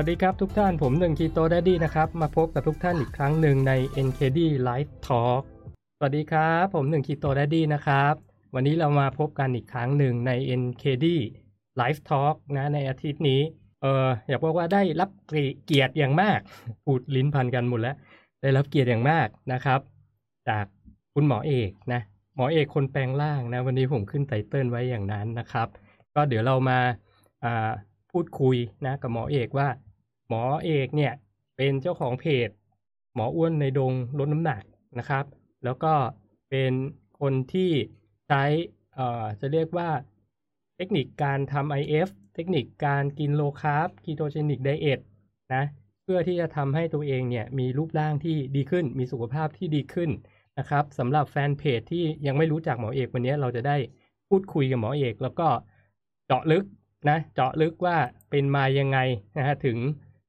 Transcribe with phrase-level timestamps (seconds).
[0.00, 3.72] สวัสดีครับทุกท่านผมหนึ่ง Keto Daddy นะครับ มาพบกับทุกท่านอีกครั้งหนึ่งใน
[4.06, 5.42] NKD Live Talk
[5.96, 8.14] สวัสดีครับ ผมหนึ่ง Keto Daddy นะครับ
[8.54, 11.06] วันนี้เรามาพบกันอีกครั้งหนึ่งใน NKD
[11.80, 13.40] Live Talk นะในอาทิตย์นี้
[13.82, 15.10] เอออยากบอกว่าได้รับ
[15.64, 16.40] เกียรติอย่างมาก
[16.84, 17.96] พูดลิ้นพันกันหมดแล้ว
[18.42, 19.80] ได้รับเกียรติอย่างมากนะครับ
[20.48, 20.64] จาก
[21.14, 22.00] คุณหมอเอกนะ
[22.34, 25.68] หมอเอกคนแปลงร่างนะวันนี้ผมขึ้น title ไว้อย่างนั้นนะครับ
[26.14, 26.78] ก็เดี๋ยวเรามา
[28.10, 29.68] พูดคุยนะกับหมอเอกว่า
[30.30, 31.12] หมอเอกเนี่ย
[31.56, 32.48] เป็นเจ้าของเพจ
[33.14, 34.62] หมออ้วนในดงลดน้ำหนัก
[34.98, 35.24] นะครับ
[35.64, 35.92] แล้วก็
[36.50, 36.72] เป็น
[37.20, 37.70] คนที่
[38.28, 38.42] ใช้
[38.94, 39.90] เอ่อจะเรียกว่า
[40.76, 45.00] เทคนิคการทำ IF เทคนิคการกิน low carb ketogenic diet
[45.54, 45.64] นะ
[46.02, 50.10] เพื่อที่จะทำให้ตัวเองเนี่ยมีรูปร่างที่ดีขึ้น มีสุขภาพที่ดีขึ้น
[50.58, 53.76] นะครับสำหรับแฟนเพจที่ยังไม่รู้จักหมอเอกวันนี้เราจะได้
[54.28, 55.48] พูดคุยกับหมอเอก แล้วก็
[56.26, 56.64] เจาะลึก
[57.08, 57.96] นะเจาะลึกว่า
[58.30, 58.98] เป็นมายังไง
[59.38, 59.78] นะฮะถึง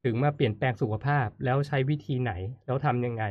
[0.04, 2.32] ถึงมาเปลี่ยนแปลงสุขภาพแล้วใช้วิธีไหน
[2.66, 3.24] แล้วทำยังไง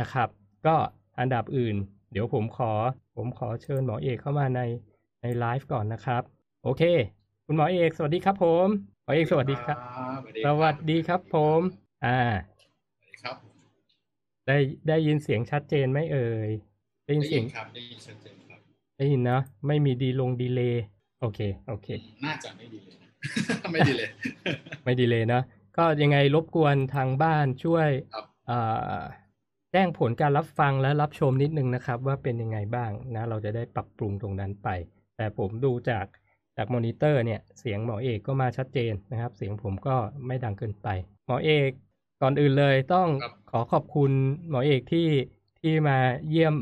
[0.00, 0.28] นะครับ
[0.66, 0.76] ก็
[1.18, 1.76] อันดับอื่น
[2.12, 2.72] เดี๋ยวผมขอ
[3.16, 4.60] ผมขอเชิญหมอเอกเข้ามาใน
[5.22, 6.22] ในไลฟ์ก่อนนะครับ
[6.64, 6.82] โอเค
[7.46, 8.66] คุณหมอเอกสวัสดีครับผม
[9.04, 9.76] หมอเอกสวัสดีครับ
[10.46, 11.60] สวัสดีครับผม
[12.04, 12.20] อ่า
[12.60, 12.62] ส
[13.00, 13.36] วัสดีครับ
[14.46, 14.56] ได้
[14.88, 16.50] ได้ยินเสียงชัดเจนไหมเอ่ย
[17.06, 18.60] ได้ยินได้เสียิยงนครับได้ยินชัดเจนครับ
[18.98, 20.84] ได้ยินเนาะไม่มีดีลงดีเลย์
[21.20, 21.88] โอเคโอเค
[22.24, 23.08] น่าจะไม่ดีเลยนะ
[23.72, 24.08] ไม่ดีเลย
[24.84, 25.40] ไม่ดีเลยนะ
[25.76, 28.58] ก็ยังไงรบกวนทางบ้านช่วยครับเอ่
[29.00, 29.02] อ
[29.72, 34.68] แจ้งผลการรับฟังและรับชมนิดนึงนะครับ ว่าเป็นยังไงบ้างนะ เราจะได้ปรับปรุงตรงนั้นไป
[35.16, 36.06] แต่ผมดูจาก
[36.56, 40.88] จากมอนิเตอร์เนี่ยเสียงหมอเอกก็มาชัดเจนนะครับ เสียงผมก็ไม่ดังเกินไป
[41.26, 41.70] หมอเอก
[42.22, 44.10] ก่อนอื่นเลยต้องครับขอขอบคุณ
[44.48, 45.08] หมอเอกที่
[45.60, 45.98] ที่มา
[46.30, 46.54] เยี่ยม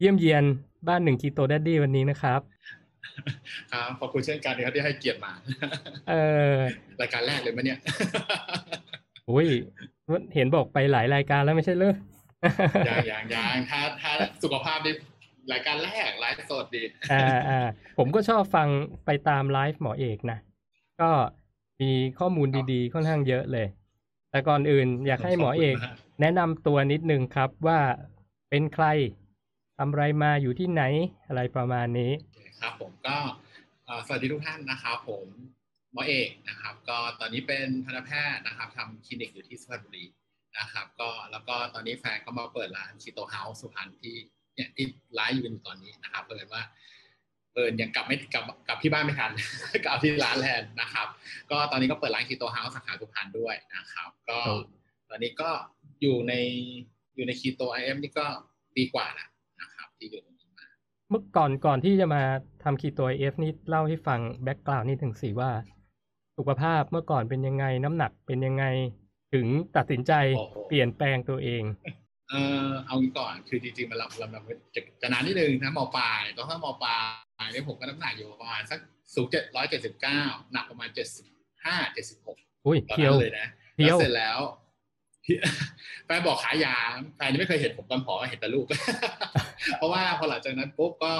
[0.00, 0.44] เยี่ยมเยียน
[0.88, 2.40] บ้านหนึ่งคีโตแดดดี้วันนี้นะครับ
[3.72, 5.32] ครับขอบคุณเช่นกันนะครับที่ให้เกียรติมา
[6.10, 6.14] เอ
[6.54, 6.56] อ
[7.00, 7.78] รายการแรกเลยมั้ยเนี่ย
[9.30, 9.48] อุ้ย
[10.34, 11.94] เห็นบอกไปหลายรายการแล้วไม่ใช่เหรอ
[12.88, 14.92] ยังยังยังถ้าถ้าสุขภาพดี
[15.52, 16.82] รายการแรกไลฟ์สดดี
[17.12, 17.60] อ่าอ่า
[17.98, 18.68] ผมก็ชอบฟัง
[19.06, 20.38] ไปตามไลฟ์หมอเอกนะ
[21.00, 21.10] ก็
[21.80, 23.66] มีข้อมูลดีๆ ค่อนข้างเยอะเลย
[24.30, 27.78] แต่ก่อนอื่นอยากให้หมอเอกขอบคุณมากแนะนำตัวนิดนึงครับว่า
[28.50, 28.86] เป็นใคร
[29.78, 30.82] ทำอะไรมาอยู่ที่ไหน
[31.28, 32.12] อะไรประมาณนี้
[32.60, 33.16] ครับผมก็
[33.84, 35.26] เอ่อสวัสดีทุกท่านนะครับผม
[35.92, 40.04] หมอเอกนะครับ ก็ตอนนี้เป็นทันตแพทย์นะครับทำคลินิกอยู่ที่สุพรรณบุรี
[40.58, 44.14] นะครับ ก็แล้วก็ตอนนี้แฟนก็มาเปิดร้านชิโตเฮาส์สุพรรณที่
[44.54, 46.62] เนี่ยที่ไลฟ์อยู่กันอยู่ตอนนี้นะครับเปิดว่า
[47.54, 49.32] เปิดยังกลับไม่กลับกลับที่บ้านไม่ทัน
[49.84, 51.08] กลับที่ร้านแทนนะครับ
[51.50, 54.58] ก็ตอนนี้ก็เปิดร้าน Keto House สาขาสุพรรณด้วยนะครับ ก็ครับ
[55.10, 55.50] ตอนนี้ก็
[56.02, 56.34] อยู่ใน
[57.16, 58.26] อยู่ในคีโต IF นี่ก็
[58.74, 59.28] ปีกว่าแล้ว
[59.60, 60.37] นะครับ ที่อยู่ตรงนี้มา
[61.10, 62.22] เมื่อก่อนก่อนที่จะมา
[62.62, 65.50] ทำคีโต IF นี่เล่าให้ฟัง background นิดถึงสิว่า
[66.38, 68.64] สุขภาพเมื่อก่อนเป็นยังไงน้ำหนักเป็นยังไง
[69.34, 69.46] ถึง
[69.76, 71.62] ตัดสินใจโอ้โหเปลี่ยนแปลงตัวเอง
[72.30, 74.42] เออเอางี้ก่อนคือจริงๆมันรับลำดับ
[74.74, 76.96] จะจะนานนิดนึงนะมปลายตอนถ้ามปลา
[77.44, 78.78] ยเนี่ยผมก็น้ำหนักอยู่ประมาณสัก
[79.14, 80.20] สูงเจ็ดร้อยเจ็ดสิบเก้า
[80.52, 81.26] หนักประมาณเจ็ดสิบ
[81.64, 82.36] ห้าเจ็ดสิบหก
[82.66, 84.38] อุ้ยตอนเพียวนั้นเลยนะเพี้ยวแล้วเสร็จแล้ว
[86.06, 86.76] แฟนบอกขายยา
[87.16, 88.66] แฟนยังไม่เคยเห็นผมตอนผอมเห็นแต่ลูก
[89.78, 91.14] เพราะว่าพอหลังจากนั้นปุ๊บก็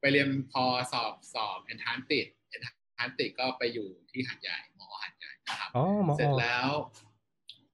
[0.00, 2.62] ไปเรียนพอสอบสอบเอนทานติดเอน
[2.96, 5.70] ทานติดก็ไปอยู่ที่หัดใหญ่หมอหัดใหญ่นะครับ
[6.16, 6.68] เสร็จแล้ว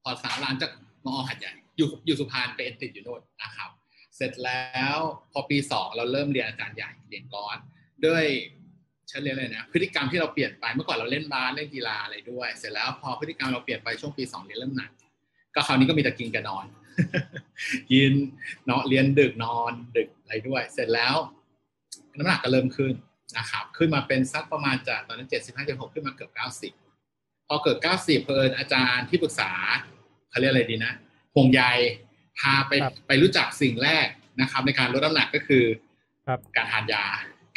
[0.03, 0.73] พอสามล้านจาก
[1.07, 3.71] มอหัดใหญ่ อยู่อยู่สุพรรณไปเอ็นติดอยู่โน่นนะครับ
[4.17, 4.97] เสร็จแล้ว
[5.33, 7.59] พอปีสองเราเริ่มเรียนอาจารย์ใหญ่เรียนก้อน
[8.07, 8.25] ด้วย
[9.11, 14.91] ฉันเรียนเลยนะพฤติกรรมที่เราเปลี่ยนไปเมื่อก่อนเราเล่นบาสเล่นกีฬาอะไรด้วย เสร็จแล้วพอพฤติกรรมเราเปลี่ยนไปช่วงปีสองเรียนเริ่มหนัก
[15.57, 16.67] ก็คราวนี้ก็มีแต่กินกับนอน
[17.91, 18.13] กิน
[18.67, 21.15] เนาะเรียนดึกนอนดึกอะไรด้วย เสร็จแล้ว
[22.19, 22.95] น้ำหนักก็เริ่มขึ้น
[23.39, 26.73] นะครับ ขึ้นมาเป็นสักประมาณจากตอนนั้นเจ็ดสิบห้าเจ็ดหกขึ้นมาเกือบเก้าสิบ
[27.49, 29.51] พอเกิด90เพลินอาจารย์ที่ปรึกษา
[30.31, 30.93] เขาเรียกอะไรดีนะ
[31.35, 31.63] ห่วงใย
[32.39, 34.07] พาไปครับไปรู้จักสิ่งแรก
[34.41, 35.65] นะครับ ในการลดน้ำหนักก็คือ
[36.27, 37.05] ครับการทานยา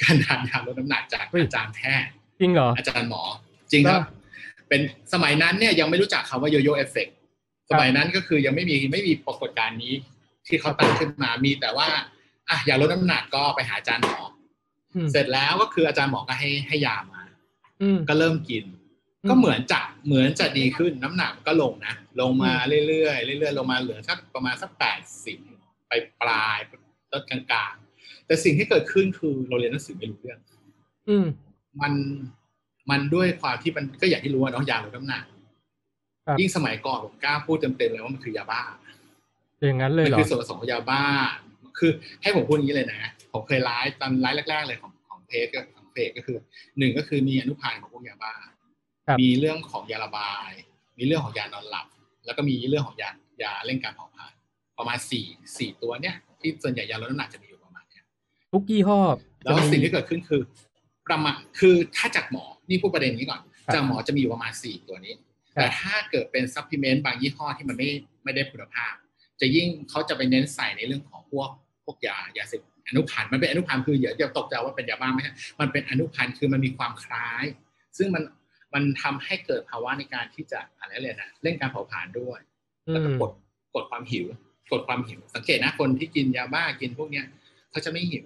[0.01, 3.23] การทานยาลดน้ำหนักจากเฮ้ยอาจารย์แพทย์จริงเหรออาจารย์หมอ
[3.71, 4.07] จริงครับว่า
[4.69, 4.81] เป็น
[5.13, 7.07] สมัยนั้นเนี่ยยังไม่รู้จักคำว่าโยโย่เอฟเฟก
[7.69, 9.93] สมัยนั้นก็คือยังไม่มีไม่มีปรากฏการณ์นี้
[10.47, 11.89] ที่เขาตั้งขึ้นมามีแต่ว่า
[12.49, 14.19] อะอยากลดน้ำหนักก็ไปหาอาจารย์หมอ
[14.95, 17.21] อืมเสร็จแล้วก็คืออาจารย์หมอก็ให้ให้ยามา
[17.81, 18.65] อืมก็เริ่มกิน
[19.23, 22.53] อืมก็เหมือนจะเหมือนจะดีขึ้นน้ำหนักก็ลงนะลงมา
[22.87, 25.37] เรื่อยๆเรื่อยๆลงมาเหลือสักประมาณสักแปดสิบ
[25.87, 30.39] ไปปลายๆต้นกลางๆ แต่สิ่งที่เกิดขึ้นคือเราเรียนหนังสือไม่รู้เรื่อง
[31.09, 31.25] อืม
[31.81, 31.93] มัน
[32.89, 35.38] มันด้วยความที่มันก็อย่างที่รู้ว่าน้องยาลดน้ำหนักครับ
[36.39, 38.61] ยิ่งสมัยก่อนผมกล้าพูดเต็มๆเลยว่ามันคือยาบ้า
[39.61, 41.03] อย่างนั้นเลยมัเหรอคือส่วนผสมของยาบ้า
[41.79, 41.91] คือ
[42.21, 46.37] ให้ผมพูดอย่างนี้เลยนะผมเคยไลฟ์ตอนไลฟ์แรกๆเลยของของเพจก็ของเพจก็คือ
[46.77, 48.33] หนึ่งก็คือมีอนุพันธ์ของพวกยาบ้า
[49.07, 50.51] ครับมีเรื่องของยาระบาย
[50.97, 51.87] มีเรื่องของยานอนหลับ
[52.25, 53.09] แล้วก็มีเรื่องของยา
[53.43, 54.33] ยาเร่งการเผาผลาญ
[54.77, 55.25] ประมาณสี่
[55.57, 58.03] สี่ตัวเนี้ยที่ส่วนใหญ่ยาลดน้ำหนักจะมีอยู่ประมาณเนี้ย
[58.51, 58.99] ทุกยี่ห้อ
[59.43, 60.41] แล้วสิ่งที่เกิดขึ้นคือ
[61.07, 65.28] ประมาณคือถ้าจากหมอนี่พูดประเด็นนี้ก่อนครับจากหมอจะมีอยู่ประมาณสี่ตัวนี้ครับ
[65.59, 67.89] แต่ถ้าเกิดเป็น supplement บางยี่ห้อที่มันไม่
[68.23, 68.93] ไม่ได้คุณภาพ
[69.41, 71.49] จะยิ่งเขาจะไปเน้นใส่ในเรื่องของพวก
[71.85, 77.45] พวกยายาเสพอนุพันธ์มันเป็นอนุพันธ์คืออย่าอย่าตกใจว่าเป็นยาบ้าไม่ใช่มันเป็นอนุพันธ์คือมันมีความคล้าย
[77.97, 78.23] ซึ่งมัน
[78.73, 82.39] มันทำให้เกิดภาวะในการที่จะอะไรเลยนะเร่งการเผาผลาญด้วย
[82.87, 83.31] อืแล้วก็มกด
[83.75, 84.25] กดความหิว
[84.71, 87.25] กดความหิว สังเกตนะคนที่กินยาบ้ากินพวกเนี้ย
[87.71, 88.25] เขาจะไม่หิว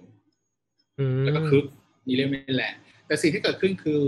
[0.98, 1.64] อืมแล้วก็คึก
[2.06, 2.72] มีเรื่องไม่แหละ
[3.06, 4.00] แต่สิ่งที่เกิดขึ้นคือ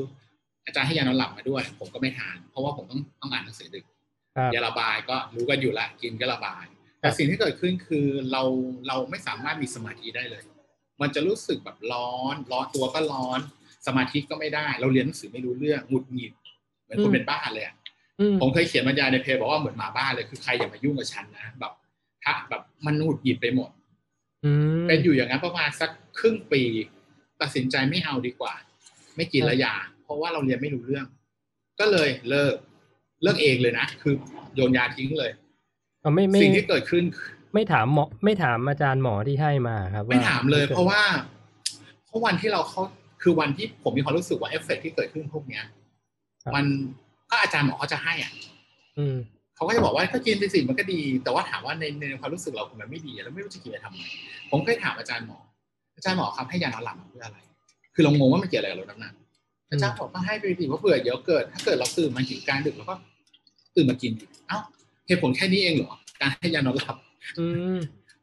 [0.66, 3.84] อาจารย์ให้ยานอนหลับมาด้วย ผมก็ไม่ทาน เพราะว่าผมต้องต้องอ่านหนังสือดึก
[4.36, 6.64] ครับยาระบายก็รู้กันอยู่ละกินก็ระบาย
[7.00, 8.42] แต่สิ่งที่เกิดขึ้นคือเรา
[8.88, 10.42] เราไม่สามารถมีสมาธิได้เลย
[11.00, 13.40] มันจะรู้สึกแบบร้อน ร้อนตัวก็ร้อน
[13.86, 16.32] สมาธิก็ไม่ได้ เราเรียนหนังสือไม่รู้เรื่องหงุดหงิด
[16.84, 17.74] เหมือนคนเป็นบ้าเลยอะ
[18.20, 21.72] อืมผมเคยเขียนบรรยายในเพจบอกว่าเหมือนหมาบ้าเลยคือใครอย่ามายุ่งกับฉันนะแบบ
[22.24, 23.70] ถ้าแบบมันหงุดหงิดไปหมด
[24.44, 24.50] อื
[24.82, 26.62] มเป็นอยู่อย่างนั้นประมาณสักครึ่งปี
[27.40, 28.54] ตัดสินใจไม่เอาดีกว่า
[29.16, 29.74] ไม่กินละยา
[30.06, 31.06] เพราะว่าเราเรียนไม่รู้เรื่อง
[31.81, 32.55] ก็เลยเลิก
[33.23, 34.14] เลิกเองเลยนะ คือ
[34.55, 35.31] โยนยาทิ้งเลย
[36.00, 37.05] เอาไม่ไม่สิ่งที่เกิดขึ้น
[37.55, 41.00] ไม่ถามหมอไม่ถามอาจารย์หมอที่ให้มาครับว่ไม่ถามเลย เพราะว่า
[42.06, 42.82] เพราะวันที่เราเขา
[43.23, 45.64] คือวันที่ผมมีความรู้สึกว่าเอฟเฟกต์ที่เกิดขึ้นพวกเนี้ย
[46.55, 46.64] มัน
[47.31, 48.32] ก็อาจารย์หมอเขาจะให้อะ
[48.99, 49.17] อืม
[49.56, 54.02] เขาก็จะบอกว่าก็กินไปสิมันก็ดี แต่ว่าถามว่าในในความรู้สึกเราคือมันไม่ดี แล้วไม่รู้จะกินไปทำไม
[54.50, 55.38] ผมเคยถามอาจารย์หมอ
[55.97, 57.38] อาจารย์หมอครับให้ยานอนหลับมาเพื่ออะไร
[57.94, 59.12] คือเรางงว่ามันเกี่ยวอะไรกับลดน้ำหนัก
[59.70, 62.94] อาจารย์บอกก็ให้ไปสิว่าเผื่อเดี๋ยวเกิด ถ้าเกิดเราตื่นมาถึงกลางดึกแล้วก็
[63.76, 64.58] ตื่นมากินอีกเอ้า
[65.06, 66.96] เหตุผลแค่นี้เองเหรอการให้ยานอนหลับ
[67.38, 67.46] อื
[67.76, 67.78] ม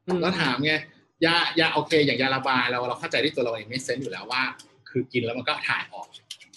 [0.06, 0.74] อืมแล้วถามไง
[1.26, 4.42] ยายาโอเค อย่างยาระบายเราเราเข้าใจที่ตัวเราเองไม่เซนอยู่แล้วว่า
[4.90, 6.08] คือกินแล้วมันก็ถ่ายออก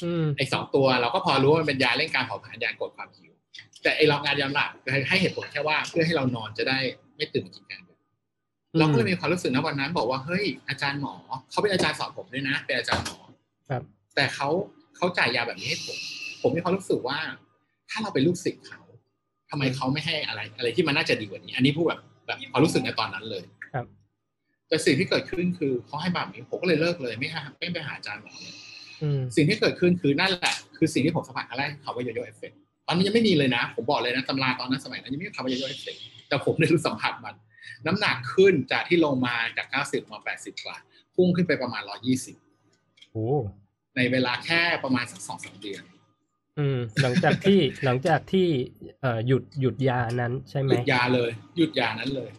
[0.04, 3.32] อืมไอ้สองตัวเราก็พอรู้ว่ามันเป็นยาเร่งการเผาผลาญยากดความหิว
[3.82, 4.70] แต่ไอ้เรางานยาหลับ
[5.08, 6.78] ให้เหตุผลแค่ว่าเพื่อให้เรานอนจะได้
[7.16, 7.98] ไม่ตื่นมากินกลางดึก
[8.78, 11.14] เราก็เลยมีความรู้สึกนะวันนั้น บอกว่าเฮ้ยอาจารย์หมอ
[11.50, 13.18] เขาเป็นอาจารย์สอนผมด้วยนะเป็นอาจารย์หมอ
[13.70, 13.82] ครับ
[14.16, 14.48] แต่เขา
[14.96, 15.98] เขาจ่ายยาแบบนี้ให้ผม
[16.42, 17.18] ผมมีความรู้สึกว่า
[17.90, 18.80] ถ้าเราเป็นลูกศิษย์เขา
[19.50, 23.86] ทำไมเขาไม่ให้อะไร อะไรที่มันน่าจะดีกว่านี้ อันนี้พูดแบบแบบความรู้สึกในตอนนั้นเลย ครับ
[24.68, 28.54] แต่สิ่งที่เกิดขึ้นคือเขาให้แบบนี้ผมก็เลยเลิกเลยไม่หาไม่ไปหาอาจารย์หมอเลย
[29.02, 32.52] อืมสิ่งที่เกิดขึ้นคือนั่นแหละ คือสิ่งที่ผมสัมผัสครั้งแรกคำว่าโยโย่เอฟเฟก
[32.86, 35.96] ตอนนี้ยังไม่มีเลยนะ ผมบอกเลยนะตำราตอนนั้นสมัยนั้นยังไม่มีคำว่าโยโย่เอฟเฟก
[36.28, 37.34] แต่ผมได้รู้สัมผัสมัน
[37.86, 40.76] น้ำหนักขึ้นจากที่ลงมาจาก 90 มา 80 กว่า
[41.14, 41.82] พุ่งขึ้นไปประมาณ
[42.46, 43.26] 120โอ้
[43.96, 45.82] ในเวลาแค่ประมาณสักสองสามเดือน
[46.58, 48.48] อืม หลังจากที่หลังจากที่
[49.00, 52.30] เอ่อหยุดหยุดยานั้นใช่ไหหมยุดยาเลย หยุดยานั้นเลย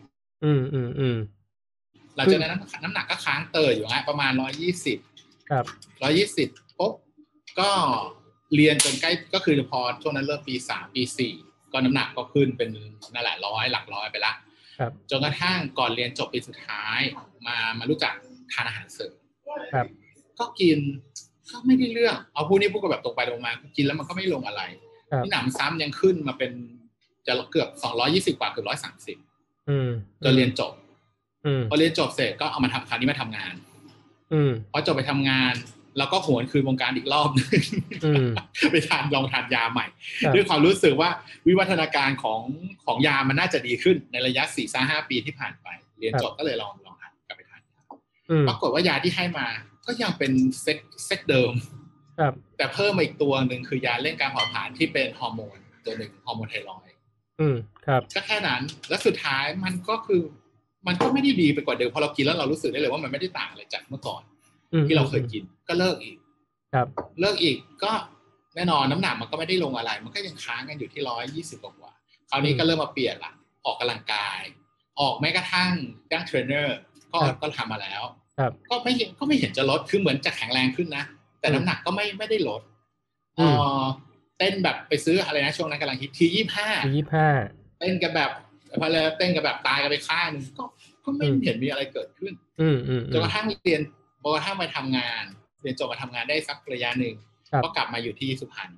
[0.43, 1.17] อืมอืมอืม
[2.15, 2.51] หลังจากนั้น
[2.83, 4.31] น้ำหนักก็ค้างเตยอยู่ฮะประมาณ
[4.91, 5.65] 120ครับ
[6.41, 6.93] 120ปุ๊บ
[7.59, 7.69] ก็
[8.55, 11.01] เรียนจนใกล้ก็คือพอช่วงนั้นเริ่มปี3ปี
[11.37, 12.69] 4ก็น้ำหนักก็ขึ้นเป็น
[13.13, 14.33] นั่นแหละร้อยหลักร้อยไปละ
[14.79, 16.99] ครับจนกระทั่งก่อนเรียนจบปีสุดท้าย
[17.47, 18.13] มามารู้จัก
[18.53, 19.13] ทานอาหารเสริม
[19.73, 19.87] ครับ
[20.39, 20.77] ก็กิน
[21.51, 24.61] ก็ไม่ได้เรื่อง เอาพูดนี่พูดกันแบบตรงไปตรงมากินแล้วมันก็ไม่ลงอะไร
[25.11, 26.51] ครับที่หนำซ้ำยังขึ้นมาเป็น
[27.27, 29.17] จะเกือบสองร้อยี่สิบกว่าเกือบร้อยสามสิบ
[29.69, 29.89] อืม
[30.23, 30.73] จนเรียนจบ
[31.45, 33.53] อืมพอเรียนจบเสร็จก็เอามาทำคราวนี้มาทำงาน
[34.33, 35.55] อืมพอจบไปทำงาน
[35.97, 37.61] แล้วก็หวนคืนวงการอีกรอบหนึง
[38.05, 38.27] อืม
[38.71, 39.85] ไปทานลองทานยาใหม่
[40.23, 41.09] ครับด้วยความรู้สึกว่า
[41.47, 42.41] วิวัฒนาการของ
[42.85, 45.67] ของยามันน่าจะดีขึ้นในระยะสี่ห้าปีที่ผ่านไป
[45.99, 47.81] เรียนจบก็เลยลองลองทานกลับไปทานยา
[48.29, 49.47] อืมปรากฏว่ายาที่ให้มา
[49.87, 51.53] ก็ยังเป็นเซ็ตเซ็ตเดิม
[52.19, 56.95] ครับ แต่เพิ่มมาอีกตัวหนึ่งคือยาเร่งการเผาผลาญที่เป็นฮอร์โมนตัวหนึ่งฮอร์โมนไทรอยด์
[57.39, 60.21] อืมครับก็แค่นั้น แล้วสุดท้ายมันก็คือ
[60.87, 64.21] มันก็ไม่ได้ดีไปกว่าเดิมพอเรากินแล้วเรารู้สึกได้เลยว่ามันไม่ได้ต่างอะไรจากเมื่อก่อน
[64.73, 66.17] อืมที่เราเคยกินก็เลิกอีก
[66.73, 66.87] ครับ
[67.19, 67.91] เลิกอีกก็
[68.55, 73.33] แน่นอนน้ำหนักมันก็ไม่ได้ลงอะไร มันก็ยังค้างกันอยู่ที่ร้อยยี่สิบกว่าๆคราวนี้ก็เริ่มมาเปลี่ยนละ
[73.65, 74.41] ออกกำลังกาย
[74.99, 75.71] ออกแม้กระทั่ง
[76.11, 76.77] จ้างเทรนเนอร์
[77.13, 78.13] ก็ก็ทำมาแล้วครับ
[78.69, 81.03] ก็ไม่เห็นก็ไม่เห็นจะลดคือเหมือนจะแข็งแรงขึ้นนะ
[81.39, 82.61] แต่น้ำหนักก็ไม่ไม่ได้ลด
[83.39, 83.83] อืเอมอ
[84.37, 87.29] เต้นแบบไปซื้ออะไรนะช่วงนั้นกำลังฮิตทียี่ห้ายี่สิบห้า
[87.79, 88.31] เต้นกันแบบ
[88.81, 90.63] พอเลยเต้นกันแบบตายกันไปข้างหนึงก็
[91.03, 93.81] ก็ไม่อืมเห็นมีอะไรเกิดขึ้นอืมอืมจนกระทั่งเรียน
[94.21, 95.23] จนกระทั่งมาทำงาน
[95.61, 97.15] เรียนจบมาทำงานได้สักระยะหนึ่ง
[97.51, 98.71] ครับก็กลับมาอยู่ที่สุพรรณ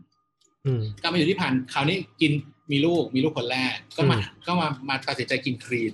[0.66, 2.32] อืมกลับมาอยู่ที่พันคราวนี้กิน
[2.72, 5.94] มีลูกมีลูกคนแรก ก็มาอืมก็มามาตัดสินใจกินครีน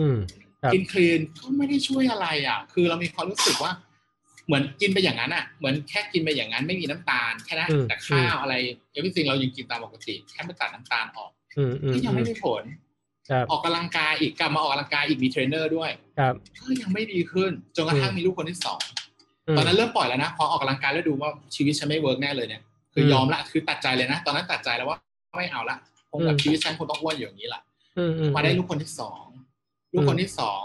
[0.00, 3.72] อืมครับ กินคลีนก็ไม่ได้ช่วยอะไรอะ คือเรามีความรู้สึกว่า
[4.46, 8.54] เหมือนกินไปอย่างนั้นอะ เหมือนแค่กินไปอย่างนั้นไม่มีน้ำตาลแค่นั้นอืมแต่ข้าวอะไร
[8.92, 12.64] everything เรายังกินตามปกติแค่ไม่ตัดน้ำตาลออกอืมอืมก็ยังอืไม่มได้ผล
[13.30, 22.62] ครับออกกำลังกายอีกกลับมาออกกำลังกายอีกมีเทรนเนอร์ด้วยครับก็ยังไม่ดีขึ้นจนกระทั่งมีลูกคนที่สองตอนนั้นเริ่มปล่อยแล้วนะพอออกกำลังกายแล้วดูว่าชีวิตฉันไม่ work แน่เลยเนี่ย
[22.94, 24.98] คืออมยอมละคือตัดใจเลยนะ ตอนนั้นตัดใจแล้วว่า
[25.38, 25.76] ไม่เอาละ
[26.10, 27.62] คงแบบอืมชีวิตฉันคงต้องอ้วนอยู่อย่างนี้แหละ
[27.98, 29.22] อืมอืมมาได้ลูกคนที่สอง
[29.92, 30.64] ลูกคนที่สอง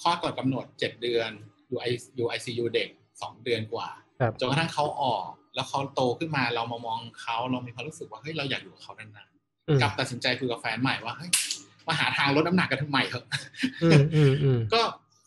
[0.00, 1.30] คลอดก่อนกำหนดเจ็ดเดือน
[1.68, 2.88] อยู่ไออยู่ไอซียูเด็ก
[3.22, 3.88] สองเดือนกว่า
[4.20, 9.28] ครับจนกระทั่งเขาออก แล้วเขาโตขึ้นมาเรามามองเขาเรามีความรู้สึกว่าเฮ้ยเราอยากอยู่กับเขานาน
[9.68, 11.30] อืมๆกลับตัดสินใจคุยกับแฟนใหม่ว่าเฮ้ย
[11.88, 13.24] มาหาทางลดน้ำหนักกันใหม่เถอะ
[13.82, 14.82] อืมอืมอืมก็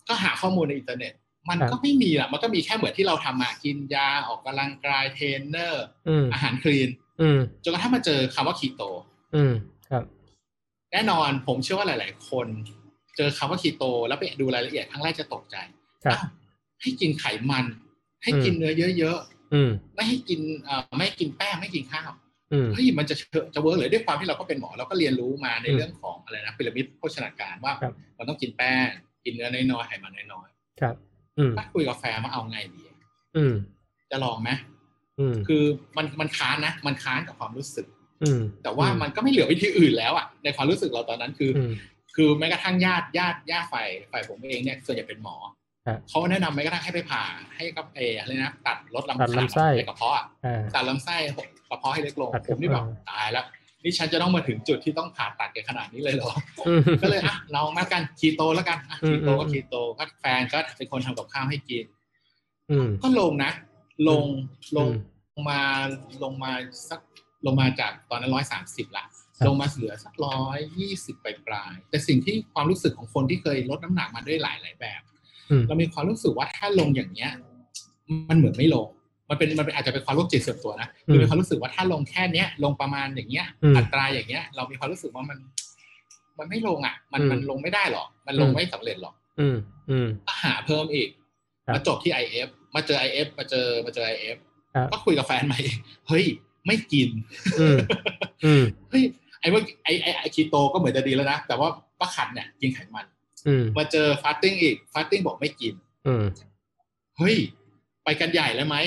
[0.08, 1.14] ก็หาข้อมูลในอินเทอร์เน็ต
[1.50, 6.90] มันครับก็ไม่มีอะมันก็มีแค่เหมือนที่เราทำมากินยาออกกำลังกายเทรนเนอร์อืมอาหารคลีน
[7.22, 8.82] อืมจนกระทั่งมาเจอคำว่าคีโต
[9.36, 9.54] อืม
[9.92, 10.04] ครับ
[10.92, 12.48] แน่นอนผมเชื่อว่าหลาย ๆ คน
[13.18, 15.58] เจอคำว่าคีโต แล้วไปดูรายละเอียดครั้งแรกจะตกใจ
[16.06, 16.26] ครับอ้าว
[16.82, 17.66] ให้กินไขมัน
[18.24, 19.20] ให้อืมกินเนื้อเยอะ
[19.54, 22.12] อืมๆไม่ให้กินเอ่อไม่กินแป้งไม่กินข้าว
[22.54, 23.16] อืมเฮ้ยมันจะ
[23.54, 28.88] จะเวิร์กเลยด้วยความที่เราก็เป็นหมอเราก็เรียนรู้มาในอืมเรื่องของอะไรนะพีระมิดโภชนาการว่าครับมันต้องกินแป้ง
[29.26, 30.48] กินเนื้อน้อยๆไขมันน้อย
[30.82, 30.96] ครับ
[31.38, 32.82] อืมๆถ้าคุยกับแฟนว่าเอาไงดี
[33.38, 33.54] อืม
[34.12, 34.50] จะลองไหม
[35.20, 35.64] อืมคือ
[35.98, 37.86] มันมันค้านนะ มันค้านกับความรู้สึก
[38.24, 41.72] อืมแต่ว่ามันก็ไม่เหลือวิธีอื่นแล้วอะในความรู้สึกเราตอนนั้นคือออืม
[42.20, 45.36] คือแม้กระทั่งญาติญาติญาติฝ่ายฝ่ายผมเองเนี่ยส่วนใหญ่เป็นหมอ
[45.88, 47.24] ครับเขาแนะนำแม้กระทั่งให้ไปผ่า
[47.56, 51.16] ให้กับเอออะไรนะตัดลดลำตัดลำไส้ในกระเพาะอะอ่าตัดลำไส้
[51.70, 53.46] กระเพาะให้เล็กลงตัดผมนี่แบบเออตายแล้ว
[53.84, 56.32] นี่ฉันจะต้องมาถึงจุดที่ต้องผ่าตัดกันขนาดนี้เลยเหรอ
[56.68, 61.86] อืมก็เลยอะลองมากันคีโตแล้วกันอะอืมคีโตก็อืมคีโตก็แฟนก็เป็นคนทำกับข้าวให้กิน
[62.72, 63.52] อืมก็ลงนะ
[64.10, 64.26] ลง
[64.78, 65.60] ลงอืมลงมา
[66.24, 66.52] ลงมา
[66.90, 67.00] สัก
[67.46, 69.17] ลงมาจากตอนนั้นร้อยสามสิบละครับ
[69.48, 75.02] ลงมาเหลือสักร้อยยี่สิบปลายๆแต่สิ่งที่ความรู้สึกของคนที่เคยลดน้ำหนักมาด้วยหลายหลายๆแบบ
[75.50, 77.32] อืมเรามีความรู้สึกว่าถ้าลงอย่างเนี้ย
[78.30, 78.88] มันเหมือนไม่ลง
[79.30, 85.38] มันเป็นมันเป็นอาจจะเป็นความโรคจิตส่วนตัวนะอืมคือมีความรู้สึกว่าถ้าลงแค่เนี้ย ลงประมาณอย่างเงี้ยอืมอัตราอย่างเงี้ย เรามีความรู้สึกว่ามัน
[86.40, 89.58] มันไม่ลงอะ มันอืมมันลงไม่ได้หรอกมันลงอืมไม่สำเร็จหรอก อืม
[89.90, 91.10] อืมก็หาเพิ่มอีก
[91.68, 94.38] ครับมาจบที่ IF มาเจอ IF มาเจอมาเจอ IF
[94.76, 95.60] ครับก็คุยกับแฟนใหม่
[96.08, 96.26] เฮ้ย
[96.68, 97.10] ไม่กิน
[97.60, 97.78] อืม
[98.46, 99.04] อืมเฮ้ย
[99.42, 101.68] ไอ้ว่าไอ้ไอ้ไอ้คีโตก็เหมือนจะดีแล้วนะ แต่ว่า
[102.00, 103.06] ป้าขัดเนี่ยกินไขมัน
[103.48, 105.74] อืมมาเจอ fasting อีก fasting บอกไม่กิน
[106.08, 106.24] อืม
[107.18, 107.36] เฮ้ย
[108.04, 108.78] ไปกันใหญ่แล้วไหม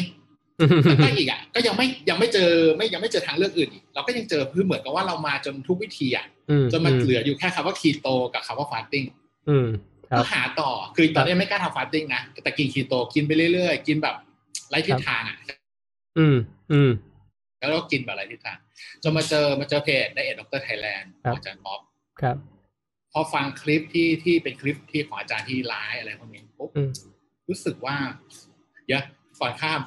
[0.60, 9.04] อืมแล้วก็อีกอะ ก็ยังไม่ยังไม่เจอไม่ยังไม่เจอทางเลือกอื่นอีกเราก็ยังเจอคือเหมือนกับว่าเรามาจนทุกวิธีอะอืมจนมันเหลืออยู่แค่คำว่าคีโตกับคำว่า fasting
[9.48, 9.68] อืม
[10.10, 14.14] ครับก็หาต่อคือตอนนี้ไม่กล้าทำ fasting นะแต่กินคีโตกินไปเรื่อยๆ กินแบบ
[14.70, 15.36] ไร้ทิศทางอะ
[16.18, 16.36] อืม
[16.72, 16.90] อืม
[17.58, 18.58] แล้วก็กินแบบไร้ทิศทาง
[19.02, 21.80] จนมาเจอมาเจอเพจในเอ็ด Doctor Thailand ครับอาจารย์ป๊อป
[22.20, 22.36] ครับ
[23.12, 26.90] พอฟังคลิปที่ที่เป็นคลิปที่ของอาจารย์ที่ไลฟ์อะไรพวกนี้ปุ๊บอืม
[27.48, 27.96] รู้สึกว่า
[28.86, 29.02] เดี๋ยว
[29.40, 29.80] ก่อนข้าม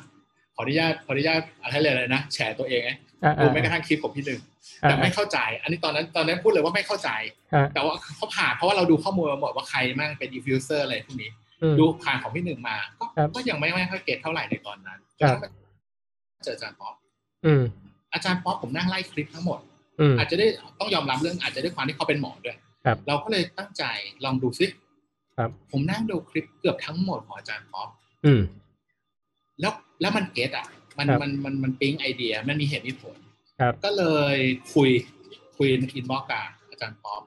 [0.55, 2.91] ขออนุญาตขออนุญาตอะไรเลยนะแชร์ตัวเองไง
[3.23, 4.41] อ่าดูแม้กระทั่งคลิปของพี่หนึ่ง
[4.83, 7.09] อ่าแต่ไม่เข้าใจ อันนี้ตอนนั้นตอนนั้นพูดเลยว่าไม่เข้าใจ
[7.53, 11.31] อ่าแต่ว่าเขาผ่านเพราะว่าเราดูข้อมูลมาหมดว่าใครมั่งเป็นดิฟฟิวเซอร์อะไรพวกนี้
[11.61, 15.37] อืมดูผ่านของพี่หนึ่งมา ก็ครับก็ยังไม่ไม่ค่อย get เท่าไหร่ในตอนนั้นครับ
[16.43, 16.95] เจออาจารย์ป๊อป
[18.13, 19.59] อืมอาจารย์ป๊อปผมนั่งไล่คลิปทั้งหมด
[19.99, 20.47] อืมอาจจะได้
[20.79, 23.83] ต้องยอมรับเรื่องอาจจะด้วยความที่เขาเป็นหมอด้วยครับเราก็เลยตั้งใจ
[24.25, 24.67] ลองดูซิ
[25.37, 27.89] ครับผมนั่งดูคลิปเกือบทั้งหมดของอาจารย์ป๊อป
[28.25, 28.41] อืม
[29.61, 30.67] แล้วแล้วมัน get อะ
[30.97, 33.17] มันครับมันมันมันปิ๊งไอเดีย มันมีเหตุมีผล
[33.59, 34.03] ครับก็เล
[34.35, 34.37] ย
[34.73, 34.89] คุย
[35.57, 37.21] คุยใน inbox กับอาจารย์ป๊อป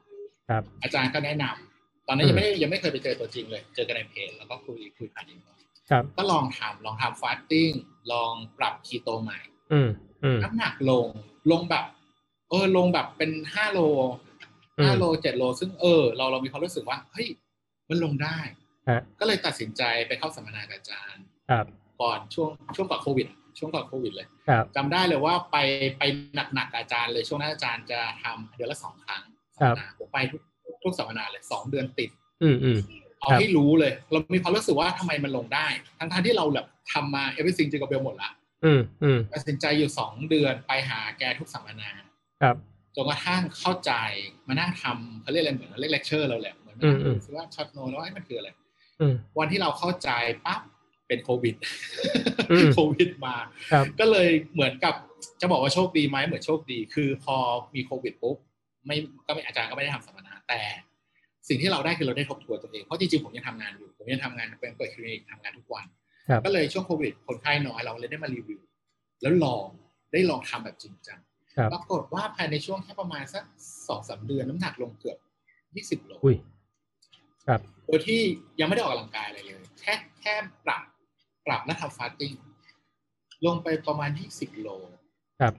[0.48, 7.70] ครับอาจารย์ก็แนะนำตอนนั้นอืยัมงไม่ยังไม่เคยไปเจอตัวจริงเลย เจอกันในเพจแล้วก็คุยคุยผ่าน inbox ครับก็ลองทำลองทำ fasting
[8.12, 9.55] ลองปรับคีโตใหม่อืมอืม
[10.44, 11.06] น้ำหนักลง
[11.52, 11.84] ลงแบบ
[12.50, 13.80] เออ ลงแบบเป็นห้าโล
[14.78, 17.26] อืมห้าโลเจ็ดโล ซึ่งเออ เราเรามีความรู้สึกว่าเฮ้ย
[17.88, 18.38] มันลงได้
[18.88, 21.64] ฮะก็เลยตัดสินใจไปเข้าสัมมนากับอาจารย์ครับ
[22.00, 23.26] ก่อนช่วงช่วงก่อนโควิด
[23.58, 25.56] ช่วงก่อนโควิดเลยครับจำได้เลยว่าไป
[25.98, 26.02] ไป
[26.54, 29.22] หนักๆกับอาจารย์เลยช่วงนั้นอาจารย์จะทำเดือนละสองครั้ง
[29.60, 30.40] ครับสัมมนาผมไปทุก
[30.84, 32.10] ทุกสัมมนาเลยสองเดือนติด
[32.42, 32.78] อืมอืม
[33.20, 35.66] เอาครับให้รู้เลย เรามีความรู้สึกว่าทำไมมันลงได้
[35.98, 38.30] ทั้งๆที่เราแบบทำมา everything จิงกับเบลหมดละ
[38.66, 41.90] อืมอืมตัดสินใจอยู่สองเดือนไปหาแกทุกสัมมนา
[42.42, 42.56] ครับ
[42.94, 43.92] จนกระทั่งเข้าใจ
[44.48, 48.48] มานั่งทำเขาเรียกอะไรเหมือนเรียกเลคเชอร์เราแหละเหมือนมาอืนั่มงอืดูมซิว่าช็อตโนแล้วว่ามันคืออะไร
[49.00, 50.10] อืมวันที่เราเข้าใจ
[50.46, 50.60] ปั๊บ
[51.08, 51.54] เป็นโควิด
[52.50, 53.36] อืมโควิดมา
[53.72, 54.94] ครับก็เลยเหมือนกับ
[55.40, 57.36] จะบอกว่าโชคดีไหมเหมือนโชคดี คือพอ
[57.74, 58.36] มีโควิดปุ๊บ
[58.86, 58.96] ไม่
[59.26, 60.60] ก็ไม่อาจารย์ก็ไม่ได้ทำสัมมนาแต่
[61.48, 66.05] สิ่งที่เราได้คือเราได้ทบทวนตัวเองเพราะจริงๆผมยังทำงานอยู่ ผมยังทำงานเป็นเปิดคลินิกทำงานทุกวันครับ
[66.44, 68.60] ก็เลยช่วงโควิดคนไข้น้อยเราเลยได้มารีวิว
[69.22, 69.64] แล้วลอง
[70.12, 71.18] ได้ลองทำแบบจริงจัง
[71.56, 73.44] ครับปรากฏว่าภายในช่วงแค่ประมาณสัก
[73.88, 75.16] สองสามเดือนน้ำหนักลงเกือบ
[75.74, 76.36] ยี่สิบโลอุ้ย
[77.46, 78.20] ครับโดยที่
[78.60, 80.34] ยังไม่ได้ออกกำลังกายอะไรเลย แค่แค่
[80.66, 80.82] ปรับ
[81.46, 82.32] ปรับและทำฟาสติ้ง
[83.46, 84.68] ลงไปประมาณยี่สิบโล
[85.40, 85.54] ครับ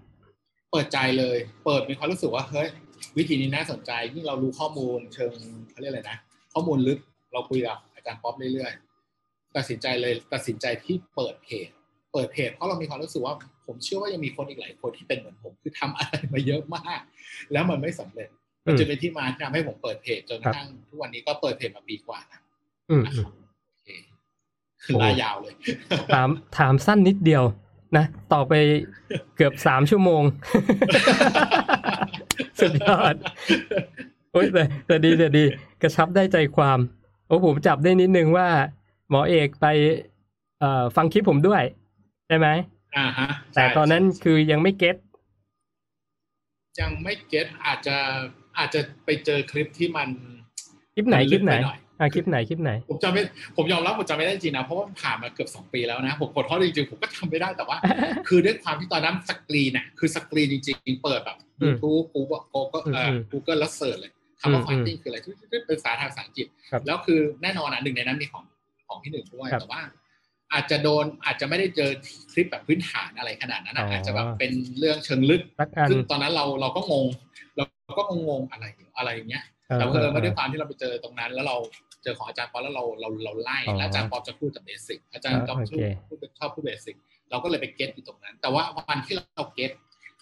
[0.72, 2.70] เปิดใจเลย เปิดมีความรู้สึกว่าเฮ้ย
[3.18, 5.34] วิธีนี้น่าสนใจยิ่งเรารู้ข้อมูลเชิง
[5.70, 6.18] เขาเรียกอะไรนะ
[6.54, 7.00] ข้อมูลลึก
[7.34, 8.87] เราคุยกับอาจารย์ป๊อปเรื่อยๆ
[9.58, 11.70] ตัดสินใจเลยตัดสินใจที่เปิดเพจ
[12.14, 13.34] เปิดเพจเพราะเรามีความรู้สึกว่า
[13.66, 17.02] ผมเชื่อว่ายังมีคนอีกหลายคนที่เป็นเหมือนผมคือทำอะไรมาเยอะมาก
[17.52, 18.30] แล้วมันไม่สำเร็จ
[18.66, 22.42] มันจะเป็นที่มาที่ทำให้ผมเปิดเพจจนกระทั่งทุกวันนี้ก็เปิดเพจมาปีกว่าแล้ว
[22.90, 23.34] อืมนะอืคมรับ
[23.68, 23.88] โอเค
[24.84, 25.54] คือลายาวเลย
[26.14, 27.44] ถามถามสั้นนิดเดียว
[27.98, 28.54] นะต่อไป
[29.36, 30.24] เกือบสามชั่วโมง
[32.60, 33.16] สุดยอด
[34.32, 35.44] โอ้ยแต่แต่ดีแต่ดี
[35.82, 36.80] กระชับได้ใจความ
[37.28, 38.48] โอ้ผมจับได้นิดนึงว่า
[39.10, 39.66] หมอเอกไป
[40.60, 41.64] เอ่อฟังคลิปผมด้วย
[42.28, 42.48] ใช่ไหม
[42.98, 44.96] อ่าฮะแต่ใช่ตอนนั้นคือยังไม่ get
[46.80, 47.98] ยังไม่ get อาจจะ
[48.58, 50.10] อาจจะไปเจอคลิปที่มัน
[50.96, 53.22] คลิปไหนมันคลึลิกปไหนไปหน่อยอะคลิปไหนคลิปไหน ผมจำไม่
[53.58, 57.78] ผมยอมรับผมจำไม่ได้จริงนะเพราะว่ามันผ่านมาเกือบสองปีแล้วนะผมขอโทษจริงๆผมก็จำไม่ได้แต่ว่า
[58.28, 64.12] คือด้วยความที่ตอนนั้นสกรีนน่ะคือสกรีนจริงๆเปิดแบบอืม YouTube Google Google เอ่ออืม Google แล้ว search เลย
[64.42, 68.44] คำว่าอืม fasting คืออะไรที่เป็นภาษาทางภาษาอังกฤษครับแล้วคือแน่นอนอะหนึ่งในนั้นมีของ
[68.88, 69.82] ของที่หนึ่งด้วยครับแต่ว่า
[70.53, 71.89] อาจจะโดนอาจจะไม่ได้เจอ
[72.32, 77.06] คลิปแบบพื้นฐานอะไรขนาดนั้นนะอ๋อออาจจะแบบเป็นเรื่องเชิงลึกสักอันซึ่งตอนนั้นเราเราก็งง
[77.56, 78.65] เราก็งงๆอะไร
[78.98, 79.44] อะไรอย่างเงี้ย
[79.75, 81.58] แต่ว่าเออไม่ด้วยความที่เราไปเจอตรงนั้น แล้วเรา
[82.03, 86.96] เจอของอาจารย์ป๊อปแล้วเราเราเราไล่อ๋อแล้วอาจารย์ป๊อปจะพูดจาก basic อาจารย์อ่าป๊อปโอเคชอบพูดชอบพูด basic
[87.29, 89.72] เราก็เลยไป get อยู่ตรงนั้น แต่ว่าวันที่เรา get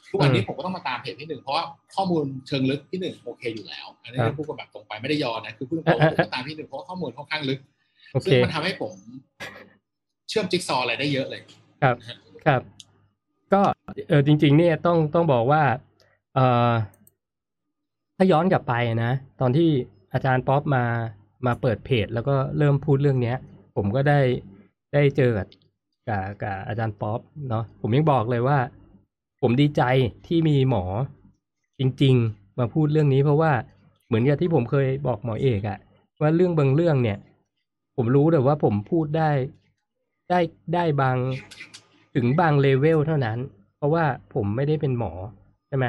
[0.10, 1.64] ทุกวันนี้อืมผมก็ต้องมาตามเพจที่หนึ่งเพราะว่า
[1.96, 7.75] ข้อมูลเชิงลึกที่หนึ่งโอเคอยู่แล้ว อันนี้ครับพูดกันแบบตรงไปไม่ได้ยอนะคือพูดตรงๆผมก็ตามที่หนึ่งเพราะว่าข้อมูลค่อนข้างลึกโอเค
[8.24, 8.94] ซึ่งมันทำให้ผม
[10.30, 11.42] เชื่อมจิ๊กซอว์อะไรได้เยอะเลย
[11.84, 11.96] ครับ
[12.46, 12.62] ครับ
[13.54, 13.62] ก็
[14.10, 15.64] เออจริง ๆ เนี่ยต้องต้องบอกว่า
[16.36, 16.72] เออ
[18.18, 19.70] ถ้าย้อนกลับไปนะ ตอนที่
[20.14, 20.84] อาจารย์ป๊อปมา
[21.46, 23.38] มาเปิดเพจ แล้วก็เริ่มพูดเรื่องเนี้ย
[23.76, 24.20] ผมก็ได้
[24.94, 25.48] ได้เจอกับ
[26.10, 27.20] กับกับอาจารย์ป๊อป
[27.50, 28.58] เนาะผมยังบอกเลยว่า
[29.42, 29.82] ผมดีใจ
[30.28, 30.84] ที่มีหมอ
[31.80, 33.52] จริง ๆ มาพูดเรื่องนี้เพราะว่า
[34.08, 35.80] เหมือนกับที่ผมเคยบอกหมอเอกอะ
[36.22, 37.18] ว่าเรื่องบางเรื่องเนี่ย
[37.96, 39.32] ผมรู้แต่ว่าผมพูดได้
[40.30, 40.40] ได้
[40.74, 41.18] ได้บาง
[42.16, 43.38] ถึงบางเลเวลเท่านั้น
[43.78, 45.12] เพราะว่าผมไม่ได้เป็นหมอ
[45.68, 45.86] ใช่ไหม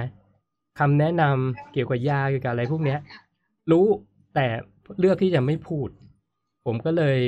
[0.79, 2.99] คำแนะนำเกี่ยวกับยาเกี่ยวกับอะไรพวกเนี้ย
[3.71, 3.87] รู้
[4.35, 4.47] แต่
[4.99, 5.89] เลือกที่จะไม่พูด
[6.67, 7.19] ผมก็เลย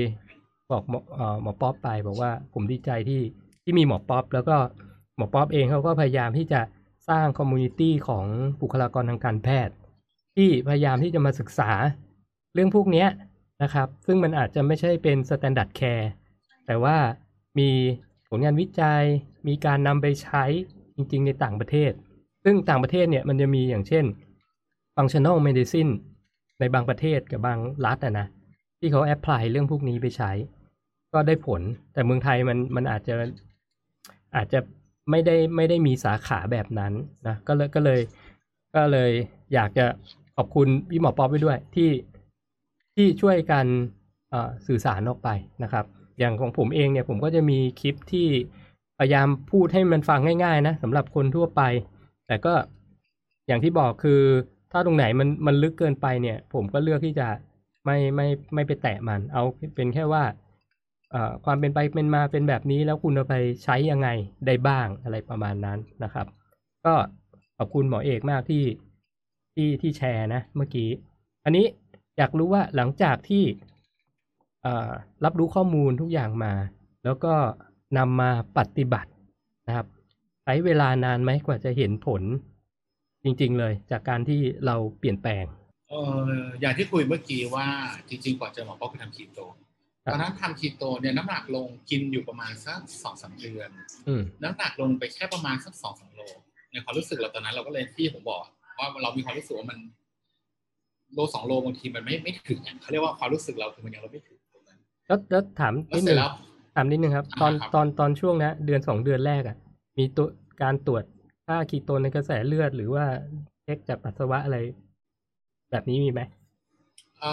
[0.70, 1.00] บอกหมอ
[1.42, 3.22] หมอป๊อปไปบอกว่าผมดีใจที่
[3.62, 4.56] ที่มีหมอป๊อปแล้วก็
[5.16, 6.60] หมอป๊อปเองเขาก็พยายามที่จะ
[7.08, 8.24] สร้าง community ของ
[8.60, 9.74] บุคลากรทางการแพทย์
[10.36, 11.70] ที่พยายามที่จะมาศึกษา
[12.54, 13.08] เรื่องพวกเนี้ย
[13.62, 16.11] นะครับ ซึ่งมันอาจจะไม่ใช่เป็น standard care
[16.66, 16.97] แต่ว่า
[17.59, 17.71] มี
[18.29, 19.03] ผลงานวิจัย
[19.49, 20.44] มีการนำไปใช้
[20.97, 21.92] จริง ๆ ในต่างประเทศ
[22.44, 24.05] ซึ่งต่างประเทศเนี่ยมันจะมีอย่างเช่น
[24.97, 25.92] functional medicine
[26.61, 28.27] ในบางประเทศกับบางรัฐอะนะ
[28.79, 30.31] ที่เขาแอพพลายเรื่องพวกนี้ไปใช้
[31.12, 31.61] ก็ได้ผล
[31.92, 33.14] แต่เมืองไทยมันมันอาจจะ
[34.37, 34.61] อาจจะ
[35.11, 36.92] ไม่ได้ไม่ได้มีสาขาแบบนั้น
[37.27, 38.01] นะ ก็เลยก็เลย
[38.75, 39.11] ก็เลย
[39.55, 39.87] อยากจะ
[40.37, 41.88] ขอบคุณพี่หมอป๊อปไปด้วยที่
[42.98, 43.66] ที่ช่วยกัน
[44.66, 45.28] สื่อสารออกไป
[45.62, 45.84] นะครับ
[46.18, 48.28] อย่างของผมเองเนี่ยผมก็จะมีคลิปที่
[48.98, 51.62] พยายามพูดให้มันฟังง่ายๆนะสำหรับคนทั่วไป
[52.26, 52.54] แต่ก็
[53.46, 54.20] อย่างที่บอกคือ
[54.72, 57.28] ถ้าตรงไหนมันมันลึกเกินไปเนี่ย ผมก็เลือกที่จะ
[57.84, 59.42] ไม่ไม่ไม่ไปแตะมัน เอา
[59.74, 60.24] เป็นแค่ว่า
[61.44, 63.34] ความเป็นไปเป็นมาเป็นแบบนี้แล้วคุณเอาไป
[63.64, 64.08] ใช้ยังไง
[64.46, 66.26] ได้บ้างอะไรประมาณนั้นนะครับ
[66.84, 66.94] ก็
[67.56, 68.64] ขอบคุณหมอเอกมากที่
[69.54, 70.88] ที่ที่แชร์นะเมื่อกี้
[71.44, 71.66] อันนี้
[72.18, 73.44] อยากรู้ว่าหลังจากที่
[74.62, 74.90] เอ่อ
[75.24, 76.52] รับรู้ข้อมูลทุกอย่างมา
[77.04, 77.35] แล้วก็
[77.98, 79.11] นำมาปฏิบัติ
[79.68, 79.87] นะครับ
[80.44, 82.22] ใช้เวลานานไหมกว่าจะเห็นผล
[83.24, 85.44] จริง ๆ เลย จากการที่เราเปลี่ยนแปลง
[85.90, 85.94] เอ
[86.31, 87.66] ออย่างที่คุยเมื่อกี้ว่า
[88.09, 89.40] จริง ๆ ก่อนเจอหมอป๊อกคือทำคีโต
[90.04, 93.68] ครับตอนนั้นทำคีโตเนี่ยน้ำหนักลงกินอยู่ประมาณสักสองสามเดือน
[94.09, 96.20] อืมน้ำหนักลงไปแค่ประมาณสักสองสามโล
[96.72, 98.40] ในความรู้สึกเราตอนนั้นเราก็เลยที่ผมบอก
[98.78, 99.78] ว่าเรามีความรู้สึกว่ามัน
[101.14, 106.31] โลสองโลบางทีมันไม่ไม่ถึงอะเขาเรียกว่าความรู้สึกเราคือมันยังเราไม่ถึงตรงนั้นแล้วแล้วถามแล้วนิดเสร็นึจงแล้ว
[106.77, 109.57] ถามนิดนึงครับ ตอนอ่าครับตอนตอนช่วงนะเดือนสองเดือนแรกอะ่ะ
[109.99, 110.27] มีตัว
[110.62, 111.05] การตรวจ
[111.47, 113.05] ค่าคีโตนในกระแสเลือดหรือว่า
[113.62, 114.59] เช็คจากปัสสาวะอะไร
[115.71, 116.21] แบบนี้มีไหม
[117.18, 117.31] เอ่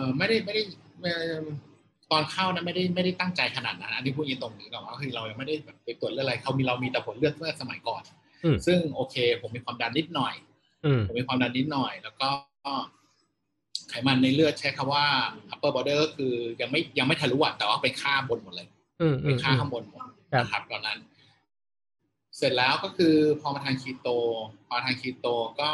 [0.00, 0.62] อไม่ได้ไม่ได้
[1.00, 1.10] ไม่
[2.10, 8.02] ตอนเข้านะไม่ได้ไม่ได้ตั้งใจขนาดนั้นอันนี้พูดยินตรงนี้ก่อนว่าคือเรายังไม่ได้แบบไปตรวจเลือดอะไรเขามีเรามีแต่ผลเลือดเมื่อสมัยก่อน
[8.44, 10.34] อืมซึ่งโอเค ผมมีความดันนิดหน่อย
[10.84, 12.28] อืมผมมีความดันนิดหน่อย แล้วก็
[13.90, 15.04] ไขมันในเลือดใช้คำว่า
[15.52, 18.68] upper border ก็คือยังไม่ยังไม่ทะลุอะแต่ว่าไปค่าบนหมดเลย
[19.00, 20.98] อืมอืไปมค่าอืมข้างบนหมดครับนะครับตอนนั้น
[22.36, 24.08] เสร็จแล้วก็คือพอมาทานคีโต
[24.66, 25.26] พอทานคีโต
[25.60, 25.70] ก็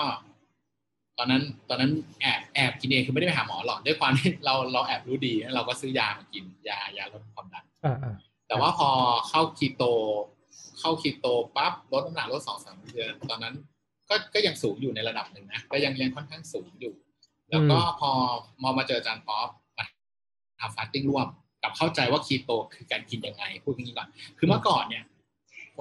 [1.19, 8.15] ตอนนั้น ตอนนั้นแอบแอบกินเองคือไม่ได้ไปหาหมอหรอกด้วยความที่เราเราแอบรู้ดีเราก็ซื้อยามากินยายาลดความดันอ่าอ่า
[8.49, 8.89] แต่ว่าพอ
[9.29, 9.85] เข้าคีโต
[10.79, 13.55] เข้าคีโตปั๊บลดน้ำหนักลดสองสามเดือนตอนนั้น
[14.09, 16.95] ก็ก็ยังสูงอยู่ในระดับหนึ่งนะก็ยังยังค่อนข้างสูงอยู่
[17.51, 18.11] แล้วก็พอ
[18.63, 19.85] มอมาเจออาจารย์ป๊อปมา
[20.61, 21.27] ทำฟาสติ้งร่วม
[21.63, 24.09] กับเข้าใจว่าคีโตคือการกินยังไงพูดอย่างนี้ก่อน
[24.39, 25.05] คือเมื่อก่อนเนี่ย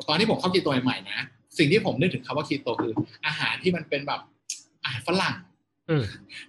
[0.07, 1.19] ตอนที่ผมเข้าคีโตใหม่ๆนะ
[1.57, 2.93] สิ่งที่ผมนึกถึงคำว่าคีโตคือ
[3.25, 4.21] อาหารที่มันเป็นแบบ
[4.83, 5.35] อาหารฝรั่ง
[5.89, 6.03] อืม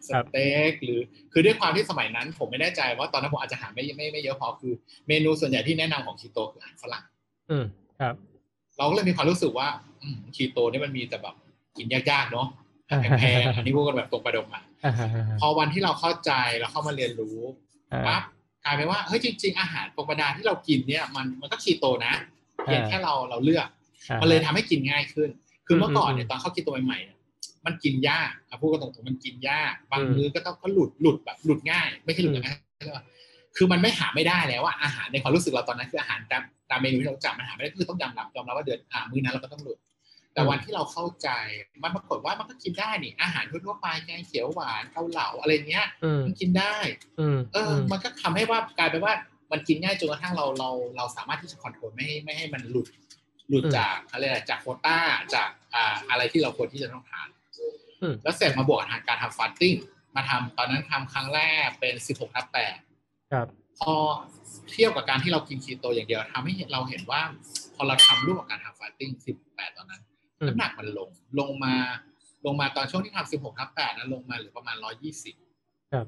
[0.06, 1.00] สครับเต็กหรือ
[1.32, 4.72] คือด้วยความที่สมัยนั้น ผมไม่แน่ใจว่าตอนนั้นผมอาจจะหาไม่ไม่ไม่เยอะพอคือ
[5.08, 7.04] เมนูส่วนใหญ่ที่แนะนำของคีโตคืออาหารฝรั่ง
[7.50, 7.64] อืม
[8.00, 8.14] ครับ
[8.78, 9.68] เราก็เลยมีความรู้สึกว่า
[10.02, 11.34] อืมคีโตนี่มันมีแต่แบบ
[11.76, 12.48] กินยากๆเนาะ
[12.98, 14.92] แพงๆอันนี้พูดกันแบบตรงไปตรงมาอ่า
[15.40, 17.38] พอวันที่เราเข้าใจเราเข้ามาเรียนรู้
[17.92, 18.22] อ่าปั๊บ
[18.64, 22.14] กลายเป็นว่าเฮ้ยจริง ๆ อาหารธรรมดาที่เรากินเนี่ยมันมันก็คีโตนะ
[22.64, 23.68] เพียงอ่าแค่เราเราเลือก
[24.08, 25.28] อ่ามันเลยทำให้กินง่ายขึ้น
[25.66, 27.18] คือเมื่อก่อนอืมเนี่ยตอนเข้าคีโตใหม่ๆเนี่ย
[27.66, 32.56] มันกินยากอะพูดกันตรงๆมันกินยากบางอืมมื้อก็ต้องก็หลุดหลุดแบบหลุดง่าย ไม่ใช่หลุดง่าย
[33.56, 39.78] คือมันไม่หาไม่ได้แล้วว่าอาหารในความรู้สึกเราตอนนั้นคืออาหารตามตามเมนูที่เรารู้จักมันหาไม่ได้คือต้องยอมรับยอมรับว่าเดือนอ่ามื้อนั้นเราก็ต้องหลุด
[40.34, 41.28] แต่วันที่เราเข้าใจ
[41.82, 46.76] มันปรากฏว่ามันก็กินได้นี่อาหารทั่วๆไปแกงเขียวหวานเกาเหลาอะไรเงี้ยอืมมันกินได้
[47.20, 49.14] อืมเออ มันก็ทำให้ว่ากลายเป็นว่า
[49.52, 52.86] มันกินง่ายจนกระทั่งเราเราเราสามารถที่จะ control ไม่ให้ไม่ให้มันหลุด
[53.48, 54.98] หลุดจากอะไรนะจากโควต้า
[55.34, 57.28] จากอ่าอะไรที่เราควรที่จะต้องทาน
[58.00, 59.74] อืมแล้วเสร็จมาบวกกับทางการทำ fasting
[60.16, 62.46] มาทำตอนนั้นทำครั้งแรกเป็น16ทับ
[62.88, 63.46] 8ครับ
[63.78, 63.94] พอ
[64.72, 67.22] เทียบกับการที่เรากินคีโตอย่างเดียวทำให้เราเห็นว่า
[67.74, 69.10] พอเราทำร่วมกับการทำ fasting
[69.44, 70.09] 18ตอนนั้นอืม
[70.46, 71.08] น้ำหนักมันลง
[71.40, 71.74] ลงมา
[72.46, 74.76] ลงมาตอนช่วงที่ทำ16ทับ8นั้นลงมาเหลือประมาณ
[75.34, 76.06] 120ครับ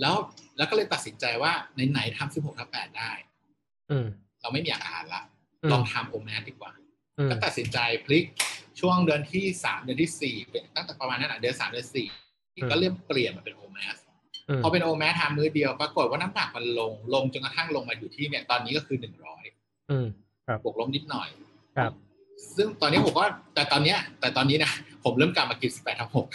[0.00, 0.14] แล้ว
[0.56, 1.52] แล้วก็เลยตัดสินใจว่า
[1.90, 3.12] ไหนๆทำ16ทับ8ได้
[3.90, 4.06] อืม
[4.40, 5.22] เราไม่มีอาหารละ
[5.62, 6.72] อืมลองทำ OMAD ดีกว่า
[7.18, 8.24] อืมก็ตัดสินใจพลิก
[8.80, 12.08] ช่วงเดือนที่สามเดือนที่สี่เป็นตั้งแต่ประมาณนั้นอะเดือนสามเดือนสี่
[12.70, 13.96] ก็เริ่มเปลี่ยนมาเป็นโอแมส
[14.48, 19.44] อืมพอเป็นโอแมสทำมื้อเดียวปรากฏว่าน้ำหนักมันลงลงจนกระทั่งลงมาอยู่ที่เนี่ยตอนนี้ก็คือหนึ่งร้อย
[19.90, 20.06] อืม
[20.64, 21.28] บวกลบนิดหน่อย
[21.76, 21.92] ครับ
[22.56, 24.72] ซึ่งตอนนี้ผมว่าแต่ตอนเนี้ย แต่ตอนนี้นะ
[25.04, 26.26] ผมเริ่มกลับมากินสิบแปดทับหก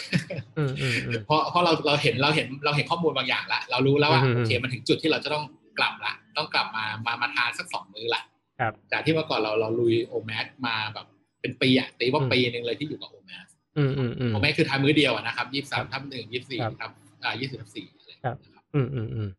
[0.57, 5.43] อืมอืมอืมเพราะเพราะเราเราเห็นเราเห็นเราเห็นข้อมูลบางอย่างละเรารู้แล้วว่าอืมโอเคมันถึงจุดที่เราจะต้อง
[5.79, 8.21] กลับละต้องกลับมามามาทานสักสองมื้อละ
[8.59, 11.05] ครับจากที่เมื่อก่อนเราเราลุยโอแมสมาแบบ
[11.41, 16.91] เป็นปีอะตีว่าอืมปีหนึ่งเลยที่อยู่กับโอแมสอืมอืมอืมโอแมสคือทานมื้อเดียวอะนะครับยี่สามทับหนึ่งยี่สี่ครับทับ
[17.23, 19.29] อ่ายี่สิบทับสี่อะไรครับนะครับอืมอืมอืม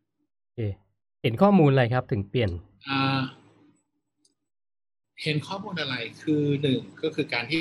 [0.41, 0.59] โอเค
[1.21, 2.49] เห็นข้อมูลอะไรครับถึงเปลี่ยน
[2.89, 3.19] อ่า
[5.21, 7.59] เห็นข้อมูลอะไรคือหนึ่งก็คือการที่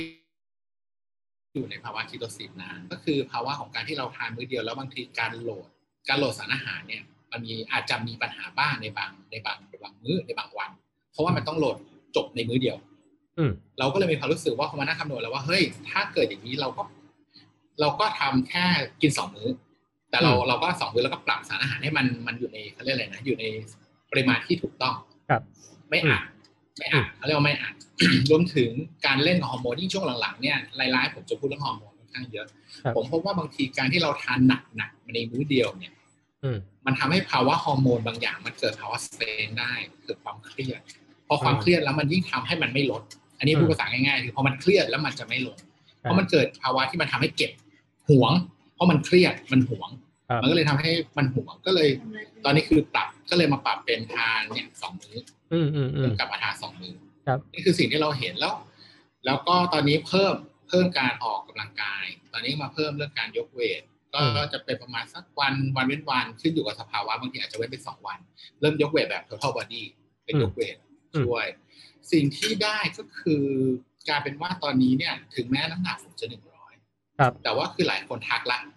[1.55, 5.69] อยู่ในภาวะคีโตซิสนานก็คือภาวะของการที่เราทานมื้อเดียวแล้วบางทีการโหลด
[6.09, 10.71] การโหลดสารอาหารเนี่ยมันมีอาจจะมีปัญหาบ้างในบางในบางบางมื้อในบางวัน
[11.13, 11.77] เพราะว่ามันต้องโหลด
[12.17, 12.77] จบในมื้อเดียว
[13.39, 16.83] อืมเราก็เลยมีความรู้สึกว่าพอมานั่งคำนวณแล้วว่าเฮ้ยถ้าเกิดอย่างนี้เราก็
[17.81, 18.65] เราก็ทำแค่
[19.03, 19.49] กินสองมื้อ
[20.11, 23.45] แต่เราอืมเราก็สองมื้อแล้วก็ปรับสารอาหารให้มันมันอยู่ในเขาเรียกอะไรนะอยู่ใน
[24.11, 24.95] ปริมาณที่ถูกต้อง
[25.31, 25.43] ครับ
[25.89, 26.23] ไม่อัด
[26.79, 27.75] ไม่อัดเขาเรียกว่าไม่อัด
[28.31, 28.71] รวมถึง
[29.07, 32.47] การเล่นกับฮอร์โมนยิ่งช่วงหลังๆเนี่ยรายๆผมจะพูดเรื่องฮอร์โมนค่อนข้างเยอะ
[32.85, 35.93] ครับผมพบว่าบางทีการที่เราทานหนักๆในมื้อเดียวเนี่ย
[36.45, 39.73] อืมมันทำให้ภาวะฮอร์โมนบางอย่างมันเกิดภาวะสเตนได้
[40.05, 40.81] เกิดความเครียด
[41.29, 43.03] พอความอืมเครียดแล้วมันยิ่งทำให้มันไม่ลด
[43.39, 47.53] อันนี้อืมพูดภาษาง่ายๆคือพอมันเครียดแล้วมันจะไม่ลงครับเพราะมันเกิดภาวะที่มันทำให้เก็บ
[48.09, 48.33] หวง
[48.75, 49.91] เพราะมันเครียดมันหวง
[50.29, 51.89] ครับมันก็เลยทำให้มันหวงก็เลย
[52.45, 55.17] ตอนนี้คือปรับ ก็เลยมาปรับเป็นทานเนี่ยสองมื้อ
[55.53, 56.95] อืมอืมอืมกลับมาทานสองมื้อ
[57.27, 58.55] ครับนี่คือสิ่งที่เราเห็นแล้ว
[59.27, 60.35] แล้วก็ตอนนี้เพิ่ม
[60.69, 68.19] เพิ่มการออกกำลังกาย ตอนนี้มาเพิ่มเรื่องการยก weight ก็อืมจะเป็นประมาณสักวันวันเว้นวันขึ้นอยู่กับสภาวะบางทีอาจจะเว้นไปสองวัน
[68.61, 69.83] เริ่มยก weight แบบ total body
[70.25, 70.77] เป็นยก weight
[71.27, 71.47] ช่วย
[72.13, 73.45] สิ่งที่ได้ก็คือ
[74.09, 76.75] กลายเป็นว่าตอนนี้เนี่ย ถึงแม้น้ำหนักผมจะหนึ่งร้อย
[77.19, 78.72] ครับแต่ว่าคือหลายคนทักละหม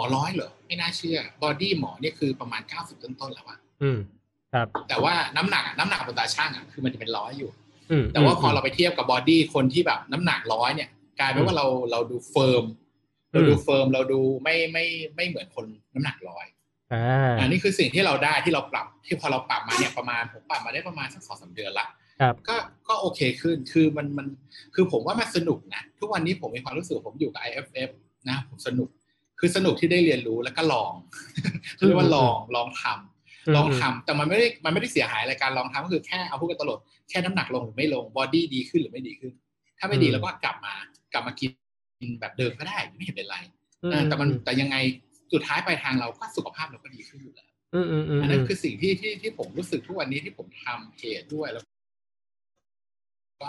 [0.00, 3.98] อร้อยเหรอไม่น่าเชื่อ body หมอเนี่ยคือประมาณเก้าสิบต้นๆแล้วอะอืม
[4.52, 7.50] ครับ แต่ว่าน้ำหนักอะน้ำหนักบนตาชั่งอะคือมันจะเป็นร้อยอยู่
[7.90, 10.88] อืมแต่ว่าพอเราไปเทียบกับ body คนที่แบบน้ำหนักร้อยเนี่ย
[11.20, 12.64] กลายเป็นว่าเราเราดู firm
[13.32, 14.84] เราดู firm เราดูไม่ไม่
[15.16, 16.46] ไม่เหมือนคนน้ำหนักร้อย
[16.92, 21.86] อ่าอันนี้คือสิ่งที่เราได้ที่เราปรับที่พอเราปรับมาเนี่ยประมาณผมปรับมาได้ประมาณสักสองสามเดือนละ
[22.20, 22.56] ครับก็
[22.88, 24.26] ก็โอเคขึ้นคือมันมัน
[24.74, 27.90] คือผมว่ามันสนุกนะ ทุกวันนี้ผมมีความรู้สึกว่าผมอยู่กับ IF
[28.28, 28.88] นะผมสนุก
[29.40, 30.92] คือสนุกที่ได้เรียนรู้แล้วก็ลอง
[31.86, 36.78] เรียกว่าลองลองทำลองทำแต่มันไม่ได้มันไม่ได้เสียหายอะไรการลองทำก็คือแค่เอาพูดกันตลอด
[37.10, 39.32] แค่น้ำหนักลงหรือไม่ลงบอดี้ดีขึ้นหรือไม่ดีขึ้น
[39.78, 40.74] ถ้าไม่ดีอืมเราก็กลับมา
[41.12, 41.50] กลับมากิน
[42.20, 43.36] แบบเดิมก็ได้ไม่เห็นเป็นไร
[43.82, 44.76] อืมเออแต่มันแต่ยังไง
[45.32, 51.64] สุดท้ายปลายทางเราก็สุขภาพเราก็ดีขึ้นอยู่แล้วอืมอืมอืมอันนั้นคือสิ่งที่ที่ที่ผมรู้สึกทุกวันนี้ที่ผมทำเพจด้วยแล้ว
[53.42, 53.48] ก็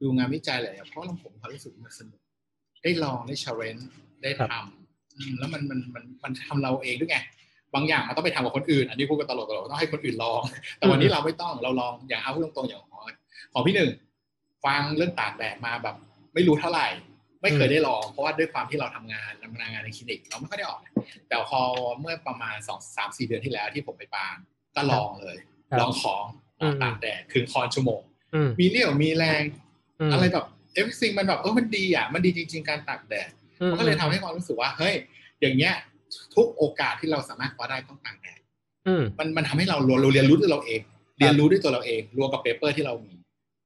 [0.00, 2.20] ดูงานวิจัยหลายอย่างเพราะเราผมความรู้สึกมันสนุก
[2.82, 3.90] ได้ลองได้ challenge
[4.22, 4.87] ได้ทำอืม
[5.38, 7.18] แล้วมันมันมันมันทำเราเองด้วยไง
[7.74, 10.40] บางอย่างมันต้องไปทำกับคนอื่น อันนี้พูดกันตลอดตลอดต้องให้คนอื่นลอง
[10.78, 13.04] แต่วันนี้เราไม่ต้องเราลองอย่างเอาพูดตรงๆอย่างของ
[13.52, 13.90] ของพี่หนึ่ง
[14.64, 15.96] ฟังเรื่องตากแดดมาแบบ
[16.34, 16.88] ไม่รู้เท่าไหร่
[17.42, 20.80] ไม่เคยได้ลองเพราะว่าด้วยความที่เราทำงานทำงานในคลินิกเราไม่ค่อยได้ออก
[21.28, 21.60] แต่พอ
[22.00, 24.36] เมื่อประมาณสองสามสี่เดือนที่แล้วที่ผมไปปาน
[24.76, 25.36] ก็ลองเลย
[25.70, 26.24] ครับลองของ
[26.60, 28.02] ออกตากแดดครึ่งค่อนชั่วโมง
[28.34, 34.94] อืมมีเรี่ยวมีแรงอะไรแบบ everything มันแบบเออมันดีอะมันดีจริง ๆ การตากแดดอื มมันก็เลยทำให้ความรู้สึกว่าเฮ้ย
[35.40, 35.74] อย่างเงี้ย
[36.34, 38.40] ทุกโอกาสที่เราสามารถคว้าได้ต้องตากแดด
[38.86, 40.80] อืมมันมันทำให้เราเราเรียนรู้ด้วยเราเอง
[41.18, 43.14] เรียนรู้ด้วยตัวเราเองรวมกับ paper ที่เรามี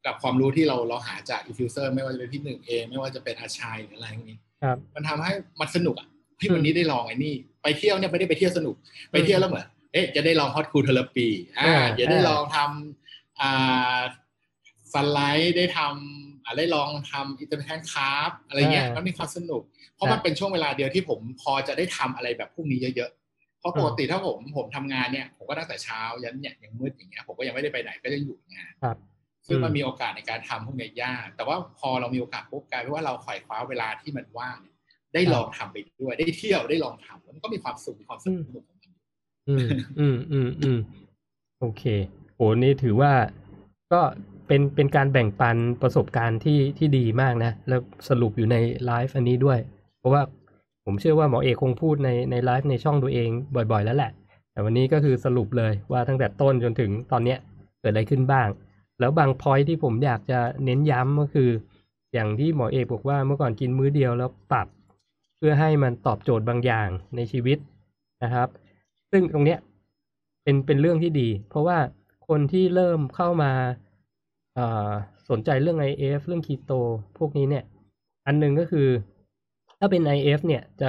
[0.06, 6.08] กับความรู้ที่เราเราหาจากอินฟิวเซอร์ไม่ว่าจะเป็นพี่หนึ่งเองไม่ว่าจะเป็นอาชัยหรืออะไรอย่างนี้ครับมันทำให้มันสนุกอะ
[6.40, 8.74] ที่อืมวันนี้ได้ลองไอ้นี่ไปเที่ยวเนี่ยไม่ได้ไปเที่ยวสนุก
[9.12, 11.28] ไปเที่ยวแล้วเหมือนเอ๊ะจะได้ลอง hot cold therapy
[11.58, 13.98] อ่าอ่าจะได้อ่าลองทำอ่า
[14.92, 19.71] สไลด์ได้ทำอ่าได้ลองทำอินเตอร์เน็ตคาร์ฟอะไรเงี้ยมันมีความสนุกเพ
[20.02, 28.96] ราะมันเป็นช่วงเวลาเดียวที่ผมพอจะได้ทำอะไรแบบพวกนี้เยอะๆ เพราะปกติถ้าผมผมทำงานเนี่ยผมก็ตั้งแต่เช้ายันเนี่ยยังมืดอย่างเงี้ยผมก็ยังไม่ได้ไปไหนก็จะอยู่งานครับ
[29.46, 34.76] ซึ่งมันอืมมีโอกาสในการทำพวกเนี้ยยากแต่ว่าพอเรามีโอกาสปุ๊บกลายเป็นว่าเราไขว่คว้าเวลาที่มันว่างเนี่ย
[35.14, 38.78] ได้ลองทำไปด้วยได้เที่ยวได้ลองทำแล้วมันก็มีความสุขมีความสนุกของมัน
[39.48, 39.68] อืม
[40.00, 40.78] อืมอืมอืม
[41.60, 41.82] โอเค
[42.36, 43.12] โอ้นี่ถือว่า
[43.92, 44.00] ก็
[44.46, 49.58] เป็นเป็นการแบ่งปันประสบการณ์ที่ที่ดีมากนะ แล้วสรุปอยู่ในไลฟ์อันนี้ด้วย
[50.02, 50.22] เพราะว่า
[50.84, 54.10] ผมเชื่อว่าหมอเอกคงพูดในในไลฟ์ในช่องตัวเองบ่อยๆ แล้วแหละ
[54.52, 57.38] แต่วันนี้ก็คือสรุปเลยว่าตั้งแต่ต้นจนถึงตอนเนี้ย
[57.80, 58.48] เกิดอะไรขึ้นบ้าง
[59.00, 61.50] แล้วบางพอยที่ผมอยากจะเน้นย้ำก็คือ
[62.12, 64.68] อย่างที่หมอเอกบอกว่าเมื่อก่อนกินมื้อเดียวแล้วปรับ
[65.36, 67.58] เพื่อให้มันตอบโจทย์บางอย่างในชีวิต
[68.22, 68.48] นะครับ
[69.10, 69.58] ซึ่งตรงเนี้ย
[70.42, 71.78] เป็นเป็นเรื่องที่ดี เพราะว่า
[72.28, 73.52] คนที่เริ่มเข้ามา
[75.28, 76.72] สนใจเรื่อง IF เรื่องคีโต
[77.18, 77.64] พวกนี้เนี่ย
[78.26, 78.88] อันหนึ่งก็คือ
[79.84, 80.88] ถ้าเป็น IF เนี่ยจะ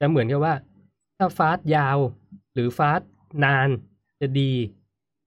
[0.00, 0.54] จะเหมือนกับว่า
[1.18, 1.98] ถ้าฟาสต์ยาว
[2.54, 3.10] หรือฟาสต์
[3.44, 3.68] นาน
[4.20, 4.52] จะดี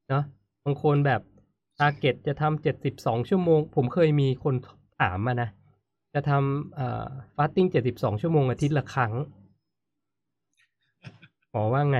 [0.09, 0.23] เนาะ
[0.65, 1.21] บางคนแบบ
[1.77, 4.55] target จะทำเจ็ดสิบสองชั่วโมง ผมเคยมีคน
[4.99, 5.49] ถามมานะ
[6.13, 9.13] จะทำเอ่อ fasting เจ็ดสิบสองชั่วโมงอาทิตย์ละครั้ง
[11.51, 11.99] หมอว่าไง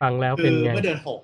[0.00, 1.20] ฟังแล้วคืเป็นไง เมื่อเดือนหก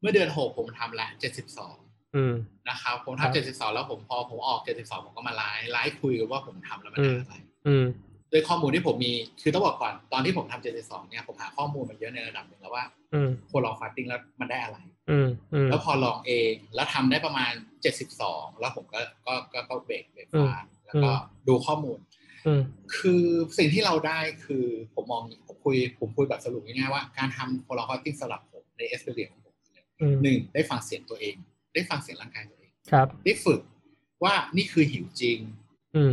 [0.00, 1.76] เมื่อเดือนหกผมทำละเจ็ดสิบสอง
[2.16, 2.34] อืม
[2.68, 7.34] นะครับผมครับทำเจ็ดสิบสองแล้วผมพอผมออกเจ็ดสิบสองผมก็มา live live คุยว่าผมทำแล้วมันอืได้มอะไร
[7.66, 7.84] อืม
[8.32, 14.78] ด้วยข้อมูลที่ผมมีคือต้องบอกก่อนตอนที่ผมทำเจ็ดสิบสองเนี่ยผมหาข้อมูลมาเยอะในระดับหนึ่งแล้วว่าอืมคนลอง fasting แล้วมันได้อะไร
[15.10, 21.10] อืมอืมแล้วพอลองเองแล้วทำได้ประมาณเจ็ดสิบสองแล้วผมก็ก็ก็ก็ break break อืม fast แล้วก็
[21.48, 21.98] ดูข้อมูล
[22.46, 22.62] อืม
[22.96, 23.22] คือ
[23.58, 31.34] สิ่งที่เราได้คือผมมองผมคุยผมคุยแบบสรุปง่ายๆว่าการทำ prolonged fasting สำหรับผมใน experience ของผมเนี่ยอืมหนึ่งได้ฟังเสียงตัวเอง
[31.74, 33.60] ได้ฟังเสียงร่างกายตัวเองครับได้ฝึก
[34.24, 35.67] ว่านี่คือหิวจริงอืม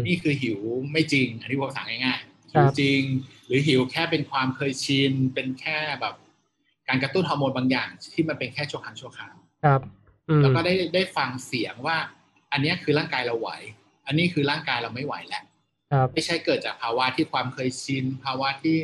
[0.07, 0.59] นี่คือหิว
[0.91, 3.01] ไม่จริง อันนี้ผมสั่งง่ายๆครัหิบวจริง
[3.45, 6.15] หรือหิวแค่เป็นความเคยชินเป็นแค่แบบ
[6.87, 9.81] การกระตุ้นฮอร์โมนบางอย่าง ที่มันเป็นแค่ชั่วครั้งชั่วคราวครับ
[10.29, 11.97] อืมแล้วก็ได้ได้ฟังเสียงว่า
[12.51, 13.49] อันเนี้ยคือร่างกายเราไหว
[14.07, 15.43] อันนี้คือร่างกายเราไม่ไหวแล้ว
[15.91, 18.75] ครับไม่ใช่เกิดจากภาวะที่ความเคยชิน ภาวะที่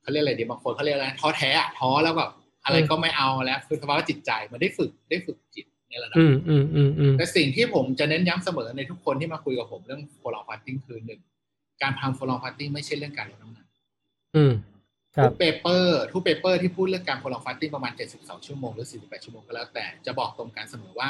[0.00, 2.30] เขาเรียกอะไรดีบางคนเขาเรียกอะไรท้อแท้อะท้อแล้วแบบ
[2.64, 11.20] อะไรก็ไม่เอาแล้วคือสภาวะจิตใจมันได้ฝึกได้ฝึกจิต ในระดับอืมอืมอืมอืมแต่สิ่งที่ผมจะเน้นย้ำเสมอในทุกคนที่มาคุยกับผมเรื่องโฟลองฟาสติ้งคือหนึ่ง
[11.82, 13.66] การทำ prolonged fasting ไม่ใช่เรื่องการลดน้ำหนัก
[14.36, 14.52] อืม
[15.16, 21.08] ครัทุบกเป paper ทุก paper ที่พูดเรื่องการ prolonged fasting ประมาณ 72 ชั่วโมงหรือ 48 ชั่วโมงก็แล้วแต่จะบอกตรงกันเสมอว่า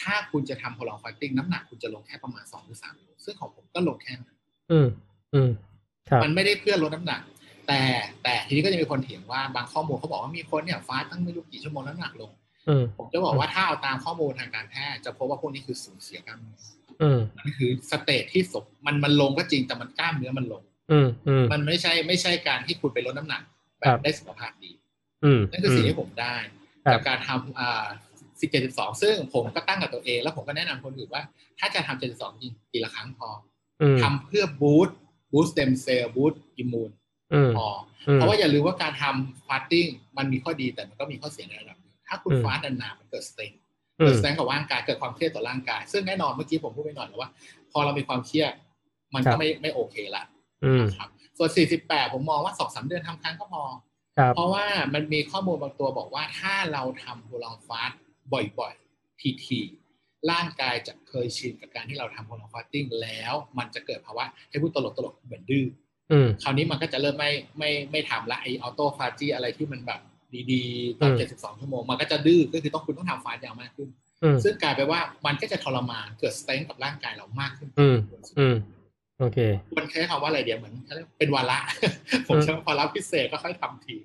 [0.00, 4.36] ถ้าคุณจะทำ prolonged fasting น้ำหนักคุณจะลงแค่ประมาณ2หรือ3โลซึ่งของผมก็ลงแค่นั้น
[4.70, 4.88] อืม
[5.34, 5.50] อืม
[6.08, 7.20] ครับมันไม่ได้เพื่อลดน้ำหนัก
[7.68, 7.80] แต่
[8.22, 12.41] แต่ทีนี้ก็จะมีคนเถียงว่าบางข้อมูลเขาบอกว่ามีคนเนี่ย fasting ไม่รู้กี่ชั่วโมงแล้วน้ำหนักลงอืม
[12.98, 16.58] ผมจะบอกว่าถ้าเอาตามข้อมูลทางการแพทย์จะพบว่าพวกนี้คือสูญเสียกล้ามเนื้อ
[17.02, 23.42] อืมมันคือ state ที่สมมันมันลงก็จริงแต่มันกล้ามเนื้อมันลงอืมอืมมันไม่ใช่ไม่ใช่การที่คุณไปลดน้ำหนัก
[23.78, 24.72] แบบครับได้สุขภาพดี
[25.24, 26.36] อืมนั่นคือสิ่งที่ผมได้
[26.84, 27.86] ครับจากการทำอ่า
[28.40, 31.22] สิบเจ็ดสิบสองซึ่งผมก็ตั้งกับตัวเอง แล้วผมก็แนะนำคนอื่นว่า
[31.58, 33.28] ถ้าจะทำเจ็ดสิบสองจริงปีละครั้งพอ
[33.82, 36.90] อืมทำเพื่อ boost boost stem cell boost immune
[37.32, 37.68] อืมพอ
[38.08, 41.81] อืมเพราะว่าอย่าลืมว่าการทำ fasting มันมีข้อดีแต่มันก็มีข้อเสียในระดับหนึ่ง
[42.12, 43.52] ถ้าคุณอืม fast นานๆมันเกิด strain
[44.00, 47.30] อืม เกิด strain กับร่างกายเกิดความเครียดต่อร่างกาย ซึ่งแน่นอนเมื่อกี้ผมพูดไปหน่อยแล้วว่า
[47.72, 48.52] พอเรามีความเครียด
[49.14, 50.24] มันก็ครับไม่ไม่โอเคละ
[50.64, 51.50] อืมนะครับส่วน
[51.82, 53.62] 48 ผมมองว่า2-3เดือนทำครั้งก็พอ
[54.18, 57.92] ครับเพราะว่ามันมีข้อมูลบางตัวบอกว่าถ้าเราทำ prolonged fast
[58.32, 65.66] บ่อยๆถี่ๆร่างกายจะเคยชินกับการที่เราทำ prolonged fasting แล้ว มันจะเกิดภาวะให้พูดตลกๆเหมือนดื้อ
[66.12, 70.00] อืมคราวนี้มันก็จะเริ่มไม่ไม่ไม่ทำละไอออโต้ฟาจีอะไรที่มันแบบ
[70.52, 73.88] ดีๆตอนอืม72 ชั่วโมง มันก็จะดื้อก็คือต้องคุณต้องทำฟาสยาวมากขึ้น
[74.22, 77.96] อืมซึ่งกลายไปนว่ามันก็จะทรมานเกิดสเตนกับร่างกายเรามากขึ้นอืม
[78.38, 78.56] อืม
[79.18, 79.38] โอเค
[79.76, 81.58] มันใช้คำว่าอะไรเดียวเหมือนเขาเรียกเป็นวาระ
[82.28, 83.96] ผมใช้วาระพิเศษก็ค่อยทำที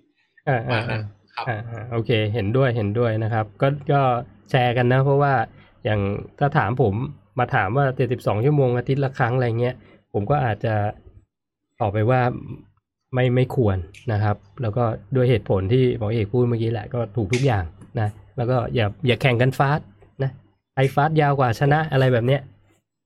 [0.47, 1.01] อ่าประอ่ามาณนั้อ่าน
[1.35, 4.01] ครับอ่าอ่าโอเค เห็นด้วยเห็นด้วยนะครับ ก็ก็
[4.49, 5.33] แชร์กันนะ เพราะว่า
[5.85, 6.01] อย่าง
[6.39, 6.93] ถ้าถามผม
[7.39, 9.75] มาถามว่าเจ็ดสิบสองชั่วโมงอาทิตย์ละครั้งอะไรเงี้ย
[10.13, 10.75] ผมก็อาจจะ
[11.81, 12.21] ตอบไปว่า
[13.13, 13.77] ไม่ไม่ควร
[14.11, 14.83] นะครับ แล้วก็
[15.15, 17.63] ด้วยเหตุผลที่หมอเอกพูดเมื่อกี้แหละก็ถูกทุกอย่าง
[17.99, 19.85] นะแล้วก็อย่าอย่าแข่งกันฟาสต์
[20.23, 20.31] นะ
[20.75, 22.41] ไอฟาสต์ยาวกว่าชนะอะไรแบบเนี้ย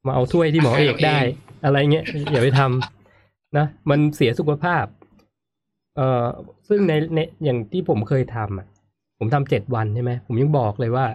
[0.06, 1.18] มาเอาถ้วยที่หมอเอกได้
[1.64, 4.86] อะไรเงี้ยอย่าไปทำนะมันเสียสุขภาพ
[5.96, 6.26] เอ่อ
[6.70, 8.68] ซึ่งในในอย่างที่ผมเคยทำอะ
[9.20, 11.06] ผมทำเจ็ดวันใช่ไหมผมยังบอกเลยว่า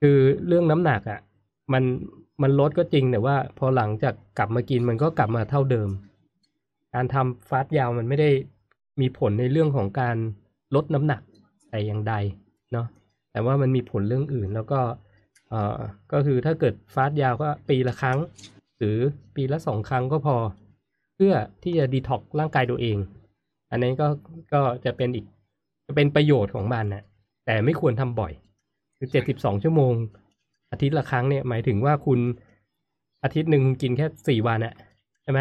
[0.00, 1.20] คือเรื่องน้ำหนักอะ
[1.72, 1.84] มัน
[2.42, 5.88] มันลดก็จริงแต่ว่า พอหลังจากกลับมากินมันก็กลับมาเท่าเดิม
[6.96, 8.30] การทำฟาสต์ยาวมันไม่ได้
[9.00, 10.16] มีผลในเรื่องของการ
[10.74, 11.22] ลดน้ำหนัก
[11.70, 12.14] แต่อย่างใด
[12.72, 12.86] เนาะ
[13.32, 14.80] แต่ว่ามันมีผลเรื่องอื่นแล้วก็
[15.48, 15.78] เอ่อ
[16.12, 18.18] ก็คือถ้าเกิดฟาสต์ยาวก็ปีละครั้ง
[18.78, 18.96] หรือ
[19.36, 20.36] ปีละสองครั้งก็พอ
[21.14, 22.96] เพื่อที่จะดีท็อกร่างกายตัวเอง
[23.70, 24.08] อันนี้ก็
[24.54, 25.26] ก็จะเป็นอีก
[25.86, 27.02] จะเป็นประโยชน์ของมันนะ
[27.46, 28.32] แต่ไม่ควรทำบ่อย
[28.98, 29.94] คือเจ็ดสิบสองชั่วโมง
[30.72, 32.20] อาทิตย์ละครั้งเนี่ยหมายถึงว่าคุณ
[33.24, 34.74] อาทิตย์หนึ่งคุณกินแค่สี่วันอะ
[35.22, 35.40] ใช่ไหม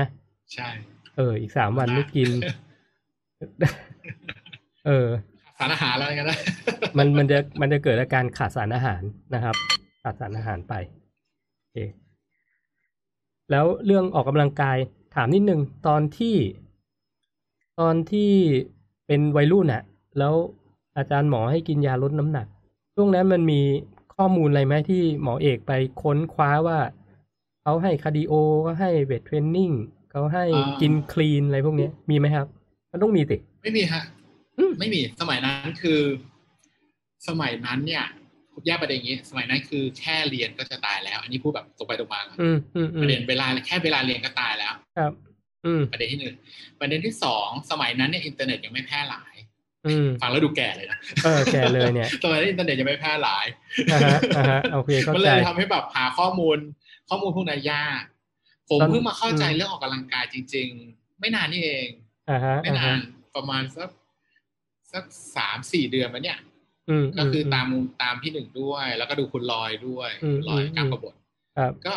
[0.53, 0.69] ใช่
[1.17, 2.29] เออ อีกสามวันไม่กิน
[4.85, 5.07] เออ
[5.57, 6.37] สารอาหารอะไรกันนะ
[6.97, 9.01] มันมันจะมันจะเกิดอาการขาดสารอาหาร
[9.33, 9.55] นะครับ
[10.03, 10.73] ขาดสารอาหารไป
[11.57, 11.77] โอเค
[13.51, 14.77] แล้วเรื่องออกกำลังกาย
[15.15, 16.35] ถามนิดนึงตอนที่
[17.79, 18.31] ตอนที่
[19.07, 19.83] เป็นวัยรุ่นน่ะ
[20.19, 20.33] แล้ว
[20.97, 22.47] อาจารย์หมอให้กินยาลดน้ำหนัก
[22.95, 23.61] ช่วงนั้นมันมี
[24.15, 26.79] ข้อมูลอะไรไหมที่หมอเอกไปค้นคว้าว่า
[27.61, 28.33] เขาให้ cardio
[28.65, 29.71] ก็ให้ weight training
[30.15, 30.45] เขาให้
[30.81, 32.47] กิน clean อะไรพวกเนี้ยมีไหมครับ
[32.91, 34.03] มันต้องมีสิไม่มีฮะ
[34.57, 36.01] อืมไม่มีสมัยนั้นคือ
[37.27, 38.05] สมัยนั้นเนี่ย
[38.65, 45.11] แยกประเด็นอย่างนี้ สมัยนั้นคือแค่เรียนก็จะตายแล้ว อันนี้พูดแบบตรงไปตรงมาก่อนอืมอืมอืมประเด็นเวลาแค่เวลาเรียนก็ตายแล้ว ครับ
[45.65, 46.35] อืมประเด็นที่หนึ่ง
[46.79, 49.35] ประเด็นที่สองสมัยนั้นเนี่ยอินเทอร์เน็ตยังไม่แพร่หลาย
[49.87, 53.45] อืมฟังแล้วดูแก่เลยนะเออแก่เลยเนี่ยสมัยนั้นอินเทอร์เน็ตยังไม่แพร่หลาย
[53.91, 56.57] อ่าฮะอ่าฮะโอเคเข้าใจมันเลยทำให้แบบหาข้อมูล
[57.09, 58.01] ข้อมูลพวกนั้นยาก
[58.69, 61.87] ผมตอนเพิ่งมาเข้าใจอืมเรื่องออกกำลังกายจริง ๆ ไม่นานนี่เอง
[62.29, 62.99] อ่าฮะไม่อ่าฮะนาน
[63.35, 63.89] ประมาณสัก
[64.93, 65.03] สัก
[65.35, 66.39] สามสี่เดือนมาเนี่ย
[66.89, 67.67] อืมก็คืออมตาม
[68.01, 71.15] ตามพี่หนึ่งด้วย แล้วก็ดูคุณลอยด้วยอืมลอยอืมกากบาท
[71.57, 71.93] ครับก็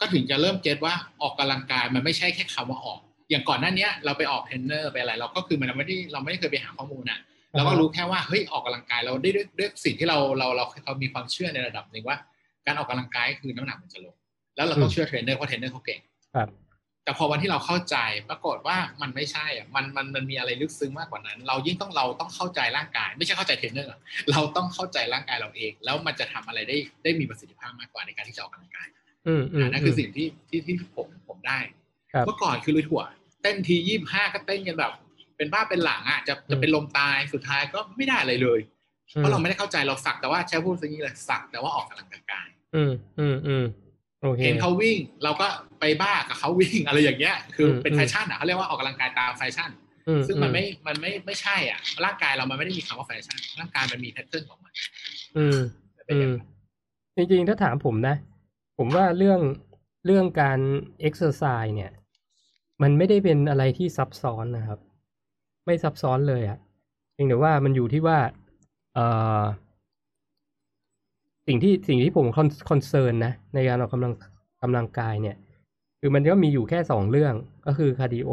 [0.00, 7.18] ก็ถึงจะเริ่ม get ว่าออกกำลังกายมันไม่ใช่แค่คำว่าออก อย่างก่อนหน้าเนี้ยเราไปออกเทรนเนอร์ไปอะไร เราก็คือมันไม่ได้เราไม่ได้เคยไปหาข้อมูลอะ
[7.56, 12.16] เราก็รู้แค่ว่าเฮ้ยออกกำลังกายเราได้ด้วยด้วยสิ่งที่เราเราเราเรามีความเชื่อในระดับหนึ่งว่า
[12.66, 14.14] การออกกำลังกายคือน้ำหนักมันจะลง
[14.56, 16.00] แล้วเราต้องเชื่อเทรนเนอร์เพราะเทรนเนอร์เขาเก่ง
[16.34, 16.48] ครับ
[17.04, 17.96] แต่พอวันที่เราเข้าใจ
[18.30, 28.88] ปรากฏว่ามันไม่ใช่อะมันมันมันมีอะไรลึกซึ้งมากกว่านั้น เรายิ่งต้องเราต้องเข้าใจร่างกาย ไม่ใช่เข้าใจเทรนเนอร์อะเราต้องเข้าใจร่างกายเราเอง แล้วมันจะทำอะไรได้ได้มีประสิทธิภาพมากกว่าในการที่จะออกกำลังกาย
[29.26, 31.58] อืมอืมอะนั่นคือสิ่งที่ที่ที่ผมผมได้
[32.12, 33.02] ครับเมื่อก่อนคือลุยถั่ว
[33.42, 34.92] เต้น T ยี่ห้าก็เต้นกันแบบ
[35.36, 38.60] เป็นบ้าเป็นหลังอะจะจะเป็นลมตายสุดท้ายก็ไม่ได้อะไรเลย
[39.06, 43.83] เพราะเราไม่ได้เข้าใจเราสักแต่ว่าใช้พูดอย่างนี้เลยสักแต่ว่าออกกำลังกาย อืมอืมอืมโอ
[44.32, 45.46] เคเห็นเขาวิ่ง เราก็
[45.80, 49.70] ไปบ้ากับเขาวิ่งอะไรอย่างเงี้ย คืออมเป็นแฟชั่นอะเขาเรียกว่าออกกำลังกายตามแฟชั่น
[50.08, 54.72] อืมซึ่งมันไม่ มันไม่ ไม่ใช่อะ ร่างกายเรามันไม่ได้มีคำว่าแฟชั่น ร่างกายมันมี pattern ของมัน
[55.36, 55.58] อืม
[55.96, 56.42] มันเป็นอย่างนั้น
[57.16, 58.16] จริงๆ ถ้าถามผมนะ
[58.78, 59.40] ผมว่าเรื่อง
[60.06, 60.58] เรื่องการ
[61.00, 61.92] exercise เนี่ย
[62.82, 64.78] มันไม่ได้เป็นอะไรที่ซับซ้อนนะครับ
[65.66, 66.58] ไม่ซับซ้อนเลยอะ
[67.12, 68.18] เพียงแต่ว่ามันอยู่ที่ว่า
[68.94, 69.06] เอ่
[69.40, 69.42] อ
[71.46, 72.26] สิ่งที่สิ่งที่ผม
[72.70, 74.12] concern นะในการออกกำลัง
[74.62, 75.36] กำลังกายเนี่ย
[76.00, 77.34] คือมันก็มีอยู่แค่สองเรื่อง
[77.66, 78.30] ก็คือ cardio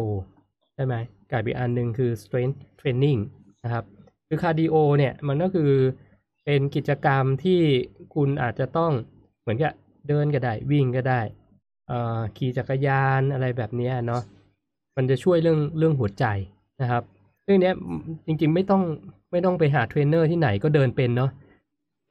[0.75, 0.95] ใช่ไหม
[1.31, 3.19] กับอีกอันหนึ่งคือ strength training
[3.63, 3.85] นะครับ
[4.27, 5.71] คือ cardio เนี่ยมันก็คือ
[6.45, 7.59] เป็นกิจกรรมที่
[8.15, 8.91] คุณอาจจะต้อง
[9.41, 9.73] เหมือนกับ
[10.07, 11.21] เดินก็ได้วิ่งก็ได้
[11.87, 14.21] เอ่อขี่จักรยานอะไรแบบเนี้ยเนาะ
[14.95, 16.25] มันจะช่วยเรื่องเรื่องหัวใจ
[16.81, 17.03] นะครับ
[17.43, 17.73] เรื่องเนี้ย
[18.25, 18.83] จริงๆไม่ต้อง
[19.31, 21.31] ไม่ต้องไปหาเทรนเนอร์ที่ไหนก็เดินเป็นเนาะ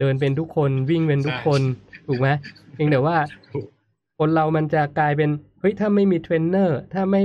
[0.01, 1.63] เดินเป็นทุกคนวิ่งเป็นทุกคน
[2.07, 2.29] ถูกไหม
[2.75, 3.17] เพียงแต่ว่า
[3.53, 3.65] ถูก
[4.19, 7.23] คนเรามันจะกลายเป็นเฮ้ยถ้าไม่มีเทรนเนอร์ถ้าไม่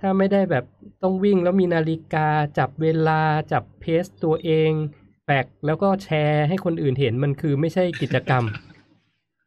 [0.00, 0.64] ถ้าไม่ได้แบบ
[1.02, 3.20] ต้องวิ่งแล้วมีนาฬิกา จับเวลา
[3.52, 4.70] จับ pace ตัวเอง
[5.26, 8.44] แบกแล้วก็แชร์ให้คนอื่นเห็นมันคือไม่ใช่กิจกรรม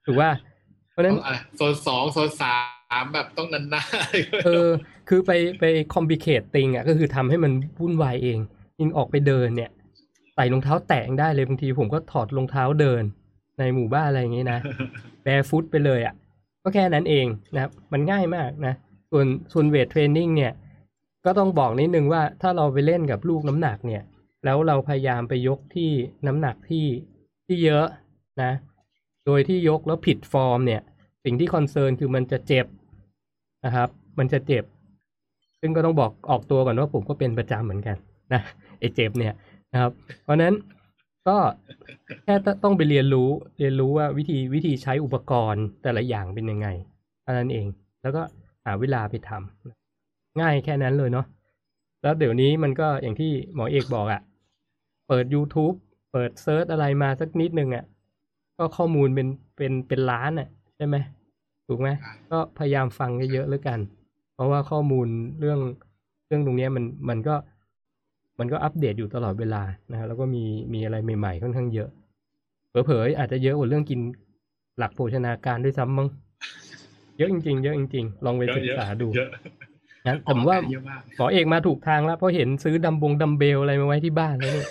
[0.05, 0.29] ถูกว่า
[0.91, 2.53] เพราะฉะนั้นต้องอะไรโซนสองโซนสา
[3.03, 3.81] มแบบต้องนันหน้า
[4.45, 4.69] เออ
[5.09, 8.37] คือไปไปคอม l ิเค e ติงอะก็คือทำให้มันวุ่นวายเอง
[8.79, 9.80] ยิ่งออกไปเดินเนี่ยใส่
[10.53, 13.03] รองเท้าแตะยังได้เลยบางทีผมก็ถอดรองเท้าเดิน
[13.59, 14.59] ในหมู่บ้านอะไรอย่างงี้นะ
[15.23, 16.13] barefoot ไปเลยอะ
[16.63, 18.73] ก็แค่นั้นเองนะครับมันง่ายมากนะ
[19.11, 20.53] ส่วนส่วน weight training เนี่ย
[21.25, 24.03] ก็ต้องบอกนิดนึงว่าถ้าเราไปเล่นกับลูกน้ำหนักเนี่ย
[24.45, 25.89] แล้วเราพยายามไปยกที่
[26.27, 26.85] น้ำหนักที่
[27.45, 27.85] ที่เยอะ
[28.41, 28.51] นะ
[29.25, 30.81] โดยที่ยกแล้วผิดฟอร์มเนี่ย
[31.23, 32.65] สิ่งที่ concern คือมันจะเจ็บ
[33.65, 33.89] นะครับ
[34.19, 34.63] มันจะเจ็บ
[35.61, 37.97] ซึ่งก็ต้องบอกออกตัวก่อนว่าผมก็เป็นประจำเหมือนกัน
[38.33, 38.41] นะ
[38.79, 39.33] ไอเจ็บเนี่ย
[39.71, 39.91] นะครับ
[40.23, 40.53] เพราะนั้น
[41.27, 41.37] ก็
[42.23, 46.67] แค่ต้องไปเรียนรู้เรียนรู้ว่าวิธีวิธีใช้อุปกรณ์แต่ละอย่างเป็นยังไง
[47.21, 47.67] เท่านั้นเอง
[48.01, 48.21] แล้วก็
[48.65, 51.25] หาเวลาไปทำง่ายแค่นั้นเลยเนาะ
[52.01, 54.21] แล้วเดี๋ยวนี้มันก็อย่างที่หมอเอกบอกอะ่ะ
[55.07, 55.75] เปิด YouTube
[56.11, 57.85] เปิดเซิร์ชอะไรมาสักนิดนึงอะ่ะ
[58.57, 60.95] ก็ข้อมูลเป็นเป็นเป็นล้านอะ่ะใช่ไหม
[61.67, 61.89] ถูกไหม
[62.31, 63.79] ก็พยายามฟังเยอะๆแล้วกัน
[64.33, 65.07] เพราะว่าข้อมูล
[65.39, 65.59] เรื่อง
[66.27, 67.35] เรื่องตรงนี้มันมันก็
[68.41, 71.89] มันก็อัปเดตอยู่ตลอดเวลานะฮะแล้วก็มีมีอะไรใหม่ๆค่อนข้างเยอะ
[72.85, 73.99] เผลอๆอาจจะเยอะกว่าเรื่องกิน
[74.77, 76.07] หลักโภชนาการด้วยซ้ำมั้ง
[77.17, 79.41] เยอะจริงๆเยอะจริงๆลองไปศึกษาดูเยอะนะ
[80.03, 84.67] แต่ผมว่าเยอะมากหมอเอกมาถูกทางแล้วเพราะเห็นซื้อดัมบงดัมเบลอะไรมาไว้ที่บ้านแล้วเนี่ย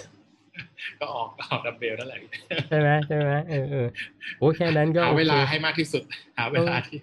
[1.00, 2.18] ก็ออกก็ออกดัมเบลนั่นแหละ
[2.68, 3.86] ใช่ไหมใช่ไหมเออเออ
[4.38, 6.02] โอ้แค่นั้นก็หาเวลาโอเคให้มากที่สุด
[6.38, 6.98] หาเวลาที่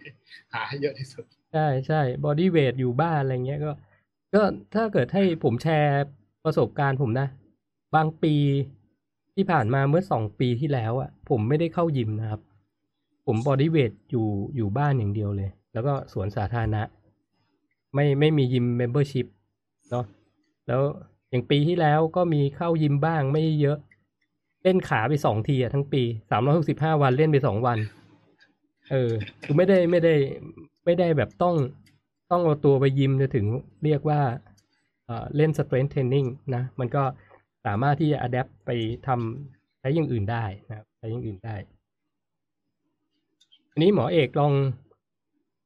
[0.53, 3.72] หาให้เยอะที่สุด ใช่ใช่ bodyweight อยู่บ้านอะไรเงี้ยก็
[4.34, 4.41] ก็
[4.76, 6.03] ถ้าเกิดให้ผมแชร์
[6.48, 7.28] ประสบการณ์ผมนะ
[7.95, 8.36] บางปี
[9.36, 12.41] ที่ผ่านมาเมื่อสองปีที่แล้วอะผมไม่ได้เข้ายิมนะครับ
[13.26, 16.82] ผม bodyweight อยู่อยู่บ้านอย่างเดียวเลย แล้วก็สวนสาธารณะ
[17.93, 19.28] ไม่ไม่มี gym membership
[19.89, 20.06] เนาะ
[20.68, 20.82] แล้ว
[21.30, 23.78] อย่างปีที่แล้วก็มีเข้ายิมบ้างไม่เยอะ
[24.64, 27.78] เล่นขาไปสองทีอะทั้งปีสามร้อยหกสิบห้าวันเล่นไปสองวัน
[28.91, 29.12] เออ
[29.43, 30.14] คือไม่ได้ไม่ได้
[30.86, 31.56] ไม่ได้แบบต้อง
[32.32, 33.45] ต้องเอาตัวไปยิมจะถึง
[33.84, 34.20] เรียกว่า
[35.08, 37.03] เอ่อเล่น strength training นะ มันก็
[37.66, 38.70] สามารถที่จะ adapt ไป
[39.08, 41.55] ทำใช้อย่างอื่นได้นะครับใช้อย่างอื่นได้
[43.72, 44.53] อันนี้หมอเอกลอง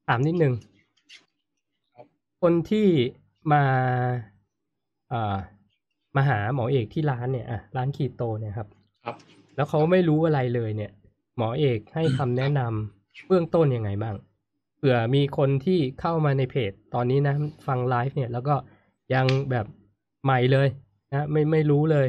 [0.07, 0.53] ถามนิดนึง
[1.95, 2.05] ครับ
[2.41, 2.87] คนที่
[3.51, 3.63] มา
[5.09, 5.35] เอ่อ
[6.15, 8.67] มาหาหมอเอกที่ร้านเนี่ยอะร้านคีโตเนี่ยครับ
[9.05, 9.15] ครับ
[9.55, 10.91] แล้วเขาไม่รู้อะไรเลยเนี่ย
[11.37, 14.15] หมอเอกให้คำแนะนำเบื้องต้นยังไงบ้าง
[14.77, 17.35] เผื่อมีคนที่เข้ามาในเพจ ตอนนี้นะ
[17.67, 18.55] ฟังไลฟ์เนี่ย แล้วก็
[19.13, 19.65] ยังแบบ
[20.23, 20.67] ใหม่เลย
[21.11, 22.07] นะไม่ไม่รู้เลย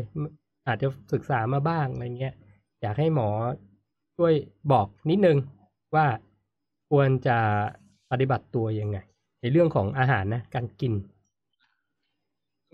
[0.67, 2.35] อาจจะศึกษามาบ้างอะไรเงี้ย
[2.83, 3.29] อยากให้หมอ
[4.17, 4.33] ช่วย
[4.73, 5.37] บอกนิดนึง
[5.95, 6.07] ว่า
[6.91, 7.39] ควรจะ
[8.11, 8.99] ปฏิบัติตัวยังไง
[9.41, 10.93] ในเรื่องของอาหารนะการกิน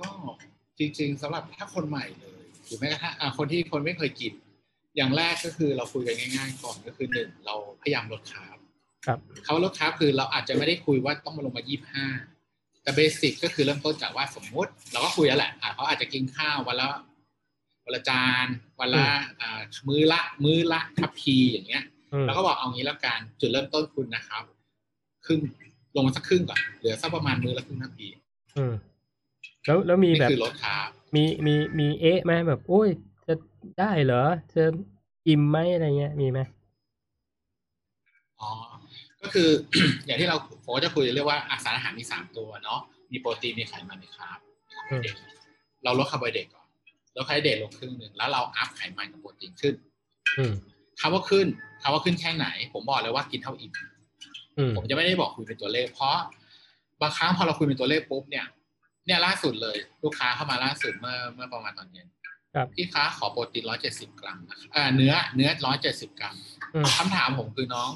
[0.00, 0.08] ก็
[0.78, 4.32] จริง ๆสำหรับถ้าคนใหม่เลยหรือแม้กระทั่งอะคนที่คนไม่เคยกิน
[4.96, 8.58] อย่างแรกก็คือเราคุยกันง่าย ๆ ก่อนก็คือหนึ่งเราพยายามลดคาร์บ
[9.06, 12.06] ครับเขาลดคาร์บคือเราอาจจะไม่ได้คุยว่าต้องมาลงมายี่ห้า
[12.88, 16.88] แต่เบสิกก็คือเริ่มต้นจากว่าสมมุติ เราก็คุยแล้วแหละอะเขาอาจจะกินข้าววันละ
[17.84, 18.46] วันละจาน
[18.80, 19.06] วันละ
[19.40, 24.42] อ่ามื้อละ มื้อละทัพพีอย่างเงี้ยอืมแล้วก็บอกเอางี้แล้วกันจุดเริ่มต้นคุณนะครับ
[25.26, 25.40] ครึ่ง
[25.94, 28.06] ลงมาสักครึ่งก่อนเหลือสักประมาณมื้อละครึ่งทัพพี
[28.56, 28.72] อืม
[29.66, 32.88] แล้วแล้วมีนี่แบบคือลดคาร์บมีมีมีเอ๊ะไหมแบบโอ้ย
[33.26, 33.34] จะ
[33.78, 34.24] ได้เหรอ
[34.54, 34.62] จะ
[35.28, 36.40] อิ่มไหมอะไรเงี้ยมีไหม
[38.40, 38.50] อ๋อ
[39.22, 39.48] ก็คือ
[40.06, 42.80] อย่างที่เราผมก็จะคุยเรียกว่าอาสารอาหารมีสามตัวเนาะ
[43.12, 44.38] มีโปรตีนมีไขมันมี carb
[44.90, 45.02] อืม
[45.84, 46.66] เราลดคาร์โบไฮเดรตก่อน
[47.16, 49.74] ลดคาร์โบไฮเดรตลงครึ่งหนึ่งแล้วเรา up ไขมันกับโปรตีนขึ้น
[50.38, 50.52] อืม
[51.00, 51.46] คำว่าขึ้น
[51.82, 53.72] คำว่าขึ้นแค่ไหน ผมบอกเลยว่ากินเท่าอิ่ม
[54.58, 56.16] อืมผมจะไม่ได้บอกคุยเป็นตัวเลข เพราะ
[57.00, 58.46] บางครั้งพอเราคุยเป็นตัวเลขปุ๊บเนี่ย
[59.06, 62.06] เนี่ยล่าสุดเลย ลูกค้าเข้ามาล่าสุดเมื่อเมื่อประมาณตอนเย็น
[62.54, 66.36] ครับพี่ค้าขอโปรตีนร้อยเจ็ดสิบกรัมนะครับอ่าเนื้อเนื้อร้อยเจ็ดสิบกรัม
[66.74, 67.90] อืมคำถามผมคือน้อง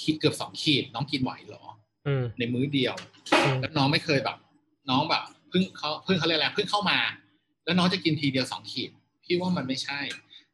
[0.00, 1.64] คิดเกือบสองขีด น้องกินไหวเหรอ
[2.06, 2.94] อืมในมื้อเดียว
[3.44, 4.36] อืมแล้วน้องไม่เคยแบบ
[4.90, 6.98] น้องแบบเพิ่งเขาเพิ่งเขาเรียกอะไรเพิ่งเข้ามา
[7.64, 8.90] แล้วน้องจะกินทีเดียวสองขีด
[9.24, 10.00] พี่ว่ามันไม่ใช่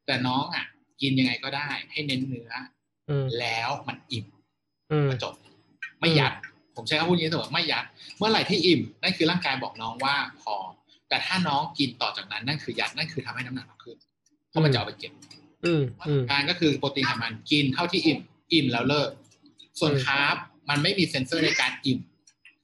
[0.07, 0.64] แต่น้องอะ
[1.01, 2.53] กินยังไงก็ได้ ให้เน้นเนื้อ
[3.09, 4.26] อืมแล้วมันอิ่ม
[4.91, 5.34] อืมก็จบ
[6.01, 6.32] ไม่ยัด
[6.76, 7.84] ผมใช้คำพูดนี้เสมอไม่ยัด
[8.16, 10.55] เมื่อไหร่ที่อิ่มนั่นคือร่างกายบอกน้องว่าพอ
[11.09, 13.97] แต่ถ้าน้องกินต่อจากนั้นนั่นคือยัดนั่นคือทำให้น้ำหนักเราขึ้น
[14.51, 15.12] เพราะมันจะเอาไปเก็บ
[15.64, 18.18] อืมอืมการก็คือโปรตีนไขมันกินเท่าที่อิ่ม
[18.53, 19.11] อิ่มแล้วเลิก
[19.81, 20.37] ส่วนอืม carb
[20.70, 22.01] มันไม่มีเซ็นเซอร์ในการอิ่ม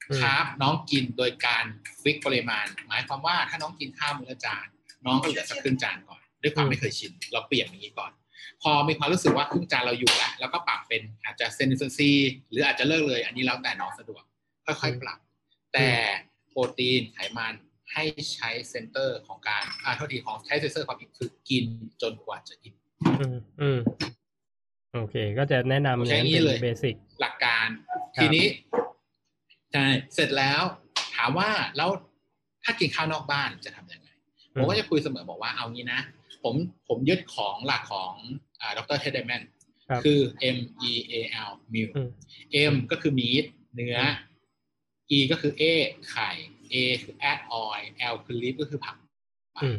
[0.09, 1.65] อืม carb น้องกินโดยการ
[2.01, 4.65] fix ปริมาณ หมายความว่าถ้าน้องกินข้าวมื้อละจาน
[5.05, 8.11] น้องก็เหลือสักครึ่งจานก่อน ด้วยความไม่เคยชิน เราเปลี่ยนอย่างนี้ก่อน
[8.61, 12.11] พอมีความรู้สึกว่าครึ่งจานเราอยู่แล้วแล้วก็ปรับเป็นอาจจะเศษหนึ่งส่วนสี่
[12.51, 14.23] หรืออาจจะเลิกเลย อันนี้แล้วแต่น้องสะดวก
[14.65, 15.19] ค่อยๆปรับ
[15.73, 15.89] แต่
[16.51, 17.53] โปรตีนไขมัน
[17.93, 18.03] ให้
[18.33, 21.65] ใช้ center ของการอ่าโทษทีของใช้เซนเซอร์ความอิ่มคือกิน
[22.01, 22.75] จนกว่าจะอิ่ม
[23.19, 23.79] อืมอืม
[24.95, 27.67] โอเค ก็จะแนะนำผมใช้อย่างนี้เป็นเลย basicหลักการ
[28.15, 28.45] ครับทีนี้
[29.73, 30.61] ใช่เสร็จแล้ว
[31.15, 31.89] ถามว่าแล้ว
[32.63, 34.09] ถ้ากินข้าวนอกบ้านจะทำยังไง
[34.53, 36.01] ผมก็จะคุยเสมอบอกว่าเอางี้นะ
[36.43, 36.55] ผม
[36.87, 38.13] ผมยึดของหลักของ
[38.61, 38.97] อ่าดร.
[38.99, 39.41] Ted Naiman
[39.89, 40.19] ครับคือ
[40.55, 40.57] M
[40.91, 41.13] E A
[41.49, 42.09] L meal อืม
[42.73, 43.97] M ก็คือ meat เนื้อ
[45.17, 45.63] E ก็คือ A
[46.09, 46.29] ไข่
[46.71, 47.83] A คือ add oil
[48.13, 48.95] L คือ leaf ก็คือผัก
[49.63, 49.77] อืม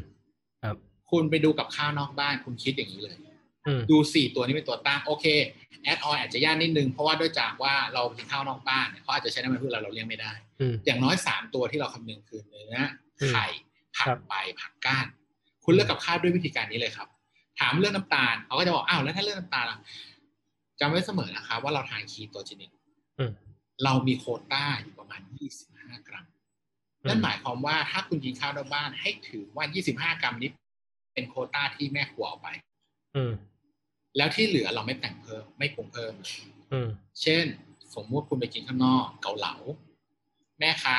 [0.62, 0.77] ครับ
[1.11, 3.26] คุณไปดูกับข้าวนอกบ้าน คุณคิดอย่างนี้เลยอืม
[3.91, 5.27] ดูสี่ตัวนี้เป็นตัวตั้งโอเค
[5.83, 12.77] แอดออยอาจจะยากนิดนึง เพราะว่าด้วยจากว่าเรากินข้าวนอกบ้านเนี่ยเขาอาจจะใช้น้ำมันพืชเราเราเลี้ยงไม่ได้อืมอย่างน้อยสามตัวที่เราคำนึงคือเนื้อ
[13.21, 13.47] อืมไข่
[13.97, 15.07] ผัครักบใบผักก้าน
[15.64, 17.09] คุณเลือกกับข้าวด้วยวิธีการนี้เลยครับ
[17.61, 19.79] ถามเรื่องน้ำตาลเขาก็จะบอกอ้าวแล้วถ้าเรื่องน้ำตาลล่ะ
[20.81, 22.71] จำไว้เสมอนะครับว่าเราทานคีโตเจนิก
[23.19, 23.33] อืม
[23.85, 25.21] เรามีโควต้าอยู่ประมาณ
[25.62, 26.27] 25กรัม
[27.09, 29.64] นั่นหมายความว่าถ้าคุณกินข้าวนอกบ้านให้ถือว่า
[30.12, 30.51] 25กรัมนี้
[31.14, 32.49] เป็นโควต้าที่แม่ครัวเอาไป
[33.17, 33.33] อืม
[34.17, 36.12] แล้วที่เหลือเราไม่แต่งเพิ่ม ไม่ปรุงเพิ่ม
[36.73, 36.89] อืม
[37.23, 37.45] เช่น
[37.95, 39.55] สมมุติคุณไปกินข้างนอกเกาเหลา
[40.83, 40.97] ค้า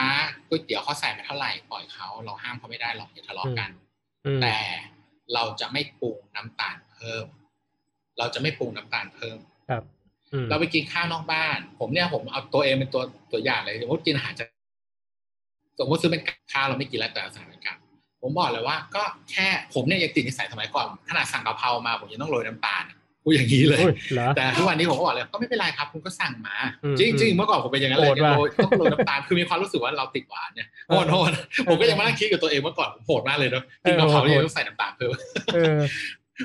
[0.48, 3.70] ก๋วยเตี๋ยวเขาใส่มาเท่าไหร่ปล่อยเขาเราห้ามเขาไม่ได้หรอกอย่าทะเลาะกัน
[4.26, 4.58] อืมแต่
[5.34, 7.26] เราจะไม่ปรุงน้ำตาลเพิ่ม
[8.18, 9.38] เราจะไม่ปรุงน้ำตาลเพิ่ม
[9.70, 9.84] ครับ
[10.32, 14.46] อืมเราไปกินข้าวนอกบ้าน ผมเนี่ยผมเอาตัวเองเป็นตัวตัวอย่างเลยสมมติกินอาหารจะ
[15.80, 17.78] สมมติซื้อเป็นกับข้าวเราไม่กินแล้วแต่เราสั่งเป็นกับ
[18.22, 22.84] ผมบอกเลยว่า ก็แค่ผมเนี่ยยังติดนิสัยสมัยก่อนขนาดสั่งกะเพรามาผมยังต้องโรยน้ำตาล
[23.28, 31.32] พูดอย่างนี้เลยโอ้ยเหรอแต่ทุกวันนี้ผมก็บอกเลยก็ไม่เป็นไรครับคุณก็สั่งมาอืมจริงๆเมื่อก่อนผมเป็นอย่างนั้นเลยโหดว่ะโรยต้องโรยน้ำตาลคือมีความรู้สึกว่าเราติดหวานเนี่ยโหดโหด
[31.68, 35.12] ผมก็ยังมานั่งคิดกับตัวเองเมื่อก่อนผมโหดมากเลยเนาะกินกะเพราเนี่ยต้องใส่น้ำตาลเพิ่ม
[35.54, 35.80] เออ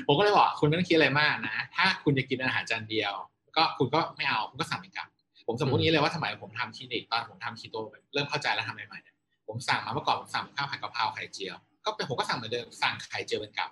[0.07, 3.13] ผมก็เลยบอกคุณไม่ต้องคิดอะไรมากนะ ถ้าคุณจะกินอาหารจานเดียว
[3.57, 5.07] ก็คุณก็ไม่เอาคุณก็สั่งเป็นกับ
[5.47, 9.15] ผมสมมตินี้เลยว่าสมัยผมทำคลินิกตอนผมทำคีโตแบบเริ่มเข้าใจแล้วทำใหม่ๆเนี่ย
[9.47, 11.55] ผมสั่งมาเมื่อก่อนผมสั่งข้าวผัดกะเพราไข่เจียว
[11.85, 13.69] ก็เป็นผมก็สั่งเหมือนเดิมสั่งไข่เจียวเป็นกับ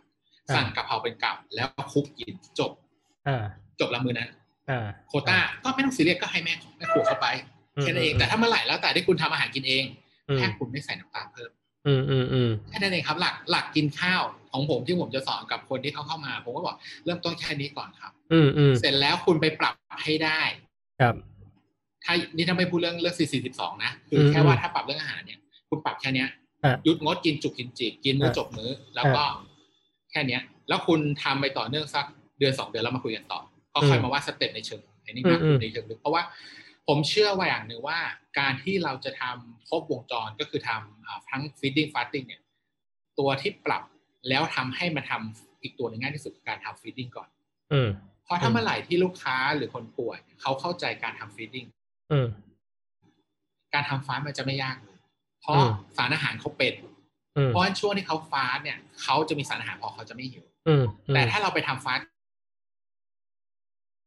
[0.49, 2.90] อ่าสั่งกะเพราเป็นกับแล้วคลุกกินจบอ่า
[3.79, 4.27] จบละมือนะ
[4.69, 7.27] อ่าโควต้าก็ไม่ต้องซีเรียสก็ให้แม่แม่ครัวเข้าไป
[7.81, 9.85] แค่นั้นเองแต่ถ้าเมื่อไหร่แล้วแต่ที่คุณทำอาหารกินเอง
[10.29, 11.51] อืมแค่คุณไม่ใส่น้ำตาลเพิ่ม
[11.87, 20.41] อืมอืมอืมแค่นั้นเองครับหลักหลักกินข้าวของผมที่ผมจะสอนกับคนที่เขาเข้ามา ผมก็บอกเริ่มต้นแค่นี้ก่อนครับ อืมอืมเสร็จแล้วคุณไปปรับให้ได้
[21.01, 21.15] ครับ
[22.03, 26.29] ถ้านี่ถ้าไม่พูดเรื่องเรื่อง4 4 2นะคืออมแค่ว่าถ้าปรับเรื่องอาหารเนี่ย คุณปรับแค่เนี้ย
[26.63, 29.23] อะหยุดงดกินจุกกินจิกกินมื้ออะจบมื้อ แล้วก็
[30.11, 32.05] แค่เนี้ย แล้วคุณทำไปต่อเนื่องสัก
[32.41, 33.39] เดือนสองเดือนแล้วมาคุยกันต่อ
[33.73, 36.23] ก็ค่อยมาว่าสเต็ปในเชิงอันนี้มากอืมขึ้นในเชิงลึกเพราะว่า
[36.87, 37.99] ผมเชื่อว่าอย่างหนึ่งว่า
[38.39, 42.41] การที่เราจะทำครบวงจรก็คือทำอ่าทั้ง feeding fasting เนี่ย
[43.19, 43.83] ตัวที่ปรับ
[44.29, 47.29] แล้วทำให้มันทำอีกตัวหนึงง่ายที่สุดคือการทำ feeding ก่อน
[47.73, 47.89] อืม
[48.23, 51.67] เพราะถ้าอืมเมื่อไหร่ที่ลูกค้าหรือคนป่วยเขาเข้าใจการทำ feeding
[52.11, 52.27] อืม
[53.73, 54.97] การทำฟาสต์มันจะไม่ยากเลย
[55.41, 56.73] เพราะอืมสารอาหารเขาเป็น
[57.37, 60.83] อืมเพราะฉะนั้นช่วงที่เขาฟาสต์เนี่ยเขาจะมีสารอาหารพอเขาจะไม่หิวอืม
[61.13, 62.07] แต่ถ้าเราไปทำ fast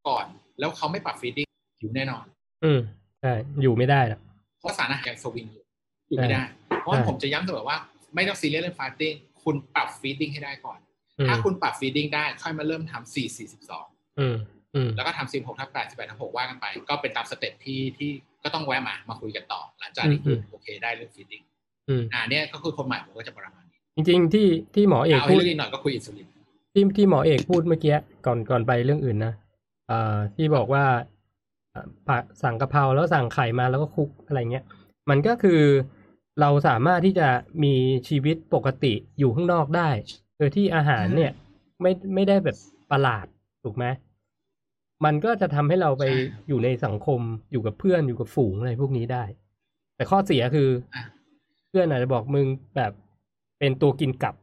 [0.09, 0.27] ก่อน
[0.59, 1.49] แล้วเขาไม่ปรับ feeding
[1.81, 2.25] หิวแน่นอน
[2.65, 2.81] อืม
[3.21, 3.33] ใช่
[3.63, 4.21] อยู่ไม่ได้หรอก
[4.61, 5.65] เพราะสารอาหารยังสวิงอยู่
[6.09, 6.43] อยู่ไม่ได้
[6.83, 7.79] เพราะฉะนั้นใช่ผมจะย้ำเสมอว่า
[8.15, 10.79] ไม่ต้องซีเรียสเรื่อง fasting คุณปรับ feeding ให้ได้ก่อน
[11.19, 13.87] อืมถ้าคุณปรับ feeding ได้ค่อยมาเริ่มทำสี่สี่สิบสอง
[14.19, 14.37] อืม
[14.75, 18.11] อืมแล้วก็ทำสิบหกทับแปดสิบแปดทับหกว่ากันไป ก็เป็นตาม step ที่ที่
[18.45, 21.43] ก็ต้องแวะมามาคุยกันต่อ หลังจากนี้คือโอเคได้เรื่อง feeding
[21.89, 26.29] อืมอ่าเนี่ยก็คือคนใหม่ผมก็จะประมาณนี้ จริง ๆ ที่ที่หมอเอกเอาพูให้ดลึกอีกหน่อยก็คุยอินซูลิน
[26.75, 27.97] ที่ที่หมอเอกพูดเมื่อกี้
[28.27, 29.33] ก่อนก่อนไปเรื่องอื่นนะ
[29.89, 30.85] เอ่อที่บอกว่า
[31.70, 34.64] เอ่อผัดสั่งกะเพราแล้วสั่งไข่มาแล้วก็คลุกอะไรเงี้ย
[35.11, 35.61] มันก็คือ
[36.41, 37.28] เราสามารถที่จะ
[37.64, 37.74] มี
[38.09, 39.91] ชีวิตปกติอยู่ข้างนอกได้
[40.39, 41.32] โดยที่อาหารเนี่ย
[41.82, 42.57] ไม่ไม่ได้แบบ
[42.91, 43.26] ประหลาด
[43.64, 43.85] ถูกไหม
[45.05, 46.05] มันก็จะทำให้เราไป
[46.49, 47.20] อยู่ในสังคม
[47.53, 49.24] อยู่กับเพื่อนอยู่กับฝูงอะไรพวกนี้ได้
[49.97, 51.05] แต่ข้อเสียคืออะ
[51.68, 52.93] เพื่อนอาจจะบอกมึงแบบ
[53.59, 54.35] เป็นตัวกินกลับ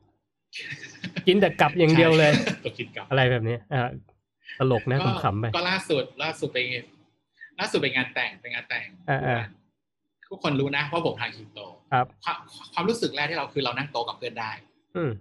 [1.27, 3.81] กินแต่กลับอย่างเดียวเลยใช่ตัวกินกับอะไรแบบนี้อ่า
[4.59, 6.59] ตลกนะก็ขำๆไปก็ล่าสุด ล่าสุดไป
[7.59, 9.41] ล่าสุดไปงานแต่งไปงานแต่งอ่าอ่า
[10.29, 11.59] ทุกคนรู้นะว่าผมทานคีโต
[11.93, 12.37] ครับความ
[12.73, 14.51] ความรู้สึกแรกที่เราคือเรานั่งโต๊ะกับเพื่อนได้
[14.95, 15.11] อืม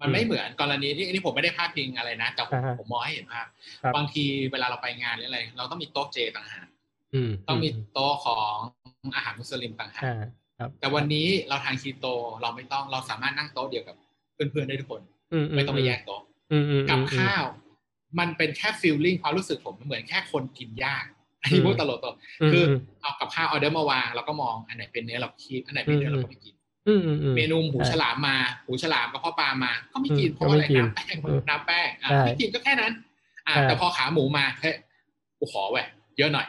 [0.00, 3.46] มันไม่เหมือนกรณีที่อันนี้ผมไม่ได้พาดพิงอะไรนะแต่ผมอ่าฮะผมมองให้เห็นภาพ
[3.82, 6.66] ครับบางทีเวลาเราไปงานหรืออะไร เราต้องมีโต๊ะเจต่างหาก
[7.14, 8.56] อืมต้องมีโต๊ะของ
[9.14, 10.16] อาหารมุสลิมต่างหากอ่า
[10.58, 12.06] ครับแต่วันนี้เราทานคีโต
[12.42, 13.96] เราไม่ต้องเราสามารถนั่งโต๊ะเดียวกับ
[14.34, 15.02] เพื่อนๆได้ทุกคน
[15.32, 16.20] อืมไม่ต้องไปแยกโต๊ะ
[16.52, 17.44] อืมอืมกับอืมข้าว
[18.18, 21.04] มันเป็นแค่ฟีลลิ่งความรู้สึกผมมันเหมือนแค่คนกินยาก
[21.42, 26.54] อันนี้พูดตลกตัวอืมคืออืมเอากับข้าวออเดอร์มาวางเราก็มองอันไหนเป็นเนื้อเราคีบอันไหนเป็นเนื้ออืมเราก็ไม่กิน
[26.88, 28.36] อืมอืมอืมเมนูหูใช่ฉลามมา
[28.66, 32.92] หูฉลามกับพ่อปลามา ก็ไม่กินอืมเพราะว่าอะไรก็ไม่กินน้ำแป้งอืมน้ำแป้งอะใช่ไม่กินก็แค่นั้น
[33.46, 34.74] อะใช่แต่พอขาหมูมาเฮ้ย
[35.38, 35.88] กูขอแหวะ
[36.18, 36.46] เยอะหน่อย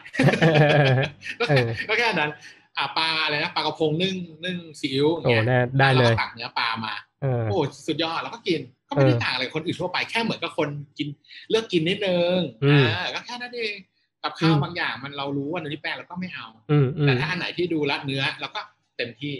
[1.38, 2.30] ก็เอแค่อก็แค่นั้น
[2.78, 8.60] อะปลาอะไรนะปลากระพงนึ่งนึ่งซีอิ๊วโอ้เงี้ยแน่ได้เลแวยก็ยตักเนื้อปลามาเออโอ้สุดยอดแล้วก็กิน
[8.92, 10.68] ก็ไม่ได้เออต่างอะไรคนอื่นทั่วไปแค่เหมือนกับคน
[10.98, 11.08] กิน
[11.50, 13.74] เลือกกินนิดนึงอืมอ่าก็แค่นั้นเอง
[14.22, 18.60] กับข้าวอืมบางอย่างมันเรารู้ว่าเนื้อที่แป้งเราก็ไม่เอาอืมอืมแต่ถ้าอันไหนที่ดูละเนื้อเราก็
[18.96, 19.34] เต็มที่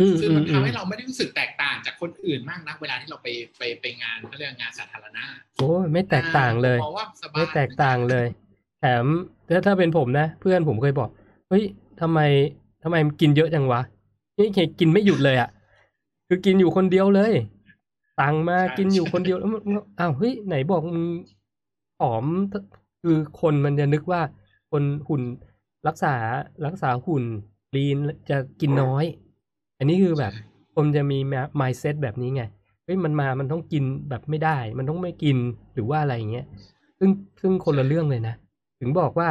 [0.00, 3.28] อืมซึ่งอืมัมนอืทำมให้เราไม่ได้รู้สึกแตกต่างจากคนอื่นมากนักเวลาที่เราไป
[3.58, 5.24] ไปไปงานเขาเรียกงานสาธารณะ
[5.56, 8.26] โอ้ยไม่แตกต่างเลยผมมองว่าสบายไม่แตกต่างเลย
[8.80, 9.04] แถม
[9.48, 11.08] ถ้าถ้าเป็นผมนะ เพื่อนผมเคยบอก
[11.48, 11.64] เฮ้ย
[12.00, 12.20] ทำไม
[12.82, 13.80] ทำไมมันกินเยอะจังวะ
[14.38, 15.48] นี่เคกินไม่หยุดเลยอะ
[16.28, 17.32] คือกินอยู่คนเดียวเลย
[18.20, 19.62] ตังมากินอยู่คนเดียวแล้วมัน
[19.98, 21.06] อ้าวเฮ้ยไหนบอกมึง
[22.00, 22.24] ผอม
[23.02, 24.20] คือคนมันจะนึกว่า
[24.70, 25.22] คนหุ่น
[25.88, 26.14] รักษา
[26.66, 27.24] รักษาหุ่น
[27.76, 27.96] ลีน
[28.30, 29.04] จะกินน้อย
[29.78, 30.32] อันนี้คือแบบ
[30.74, 31.18] คนจะมี
[31.60, 32.42] mindset แบบนี้ไง
[32.84, 35.36] เฮ้ยมันมามันต้องกินแบบไม่ได้ มันต้องไม่กิน
[35.74, 36.46] หรือว่าอะไรอย่างเงี้ย
[36.98, 37.10] ซึ่ง
[37.40, 38.34] ซึ่งคนละเรื่องเลยนะ
[38.80, 39.28] ถึงบอกว่า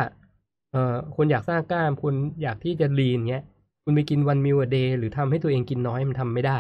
[0.72, 3.44] เอ่อคนอยากสร้างกล้ามคนอยากที่จะลีนเงี้ย
[3.84, 6.58] คุณไปกินวันมิวเดย์หรือทำให้ตัวเองกินน้อยมันทำไม่ได้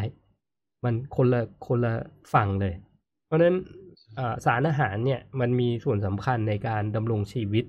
[0.85, 1.93] มันคนละคนละ
[2.33, 2.73] ฝั่งเลย
[3.25, 3.55] เพราะฉะนั้น
[4.45, 7.65] สารอาหารเนี่ยมันมีส่วนสำคัญในการดำรงชีวิต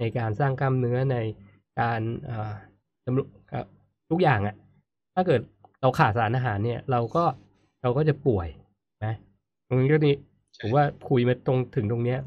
[0.00, 1.16] ในการสร้างกล้ามเนื้อใน
[1.80, 2.00] การ
[3.06, 3.26] ดำรง
[4.10, 4.56] ทุกอย่างอะ่ะ
[5.14, 5.40] ถ้าเกิด
[5.80, 7.24] เราขาดสารอาหารเนี่ย เราก็
[7.82, 8.48] เราก็จะป่วย
[9.04, 9.14] นะ
[9.68, 10.16] ตรงนี้ก็นี่
[10.60, 12.18] ผมว่าคุยมาตรงถึงตรงเนี้ย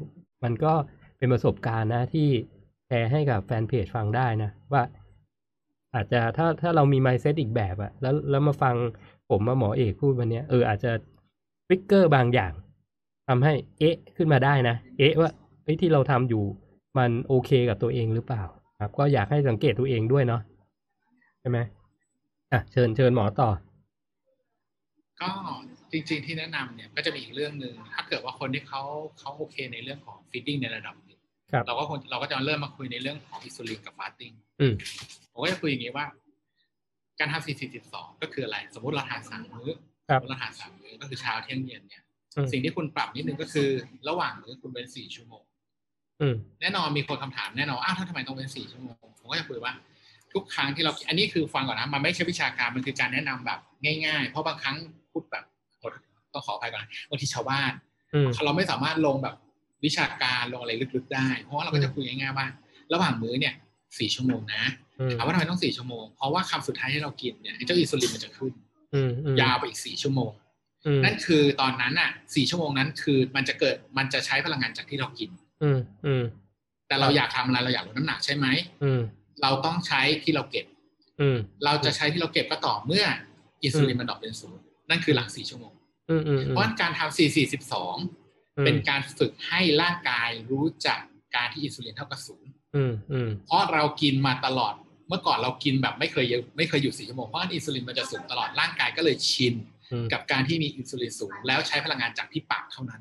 [0.44, 0.72] มันก็
[1.18, 2.28] เป็นประสบการณ์นะที่
[2.86, 4.82] แชร์ให้กับแฟนเพจฟังได้นะ ว่า
[5.94, 8.74] อาจจะถ้าถ้าเรามีไมเซตอีกแบบอะแล้วแล้วมาฟัง
[9.30, 10.90] ผมมาหมอเอกพูดวันเนี้ยเอออาจจะ
[11.66, 12.52] ทริกเกอร์บางอย่าง
[13.28, 15.30] ทำให้เอ๊ะขึ้นมาได้นะ เอ๊ะว่า
[15.62, 16.44] เฮ้ยที่เราทำอยู่
[16.98, 18.42] มันโอเคกับตัวเองหรือเปล่า
[18.80, 20.42] ครับ ก็อยากให้สังเกตตัวเองด้วยเนาะ
[21.40, 21.58] ใช่ไหม
[22.52, 23.48] อะเชิญเชิญหมอต่อ
[25.20, 25.30] ก็
[25.92, 28.82] จริงๆที่แนะนำเนี่ยก็จะมีอีกเรื่องหนึ่งถ้าเกิดว่าคนที่เขา
[29.18, 31.18] เขาโอเคในเรื่องของ feeding ในระดับหนึ่ง
[31.52, 34.74] ครับเราก็คนเราก็จะเริ่มมาคุยในเรื่องของอินซูลินกับ fasting อืม
[35.32, 36.06] ผมก็จะคุยอย่างนี้ว่า
[37.20, 37.46] การทำ
[37.82, 39.68] 442ก็คืออะไร สมมติเราทานสามมื้อ
[40.08, 42.02] ครับสมมติเราทานสามมื้อก็คือเช้าเที่ยงเย็นเนี่ย
[42.36, 43.68] อืมสิ่งที่คุณปรับนิดนึงก็คือ
[44.08, 45.42] ระหว่างมื้อคุณเป็นสี่ชั่วโมง
[46.20, 49.72] อืมแน่นอนมีคนคำถามแน่นอนอ้าวถ้าทำไมต้องเป็นสี่ชั่วโมงผมก็จะคุยว่า
[50.32, 53.58] ทุกครั้งที่เราอันนี้คือฟังก่อนนะมันไม่ใช่วิชาการมันคือการแนะนำแบบ
[54.06, 54.76] ง่ายๆ เพราะบางครั้ง
[55.12, 55.44] พูดแบบ
[56.32, 57.72] ต้องขออภัยก่อนนะบางทีชาวบ้าน
[58.14, 59.34] อืมเราไม่สามารถลงแบบ
[59.84, 62.46] วิชาการลงอะไรลึกๆได้ เพราะว่าเราก็จะคุยง่ายๆว่า
[62.92, 63.54] ระหว่างมื้อเนี่ย
[63.98, 64.62] สี่ชั่วโมงนะ
[65.00, 68.52] อืมถามว่าทำไมต้องสี่ชั่วโมง เพราะว่าคำสุดท้ายที่เรากินเนี่ยไอ้เจ้าอินซูลินมันจะขึ้น
[68.94, 70.30] อืมอืมยาวไปอีกสี่ชั่วโมง
[70.86, 75.30] อืมนั่นคือตอนนั้นอะสี่ชั่วโมงนั้นคือมันจะเกิดมันจะใช้พลังงานจากที่เรากิน
[75.62, 76.24] อืมอืม
[76.88, 78.46] แต่เราอยากทำอะไรเราอยากลดน้ำหนักใช่ไหม
[78.82, 79.00] อืม
[79.42, 80.66] เราต้องใช้ที่เราเก็บ
[81.20, 83.04] อืมเราจะใช้ที่เราเก็บก็ต่อเมื่อ
[83.62, 85.72] อินซูลินมัน drop เป็นศูนย์นั่นคือหลังสี่ชั่วโมง
[86.10, 87.96] อืมอืมเพราะฉะนั้นการทำสี่สี่สิบสอง
[88.64, 91.00] เป็นการฝึกให้ร่างกายรู้จัก
[91.38, 94.74] การที่อินซูลินเท่ากับศูนย์อืมอืมเพราะเรากินมาตลอด
[95.08, 96.26] เมื่อก่อนเรากินแบบไม่เคย
[96.56, 99.54] ไม่เคยหยุดสี่ชั่วโมง เพราะฉะนั้นอินซูลินมันจะสูงตลอดร่างกายก็เลยชิน
[99.92, 103.00] อืมกับการที่มีอินซูลินสูง แล้วใช้พลังงานจากที่ปากเท่านั้น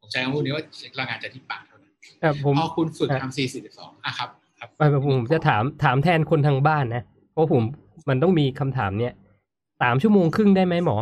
[0.00, 1.92] ผมใช้คำพูดนี้ว่าใช้พลังงานจากที่ปากเท่านั้น
[2.22, 4.28] อะผมพอคุณฝึกอะทำสี่สี่สิบสองอะครับ
[4.58, 7.62] ครับไปผมผมจะถามถามแทนคนทางบ้านนะเพราะผม
[8.08, 9.14] มันต้องมีคำถามเนี้ย
[9.82, 10.96] สามชั่วโมงครึ่งได้ไหมหมอ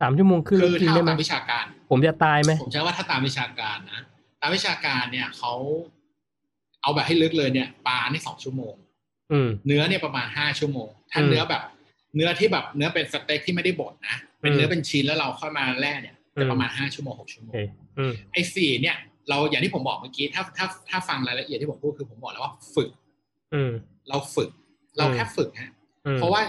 [0.00, 4.02] สามชั่วโมงครึ่งคือกินถ้าได้ไหมตามวิชาการ ผมจะตายไหมผมใช้ว่าถ้าตามวิชาการนะ
[4.40, 5.52] ตามวิชาการเนี่ยเขา
[6.82, 8.74] เอาแบบให้ลึกเลยเนี่ยปลานี่สองชั่วโมง
[9.32, 11.62] อืมเนื้อเนี่ยประมาณห้าชั่วโมง ถ้าอืมเนื้อแบบ
[12.16, 17.58] เนื้อที่แบบเนื้อเป็นสเต็กที่ไม่ได้บดนะเป็นอืมเนื้อเป็นชิ้นแล้วเราค่อยมาแล่เนี่ยอืจะมประมาณห้าชั่วโมงหกชั่วโมโองเค
[17.98, 18.96] อืมไอ้สี่เนี่ย
[19.28, 22.90] เราอย่างที่ผมบอกเมื่อกี้ถ้าถ้าถ้าฟังรายละเอียดที่ผมพูดคือผมบอกแล้วว่าฝึก
[23.54, 23.72] อืม
[24.08, 24.50] เราฝึก
[24.98, 25.70] เราแค่ฝึกฮะ
[26.06, 26.42] อืมเพราะว่า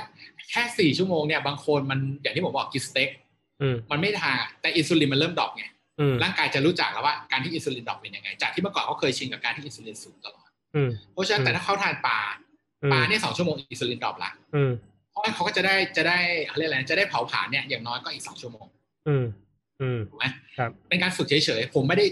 [0.51, 3.09] แค่สี่ชั่วโมงเนี่ยบางคนมันอย่างที่ผมบอกกินสเต็ก
[3.61, 5.70] อืมมันไม่ทานแต่อินซูลินมันเริ่ม drop ไงอืม
[6.23, 12.19] ร่างกายจะรู้จักแล้วว่าการที่อินซูลิน drop เป็นยังไง จากที่เมื่อก่อนเขาเคยชินกับการที่อินซูลินสูงตลอดอืมเพราะฉะนั้นอืมแต่ถ้าเขาทานปลา
[12.83, 14.71] อืมปลาเนี่ยสองชั่วโมงอินซูลิน drop ละอืม
[15.11, 18.65] เพราะฉะนั้นเขาก็จะได้จะได้เขาเรียกอะไรนะจะได้เผาผลาญเนี่ยอย่างน้อยก็อีกสองชั่วโมง
[19.07, 19.25] อืม
[19.81, 20.25] อืมถูกไหม
[20.57, 22.05] ครับเป็นการฝึกเฉยๆ ผมไม่ได้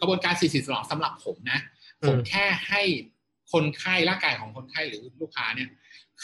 [0.00, 1.58] กระบวนการ4 4 2สำหรับผมนะ
[2.00, 2.82] อืมผมแค่ให้
[3.52, 5.68] คนไข้ร่างกายของคนไข้หรือลูกค้าเนี่ย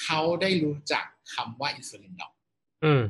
[0.01, 2.33] เขาได้รู้จักคำว่าอินซูลิน drop
[2.85, 3.03] อืม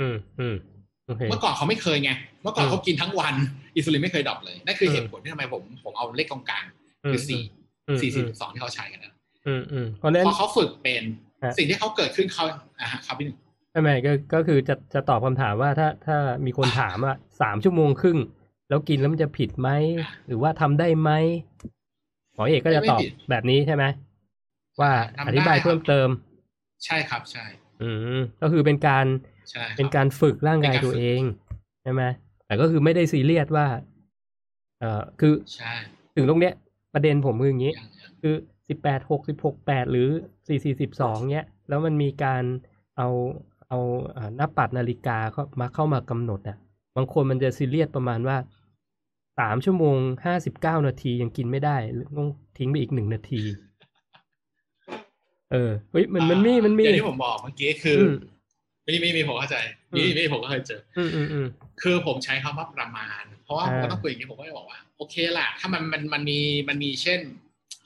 [0.00, 0.75] อืม อืมโอ
[1.16, 2.10] เคเมื่อก่อนเขาไม่เคยไง
[2.42, 3.34] เมื่อก่อนอืมเขากินทั้งวัน
[3.76, 6.64] อินซูลินไม่เคย drop เลย นั่นคืออืมเหตุผลที่ทำไมผมผมเอาเลขกองกลาง
[7.12, 7.42] คือสี่
[7.94, 9.12] มสี่อืสี่มสองที่เขาใช้กันนะ
[9.46, 11.02] อืมอืมเพราะฉะนั้นพอเขาฝึกเป็น
[11.44, 12.44] ฮะสิ่งที่เขาเกิดขึ้นเขา
[12.80, 13.38] อ่าฮะครับพี่หนึ่ง
[13.72, 18.18] ไม่ไม่ก็ก็คือจะจะตอบคำถามว่าถ้าถ้ามีคนถามว่าสามชั่วโมงครึ่ง
[18.68, 19.68] แล้วกินแล้วมันจะผิดไหม
[20.26, 21.10] หรือว่าทำได้ไหม
[22.34, 23.00] หมอเอกก็จะตอบ
[23.30, 23.84] แบบนี้ใช่ไหม
[24.80, 24.92] ว่า
[25.26, 26.08] อธิบายเพิ่มเติม
[26.84, 27.44] ใช่ครับใช่
[27.82, 29.06] อืมก็คือเป็นการ
[29.50, 31.22] ใช่ครับเป็นการฝึกร่างกายเป็นการตัวฝึกเอง
[31.82, 32.02] ใช่ไหม
[32.46, 33.66] แต่ก็คือไม่ได้ซีเรียสว่า
[34.78, 35.72] เอ่อคือใช่
[36.16, 36.54] ถึงตรงเนี้ย
[36.94, 38.34] ประเด็นผมคืออย่างนี้อย่างอย่างคือ
[38.68, 40.08] สิบแปดหกสิบหกแปดหรือ
[40.46, 42.42] สี่สี่สิบสองเนี้ย แล้วมันมีการ
[42.96, 43.08] เอา
[43.68, 43.78] เอา
[44.16, 46.56] อ่าหน้าปัดนาฬิกาเข้ามาเข้ามากำหนดอะ
[46.96, 48.36] บางคนมันจะซีเรียสประมาณว่า
[49.38, 52.28] สามชั่วโมงห้าสิบเก้านาทียังกินไม่ได้หรือต้อง
[52.58, 53.42] ทิ้งไปอีกหนึ่งนาที
[55.52, 58.02] เออเฮ้ยมันมันมีมันมีอย่างที่ผมบอกเมื่อกี้คืออ
[58.86, 59.56] มไม่มีไม่มีผมเข้าใจ
[59.96, 61.46] มีมีผมก็เคยเจออืมอืมอืม
[61.82, 67.20] คือผมใช้คำว่าประมาณ เพราะว่าอ่าผมก็ต้องคุยอย่างนี้ผมก็จะบอกว่า โอเคล่ะ ถ้ามันมันมันมีมันมีเช่น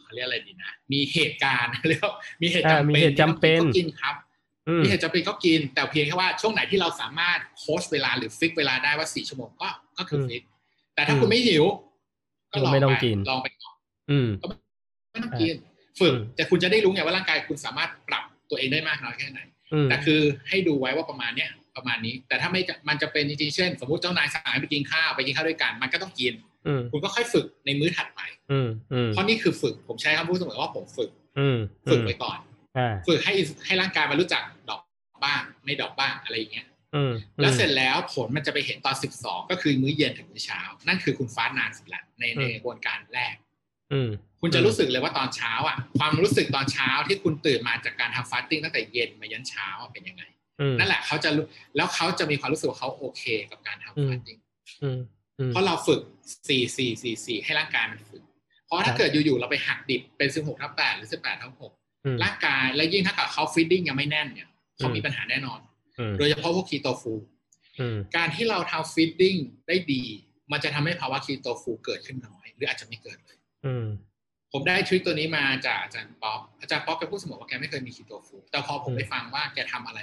[0.02, 4.14] เขาเรียกอะไรดีนะมีเหตุการณ์เรียกว่ามีเหตุอ่าจำมีเป็นเหตุจำเป็นที่ต้องกินก็กินครับ
[4.68, 10.42] อืมมีเหตุจำเป็นก็กิน แต่เพียงแค่ว่าช่วงไหนที่เราสามารถโค้ชเวลาหรือฟิกเวลาได้ว่าสี่ชั่วโมงก็ก็คืออมฟิก
[10.94, 11.64] แต่ถ้าอืมคุณไม่หิว
[12.52, 13.76] ก็ลองไม่ต้องไปกินลองไปก่อน
[14.10, 14.28] อืม
[15.12, 15.54] ไม่ต้องกิน
[16.00, 19.49] ฝึกอืมแต่คุณจะได้รู้ไงว่าร่างกายคุณสามารถปรับตัวเองได้มากน้อยแค่ไหนอืม
[19.90, 26.34] แต่คือให้ดูไว้ว่าประมาณเนี้ยประมาณนี้ แต่ถ้าไม่จะมันจะเป็นจริงๆเช่น สมมติเจ้านายสั่งให้ไปกินข้าวไปกินข้าวด้วยกัน มันก็ต้องกิน
[26.66, 28.20] อืมคุณก็ค่อยฝึกในมื้อถัดไป
[28.52, 31.58] อืมอืมเพราะนี่คือฝึกผมใช้คำพูดเสมอว่าผมฝึกอืม
[31.90, 32.38] ฝึกไว้ก่อน
[32.78, 33.32] อ่าฝึกให้
[33.64, 34.80] ให้ร่างกายมันรู้จักดอก
[35.24, 43.34] บ้างไม่ดอกบ้างอะไรอย่างเงี้ยอืมแล้วเสร็จแล้วผลมันจะไปเห็นตอน12ก็คือมื้อเย็นถึงมื้อเช้า นั่นคือคุณฟ้านานสุดละในในกระบวนการแรก
[43.92, 44.10] อืม
[44.40, 50.22] คุณจะรู้สึกเลยว่าตอนเช้าอะความรู้สึกตอนเช้าที่คุณตื่นมาจากการทำ fasting ตั้งแต่เย็นมายันเช้าอะเป็นยังไง
[50.60, 51.44] อืมนั่นแหละเขาจะรู้
[51.76, 54.38] แล้วเขาจะมีความรู้สึกว่าเขาโอเคกับการทำ fasting
[54.82, 54.98] อืม
[55.38, 56.00] อืมเพราะเราฝึก
[56.48, 58.22] 4 4 4 4ให้ร่างกายมันฝึก
[58.66, 61.52] เพราะถ้าครับเกิดอยู่ๆเราไปหักดิบเป็น16ทับ8หรือ18ทับ
[62.04, 65.60] อืม6ร่างกายและยิ่งถ้าเกิดเขา feeding ยังไม่แน่นเนี่ยเขาอืมมีปัญหาแน่นอน
[65.98, 67.12] อืมโดยเฉพาะพวก keto flu
[67.80, 69.36] อืมการที่เราทำ feeding
[69.68, 70.02] ได้ดี
[70.52, 73.86] มันจะทำให้ภาวะ keto flu เกิดขึ้นน้อย หรืออาจจะไม่เกิดเลยอืม
[74.52, 80.00] ผมได้ trick ตัวนี้มาจากอาจารย์ป๊อกอาจารย์ป๊อกแกพูดเสมอว่าแกไม่เคยมี keto flu แต่พอผมอืมไปฟังว่าแกทำอะไร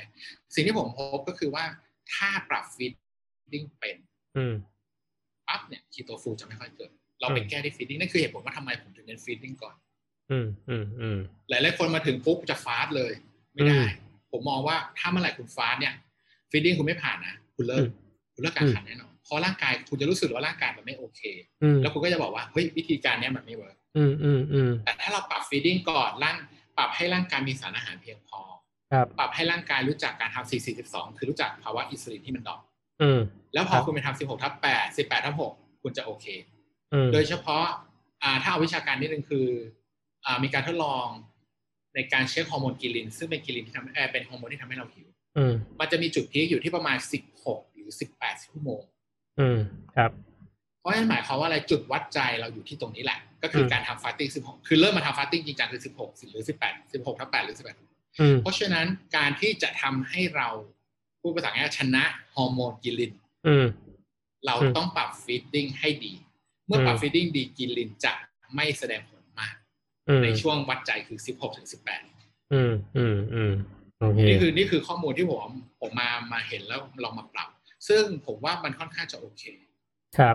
[0.56, 1.64] สิ่งที่ผมพบก็คือว่า
[2.14, 3.98] ถ้าปรับ feeding เป็น
[4.38, 4.54] อืม
[5.48, 6.92] ปั๊บเนี่ย keto flu จะไม่ค่อยเกิด
[7.22, 9.76] เราไปอืมแก้ที่ feeding นั่นคือเหตุผลว่าทำไมผมถึงเน้น feeding ก่อน
[10.32, 11.20] อืมอืมอืม
[11.50, 13.12] หลายๆคนมาถึงปุ๊บจะ fast เลย
[13.54, 15.94] ไม่ได้อืมผมมองว่าถ้าเมื่อไหร่คุณ fast เนี่ย
[16.52, 17.88] feeding คุณไม่ผ่านนะคุณเลิอืม
[18.34, 21.22] คุณเลิกกลางคันแน่นอนเพราะร่างกายคุณจะรู้สึกว่าร่างกายมันไม่โอเค
[21.64, 26.38] อืมแล้วคุณก็จะบอกว่าเฮ้ยวิธีการเนี้ยมันไม่ work อืมอืมอืมแต่ถ้าเราปรับ feeding ก่อนร่าง
[26.78, 28.40] ปรับให้ร่างกายมีสารอาหารเพียงพอ
[28.92, 32.60] ครับปรับให้ร่างกายรู้จักการทำ4 4 2คือรู้จักภาวะอินซูลินที่มัน drop
[33.02, 33.20] อืม
[33.54, 36.26] แล้วพอครับคุณไปทำ16ทับ8 18ทับ6คุณจะโอเค
[36.94, 37.66] อืมโดยเฉพาะ
[38.24, 39.48] อ่าถ้าเอาวิชาการนิดนึงคือ
[40.26, 41.08] อ่ามีการทดลอง
[41.96, 46.98] ในการเช็คฮอร์โมน ghrelin ซึ่งเป็น ghrelin ที่ทำเอ่อเป็นฮอร์โมนที่ทำให้เราหิวอืมมันจะมีจุด peak อยู่ที่ประมาณ
[47.36, 48.82] 16หรือ18ชั่วโมง
[49.40, 49.58] อืม
[49.96, 50.12] ครับ
[50.80, 58.86] เพราะฉะนั้นหมายความว่าอะไรจุดวัดใจเราอยู่ที่ตรงนี้แหละ ก็คืออืมการทำ fasting 16คือเริ่มมาทำ fasting จริงจังคือ16หรือ18 16ทับ8หรือ18อืมเพราะฉะนั้น
[59.18, 60.48] การที่จะทำให้เรา
[61.22, 62.04] พูดภาษาง่ายๆชนะ
[62.36, 63.14] ฮอร์โมนกิลิน
[63.48, 63.66] อืม
[64.46, 66.14] เราอืมต้องปรับ feeding ให้ดี
[66.68, 68.14] เมื่อปรับอืม feeding ดี ghrelin จะ
[68.56, 69.56] ไม่แสดงผลมาก
[70.08, 71.68] อืมในช่วงวัดใจคือ16ถึง
[72.10, 73.54] 18อืมอืมอืม
[74.00, 75.50] โอเคนี่คือนี่คือข้อมูลที่ผม
[75.82, 77.50] ผมมามาเห็นแล้วลองมาปรับ
[77.88, 79.67] ซึ่งผมว่ามันค่อนข้างจะโอเคครับ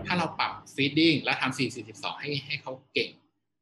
[0.07, 1.59] ถ้าเราปรับ feeding แล้วทำ4
[1.89, 3.09] 42ให้ให้เขาเก่ง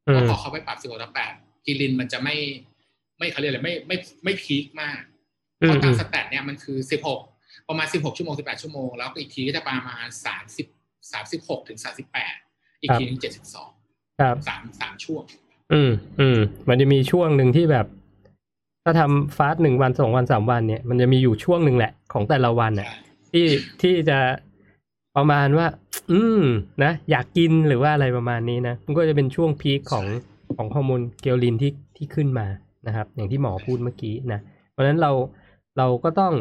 [0.07, 2.35] อืมแล้วพอเขาไปปรับ16ถึง8 ghrelin มันจะไม่
[3.17, 4.99] ไม่เขาเรียกอะไรไม่ไม่ไม่พีคมาก
[5.61, 6.77] อืเพมราะอืตามมสแตทเนี่ยมันคือ
[7.23, 10.07] 16ประมาณ16ชั่วโมง18ชั่วโมง แล้วก็อีกทีก็จะประมาณ
[10.65, 11.79] 30 36ถึง
[12.29, 13.19] 38อีกทีนึง
[13.69, 15.23] 72ครับสามสามช่วง
[15.73, 17.85] อืมอืมมันจะมีช่วงหนึ่งที่แบบ
[18.83, 22.97] ถ้าทำฟาสต์หนึ่งวันสองวันสามวันเนี่ย มันจะมีอยู่ช่วงหนึ่งแหละของแต่ละวันน่ะใช่
[23.31, 23.45] ที่
[23.81, 24.17] ที่จะ
[25.17, 25.67] ประมาณว่า
[26.11, 26.43] อืม
[26.83, 30.05] นะอยากกินหรือว่าอะไรประมาณนี้นะมันก็จะเป็นช่วงพีคของ
[30.55, 32.47] ของฮอร์โมนเกลลินที่ที่ขึ้นมา
[32.87, 34.39] นะครับ อย่างที่หมอพูดเมื่อกี้นะ
[34.71, 35.11] เพราะฉะนั้นเรา
[35.77, 36.33] เราก็ต้อง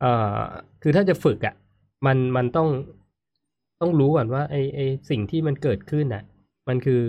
[0.00, 0.38] เอ่อ
[0.82, 1.54] คือถ้าจะฝึกอะ่ะ
[2.06, 2.68] มันมันต้อง
[3.80, 4.80] ต้องรู้ก่อนว่าไอไอ
[5.10, 6.22] สิ่งที่มันเกิดขึ้นอะ
[6.68, 7.00] มันคือ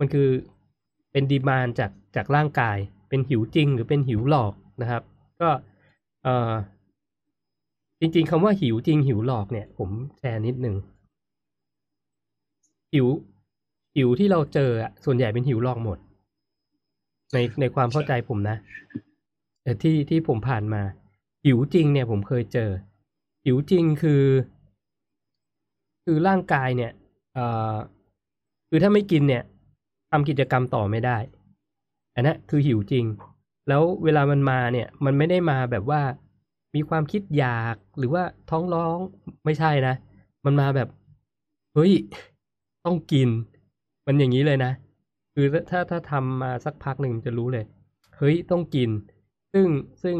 [0.00, 0.28] มันคือ
[1.12, 2.76] เป็นดีมานจากจากร่างกาย
[3.08, 5.02] เป็นหิวจริงหรือเป็นหิวหลอกนะครับ
[5.40, 5.48] ก็
[6.24, 6.52] เอ่อ
[8.04, 10.76] จริง ๆคำว่าหิวจริงหิวหลอกเนี่ย ผมแชร์นิดนึง
[12.92, 13.08] หิว
[13.96, 15.98] หิวที่เราเจออะส่วนใหญ่เป็นหิวหลอกหมด
[17.32, 18.56] ในในความเข้าใจผมนะ
[19.62, 20.82] แต่ที่ที่ผมผ่านมา
[21.44, 22.70] หิวจริงเนี่ย ผมเคยเจอ
[23.44, 24.24] หิวจริงคือ
[26.04, 26.92] คือร่างกายเนี่ย
[27.34, 27.44] เอ่
[27.74, 27.76] อ
[28.68, 29.42] คือถ้าไม่กินเนี่ย
[30.10, 31.16] ทำกิจกรรมต่อไม่ได้
[32.14, 33.04] อันนั้นคือหิวจริง
[33.68, 36.00] แล้วเวลามันมาเนี่ย มันไม่ได้มาแบบว่า
[36.74, 38.98] มีความคิดอยากหรือว่าท้องร้อง
[39.44, 39.94] ไม่ใช่นะ
[40.44, 40.88] มันมาแบบ
[41.74, 41.92] เฮ้ย
[42.84, 43.28] ต้องกิน
[44.06, 44.72] มันอย่างนี้เลยนะ
[45.34, 47.64] คือถ้าถ้าทำมาสักพักหนึ่งจะรู้เลย
[48.18, 48.90] เฮ้ยต้องกิน
[49.52, 49.66] ซึ่ง
[50.02, 50.16] ซึ่ง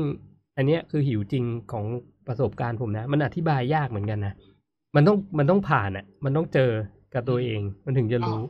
[0.56, 1.84] อันเนี้ยคือหิวจริงของ
[2.26, 4.34] ประสบการณ์ผมนะ มันอธิบายยากเหมือนกันนะ
[4.96, 6.70] มันต้องมันต้องผ่านอะ มันต้องเจอ
[7.14, 8.40] กับตัวเอง มันถึงจะรู้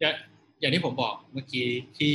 [0.00, 0.14] อย่าง
[0.60, 1.66] อย่างที่ผมบอกเมื่อกี้
[1.98, 2.14] ที่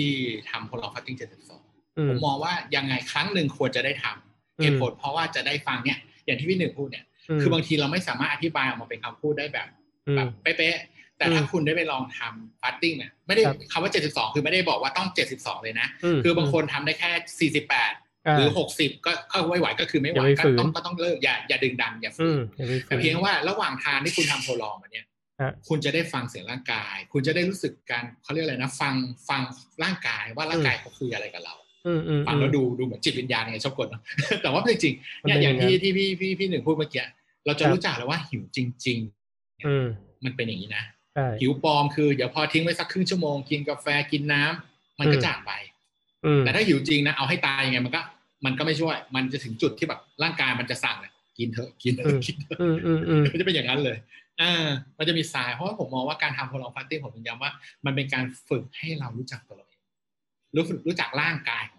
[0.50, 4.25] ทำพลองฟัตติ้ง72อืผมมมองว่ายังไงครั้งหนึ่งควรจะได้ทำอืม
[4.62, 7.06] เหตุผลเพราะว่าจะได้ฟังเนี่ยอย่างที่พี่หนึ่งพูดเนี่ย
[7.42, 9.68] คือบางทีเราไม่สามารถอธิบายออกมาเป็นคำพูดได้แบบ
[10.08, 25.06] อืแบมบเป๊ะๆแต่ถ้าอืมคุณได้ไปลองทำฟัตติ้งเนี่ยไม่ได้ครับคำว่า 72 คือไม่ได้บอกว่าต้อง 72 เลยนะมคือบางคนทำได้แค่ 48 หรือ 60 ก็เข้าไม่ไหวก็คือไม่ไหวอย่าไปก็ฝืนต้องก็ต้องเลิกอย่าอย่าดึงดันอย่าฝือืนมอย่าไปฝืแต่นเพียงว่าระหว่างทางที่คุณทำโพลองมาเนี่ย
[25.42, 28.94] ฮะคุณจะได้ฟังเสียงร่างกาย คุณจะได้รู้สึกการเขาเรียกอะไรนะ ฟัง
[29.30, 29.42] ฟัง
[29.84, 31.65] ร่างกายว่าร่างกายเขาคุยอะไรกับเราอืมอืม
[32.28, 34.02] ฟังแล้วดูดูเหมือนจิตวิญญาณไงชอบกดเนอะ
[34.42, 37.04] แต่ว่าจริงๆเนี่ยมันเป็นอย่างที่อย่างนั้นที่พี่พี่พี่หนึ่งพูดเมื่อกี้
[37.46, 39.00] เราจะครับรู้จักแล้วว่าหิวจริง
[39.66, 40.84] อืมๆมันเป็นอย่างนี้นะ
[41.14, 45.52] ใช่หิวปลอมคือเดี๋ยวพอทิ้งไว้สักครึ่งชั่วโมงกินกาแฟกินน้ำมันก็อืมจากไป
[46.26, 48.02] อืมแต่ถ้าหิวจริงนะเอาให้ตายยังไงมันก็
[48.46, 53.98] มันก็ไม่ช่วย มันจะถึงจุดที่แบบร่างกายมันจะสั่งเลยกินเถอะกินเถอือะมกินเถอะอืมอืมอืมมันจะเป็นอย่างนั้นเลย
[54.42, 54.68] อ่า
[54.98, 57.52] มันจะมีสายเพราะว่าผมมองว่าการทำโพลองฟาสติ้งผมย้ำว่า
[57.86, 59.82] มันเป็นการฝึกให้เรารู้จักตัวเราเอง
[60.56, 61.75] รู้รู้จักร่างกายข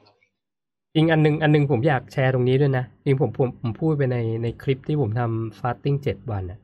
[1.00, 6.58] องเราเองจริงอันหนึงอันหนึงผมอยากแชร์ตรงนี้ด้วยนะจริงผมผมผมพูดไปในในคลิปที่ผมทำฟาสติ้งเจ็ดวันอะ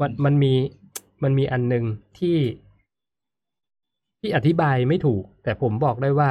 [0.00, 0.52] มันมันมี
[1.22, 1.84] มันมีอันหนึ่ง
[2.18, 2.38] ที่
[4.20, 6.30] ที่อธิบายไม่ถูก แต่ผมบอกได้ว่า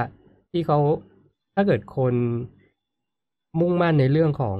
[0.51, 0.79] ที่เขา
[1.55, 2.13] ถ้าเกิดคน
[3.59, 4.59] มุ่งมั่นในเรื่องของ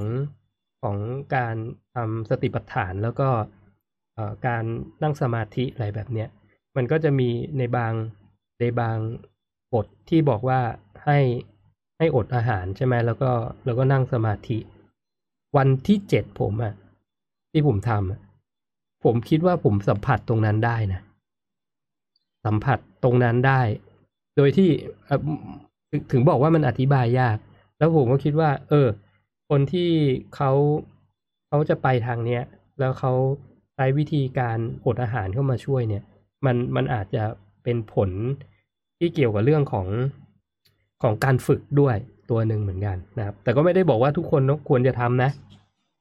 [0.81, 0.97] ของ
[1.35, 1.55] การ
[1.95, 3.29] ทำสติปัฏฐานแล้วก็
[4.47, 4.63] การ
[5.03, 6.29] นั่งสมาธิอะไรแบบเนี้ย
[6.75, 7.93] มันก็จะมีในบาง
[8.59, 8.97] ในบาง
[9.73, 10.59] บทที่บอกว่า
[11.05, 11.19] ให้
[12.01, 13.31] ให้อดอาหารใช่ไหมแล้วก็
[13.65, 14.57] แล้วก็นั่งสมาธิ
[15.57, 16.73] วันที่เจ็ดผมอะ
[17.51, 21.01] ที่ผมทำผมคิดว่าผมสัมผัสตรงนั้นได้นะ
[22.45, 23.61] สัมผัสตรงนั้นได้
[24.37, 24.69] โดยที่
[26.11, 27.37] ถึงบอกว่ามันอธิบายยาก
[27.77, 28.87] แล้วผมก็คิดว่า เออ
[29.49, 29.89] คนที่
[30.35, 30.51] เขา
[31.47, 32.43] เขาจะไปทางเนี้ย
[32.79, 33.13] แล้วเขา
[33.75, 36.03] ใช้วิธีการอดอาหารเข้ามาช่วยเนี่ย
[36.45, 37.23] มันมันอาจจะ
[37.63, 38.09] เป็นผล
[38.97, 39.87] ที่เกี่ยวกับเรื่องของ
[41.01, 41.95] ของการฝึกด้วย
[42.29, 45.31] ตัวหนึ่งเหมือนกันนะครับ แต่ก็ไม่ได้บอกว่าทุกคนควรจะทำนะ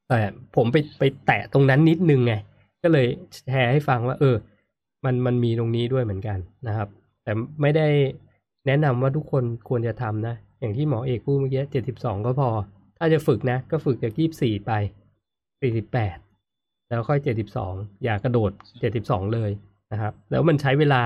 [0.09, 0.19] แต่
[0.57, 2.35] ผมไปไปแตะตรงนั้นนิดนึงไง
[2.83, 3.07] ก็เลย
[3.49, 4.37] แชร์ให้ฟังว่า เออ
[5.05, 6.89] มันมันมีตรงนี้ด้วยเหมือนกันนะครับ
[7.23, 7.33] แต่
[7.63, 7.87] ไม่ได้
[8.67, 12.51] แนะนำว่าทุกคนควรจะทำนะ อย่างที่หมอเอกพูดเมื่อกี้เจ็ดสิบสองก็พอ
[12.99, 14.73] ถ้าจะฝึกนะ ก็ฝึกจากยี่สิบสี่ไป
[15.61, 16.17] สี่สิบแปด
[16.89, 17.75] แล้วค่อยเจ็ดสิบสอง
[18.05, 19.51] อย่ากระโดดเจ็ดสิบสองเลย
[19.93, 21.03] นะครับ แล้วมันใช้เวลา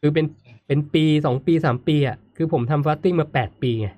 [0.00, 0.26] คือเป็น
[0.66, 3.88] เป็นปีสองปีสามปีอะ คือผมทำ fasting มาแปดปีไง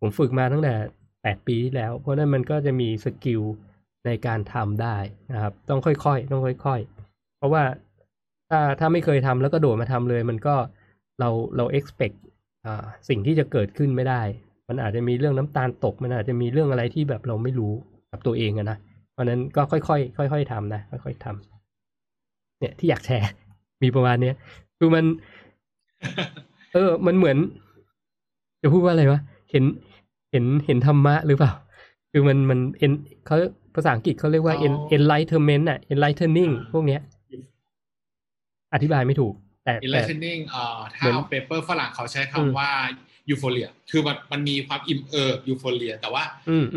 [0.00, 0.74] ผมฝึกมาตั้งแต่
[1.22, 3.42] แปดปีที่แล้ว เพราะนั้นมันก็จะมี skill
[4.06, 4.96] ในการทำได้
[5.32, 7.62] นะครับ ต้องค่อยๆ ต้องค่อย ๆ เพราะว่า
[8.50, 10.54] ถ้าถ้าไม่เคยทำแล้วก็โดดมาทำเลย มันก็
[11.20, 12.16] เราเรา expect
[12.64, 14.22] อ่าสิ่งที่จะเกิดขึ้นไม่ได้
[14.68, 17.72] มันอาจจะมีเรื่องน้ำตาลตก มันอาจจะมีเรื่องอะไรที่แบบเราไม่รู้
[18.10, 18.78] กับตัวเองอะนะ
[19.12, 23.28] เพราะนั้นก็ค่อยๆค่อย ๆทำนะค่อยๆทำเนี่ยที่อยากแชร์
[23.82, 24.34] มีประมาณเนี้ย
[24.78, 25.04] คือมัน
[26.72, 27.38] เออ มันเหมือน
[28.64, 29.64] จะพูดว่าอะไรวะเห็น
[30.30, 31.52] เห็นเห็นธรรมะหรือเปล่า
[32.12, 32.92] คือมันมันเอ็น
[33.26, 33.36] เขา
[33.74, 34.56] ภาษาอังกฤษเขาเรียกว่า
[34.96, 37.00] enlightenment อะ enlightening พวกเนี้ย
[38.74, 39.34] อธิบายไม่ถูก
[39.64, 42.70] แต่ enlightening เอ่อถ้าเอา paper ฝรั่งเขาใช้คำว่า
[43.30, 46.24] euphoria คือมันมันมีความอิ่มเอิบ euphoria แต่ว่า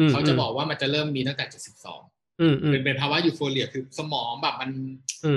[0.10, 2.02] เขาจะบอกว่ามันจะเริ่มมีตั้งแต่เจ็ดสิบสอง
[2.72, 4.72] เป็นเป็นภาวะ euphoria คือสมองแบบมัน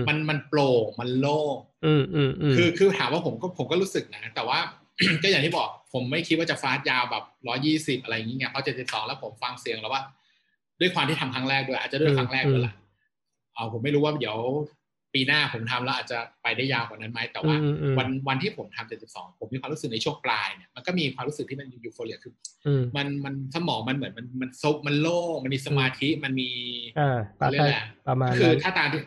[0.09, 1.57] มันมันโปร่งมันโล่ง
[2.57, 4.59] คือคือถามว่าผมก็ผมก็รู้สึกนะ แต่ว่า
[5.23, 10.03] ก็อย่างที่บอก ผมไม่คิดว่าจะฟาสยาวแบบร้อยี่สิบอะไรอย่างเงี้ยเพราะเจ็ดสิบสองแล้วผมฟังเสียงแล้วว่า
[10.81, 12.75] ด้วยความที่ทำครั้งแรกด้วย อาจจะด้วยครั้งแรกด้วยแหละ
[13.55, 14.39] เอาผมไม่รู้ว่าเดี๋ยว
[15.15, 17.55] ปีหน้าผมทำแล้วอาจจะไปได้ยาวกว่านั้นไหมแต่ว่า
[17.99, 22.33] วันวันที่ผมทำเจ็ดสิบสองผมมีความรู้สึกในช่วงปลายเนี่ยมันก็มีความรู้สึกที่มันยูโฟเรียคือ
[22.97, 26.51] มันมันสมองมันเหมือนมันมันซบมันโล่มันมีสมาธิมันมี
[27.53, 27.73] เรียกอะไร
[28.09, 29.01] ประมาณคือถ้าตามที่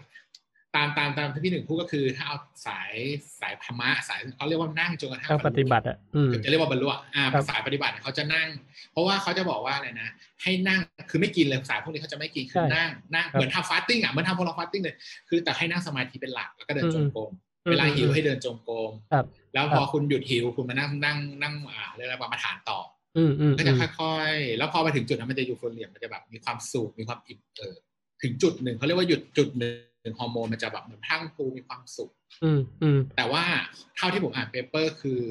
[0.76, 2.94] ตามตามตามที่พี่หนึ่งพูดก็คือถ้าเอาสาย
[3.42, 5.98] สายธรรมะสายเขาเรียกว่านั่งจนกระทั่งปฏิบัติอะ
[6.44, 8.48] จะเรียกว่าบรรลุอ่าสายปฏิบัติเขาจะนั่ง
[8.92, 10.10] เพราะว่าเขาจะบอกว่าอะไรนะ
[10.44, 14.96] ให้นั่งคือไม่กินเลยสายพวกนี้เขาจะไม่กินคือนั่งนั่งเหมือนทำ fasting อะเหมือนทำ prolonged fasting เลย
[15.30, 17.32] คือแต่ให้นั่งสมาธิเป็นหลักแล้วก็เดินจงกรม
[17.72, 18.92] เวลาหิวให้เดินจงกรม
[19.54, 22.80] แล้วพอคุณหยุดหิวคุณมานั่งนั่งนั่งอ่าเรียกอะไรกรรมฐานต่อ
[23.58, 27.80] ก็จะค่อยๆ แล้วพอไปถึงจุดนั้นมันจะ euphoria มันจะแบบมีความสุขมีความอิ่มเอิบ
[28.22, 29.76] ถึงจุดหนึ่งเขาเรียกว่าหยุดจุดหนึ่ง
[30.20, 32.12] ฮอร์โมนมันจะแบบเหมือนพรั่งพรูมีความสุข
[32.44, 33.44] อืมอืมแต่ว่า
[33.96, 35.22] เท่าที่ผมอ่าน paper คือ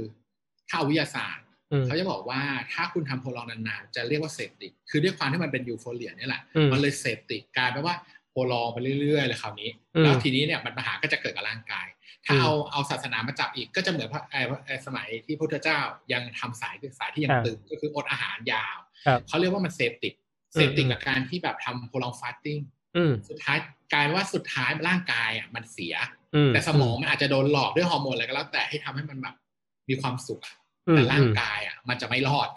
[0.69, 1.47] ถ้าวิทยาศาสตร์
[1.85, 2.41] เขาจะบอกว่า
[2.73, 6.43] ถ้าคุณทำ prolong นานๆ จะเรียกว่าเสพติด คือด้วยความที่มันเป็น euphoria นี่แหละ
[6.73, 7.97] มันเลยเสพติดกลายเป็นว่า
[8.31, 9.71] prolong ไปเรื่อยๆเลยคราวนี้
[10.03, 11.87] แล้วทีนี้เนี่ยมันปัญหาก็จะเกิดกับร่างกาย
[12.27, 14.23] ถ้าเอาเอาศาสนามาจับอีกก็จะเหมือนพระ
[14.67, 15.79] ไอ้สมัยที่พระพุทธเจ้า
[16.13, 18.79] ยังทำสายสายที่ยังตึงก็คืออดอาหารยาว
[19.29, 20.15] เขาเรียกว่ามันเสพติด
[20.55, 22.59] เสพติดกับการที่แบบทำ prolong fasting
[23.29, 23.59] สุดท้าย
[23.93, 25.95] กลายว่าสุดท้ายร่างกายอะมันเสีย
[26.49, 29.35] แต่สมองมันอาจจะโดนหลอกด้วยฮอร์โมนอะไรก็แล้วแต่ให้ทำให้มันแบบ
[29.89, 30.41] มีความสุข
[30.93, 32.49] แต่ร่างกายอะมันจะไม่รอด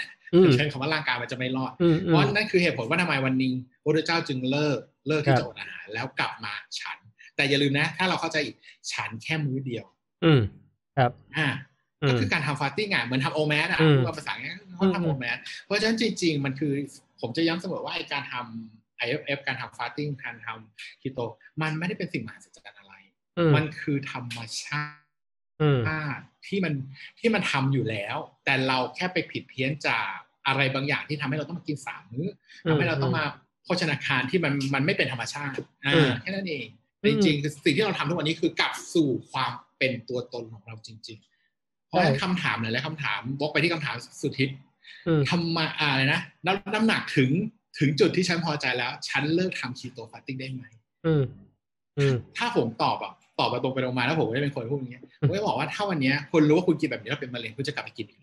[0.53, 1.71] ใช้คำว่าร่างกายมันจะไม่รอด
[2.07, 6.97] เพราะนั่นคือเหตุผลว่าทำไมวันนี้พระเจ้าจึงเลิกเลิกที่จะอดอาหารแล้วกลับมาฉัน
[7.35, 8.55] แต่อย่าลืมนะ ถ้าเราเข้าใจอีก
[8.91, 9.85] ฉันแค่มื้อเดียว
[10.25, 10.41] อืม
[10.97, 11.47] ครับ อ่า
[12.09, 16.73] ก็คือการทำ fasting อะเหมือนทำ OMAD อะพูดภาษาเงี้ยเขาทำ OMAD เพราะฉะนั้นจริง ๆ มันคือ
[17.21, 21.19] ผมจะย้ำเสมอว่าไอการทำ IF การทำ fasting การทำคีโต
[21.61, 22.93] มันไม่ได้เป็นสิ่งมหัศจรรย์อะไร
[23.55, 24.83] มันคือธรรมชา
[26.17, 26.73] ติที่มัน
[27.19, 30.11] ที่มันทำอยู่แล้ว แต่เราแค่ไปผิดเพี้ยนจาก
[30.47, 32.27] อะไรบางอย่างที่ทำให้เราต้องมากินสามมื้อ
[32.69, 33.23] ทำให้เราต้องมา
[33.63, 36.67] โภชนาการที่มันมันไม่เป็นธรรมชาติอ่าแค่นั้นเอง
[37.09, 41.19] จริงๆคือสิ่งที่เราทำทุกวันนี้คือกลับสู่ความเป็นตัวตนของเราจริง
[41.53, 44.49] ๆ เพราะคำถามหลายๆคำถามบกไปที่คำถามสุดทิศ
[45.29, 46.21] ทำมาอะไรนะ
[46.73, 47.31] น้ำหนักถึง
[47.79, 50.63] ถึงจุดที่ฉันพอใจแล้ว ฉันเลิกทำคีโตฟาสติ้งได้ไหม
[52.37, 58.21] ถ้าผมตอบอะตอบมาตรงไปตรงมาแล้วผมไม่ได้เป็นคนพูดอย่างเงี้ยผมก็บอกว่าถ้าวันนี้คุณรู้ว่าคุณกินแบบนี้แล้วเป็นมะเร็งคุณจะกลับไปกินอีก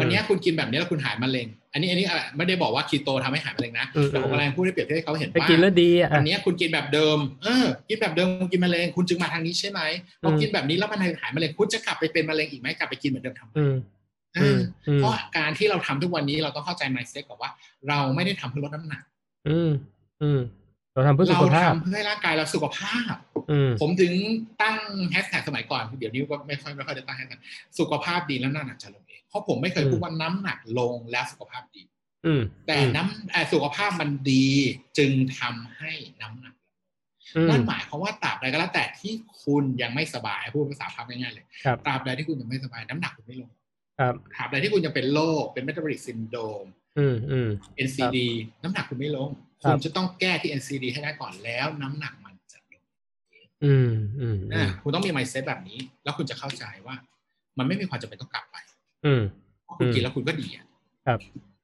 [0.00, 2.06] วันนี้คุณกินแบบนี้แล้วคุณหายมะเร็ง อันนี้อันนี้
[2.36, 9.80] ไม่ได้บอกว่าคีโตทำให้หายมะเร็งนะแต่ผมกำลังพูดให้เปรียบเทียบให้เขาเห็นไปว่ากินแล้วดีอะวันนี้คุณกินแบบเดิม เออ กินแบบเดิมคุณกินมะเร็งคุณจึงมาทางนี้ใช่ไหม
[10.22, 13.74] พอกินแบบนี้แล้วมันหายมะเร็งคุณจะกลับไปเป็นมะเร็งอีกไหมกลับไปกินเหมือนเดิมทำไมอืม
[14.34, 14.58] เออือม
[14.88, 17.50] อืมเพราะการที่เราทำทุกวันนี้เราต้องเข้าใจ mindset ก่อนว่า
[17.88, 19.02] เราไม่ได้ทำเพื่อลดน้ำหนัก
[19.48, 19.70] อืม
[20.22, 20.40] อืม
[20.92, 23.14] เราทำเพื่อสุเราขภาพทำเพื่อให้ร่างกายเราสุขภาพ
[23.50, 24.12] อืมผมถึง
[24.62, 24.76] ตั้ง
[25.10, 27.40] แฮชแท็กสมัยก่อน เดี๋ยวนี้ก็ไม่ค่อยไม่ค่อยได้ตั้งแฮชแท็ก
[27.78, 31.82] สุขภาพดีแล้วน้ำหนักจะลงเองเพราะผมไม่เคยอืมพูดว่าน้ำหนักลงแล้วสุขภาพดี
[32.26, 34.46] อืมแต่น้ำเอ่อสุขภาพมันดี
[34.98, 36.54] จึงทำให้น้ำหนัก
[37.36, 39.12] อืมนั่นหมายความว่าตราบใดก็แล้วแต่ที่
[39.42, 43.50] คุณยังไม่สบายพูดภาษาภาพง่ายๆเลยครับตราบใดที่คุณยังไม่สบายน้ำหนักคุณไม่ลง
[43.98, 46.68] ครับตราบใดที่คุณยังเป็นโรคเป็น metabolic syndrome
[46.98, 47.48] อืมอืม
[47.86, 48.18] NCD
[48.62, 49.30] น้ำหนักคุณไม่ลง
[49.62, 52.82] ครับคุณจะต้องแก้ที่ NCD ให้ได้ก่อนแล้ว น้ำหนักมันจะลง
[53.64, 53.90] อืม
[54.20, 56.94] อืมอือะมคุณต้องมี mindset แบบนี้ แล้วคุณจะเข้าใจว่า
[57.58, 58.56] มันไม่มีความจำเป็นต้องกลับไป
[59.06, 59.22] อืม
[59.64, 60.66] เพราะคุณอืมกินแล้วคุณก็ดีอะ
[61.06, 61.18] ครับ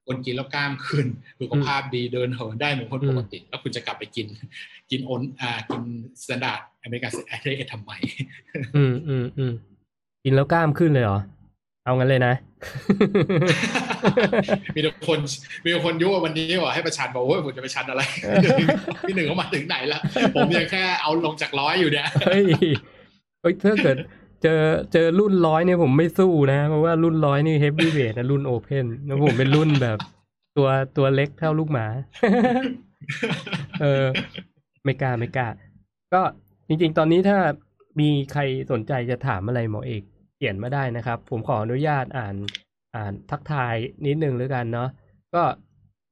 [0.07, 1.07] คนกินแล้วกล้ามขึ้น
[1.41, 4.27] สุขภาพดีเดินเหินได้เหมือนคนอืมปกติ แล้วคุณจะกลับไปกิน
[4.91, 5.83] กินโอนอ่ากิน
[6.23, 7.91] standard American diet ทำไม
[8.77, 9.53] อืมอืมอืม
[10.25, 11.19] กินแล้วกล้ามขึ้นเลยเหรอ
[11.85, 12.35] เอางั้นเลยนะ
[14.75, 15.19] มีแต่คน
[15.65, 18.03] มีแต่คนยั่ววันนี้ว่าให้ประชันบอกว่าผมจะประชันอะไร
[19.09, 20.01] พี่หนึ่งเขามาถึงไหนแล้ว
[20.37, 22.45] ผมยังแค่เอาลงจากร้อยอยู่เนี่ยเฮ้ย
[23.41, 23.97] เฮ้ยถ้าเกิด
[24.43, 24.63] เจอ
[24.93, 29.99] เจอรุ่นร้อยเนี่ยผมไม่สู้นะ เพราะว่ารุ่นร้อยนี่เฮฟวี่เวทนะรุ่นโอเพนแล้วผมเป็นรุ่นแบบ
[30.57, 31.87] ตัวตัวเล็กเท่าลูกหมา
[33.83, 34.05] เออ
[34.85, 35.47] ไม่กล้าไม่กล้า
[36.15, 36.23] ก็
[36.69, 37.39] จริง ๆ ตอนนี้ถ้า
[38.01, 42.37] มีใครสนใจจะถามอะไรหมอเอกเขียนมาได้นะครับ ผมขออนุญาตอ่าน
[42.97, 43.75] อ่านทักทาย
[44.07, 44.89] นิดนึงแล้วกันเนาะ
[45.35, 45.43] ก็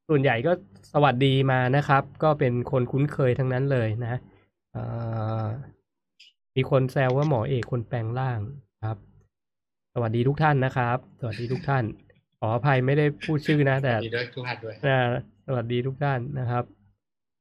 [0.08, 0.52] ส่วนใหญ่ก็
[0.92, 4.20] สวัสดีมานะครับ ก็เป็นคนคุ้นเคยทั้งนั้นเลยนะ
[4.72, 4.82] เอ่
[5.42, 5.44] อ
[6.56, 8.40] มีคนแซวว่าหมอเอกคนแปลงร่าง
[8.86, 8.98] ครับ
[9.94, 11.84] สวัสดีทุกท่านนะครับ สวัสดีทุกท่าน
[12.38, 15.08] ขออภัยไม่ได้พูดชื่อนะ แต่ดีด้วยทุกท่านด้วยอ่า
[15.46, 16.64] สวัสดีทุกท่านนะครับ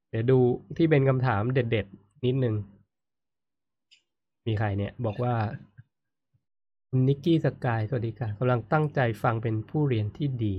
[0.10, 0.40] เดี๋ยวดู
[0.78, 2.56] ที่เป็นคำถามเด็ด ๆ นิดนึง
[4.48, 5.34] มีใครเนี่ย บอกว่า
[6.92, 10.56] คุณนิกกี้สกายสวัสดีค่ะกำลังตั้งใจฟังเป็นผู้เรียนที่ดี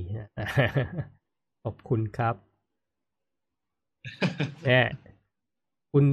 [1.65, 2.35] ขอบคุณครับ
[4.65, 4.71] แหม
[5.93, 6.05] คุณ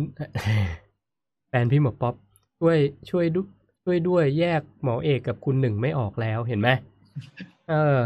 [1.49, 2.15] แฟนพี่หมอป๊อป
[2.59, 2.77] ช่วย
[3.09, 3.41] ช่วยดุ
[3.83, 6.69] ช่วยด้วยแยกหมอเอกกับคุณหนึ่งไม่ออกแล้วเห็นไหม
[7.69, 7.97] เออ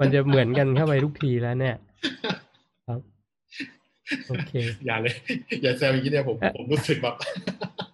[0.00, 1.76] มันจะเหมือนกันเข้าไปทุกทีแล้วเนี่ย
[2.86, 3.00] ครับ
[4.28, 4.52] โอเค
[4.86, 5.14] อย่าเลย
[5.62, 7.14] อย่าแซวอย่างนี้เนี่ยผมผมรู้สึกแบบ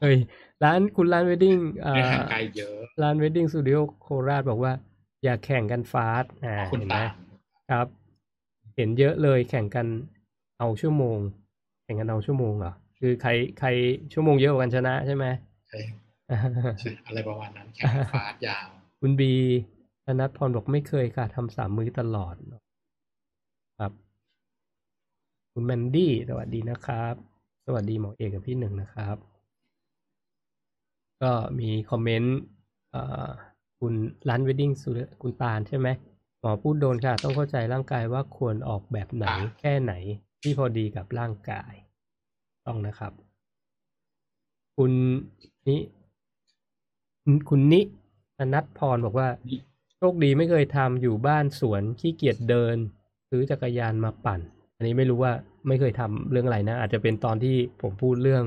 [0.00, 0.16] เฮ้ย
[0.64, 4.72] ร้านคุณร้าน Wedding อ่าไม่ห่างไกลเยอะ ร้าน Wedding Studio โคราชบอกว่า
[5.24, 7.12] อย่าแข่งกัน fast อ่าคุณเห็นไหมตาม
[7.70, 7.86] ครับ
[8.76, 9.86] เห็นเยอะเลยแข่งกัน
[10.58, 11.18] เอาชั่วโมง
[11.84, 13.68] แข่งกันเอาชั่วโมงเหรอคือใครใคร
[14.12, 15.24] ชั่วโมงเยอะกว่ากันชนะใช่ไหม
[15.68, 15.78] ใช่
[16.78, 18.66] ใช่อะไรประมาณนั้นแข่งฟาสยาว
[19.00, 19.32] คุณบี
[20.04, 22.34] ธนัทพรบอกไม่เคยค่ะทำสามมื้อตลอด
[23.78, 23.92] ครับ
[25.52, 27.14] คุณแมนดี้สวัสดีนะครับ
[27.66, 29.16] สวัสดีหมอเอกกับพี่หนึ่งนะครับ
[31.22, 32.36] ก็มีคอมเมนต์
[33.78, 33.94] คุณ
[34.28, 34.90] ร้านเวดดิ้งสุ
[35.22, 35.88] คุณตาลใช่ไหม
[36.40, 39.26] หมอพูดโดนค่ะ ต้องเข้าใจร่างกายว่าควรออกแบบไหน
[39.60, 39.92] แค่ไหน
[40.42, 41.72] ที่พอดีกับร่างกาย
[42.66, 43.12] ต้องนะครับ
[44.76, 44.92] คุณ
[45.68, 45.76] นิ
[47.22, 47.80] คุณคุณนิ
[48.38, 49.28] ธนัทพรบอกว่า
[49.96, 52.76] โชคดีไม่เคยทำอยู่บ้านสวนขี้เกียจเดิน
[53.30, 54.40] ซื้อจักรยานมาปั่น
[54.76, 55.32] อันนี้ไม่รู้ว่า
[55.68, 58.44] ไม่เคยทำเรื่องอะไรนะ อาจจะเป็นตอนที่ผมพูดเรื่อง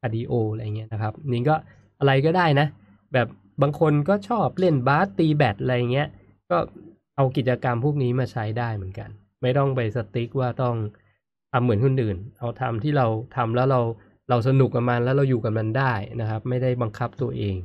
[0.00, 1.56] cardio อะไรเงี้ยนะครับ นี่ก็
[2.04, 2.66] อะไรก็ได้นะ
[3.12, 3.28] แบบ
[3.62, 6.08] บางคนก็ชอบเล่นบาสตีแบดอะไรเงี้ย
[6.50, 6.58] ก็
[7.16, 9.08] เอากิจกรรมพวกนี้มาใช้ได้เหมือนกัน
[9.42, 10.76] ไม่ต้องไป stick ว่าต้อง
[11.52, 13.80] ทำเหมือนคนอื่น เอาทำที่เราทำแล้วเรา
[14.30, 17.56] เราสนุกกับมันแล้วเราอยู่กับมันได้นะครับ ไม่ได้บังคับตัวเอง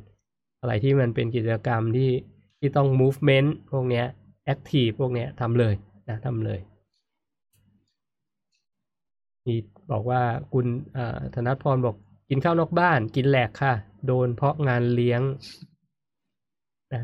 [0.62, 2.12] อะไรที่มันเป็นกิจกรรมที่
[2.60, 4.06] ที่ต้อง movement พวกเนี้ย
[4.54, 5.74] active พวกเนี้ยทำเลย
[6.10, 6.60] นะทำเลย
[9.46, 9.56] มี
[9.92, 10.22] บอกว่า
[10.54, 10.66] คุณ
[11.36, 11.96] ธนัทพรบอก
[12.30, 13.74] กินข้าวนอกบ้าน กินแหลกค่ะ
[14.06, 15.22] โดนเพราะงานเลี้ยง
[16.93, 17.04] นะ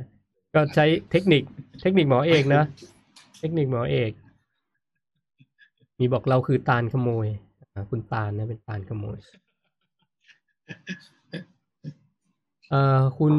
[0.55, 1.43] ก็ใช้เทคนิค
[1.81, 2.63] เทคนิคหมอเอกนะ
[3.39, 4.11] เทคนิคหมอเอก
[5.99, 7.27] มีบอกเราคือตาลขโมย
[7.89, 9.17] คุณตาลนะเป็นตาลขโมย
[12.69, 13.33] เอ่อคุณ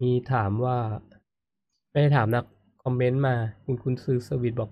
[0.00, 0.78] มีถามว่า
[1.90, 2.44] ไม่ได้ถามนะ
[2.82, 3.34] คอมเมนต์มา
[3.64, 4.70] คุณคุณซื้อสวิตบอก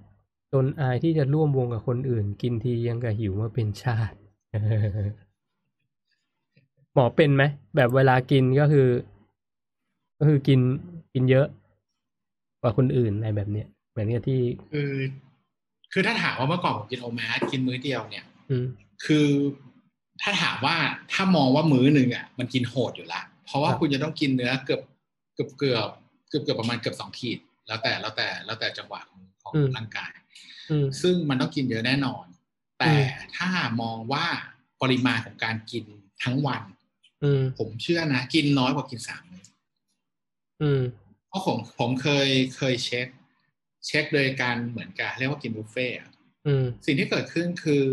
[0.53, 4.17] จนอายที่จะร่วมวงกับคนอื่น กินทียังกับหิวมาเป็นชาติ
[6.95, 7.45] หมอเป็นไหม
[7.77, 8.89] แบบเวลากินก็คือ
[10.19, 10.61] ก็คือกิน
[11.15, 11.47] กินเยอะ
[12.61, 14.41] กว่าคนอื่นอะไรแบบเนี้ยเหมือนกับที่
[14.73, 14.93] คือ
[15.93, 18.67] คือถ้าถามว่าเมื่อก่อนผมกินโอแมสกินมื้อเดียวเนี่ย อืม
[19.05, 19.29] คือ
[20.23, 20.77] ถ้าถามว่า
[21.13, 24.81] ถ้ามองว่ามื้อหนึ่งอะ มันกินโหดอยู่ละเพราะว่าครับคุณจะต้องกินเนื้อเกือบ
[25.35, 25.89] เกือบเกือบ
[26.29, 27.39] เกือบเกือบประมาณเกือบสองขีด
[27.69, 30.13] แล้วแต่แล้วแต่แล้วแต่จังหวะของของอืมร่างกาย
[30.71, 32.25] อืมซึ่งมันต้องกินเยอะแน่นอน
[32.79, 33.49] แต่อืมถ้า
[33.83, 34.27] มองว่า
[34.83, 35.85] ปริมาณของการกิน
[36.23, 36.82] ทั้งวันอืม
[37.59, 39.45] ผมเชื่อนะ กินน้อยกว่ากินสามมื้อ
[40.63, 40.83] อืม
[41.29, 43.07] เพราะผมผมเคยเคยเช็ค
[43.87, 46.09] เช็คโดยการเหมือนกับเรียกว่ากินบุฟเฟ่ต์อะ
[46.47, 47.85] อืมสิ่งที่เกิดขึ้นคือ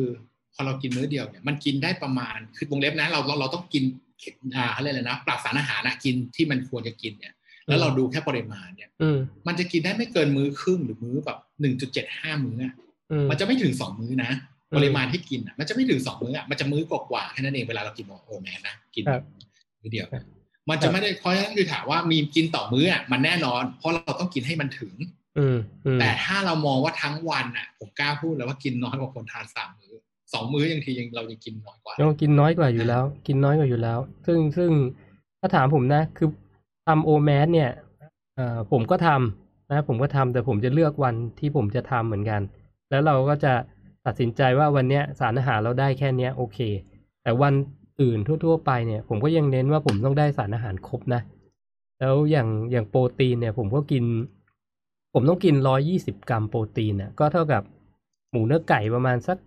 [0.54, 3.84] พอเรากินมื้อเดียวเนี่ยมันกินได้ประมาณคือวงเล็บนะเราเราเราต้องกิน
[4.56, 7.34] อ่าเขาเรียกอะไรนะปรับสารอาหารนะกินที่มันควรจะกินเนี่ย
[7.68, 9.18] แล้วเราดูแค่ปริมาณเนี่ยอืม
[9.48, 12.74] มันจะกินได้ไม่เกินมื้อครึ่งหรือมื้อแบบหนึ่งจุดเจ็ดห้ามื้ออะ
[13.12, 14.32] อืมมันจะไม่ถึงสองมื้อนะ
[14.72, 19.24] อืมปริมาณที่กินอะ มันจะไม่ถึงสองมื้ออะมันจะมื้อกว่าๆแค่นั้นเองเวลาเรากินโอแมนนะ กินครับ
[19.82, 20.24] มื้อเดียวครับ
[20.70, 24.94] มันจะไม่ได้เพราะฉะนั้นคือถามว่ามีกินต่อมื้ออะมันแน่นอน เพราะเราต้องกินให้มันถึง
[25.38, 29.94] อืมอืมแต่ถ้าเรามองว่าทั้งวันอะผมกล้าพูดเลยว่ากินน้อยกว่าคนทานสามมื้อ
[30.34, 34.72] สองมื้อยังทียังเรายังกินน้อยกว่าต้องกินน้อยกว่าอยู่แล้ว กินน้อยกว่าอยู่แล้ว ซึ่งซึ่ง
[35.40, 36.30] ถ้าถามผมนะ คือ
[36.88, 37.70] ทำโอแมสเนี่ย
[38.36, 42.42] เอ่อผมก็ทำนะผมก็ทำแต่ผมจะเลือกวันที่ผมจะทำเหมือนกัน
[42.90, 43.54] แล้วเราก็จะ
[44.06, 46.60] ตัดสินใจว่าวันเนี้ยสารอาหารเราได้แค่เนี้ยโอเค
[47.24, 47.54] แต่วัน
[48.02, 51.22] อื่นทั่ว ๆ ไปเนี่ยผมก็ยังเน้นว่าผมต้องได้สารอาหารครบนะ
[52.00, 54.04] แล้วอย่างอย่างโปรตีนเนี่ย ผมก็กิน
[55.14, 57.64] ผมต้องกินร้อยี่สิบกรัมโปรตีนน่ะก็เท่ากับ
[58.32, 59.38] หมูเนื้อไก่ประมาณสัก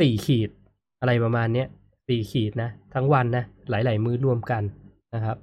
[0.00, 0.50] สี่ขีด
[1.00, 1.68] อะไรประมาณเนี้ย
[2.08, 4.62] สี่ขีดนะ ทั้งวันนะ หลาย ๆ มื้อรวมกัน
[5.14, 5.36] นะครับ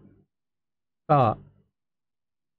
[1.09, 1.19] ก็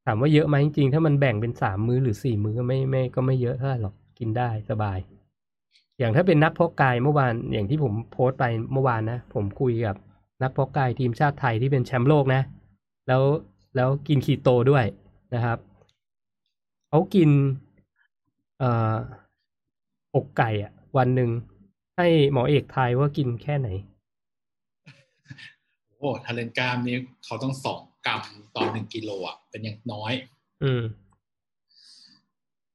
[0.07, 4.99] ถามว่าเยอะไหมจริงๆ ถ้ามันแบ่งเป็นสามมื้อหรือสี่มื้อก็ไม่ไม่ก็ไม่เยอะเท่าไหร่หรอกกินได้สบาย
[5.99, 9.97] อย่างถ้าเป็นนักเพาะกายเมื่อวาน อย่างที่ผมโพสต์ไปเมื่อวานนะ ผมคุยกับ
[10.43, 12.43] นักเพาะกายทีมชาติไทยที่เป็นแชมป์โลกนะ
[13.09, 13.23] แล้ว
[13.77, 14.85] แล้วกินคีโตด้วย
[15.35, 15.59] นะครับ
[16.89, 17.31] เขากิน
[18.59, 18.97] เอ่อ
[20.15, 21.31] อกไก่อะวันหนึ่ง
[21.97, 23.69] ให้หมอเอกทายว่ากินแค่ไหน
[25.99, 28.23] โอ้ทาเลนกรามนี้เขาต้องสองกรัม
[28.57, 30.13] ต่อหนึ่งกิโลอะ เป็นอย่างน้อย
[30.63, 30.83] อืม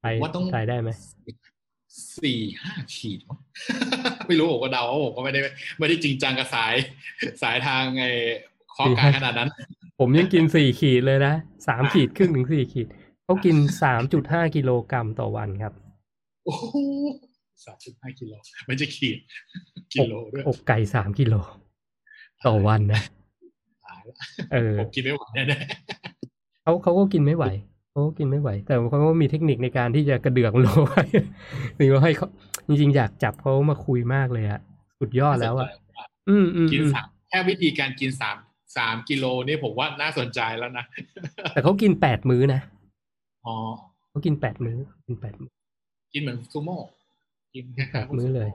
[0.03, 0.89] ทายว่าต้องทายได้ไหม
[2.21, 3.39] สี่ห้าขีดมั้ง
[4.27, 5.39] ไม่รู้ผมก็เดาว่าผมก็ไม่ได้
[5.79, 6.73] ไม่ได้จริงจังกับสาย
[7.41, 8.11] สายทางไอ้
[8.75, 9.49] ข้อกายขนาดนั้น
[9.99, 11.33] ผมยังกินสี่ขีดเลยนะ
[11.67, 12.87] สามขีดครึ่งถึงสี่ขีด
[13.23, 15.73] เขากินสามจุดห้ากิโลกรัมต่อวันครับ
[16.45, 16.55] โอ้
[17.65, 18.33] สามสิบห้ากิโล
[18.67, 19.17] ไม่ใช่ขีด
[19.93, 21.35] กิโลด้วยอกไก่สามกิโล
[22.45, 23.01] ต่อวันนะ
[23.85, 24.15] ตายละ
[24.53, 25.59] เออผมกินไม่ไหวแน่
[26.61, 27.45] เขาเขาก็กินไม่ไหว
[27.91, 31.03] เขาก็กินไม่ไหว แต่เขาก็มีเทคนิคในการที่จะกระเดือกโลไว้
[31.77, 32.27] หรือว่าให้เขา
[32.67, 34.59] จริงๆ อยากจับเขามาคุยมากเลยอะ
[34.99, 35.67] สุดยอๆดแล้วอะ
[36.29, 38.37] อืมอืมกินอืมสามแค่วิธีการกินสาม
[38.77, 40.85] สามกิโลนี่ผมว่าน่าสนใจแล้วนะ
[41.53, 42.61] แต่เขากินแปดมื้อนะ
[43.45, 43.55] อ๋อ
[44.09, 44.77] เขากินแปดมื้อ
[45.07, 45.49] กินแปดมื้อ
[46.13, 46.77] กินเหมือนซูโม่
[47.53, 48.49] กินคล้ายๆแปดมื้อเลย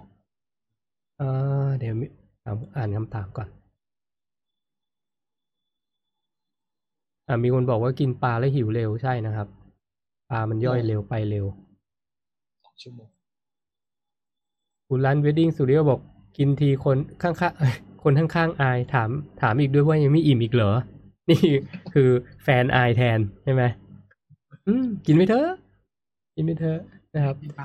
[1.20, 2.07] อ่าเดี๋ยวมิ
[2.45, 3.55] อ่านอ่านคำถามก่อน อ่า
[7.43, 9.49] มีคนบอกว่ากินปลาแล้วหิวเร็วใช่นะครับ
[10.31, 11.47] ปลามันย่อยเร็วไปเร็ว
[12.64, 13.09] สองชั่วโมง
[14.89, 16.01] คุณร้าน Wedding Studio บอก
[16.39, 19.11] กินทีคนข้างๆเอ้ยคนข้างๆอายถาม
[19.41, 20.72] ถามอีกด้วยว่ายังไม่อิ่มอีกเหรอ
[21.31, 21.41] นี่
[21.95, 22.09] คือ
[22.43, 23.62] แฟนอายแทนใช่ไหม
[24.66, 25.49] อืมกินไปเถอะ
[26.37, 26.80] กินไปเถอะ
[27.14, 27.63] นะครับกินไป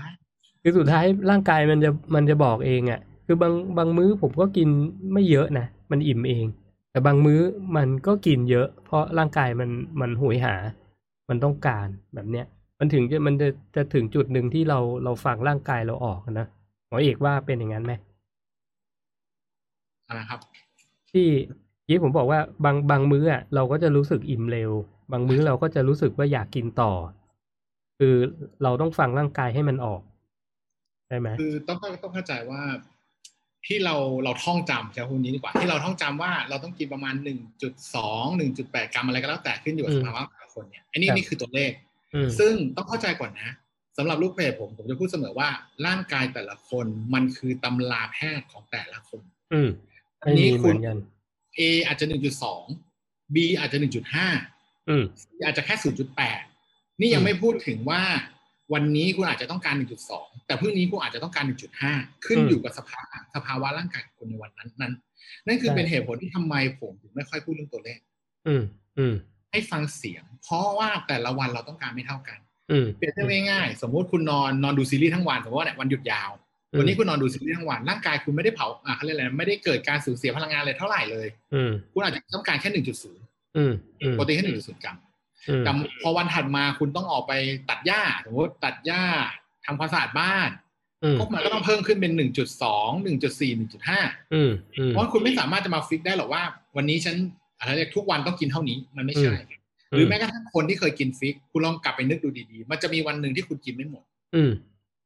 [0.61, 4.69] คือสุดท้ายร่างกายมันจะมันจะบอกเองอะ่ะ คือบางบางมื้อผมก็กิน
[5.14, 6.45] ไม่เยอะนะมันอิ่มเอง
[6.91, 7.41] แต่บางมื้อ
[7.76, 9.70] มันก็กินเยอะ เพราะร่างกายมัน
[10.02, 10.56] มันหวยหา
[11.30, 12.45] มันต้องการแบบเนี้ย
[12.80, 16.48] มันถึงจะมันจะจะถึงจุดหนึ่งที่เราเราฟังร่างกายเราออกนะ
[16.88, 17.94] หมอเอกว่าเป็นอย่างนั้นไหม
[20.20, 20.40] นะครับ
[21.11, 21.28] ที่
[21.88, 24.72] ที่ผมบอกว่าบางบางมื้ออะเราก็จะรู้สึกอิ่มเร็ว
[25.11, 26.91] บางมื้อเราก็จะรู้สึกว่าอยากกินต่อ
[27.99, 28.16] คือ
[28.64, 30.02] เราต้องฟังร่างกายให้มันออก
[31.07, 32.61] ใช่ไหมคือต้องต้องเข้าใจว่า
[33.65, 41.72] ที่เราเราท่องจำใช้พวกนี้ดีกว่าที่เราท่องจำว่าเราต้องกินประมาณหนึ่งจุดสองหนึ่งจุดแปดกรัมอะไรก็แล้วแต่ขึ้นอยู่กับอืสมภาวะแต่ละคนเนี่ยอันนี้ครับนี่คือตัวเลข
[42.14, 43.49] อืมซึ่งต้องเข้าใจก่อนนะ
[43.98, 45.49] สำหรับลูกเพจผมผมจะพูดเสมอว่า
[45.86, 49.23] ร่างกายแต่ละคนมันคือตำราแพทย์ของแต่ละคน
[49.53, 49.69] อืม
[50.22, 50.98] อัไม่นนี้มีเหคุมืณอนกัน
[51.60, 52.64] A อาจจะหนึ่งจุดสอง
[53.36, 54.27] B อาจจะหนึ่งจุดห้า
[54.90, 55.03] อืม
[55.45, 55.76] อาจจะแค่
[56.38, 58.02] 0.8นี่ยังอืมไม่พูดถึงว่า
[58.74, 59.76] วันนี้คุณอาจจะต้องการ
[60.12, 61.44] 1.2 แต่พรุ่งนี้คุณอาจจะต้องการ
[61.86, 63.02] 1.5 ขึ้นอืมอยู่กับสภา
[63.36, 64.94] สภาวะร่างกายของคุณในวันนั้นนั้น
[65.46, 68.00] นั่นคือใช่เป็นเหตุผลที่ทำไมผมถึงไม่ค่อยพูดเรื่องตัวเลข
[68.48, 68.64] อืม
[68.98, 69.14] อืม
[69.52, 72.40] ให้ฟังเสียง เพราะว่าแต่ละวันเราต้องการไม่เท่ากัน
[72.72, 76.32] อืมเปรียบเทียบง่ายๆสมมติคุณนอนนอนดูซีรีส์ทั้งวันสมมติว่าเนี่ยวันหยุดยาว
[76.80, 85.09] วันนี้คุณนอนดูซีรีส์ทั้งวันร่างกายคุณไม่ได้เผาอะเขาเรียกอะไรไม่ได้เกิดการสูญเสียพลังงานเลยเท่าไหร่เลยอืมคุณอาจจะต้องการแค่1.0อืมอืมโปรตีนแค่1.0กรัมอืม
[85.60, 85.72] แต่
[86.02, 87.34] พอวันถัดมาคุณต้องออกไป
[87.70, 89.03] ตัดหญ้าสมมติตัดหญ้า
[89.66, 90.49] ทำความสะอาดบ้าน
[91.03, 94.02] อืมพวกมันก็ต้องเพิ่มขึ้นเป็นหนึ่งจุดสองหนึ่งจุดสี่หนึ่งจุดห้า
[94.34, 96.44] อืมอืมเพราะคุณไม่สามารถจะมา fix ได้หรอกว่า
[96.78, 97.16] วันนี้ฉัน
[97.60, 99.34] อะไรเรียกทุกวันต้องกินเท่านี้มันไม่ใช่
[99.91, 104.03] อืมหรือแม้กระทั่งคนที่เคยกิน fix คุณลองกลับไปนึกดูดีๆ มันจะมีวันหนึ่งที่คุณกินไม่หมด
[104.36, 104.52] อืม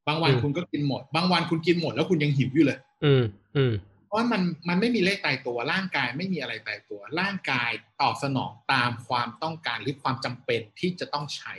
[0.08, 3.24] บางวันอืมคุณก็กินหมด บางวันคุณกินหมดแล้วคุณยังหิวอยู่เลย อืม
[3.56, 7.72] อืมเพ ราะมันมันไม่มีเลขตายตัวร่างกายไม่มีอะไรตายตัว ร่างกาย
[8.02, 11.54] ตอบสนองตามความต้องการหรือความจำเป็นที่จะต้องใช้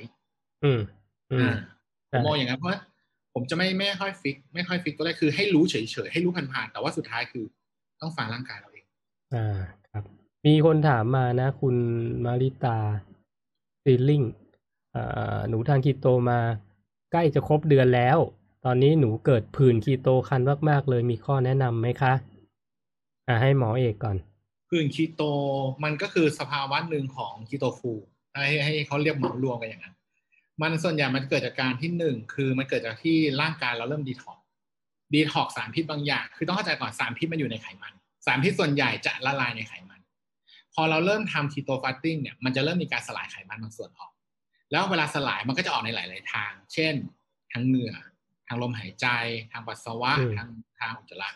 [0.65, 0.81] อืม
[1.33, 1.57] อืมอ่า
[2.11, 2.81] ผมใช่มองอย่างนั้นเพราะ
[3.35, 5.77] ผมจะไม่ไม่ค่อย fix ไม่ค่อย fix ตัวเลขคือให้รู้เฉ
[6.07, 7.45] ยๆให้รู้ผ่านๆแต่ว่าสุดท้ายคือ
[8.01, 8.87] ต้องฟังร่างกายเราเอง
[9.35, 9.59] อ่า
[9.91, 10.05] ครับ
[10.47, 11.77] มีคนถามมานะ คุณ
[12.25, 12.79] มาริตา
[13.85, 14.23] ซีลิง
[14.95, 16.39] อ่าหนูทานคีโตมา
[17.13, 18.19] ใกล้จะครบเดือนแล้ว
[18.65, 22.13] ตอนนี้หนูเกิดผื่นคีโตคันมากๆเลยมีข้อแนะนำไหมคะ
[23.29, 24.17] อ่าให้หมอเอกก่อน
[24.69, 25.23] ผื่นคีโต
[25.85, 27.93] มันก็คือสภาวะหนึ่งของ keto flu
[28.35, 29.95] ให้ให้เขาเรียกเหมารวมกันอย่างนั้น
[30.63, 34.39] มันส่วนใหญ่มันเกิดจากการที่หนึ่งคือมันเกิดจากที่ร่างกายเราเริ่มดีท็อก
[35.15, 37.95] ดีท็อกสารพิษบางอย่าง คือต้องเข้าใจก่อนสารพิษมันอยู่ในไขมัน
[38.27, 40.01] สารพิษส่วนใหญ่จะละลายในไขมัน
[40.75, 44.13] พอเราเริ่มทำคีโตฟาสติ้งเนี่ยมันจะเริ่มมีการสลายไขมันบางส่วนออก
[44.71, 46.95] แล้วเวลาสลายมันก็จะออกในหลาย ๆ ทาง เช่น
[47.53, 47.95] ทางเหงื่อ
[48.47, 49.07] ทางลมหายใจ
[49.53, 50.49] ทางปัสสาวะอืมทาง
[50.81, 51.31] ทางอุจจาระ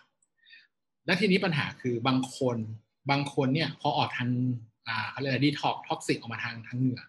[1.08, 2.56] และทีนี้ปัญหาคือบางคน
[3.10, 4.30] บางคนเนี่ยพอออกทาง
[4.88, 7.00] อ่าเขาเรียกอะไร detox toxic ออกมาทางทางเหงื่อ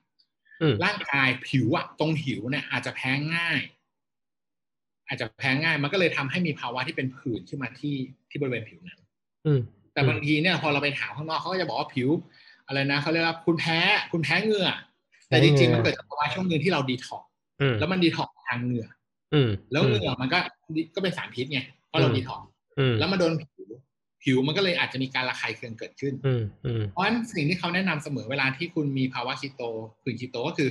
[0.62, 3.60] อืมร่างกายผิวอะตรงผิวเนี่ย อาจจะแพ้ง่าย
[5.08, 7.96] อาจจะแพ้ง่าย มันก็เลยทำให้มีภาวะที่เป็นผื่นขึ้นมาที่
[8.30, 9.00] ที่บริเวณผิวนั้น
[9.46, 9.60] อืม
[9.94, 12.10] แต่บางทีเนี่ย พอเราไปถามข้างนอกเขาก็จะบอกว่าผิว
[12.68, 13.80] อะไรนะเขาเรียกว่าคุณแพ้
[14.12, 14.70] คุณแพ้เหงื่อ
[15.28, 17.24] แต่จริงๆมันเกิดจากภาวะช่วงหนึ่งที่เราดีท็อก
[17.62, 18.88] อืมแล้วมันดีท็อกทางเหงื่อ
[19.34, 20.40] อืมแล้วเหงื่อมันก็
[20.96, 22.42] ก็เป็นสารพิษไงเพราะเราอืมดีท็อก
[22.80, 23.70] อืมแล้วมาโดนผิว
[24.24, 29.62] ผิวมันก็เลยอาจจะมีการระคายเคืองเกิดขึ้นอืมอืมเพราะฉะนั้นสิ่งที่เขาแนะนำเสมอเวลาที่คุณมีภาวะคีโต
[30.04, 30.70] ผื่นคีโตก็คือ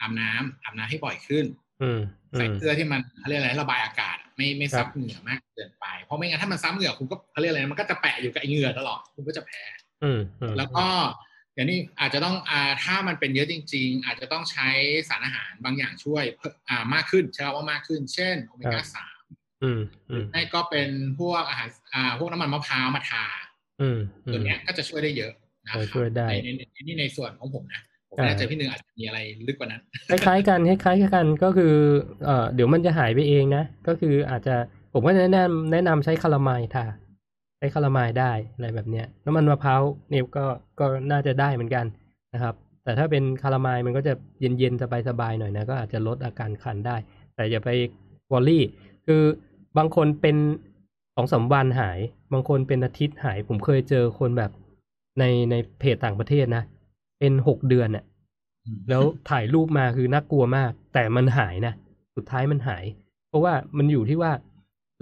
[0.00, 1.44] อาบน้ำอาบน้ำให้บ่อยขึ้น
[1.82, 2.00] อืม
[2.32, 9.62] อืใส่มเสื้อที่มันเขาเรียกอะไรระบายอากาศ ไม่ไม่ครัซับบเหงื่อมากเกินไป เพราะไม่งั้นถ้ามันซับเหงื่อคุณก็เขาเรียกอะไรนะมันก็จะแปะอยู่กับไอเหงื่อตลอดคุณก็จะแพ้
[10.02, 10.86] อืมอืมแล้วก็
[11.54, 14.68] อย่างนี้อาจจะต้องอ่าถ้ามันเป็นเยอะจริง ๆ อาจจะต้องใช้
[15.08, 19.19] สารอาหารบางอย่างช่วยเพิ่มอ่ามากขึ้นใช้คำว่ามากขึ้น เช่นโอเมก้าสาม
[19.62, 19.80] อืม
[20.10, 20.88] อืมไม่ก็เป็น
[21.20, 23.24] พวกอาหารอ่า พวกน้ำมันมะพร้าวมาทา
[23.80, 25.32] อืมอืตัวมเนี้ยก็จะช่วยได้เยอะ
[25.64, 31.74] นะคเอรัอบช่วยได้ในในในนี่ในส่วนของผมนะผมอ่าไม่แน่ใจพี่หนึ่งอาจจะมีอะไรลึกกว่านั้นคล้ายๆกันคล้ายๆกันก็คือ
[32.24, 34.54] เอ่อเดี๋ยวมันจะหายไปเองนะก็คืออาจจะ
[34.92, 36.84] ผมก็แนะนำแนะนำใช้คาราไมล์ทา
[37.58, 40.44] ใช้คาราไมล์ได้อะไรแบบเนี้ยน้ำมันมะพร้าวเนี่ยก็
[40.80, 41.86] ก็น่าจะได้เหมือนกัน
[42.34, 42.54] นะครับ
[42.84, 46.96] แต่ถ้าเป็นคาราไมล์มันก็จะเย็นๆสบายๆหน่อยนะก็อาจจะลดอาการคันได้
[47.34, 47.70] แต่อย่าไป
[48.32, 48.64] วอลลี่
[49.06, 49.22] คือ
[49.76, 50.36] บางคนเป็น
[51.14, 51.98] สองสามวันหาย
[52.32, 54.50] บางคนเป็นอาทิตย์หาย ผมเคยเจอคนแบบ
[55.18, 56.64] ในในเพจต่างประเทศนะ
[57.18, 58.04] เป็นหกเดือนน่ะ
[58.88, 61.74] แล้วถ่ายรูปมาคือน่ากลัวมาก แต่มันหายนะ
[62.16, 62.84] สุดท้ายมันหาย
[63.28, 64.32] เพราะว่ามันอยู่ที่ว่า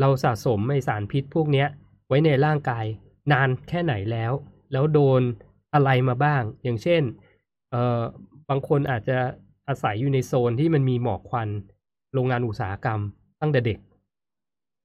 [0.01, 1.67] เราสะสมไอสารพิษพวกเนี้ย
[2.09, 2.85] ไว้ในร่างกาย
[3.33, 4.33] นานแค่ไหนแล้ว
[4.73, 5.23] แล้วโดน
[5.75, 7.03] อะไรมาบ้าง อย่างเช่น
[7.71, 8.01] เอ่อ
[8.49, 9.19] บางคนอาจจะ
[9.69, 11.49] อาศัยอยู่ในโซนที่มันมีหมอกควัน
[12.15, 13.01] โรงงานอุตสาหกรรม
[13.41, 13.79] ตั้งแต่เด็ก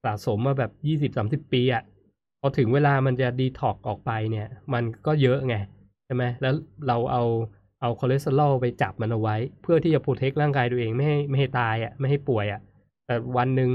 [0.04, 1.82] สะสมมาแบบยี่สิบสามสิบปีอะ
[2.40, 5.54] พอถึงเวลามันจะดีท็อกออกไปเนี่ย มันก็เยอะไง
[6.06, 6.54] ใช่ไหมแล้ว
[6.88, 7.22] เราเอา
[7.80, 12.60] เอาคอเลสเตอรอลไปจับมันเอาไว้ เพื่อที่จะ protect ร่างกายตัวเองไม่ให้ไม่ให้ตายอะ่ะไม่ให้ป่วยอะ่ะ
[13.06, 13.70] แต่วันหนึ่ง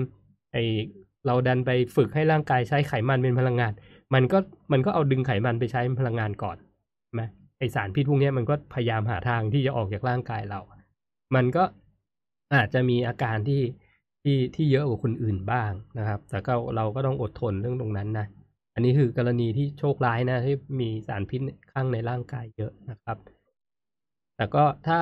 [0.53, 0.57] ไอ
[1.27, 3.71] เราดันไปฝึกให้ร่างกายใช้ไขมันเป็นพลังงาน
[4.13, 4.37] มันก็
[4.71, 6.57] มันก็เอาดึงไขมันไปใช้เป็นพลังงานก่อน
[7.05, 7.23] ใช่ไหม
[7.59, 10.59] ไอสารพิษพวกนี้มันก็พยายามหาทางที่จะออกจากร่างกายเรา
[11.35, 11.63] มันก็
[12.55, 13.61] อาจจะมีอาการที่
[14.23, 18.25] ที่ที่เยอะกว่าคนอื่นบ้างนะครับ แต่ก็เราก็ต้องอดทนเรื่องตรงนั้นนะ
[18.73, 21.41] อันนี้คือกรณีที่โชคร้ายนะที่มีสารพิษ
[21.71, 23.17] ข้างในร่างกายเยอะนะครับ
[24.35, 24.99] แต่ก็ถ้า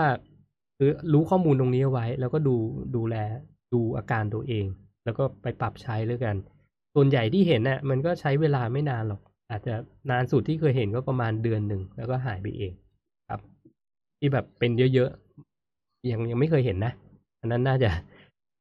[0.77, 2.55] คือรู้ข้อมูลตรงนี้เอาไว้ แล้วก็ดู
[2.95, 3.15] ดูแล
[3.73, 4.65] ดูอาการตัวเอง
[5.05, 6.35] แล้วก็ไปปรับใช้แล้วกัน
[6.95, 9.73] ส่วนใหญ่ที่เห็นน่ะมันก็ใช้เวลาไม่นานหรอก อาจจะ
[10.11, 12.73] นานสุดที่เคยเห็นก็ประมาณเดือนหนึ่งแล้วก็หายไปเอง
[13.29, 13.41] ครับ
[14.19, 16.93] ที่แบบเป็นเยอะๆยังยังไม่เคยเห็นนะ
[17.41, 17.89] อันนั้นน่าจะ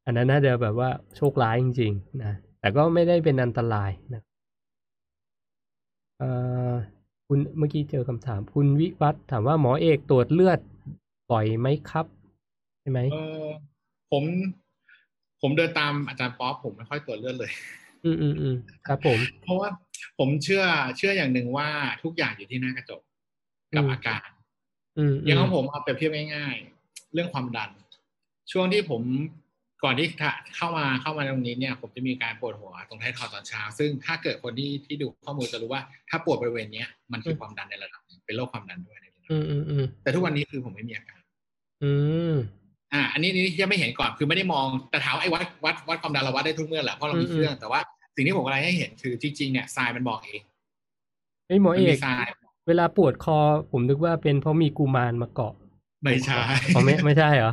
[0.06, 4.22] อันนั้นน่าจะแบบว่าโชคร้ายจริงๆนะแต่ก็ไม่ได้เป็นอันตรายนะ
[6.18, 6.30] เอ่
[6.70, 6.72] อ
[7.26, 10.60] คุณเมื่อกี้เจอคำถาม คุณวิวัฒน์ถามว่าหมอเอกตรวจเลือด
[11.32, 12.06] บ่อยไหมครับ
[12.80, 13.46] ใช่ไหมเออ
[14.12, 14.24] ผม
[15.40, 17.50] ผมเดินตามอาจารย์ป๊อปผมไม่ค่อยตรวจเลือดเลย
[18.04, 18.56] อืมอืมอืม
[18.86, 19.68] ครับ ผม เพราะว่า
[20.18, 20.64] ผมเชื่อ
[20.96, 21.68] เชื่ออย่างหนึ่งว่า
[22.02, 23.00] ทุกอย่างอยู่ที่หน้ากระจก
[23.76, 24.28] กับอืมอาการ
[24.98, 27.70] อืมอย่างของผมเอาเปรียบเทียบง่ายๆ เรื่องความดัน
[28.52, 29.02] ช่วงที่ผม
[29.84, 41.20] ก่อนที่จะเข้ามาเข้ามาตรงนี้เนี่ย ผมจะมีการปวดหัวตรงท้ายทอยตอนเช้า ซึ่งถ้าเกิดคนที่ที่ดูข้อมูลจะรู้ว่าถ้าปวดบริเวณเนี้ยมันคือความดันในระดับหนึ่งเป็นโรคความดันด้วยในระดับอืมอืมอืมแต่ทุกวันนี้คือผมไม่มีอาการ
[41.82, 41.92] อื
[42.32, 42.34] ม
[42.92, 47.80] อ่า อันนี้นี่ยังไม่เห็นก่อนคือไม่ได้มองแต่ถามว่าไอ้วัดวัดวัดความดันเราวัดได้ทุกเมื่อแหละเพราะเรามีอืมเครื่องแต่ว่า
[48.14, 50.42] สิ่งที่ผมอะไรให้เห็นคือจริงๆเนี่ยทรายมันบอกเอง
[51.46, 52.26] เฮ้ยหมอมันเอมีกทราย
[52.68, 53.38] เวลาปวดคอ
[53.70, 55.54] ผมนึกว่าเป็นเพราะมีกุมารมาเกาะ
[56.02, 56.40] ไม่ใช่
[56.76, 57.52] อ๋อไม่ไม่ใช่เหรอ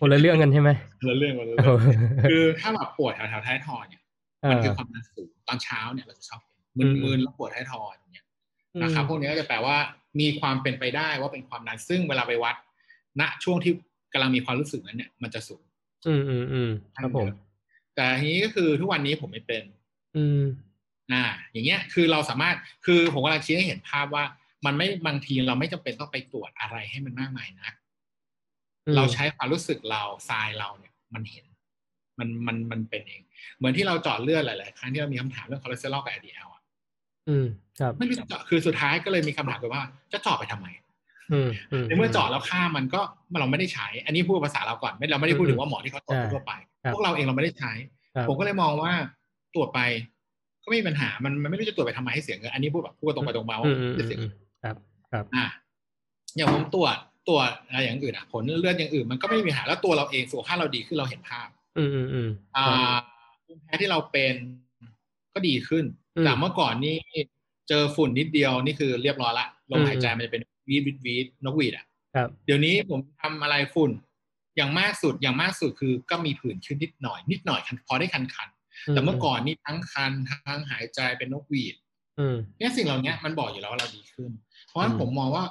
[0.00, 0.70] คนละเรื่องกันใช่ไหม
[1.00, 1.78] คนละเรื่องคนละเอเรื่อง
[2.20, 4.02] อคือถ้าแบบปวดแถวแถวๆท้ายทอยเนี่ย
[4.42, 6.40] เอมันอคือความดันสูงตอนเช้าเนี่ยเราจะชอบ
[6.76, 8.26] เป็นอืมมึนๆแล้วปวดท้ายทอยอย่างเงี้ย
[8.82, 9.76] นะครับพวกนี้ก็จะแปลว่า
[10.20, 12.56] มีความเป็นไปได้ว่าเป็นความดันซึ่งเวลาไปวัด
[13.20, 13.72] ณช่วงที่
[14.12, 15.62] กำลังมีความรู้สึกนั้นเนี่ยมันจะสูง
[16.06, 17.28] อืมอืมอืมครับผม
[17.96, 19.62] แต่ทีนี้ก็คือทุกวันนี้ผมไม่เป็น
[20.16, 20.42] อืม
[21.12, 22.56] อ่า อย่างเงี้ย คือเราสามารถ
[22.86, 24.24] คือผมกำลังชี้ให้เห็นภาพว่า
[24.66, 27.70] มันไม่บางทีเราไม่จำเป็นต้องไปตรวจอะไรให้มันมากมายนะ
[28.86, 31.44] อืมเราใช้ความรู้สึกเราทรายเราเนี่ย มันเห็น
[32.18, 33.22] มันมันมันเป็นเอง
[33.56, 36.62] เหมือนที่เราเจาะเลือดหลายๆครั้งที่เรามีคำถามเรื่องคอเลสเตอรอลกับ LDL อะ
[37.28, 37.46] อืม
[37.80, 39.82] ครับไม่รู้จะเจาะคือสุดท้ายก็เลยมีคำถามไปว่า
[40.12, 40.66] จะเจาะไปทำไม
[41.32, 43.00] อืมอืมในเมื่อเจาะแล้วค่ามันก็
[43.40, 46.52] เราไม่ได้ใช้ อันนี้พูดภาษาเราก่อนไม่เราไม่ได้พูดถึงว่าหมอที่เขาตรวจอ่าทั่วไป
[46.84, 47.72] ครับพวกเราเองเราไม่ได้ใช้
[48.14, 48.92] ครับผมก็เลยมองว่า
[49.54, 49.80] ตรวจไป
[50.64, 54.76] ก็ไม่มีปัญหามันมันไม่รู้จะตรวจไปทำไมให้เสียเงินอันนี้พูดแบบพูดตรงไปตรงมาว่าอืมอืมจะเสียอืเงิมน ครับ
[55.12, 55.46] ครับอะ
[56.36, 56.96] อย่างผมตรวจ
[57.28, 62.96] ตรวจอะไรอย่างอื่นอะผลเลือดอย่างอื่นมันก็ไม่มีปัญหาแล้วตัวเราเองสุขภาพเราดีขึ้นเราเห็นภาพ อืมอืมอืมอ่า
[63.46, 64.34] ภูมิแพ้ที่เราเป็น
[65.34, 65.84] ก็ดีขึ้น
[66.16, 66.98] อืมจากเมื่อก่อนนี่
[67.68, 71.84] เจอฝุ่นนิดเดียวนี่คือเรียบร้อยละลมอืมหายใจมันจะเป็นวีดวีดวีดนกหวีดอะ
[72.14, 73.90] ครับเดี๋ยวนี้ผมทำอะไรฝุ่น
[74.56, 80.12] อย่างมากสุดอย่างมากสุดคือก็มีผื่นขึ้นนิดหน่อย นิดหน่อยคันพอได้คันคันๆแต่เมื่อก่อนนี่ทั้งคัน
[80.46, 81.74] ทั้งหายใจเป็นนกหวีด
[82.18, 84.30] อืมเนี่ยสิ่งเหล่านี้มันบอกอยู่แล้วว่าเราดีขึ้น
[84.70, 85.44] เพราะฉะนั้นอืมผมมองว่า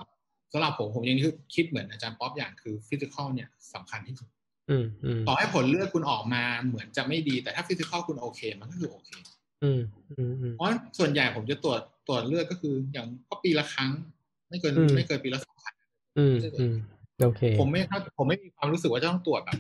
[0.54, 1.18] สำหรับผมผมยัง
[1.56, 4.30] คิดเหมือนอาจารย์ป๊อปอย่างคือ physical เนี่ยสำคัญที่สุด
[4.70, 9.10] อืมอืมต่อให้ผลเลือดคุณออกมาเหมือนจะไม่ดีแต่ถ้าฟิสิกอลคุณโอเค มันก็คือโอเค
[9.64, 10.68] อืมอืมอืมเพราะ
[11.00, 13.90] ส่วนใหญ่ผมจะตรวจตรวจเลือดก็คือ อย่างก็ปีละครั้ง
[14.50, 15.76] ไม่เกินอืมไม่เกินปีละสองครั้ง
[16.18, 16.76] อืมอืม
[17.24, 19.60] โอเค ผมไม่เข้าผมไม่มีความรู้สึกว่าจะต้องตรวจแบบ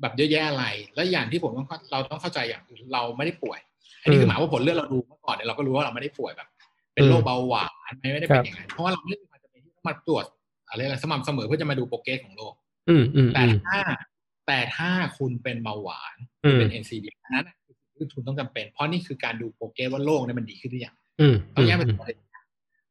[0.00, 0.64] แบบเยอะแยะอะไร
[0.94, 3.58] และอย่างที่ผมต้องเข้าเราต้องเข้าใจอย่างคือเราไม่ได้ป่วย
[4.02, 6.48] อันนี้คือหมายว่าผลเลือดเราดูเมื่อก่อนเนี่ยเราก็รู้ว่าเราไม่ได้ป่วยแบบ
[6.96, 10.24] เป็นโรคเบาหวานไม่ไม่ได้เป็นอย่างนั้นเพราะว่าเราไม่ได้มีความจำเป็นที่ต้องมาตรวจ
[10.68, 12.54] อะไรอะไรสม่ำเสมอเพื่อจะมาดูโปรเกรสของโรค
[12.88, 13.80] อืมอืมแต่อืมถ้า
[14.46, 17.56] แต่ถ้าคุณเป็นเบาหวานอืมเป็น NCD อันนั้นน่ะ
[17.96, 22.16] คือคุณต้องจำเป็น เพราะนี่คือการดูโปรเกรสว่าโรคเนี่ยมันดีขึ้นหรือยังอืมต้ออืงมแยกเป็นสองเลย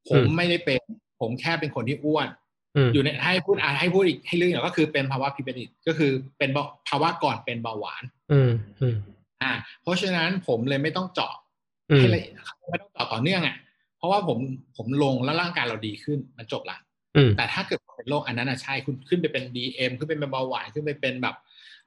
[0.10, 0.82] ผมไม่ได้เป็น
[1.22, 2.28] ผมแค่เป็นคนที่อ้วน
[2.76, 8.52] อืมอยู่ในให้พูดอะให้พูดอีกให้ลึกหน่อยก็คือเป็นภาวะพิเปติก็คือเป็นเบาภาวะก่อนเป็นเบาหวานอืม
[8.82, 8.96] อืม
[9.42, 9.52] อ่า
[9.82, 11.34] เพราะฉะนั้นผมเลยไม่ต้องเจาะ
[11.92, 12.34] อืมให้ละเอียด
[12.72, 13.65] ไม่ต้องเจาะต่อเนื่องอะเพ
[14.06, 14.40] ราะว่าผม
[14.78, 16.78] ผมลงแล้วร่างกายเราดีขึ้นมันจบละ
[17.18, 21.36] อืมแต่ถ้าเกิดเป็นโรคอันนั้นอะใช่คุณขึ้นไปเป็น DM ขึ้นไปเป็นเบาหวานขึ้นไปเป็นแบบ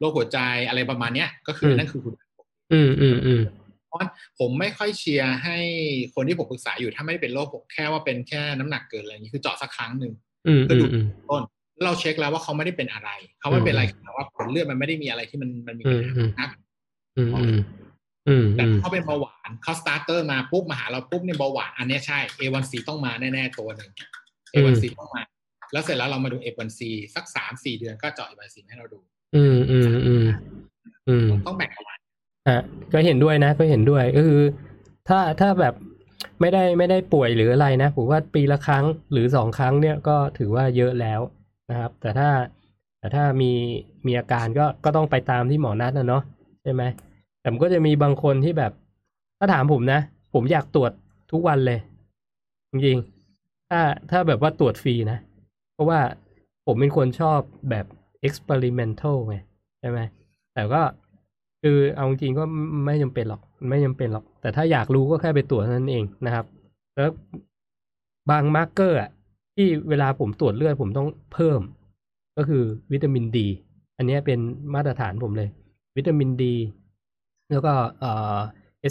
[0.01, 0.39] โรคหัวใจ
[0.69, 2.15] อะไรประมาณเนี้ย ก็คือนั่นคือคุณ
[2.73, 3.43] อืมอืมอืม
[3.89, 4.01] เพราะ
[4.39, 5.57] ผมไม่ค่อยเชียร์ให้
[6.15, 10.13] คนที่ผมปรึกษาอยู่ถ้าไม่ได้เป็นโรคผมแค่ว่าเป็นแค่น้ำหนักเกินอะไรอย่างนี้คือเจาะสักครั้งหนึ่ง
[10.47, 11.43] อืมอืมอืมต้น
[11.85, 16.51] เราเช็คแล้วว่าเขาไม่ได้เป็นอะไร เขาไม่เป็นอะไรแต่ว่าผลเลือดมันไม่ได้มีอะไรที่มันมันมีปัญหาอืมนัก
[17.17, 17.59] อืมอืม
[18.29, 23.91] อืมแต่อืมเขาเป็นเบาหวานเขา starter มาปุ๊บมาหาเราปุ๊บเนี่ยเบาหวานอันเนี้ยใช่ A1C ต้องมาแน่ๆตัวหนึ่ง
[24.53, 25.23] A1C ต้องมา
[25.73, 26.81] แล้วเสร็จแล้วเรามาดู A1C
[27.15, 28.99] สักสามสี่เดือนก็เจาะ A1C ให้เราดู
[29.37, 30.27] อืมอืมอืม
[31.09, 31.99] อืมต้องแบ่งประมาณ
[32.49, 32.63] อะ
[32.93, 34.43] ก็เห็นด้วยนะก็เห็นด้วยก็คือ
[35.09, 35.75] ถ้าถ้าแบบ
[36.41, 41.21] ไม่ได้ไม่ได้ป่วยหรืออะไรนะผมว่าปีละครั้งหรือสองครั้งเนี่ยก็ถือว่าเยอะแล้ว
[41.71, 42.29] นะครับ แต่ถ้า
[42.99, 43.53] แต่ถ้ามี
[44.07, 46.23] มีอาการก็ก็ต้องไปตามที่หมอนัดนะเนาะ
[46.63, 46.83] ใช่ไหม
[47.41, 48.73] แต่มันก็จะมีบางคนที่แบบ
[49.39, 50.01] ถ้าถามผมนะ
[50.35, 50.93] ผมอยากตรวจ
[51.33, 51.79] ทุกวันเลย
[52.71, 55.19] จริงๆ ถ้าถ้าแบบว่าตรวจฟรีนะ
[55.75, 56.01] เพราะว่า
[56.67, 57.41] ผมเป็นคนชอบ
[57.71, 57.87] แบบ
[58.27, 59.37] experimental ไง
[59.81, 60.01] ใช่ไหม
[60.55, 60.83] แต่ก็
[61.63, 62.45] คือเอาจริงๆก็
[62.87, 66.47] ไม่จำเป็นหรอก ไม่จำเป็นหรอก แต่ถ้าอยากรู้ก็แค่ไปตรวจนั้นเองนะครับ
[66.95, 67.11] แล้ว
[68.31, 69.11] บาง marker อะ
[69.55, 71.61] ที่เวลาผมตรวจเลือดผมต้องเพิ่ม
[72.37, 72.63] ก็คือ
[72.93, 73.47] วิตามินดี
[73.97, 74.39] อันนี้เป็น
[74.75, 75.49] มาตรฐานผมเลย
[75.97, 76.55] วิตามินดี
[77.51, 78.37] แล้วก็เอ่อ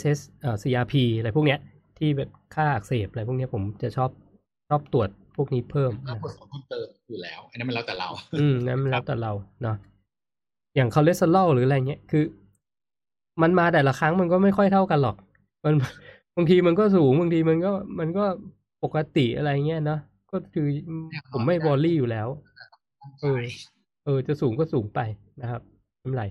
[0.02, 1.60] SS เอ่อ CRP อะไรพวกเนี้ย
[1.98, 4.10] ที่แบบค่าอักเสบอะไรพวกเนี้ยผมจะชอบ
[4.70, 8.10] ชอบตรวจพวกนี้เพิ่มก็นะผสมเพิ่มเติมอยู่แล้ว อันนั้นมันแล้วแต่เรา
[8.40, 9.32] อืมนั่นมันแล้วแต่เรา
[9.64, 9.76] เนาะ
[10.76, 12.24] อย่างคอเลสเตอรอลหรืออะไรเงี้ยคือ
[13.42, 15.16] มันมาแต่ละครั้งมันก็ไม่ค่อยเท่ากันหรอก
[15.64, 15.74] มัน
[16.36, 18.26] บางทีมันก็สูงบางทีมันก็มันก็
[18.84, 20.00] ปกติอะไรเงี้ยเนาะ
[20.32, 20.68] ก็คือ
[21.34, 22.28] ผมไม่บอลลี่อยู่แล้ว
[23.22, 23.42] เออ
[24.06, 25.00] เออ จะสูงก็สูงไป
[25.42, 25.62] นะครับ
[26.00, 26.26] ไม่เป็นไร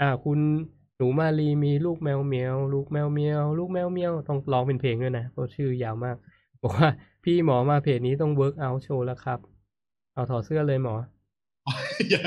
[0.00, 6.16] อ่า คุณห นูมาลีมีลูกแมวเมียวลูกแมวเมียวลูกแมวเมียวต้องร้องเป็นเพลงด้วยนะเพราะชื่อยาวมาก
[6.62, 6.88] บอกว่า
[7.24, 9.38] พี่หมอมาเพจนี้ต้องเวิร์กเอาโชว์แล้วครับ
[10.14, 10.94] เอาถอดเสื้อเลยหมอ
[12.10, 12.22] อย่า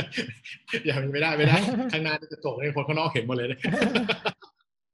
[0.85, 1.57] อย่าไม่ได้ไม่ได้
[1.93, 3.61] ข้างหน้าจะจบให้คนข้างนอกเห็นหมดเลยเนี่ย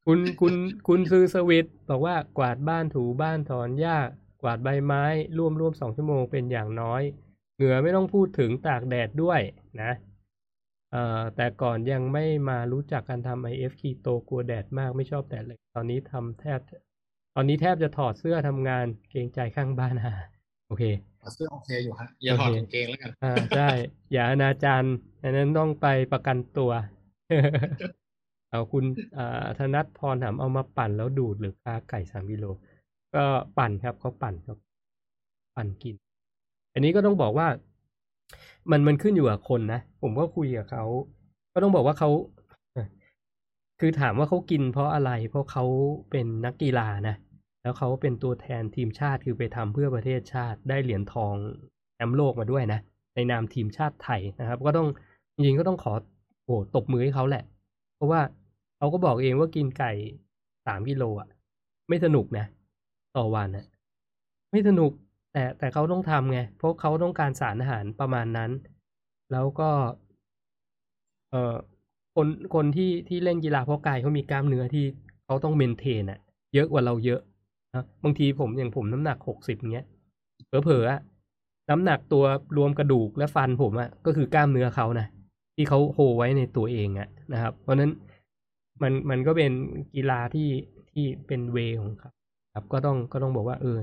[0.05, 0.53] คุณคุณ
[0.87, 3.97] คุณซื้อสวิตบอกว่ากวาดบ้านถูบ้านถอนหญ้า
[4.41, 5.03] กวาดใบไม้
[5.37, 7.01] ร่วมร่วมสองชั่วโมงเป็นอย่างน้อย
[7.55, 9.39] เหงื่อไม่ต้องพูดถึงตากแดดด้วย
[9.81, 10.12] นะเอ่อ
[11.35, 16.59] แต่ก่อนยังไม่มารู้จักการทำ IF คีโตกลัวแดดมากไม่ชอบแดดเลย ตอนนี้ทำแทบ
[17.35, 20.15] ตอนนี้แทบจะถอดเสื้อทำงานเกรงใจข้างบ้านฮะ
[20.67, 20.83] โอเค
[21.21, 23.69] ถอดเสื้อโอเคอยู่ฮะอย่าถอดโอเคกางเกงแล้วกันอ่าใช่
[24.13, 24.83] อย่าอนาจาร
[25.23, 26.71] อันนั้นต้องไปประกันตัว
[28.49, 28.85] เอาคุณ
[29.17, 32.45] อ่าธนัทพรถามเอามาปั่นแล้วดูดหรือคาไก่สามกิโล
[33.15, 33.25] ก็
[33.57, 34.57] ปั่นครับเขาปั่นครับ
[35.55, 35.95] ปั่นกิน
[36.73, 37.47] อันนี้ก็ต้องบอกว่า
[38.71, 40.83] มันมันขึ้นอยู่กับคนนะ ผมก็คุยกับเขา
[41.53, 42.09] ก็ต้องบอกว่าเขา
[43.79, 45.65] คือถามว่าเขากินเพราะอะไร เพราะเขา
[46.11, 47.15] เป็นนักกีฬานะ
[47.61, 51.35] แล้วเขาเป็นตัวแทนทีมชาติคือไปทำเพื่อประเทศชาติได้เหรียญทอง
[51.93, 52.79] แชมป์โลกมาด้วยนะ
[53.15, 54.87] ในนามทีมชาติไทยนะครับ ก็ต้อง
[55.35, 55.93] จริงก็ต้องขอ
[56.43, 57.43] โอ้ตบมือให้เขาแหละ
[57.95, 58.21] เพราะว่า
[58.77, 59.91] เขาก็บอกเองว่ากินไก่
[60.65, 61.27] สามกิโลอะ
[61.89, 62.45] ไม่สนุกนะ
[63.17, 63.65] ต่อวันนะ
[64.51, 64.91] ไม่สนุก
[65.33, 68.51] แต่แต่เขาต้องทำไง เพราะเขาต้องการสารอาหารประมาณนั้น
[69.31, 69.69] แล้วก็
[71.31, 71.55] เออ
[72.15, 74.85] คนคนที่ที่เล่นกีฬาเพราะกายเขามีกล้ามเนื้อที่
[75.25, 76.19] เขาต้องเมนเทนอะ
[76.53, 77.21] เยอะกว่าเราเยอะ
[77.73, 79.85] นะบางทีผมอย่างผมน้ำหนักหกสิบเงี้ย
[80.47, 80.99] เผลอๆอะ
[81.69, 82.23] น้ำหนักตัว
[82.57, 85.07] รวมกระดูกและฟันผมอะก็คือกล้ามเนื้อเขานะ
[85.55, 87.91] ที่เขาโฮไว้ในตัวเองอะนะครับ เพราะฉะนั้น
[88.81, 89.51] มันมันก็เป็น
[89.95, 90.49] กีฬาที่
[90.91, 92.11] ที่เป็นเวของเขา
[92.55, 93.79] ครับก็ต้องก็ต้องบอกว่า เออ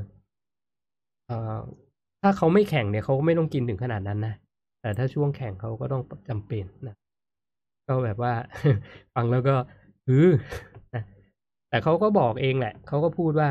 [2.23, 4.35] ถ้าเขาไม่แข่งเนี่ยเขาก็ไม่ต้องกินถึงขนาดนั้นนะ
[4.81, 6.97] แต่ถ้าช่วงแข่งเขาก็ต้องจำเป็นนะ
[7.89, 8.32] ก็แบบว่า
[9.15, 9.55] ฟังแล้วก็
[10.09, 10.31] อือ
[10.94, 11.02] นะ
[11.69, 13.48] แต่เขาก็บอกเองแหละเขาก็พูดว่า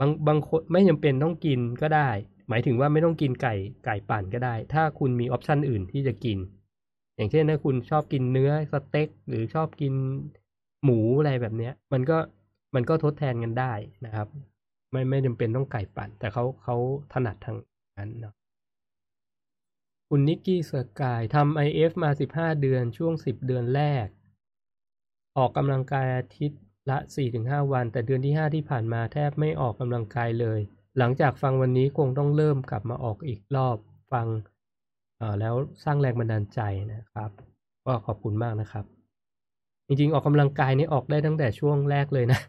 [0.00, 2.10] บางบางคนไม่จำเป็นต้องกินก็ได้
[2.48, 3.54] หมายถึงว่าไม่ต้องกินไก่
[3.84, 6.38] ไก่ปั่นก็ได้ ถ้าคุณมีออปชันอื่นที่จะกิน
[7.16, 9.94] อย่างเช่นถ้าคุณชอบกินเนื้อสเต็กหรือชอบกิน
[10.84, 12.18] หมูอะไรแบบเนี้ย มันก็
[12.74, 13.72] มันก็ทดแทนกันได้
[14.04, 14.26] นะครับ
[14.94, 16.76] ไม่ไม่จำเป็นต้องไก่ปั่น แต่เขาเขา
[17.12, 17.56] ถนัดทาง
[17.98, 18.34] นั้นเนาะ
[20.08, 24.06] คุณนิกกี้สกายทำไอเอฟมาสิบห้าเดือนช่วงสิบเดือนแรก
[25.38, 26.60] ออกกำลังกายอาทิตย์
[26.90, 30.60] ละสี่ถึงห้าวัน แต่เดือนที่ห้าที่ผ่านมาแทบไม่ออกกำลังกายเลย
[30.98, 33.76] หลังจากฟังวันนี้คงต้องเริ่มกลับมาออกอีกรอบ
[34.12, 34.26] ฟัง
[35.40, 35.54] แล้ว
[35.84, 36.60] สร้างแรงบันดาลใจ
[36.92, 37.30] นะครับ
[37.86, 38.84] ก็ขอบคุณมากนะครับ
[39.86, 42.40] จริงๆ ออกกำลังกายนี่ออกได้ตั้งแต่ช่วงแรกเลยนะ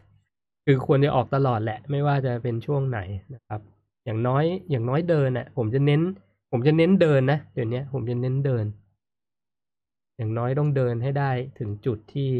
[0.68, 3.00] คือควรจะออกตลอดแหละ ไม่ว่าจะเป็นช่วงไหน
[3.34, 3.60] นะครับ
[4.04, 6.02] อย่างน้อย อย่างน้อยเดินน่ะ ผมจะเน้น
[6.50, 8.64] ผมจะเน้นเดินนะเดี๋ยวนี้ผมจะเน้นเดิน
[10.16, 12.32] อย่างน้อยต้องเดินให้ได้ถึงจุดที่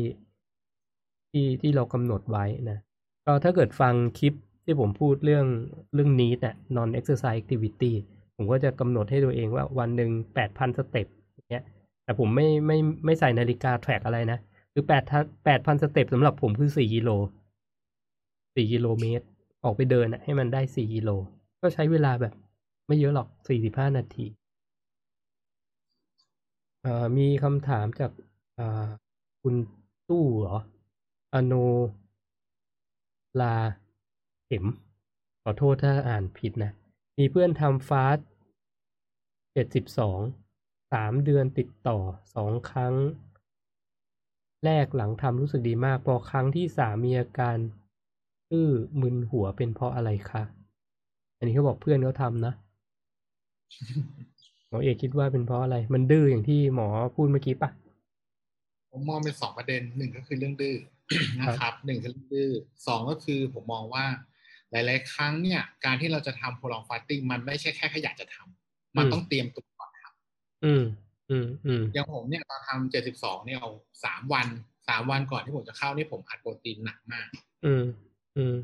[1.30, 2.78] ที่ที่เรากำหนดไว้นะ
[3.24, 4.34] ก็ถ้าเกิดฟังคลิป
[4.64, 5.46] ที่ผมพูดเรื่อง
[5.94, 7.92] เรื่องนี้น่ะ non exercise activity
[8.36, 11.64] ผมก็จะกำหนดให้ตัวเองว่าวันหนึ่งแปดพัน step อย่างเงี้ย
[12.04, 14.38] แต่ผมไม่ไม่ไม่ใส่นาฬิกา track อะไรนะ
[14.72, 15.02] คือแปด
[15.44, 17.10] แปดพัน step สำหรับผมคือสี่กิโล
[18.56, 19.24] สี่กิโลเมตร
[19.64, 21.10] ออกไปเดินน่ะให้มันได้สี่กิโล
[21.60, 22.34] ก็ใช้เวลาแบบ
[22.86, 24.26] ไม่เยอะหรอกสี่สิบห้านาที
[26.84, 28.12] อ่อมีคำถามจาก
[28.58, 28.86] อ่า
[29.42, 29.54] คุณ
[30.08, 30.58] ตู้เหรอ
[31.34, 31.54] อโน
[33.40, 33.56] ลา
[34.46, 34.64] เข็ม
[35.42, 36.72] ขอโทษถ้าอ่านผิดนะ
[37.18, 38.18] มีเพื่อนทำฟาส
[39.52, 40.20] เจ็ดสิบสอง
[40.92, 41.98] สามเดือนติดต่อ
[42.34, 42.94] สองครั้ง
[44.64, 47.56] แรกหลังทำรู้สึกดีมาก พอครั้งที่สามมีอาการ
[48.50, 48.68] ตื้อ
[49.00, 50.42] มึนหัวเป็นเพราะอะไรคะ
[51.38, 52.52] อันนี้เขาบอกเพื่อนเขาทำนะ
[54.68, 57.70] หมอเอกคิดว่าเป็นเพราะอะไร มันดื้ออย่างที่หมอพูดเมื่อกี้ปะ
[58.90, 60.76] ผมมองเป็นสองประเด็นหนึ่งก็คือเรื่องดื้อ
[61.40, 62.50] นะครับหนึ่งคือเรื่องดื้อ
[62.86, 64.04] สองก็คือผมมองว่า
[64.70, 70.04] หลาย ๆ ครั้งเนี่ย การที่เราจะทำโพลองฟาสติ้งมันไม่ใช่แค่แค่อยากจะทำมันต้องเตรียมตัวก่อนท
[70.64, 70.84] อืม
[71.30, 73.70] อืมอืมำอย่างผมเนี่ยตอนทำเจ็ดสิบสองเนี่ยเอา
[74.04, 74.46] สามวัน
[74.88, 77.28] สามวันก่อนที่ผมจะเข้านี่ผมอัดโปรตีนหนักมาก
[77.64, 77.84] อืม
[78.36, 78.56] อืม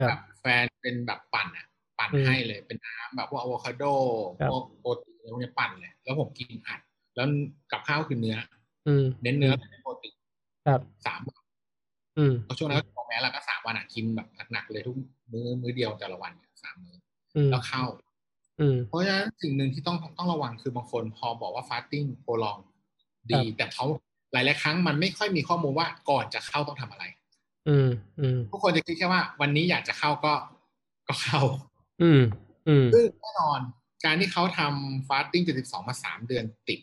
[0.00, 1.66] ครัแบบบแฟนเป็นแบบปั่นอะ
[1.98, 3.84] ปั่นอืมให้เลยเป็นน้ำแบบพวกอะโวคาโด
[4.40, 6.80] ครับพวกโปรตีนอะไรพวกนี้ปั่นเลย แล้วผมกินอัด
[7.14, 7.26] แล้ว
[7.72, 8.36] กับข้าวคือเนื้อ
[8.88, 10.16] อืมเน้นเนื้อเน้นโปรตีน
[10.66, 11.42] ครับสามวัน
[12.18, 14.96] อืมเพราะช่วงนั้นก็แม้เราก็สามวันอะกินแบบหนักๆเลยทุก
[15.32, 16.96] มื้อมื้อเดียวแต่ละวันเนี่ยสามมื้อ
[17.36, 17.84] อืมแล้วเข้า
[18.60, 22.58] อืมเพราะฉะนั้นสิ่งหนึ่งที่ต้องต้องระวังคือบางคนพอบอกว่า fasting prolong
[23.30, 23.84] ดีครับแต่เขา
[24.32, 27.04] หลายๆครั้งมันไม่ค่อยมีข้อมูลว่าก่อนจะเข้าต้องทำอะไร
[27.68, 27.88] อืม
[28.20, 30.34] อืมทุกคนจะคิดแค่ว่า วันนี้อยากจะเข้าก็
[31.08, 31.40] ก็เข้า
[32.02, 32.22] อืม
[32.68, 33.60] อืมซึ่งแน่นอน
[34.04, 36.80] การที่เขาทำ fasting 72มาสามเดือนติด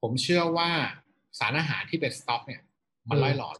[0.00, 0.68] ผมเชื่อว่า
[1.38, 2.62] สารอาหารที่เป็นสต็อก เนี่ย
[3.10, 3.50] มันอืมร่อยหรอ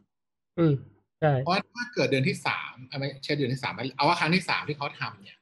[0.59, 0.73] อืม
[1.19, 5.39] ใช่เพราะว่าถ้าเกิดเดือนที่สามเอาไม่ใช่เดือนที่สามเอาว่าครั้งที่สามที่เขาทำเนี่ย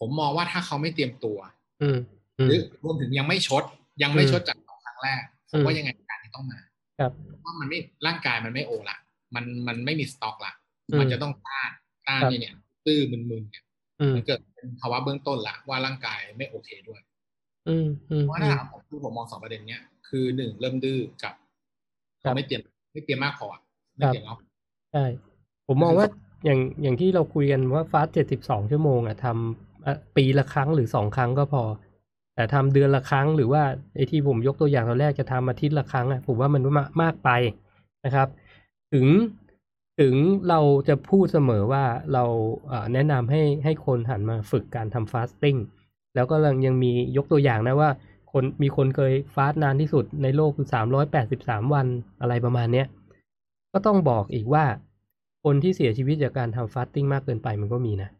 [0.00, 1.38] ผมมองว่าถ้าเขาไม่เตรียมตัว
[1.82, 1.98] อืม
[2.38, 3.62] อืหมรือรวมถึงยังไม่ชด
[4.02, 6.58] ยังไม่อืมชดจากสองครั้งแรกผมว่าอืมยังไงการที่ต้องมา
[6.98, 8.96] ครับเพราะว่ามันไม่ร่างกายมันไม่โอละ
[9.34, 10.52] มันมันไม่มีสต็อกละ
[10.88, 11.70] อืมมันจะต้องต้าน
[12.06, 12.54] ต้านครับเนี่ย
[12.86, 13.64] ตื้อมึนๆเนี่ย
[14.00, 17.00] อืมมันเกิดเป็นภาวะเบื้องต้นละว่าร่างกายไม่โอเคด้วย
[17.68, 21.34] อืมอืมเพราะว่าถ้าถามผมคือผมมองสองประเด็นเนี้ยคือหนึ่งเริ่มดื้อกับ
[22.22, 23.60] ครับเขาไม่เตรียมไม่เตรียมมากพออะ
[23.96, 24.46] ไม่เตรียมมากพอ
[24.92, 25.04] ใช่
[25.66, 26.06] ผมมองว่า
[26.44, 29.26] อย่างอย่างที่เราคุยกันว่าฟาสเจ็ดสิบสองชั่วโมงอะท
[30.16, 31.62] ปีละครั้งหรือสองครั้งก็พอ
[32.34, 33.62] แต่ทำเดือนละครั้งหรือว่า
[33.94, 36.62] ไอ้ที่ผมยกตัวอย่างตอนแรกจะทำอาทิตย์ละครั้งอะผมว่ามัน
[37.02, 37.30] มากไป
[38.04, 38.28] นะครับ
[38.92, 39.06] ถึง
[40.00, 40.14] ถึง
[40.48, 42.24] เราจะพูดเสมอว่าเรา
[42.92, 45.56] แนะนำให้ให้คนหันมาฝึกการทำฟาสติ้ง
[46.14, 46.36] แล้วก็
[46.66, 47.90] ยังมียกตัวอย่างนะว่า
[48.32, 51.86] คนมีคนเคยฟาสนานที่สุดในโลกคือสามร้อยแปดสิบสามวัน
[52.20, 52.86] อะไรประมาณเนี้ย
[53.72, 54.64] ก็ต้องบอกอีกว่า
[55.44, 58.10] คนที่เสียชีวิตจากการทำฟาสติ้งมากเกินไปมันก็มีนะ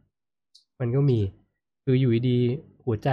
[0.80, 1.20] มันก็มี
[1.84, 2.38] คืออยู่ดี
[2.84, 3.08] หัวใจ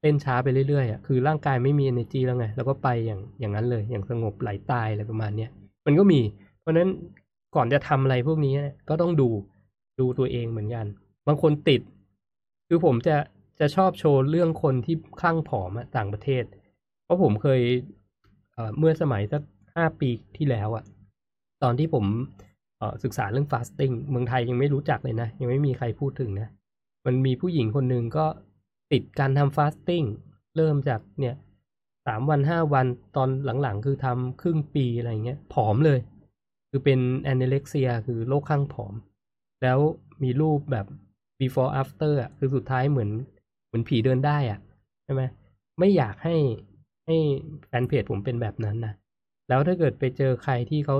[0.00, 5.50] เต้นช้าไปเรื่อยๆอะคือร่างกายไม่มี energy แล้วไง แล้วก็ไปอย่างอย่างนั้นเลย อย่างสงบไหลตายอะไรประมาณเนี้ย
[5.86, 6.20] มันก็มี
[6.70, 6.90] ราะนั้น
[7.54, 8.54] ก่อนจะทำอะไรพวกนี้
[8.88, 9.28] ก็ต้องดู
[10.00, 10.86] ดูตัวเองเหมือนกัน
[11.26, 11.80] บางคนติด
[12.68, 13.16] คือผมจะ
[13.60, 16.44] จะชอบโชว์เรื่องคนที่คลั่งผอมต่างประเทศ
[17.04, 17.60] เพราะผมเคย
[18.54, 19.42] เเมื่อสมัยสัก
[19.74, 20.84] ห้าปีที่แล้วอะ
[21.62, 22.04] ตอนที่ผม
[23.04, 26.48] ศึกษาเรื่องฟาสติ้งเมืองไทยยังไม่รู้จักเลยนะ ยังไม่มีใครพูดถึงนะ
[27.06, 28.26] มันมีผู้หญิงคนหนึ่งก็
[28.92, 30.02] ติดการทำฟาสติ้ง
[30.56, 31.34] เริ่มจากเนี่ย
[32.06, 32.86] สามวันห้าวัน
[33.16, 33.28] ตอน
[33.62, 35.98] หลังๆ คือทำครึ่งปีอะไรเงี้ยผอมเลย
[36.70, 38.94] คือเป็นแอนเนเล็กเซียคือโรคข้างผอม
[39.62, 39.78] แล้ว
[40.22, 40.86] มีรูปแบบ
[41.40, 43.10] before after อะคือสุดท้ายเหมือน
[43.66, 44.60] เหมือนผีเดินได้อะ
[45.04, 45.22] ใช่ไหม
[45.78, 46.36] ไม่อยากให้
[47.06, 47.16] ให้
[47.66, 48.94] แฟนเพจผมเป็นแบบนั้นนะ
[49.48, 50.96] แล้วถ้าเกิดไปเจอใครที่เขา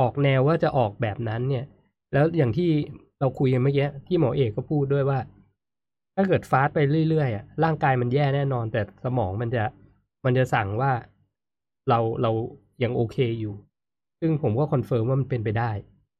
[0.00, 1.64] ออกแนวว่าจะออกแบบนั้นเนี่ย
[2.12, 2.70] แล้วอย่างที่
[3.20, 5.18] เราคุยกันเมื่อกี้ที่หมอเอกก็พูดด้วยว่า
[6.16, 6.78] ถ้าเกิดฟาสไป
[7.08, 9.64] เรื่อยๆอะร่างกายมันแย่แน่นอน แต่สมองมันจะ
[10.24, 10.92] มันจะสั่งว่า
[11.88, 12.30] เราเรา
[12.82, 13.54] ยังโอเคอยู่
[14.20, 15.70] ซึ่งผมก็ confirm ว่ามันเป็นไปได้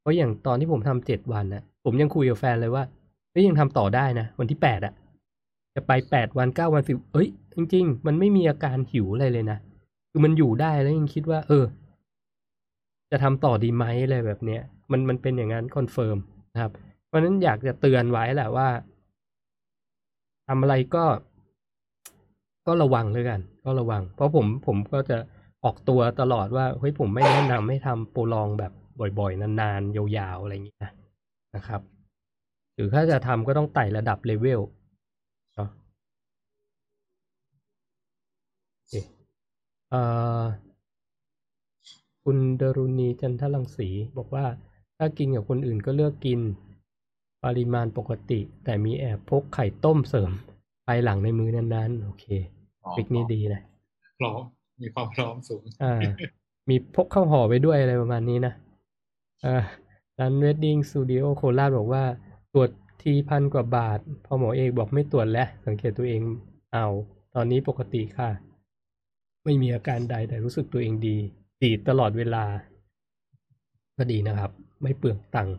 [0.00, 2.84] เพราะอย่างตอนที่ผมทำเจ็ดวันนะผมยังคุยกับแฟนเลยว่า
[3.30, 4.94] เฮ้ยยังทำต่อได้นะ วันที่แปดอะ
[5.74, 9.58] จะไปแปดวันเก้าวันสิบเอ้ย จริง ๆ มันไม่มีอาการหิวอะไรเลยนะ
[10.10, 11.64] คือมันอยู่ได้แล้วยังคิดว่า เออ
[13.10, 16.18] จะทำต่อดีไหมอะไรแบบเนี้ยมันมันเป็นอย่างนั้น confirm
[16.52, 16.72] นะครับ
[17.06, 18.68] เพราะฉะนั้นอยากจะเตือนไว้แหละว่า
[20.48, 21.04] ทำอะไรก็
[22.66, 25.18] ก็ระวังเลยกัน ก็ระวัง เพราะผมผมก็จะ
[25.64, 28.72] ออกตัวตลอดว่าเฮ้ยผมไม่แนะนำให้ทำโปรลองแบบ
[29.18, 30.92] บ่อยๆ นานๆ ยาวๆ อะไรอย่างนี้นะ
[31.56, 31.80] นะครับ
[32.74, 34.60] หรือถ้าจะทำก็ต้องไต่ระดับเลเวล
[35.54, 35.70] เนาะ
[38.74, 38.94] โอเค
[39.90, 40.00] เอ่
[40.40, 40.42] อ
[42.24, 43.88] คุณดรุณีจันทรังสี
[44.18, 44.46] บอกว่า
[44.98, 46.40] ถ้ากินกับคนอื่นก็เลือกกิน
[47.44, 50.30] ปริมาณปกติ แต่มีแอบพกไข่ต้มเสริม
[50.86, 52.24] ภายหลังในมือนั้นๆ โอเค
[52.96, 53.62] ปิกนี้ดีนะ
[54.18, 54.32] พร้อ
[54.82, 56.00] มีความพร้อมสูงอ่า
[56.68, 58.52] มีพกข้าวห่อไปด้วยอะไรประมาณนี้นะ
[59.44, 59.56] อ่า
[60.18, 62.04] ร้านเวดดิ้งสตูดิโอโคราชบอกว่า
[62.52, 62.70] ตรวจ
[63.02, 66.20] ทีพันกว่าบาท พอหมอเอกบอกไม่ตรวจแล้ว สังเกตตัวเอง
[66.72, 66.86] เอา
[67.34, 68.30] ตอนนี้ปกติค่ะ
[69.44, 71.16] ไม่มีอาการใดแต่รู้สึกตัวเองดี
[71.62, 72.44] ดีตลอดเวลา
[73.96, 74.50] ก็ดีนะครับ
[74.82, 75.56] ไม่เปลืองตังค์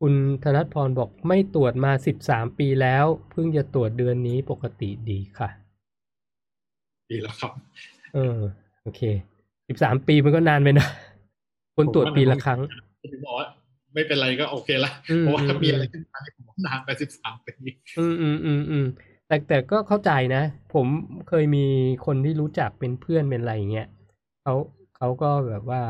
[0.00, 5.48] คุณธนัทพรบอกไม่ตรวจมาสิบสามปีแล้ว เพิ่งจะตรวจเดือนนี้ปกติดีค่ะ
[7.10, 7.52] ดีแล้วครับ
[8.14, 8.38] เออ
[8.82, 9.00] โอเค
[9.68, 10.86] สิบสามปีมันก็นานไปนะ
[11.76, 12.60] คนตรวจปีละครั้ง
[13.02, 13.46] ผมบอกว่า
[13.94, 17.52] ไม่เป็นไรก็โอเคละเพราะว่ามีอะไรขึ้นมาผมนานไปสิบสามปี
[17.98, 18.86] อืมอืมอืมอืม
[19.26, 20.42] แต่แต่ก็เข้าใจนะ
[20.74, 20.86] ผม
[21.28, 21.66] เคยมี
[22.06, 23.88] คนที่รู้จักเป็นเพื่อนเป็นอะไรเงี้ย
[24.42, 24.54] เขา
[24.96, 25.82] เขาก็แบบว่า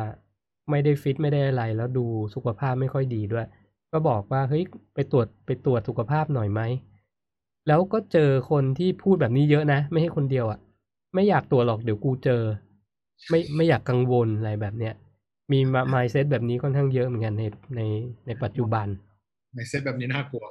[0.70, 3.46] ไม่ได้ฟิตไม่ได้อะไร แล้วดูสุขภาพไม่ค่อยดีด้วย
[3.92, 4.62] ก็บอกว่าเฮ้ย
[4.94, 6.60] ไปตรวจไปตรวจสุขภาพหน่อยไหม
[7.68, 10.58] แล้วก็เจอคนที่พูดแบบนี้เยอะนะ ไม่ให้คนเดียวอะ่ะ
[11.14, 12.42] ไม่อยากตรวจหรอกเดี๋ยวกูเจอ
[13.30, 14.94] ไม่ไม่อยากกังวลอะไรแบบเนี้ย
[15.52, 17.44] มีมาไมเซ็ตแบบนี้ค่อนข้างเยอะเหมือนกันใน
[17.76, 17.80] ใน
[18.26, 18.86] ในปัจจุบัน
[19.54, 20.44] ไมเซ็ตแบบนี้น่ากลัว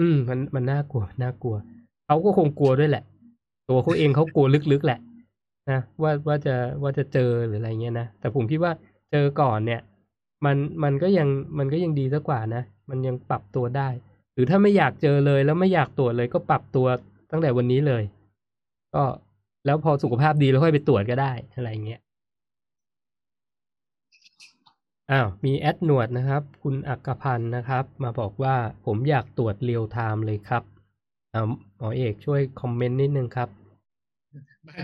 [0.00, 1.56] อืมมันมันน่ากลัวน่ากลัว
[2.06, 3.04] เขาก็คงกลัวด้วยแหละ
[3.68, 4.98] ตัวเขาเองเขากลัวลึกๆแหละ
[5.70, 8.72] นะว่าว่าจะว่าจะเจอหรืออะไรเงี้ยนะแต่ผมคิดว่า
[9.12, 9.80] เจอก่อนเนี่ย
[10.44, 11.28] มันมันก็ยัง
[11.58, 13.88] มันก็ยังดีสักกว่านะมันยังปรับตัวได้
[14.34, 16.86] หรือถ้าไม่อยากเจอเลยแล้วไม่อยากตรวจเลยก็ปรับตัว
[17.30, 18.02] ตั้งแต่วันนี้เลย
[18.94, 19.04] ก็
[19.66, 22.00] แล้วพอสุขภาพดีแล้วค่อยไปตรวจก็ได้อะไรเงี้ย
[25.10, 28.54] อ้าวมีแอดหนวดนะครับ คุณอักพันธ์นะครับ มาบอกว่า
[28.86, 30.62] ผมอยากตรวจเรียลไทม์เลยครับ
[31.34, 31.44] อ่า
[31.76, 33.48] หมอเอกช่วยคอมเมนต์นิดนึงครับ
[34.64, 34.74] ไม่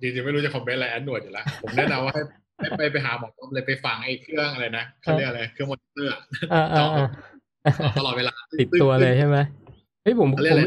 [0.00, 2.14] จริงๆไม่รู้จะคอมเมนต์อะไรแอดหนวดอยู่แล้วผมแนะนำว่า
[2.60, 6.12] ให้ไปไปหาหมอเลยไปฟังไอ้เครื่องอะไรนะเขาเรียกอะไรเครื่องมอนิเตอร์
[7.98, 9.36] ตลอดเวลาติดตัวเลยใช่ไหม
[10.02, 10.58] เฮ้ยผมผม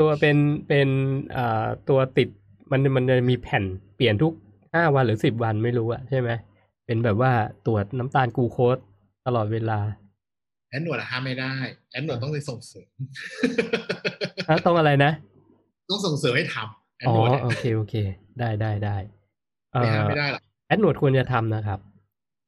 [0.00, 0.36] ตัวเป็น
[0.68, 0.88] เป็น
[1.36, 2.28] อ่าตัวติด
[2.72, 3.64] มันมันจะมีแผ่น
[3.96, 4.32] เปลี่ยนทุก
[4.74, 6.30] ห้าวันหรือสิบวันไม่รู้อะใช่ไหม
[6.86, 7.32] เป็นแบบว่า
[7.66, 8.76] ตรวจน้ำตาลกูโคส
[9.26, 9.78] ตลอดเวลา
[10.70, 11.52] แอนนวดห้ามไม่ได้
[11.90, 12.86] แอนนวดต้องไปส่งเสริม
[14.66, 15.12] ต้องอะไรนะ
[15.90, 17.94] ต้องส่งเสริมให้ทำอ๋อโอเคโอเค
[18.38, 18.96] ได้ได้ได้
[19.70, 21.78] ไม่ห้ามไม่ได้หรอกแอดนวดควรจะทำนะครับ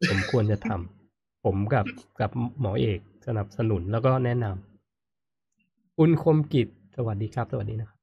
[0.09, 1.86] ผมควรจะทำผมกับ
[2.20, 2.30] กับ
[2.60, 4.46] หมอเอกสนับสนุนแล้วก็แนะน
[5.96, 7.98] คุณคมกิจสวัสดีครับ สวัสดีนะครับ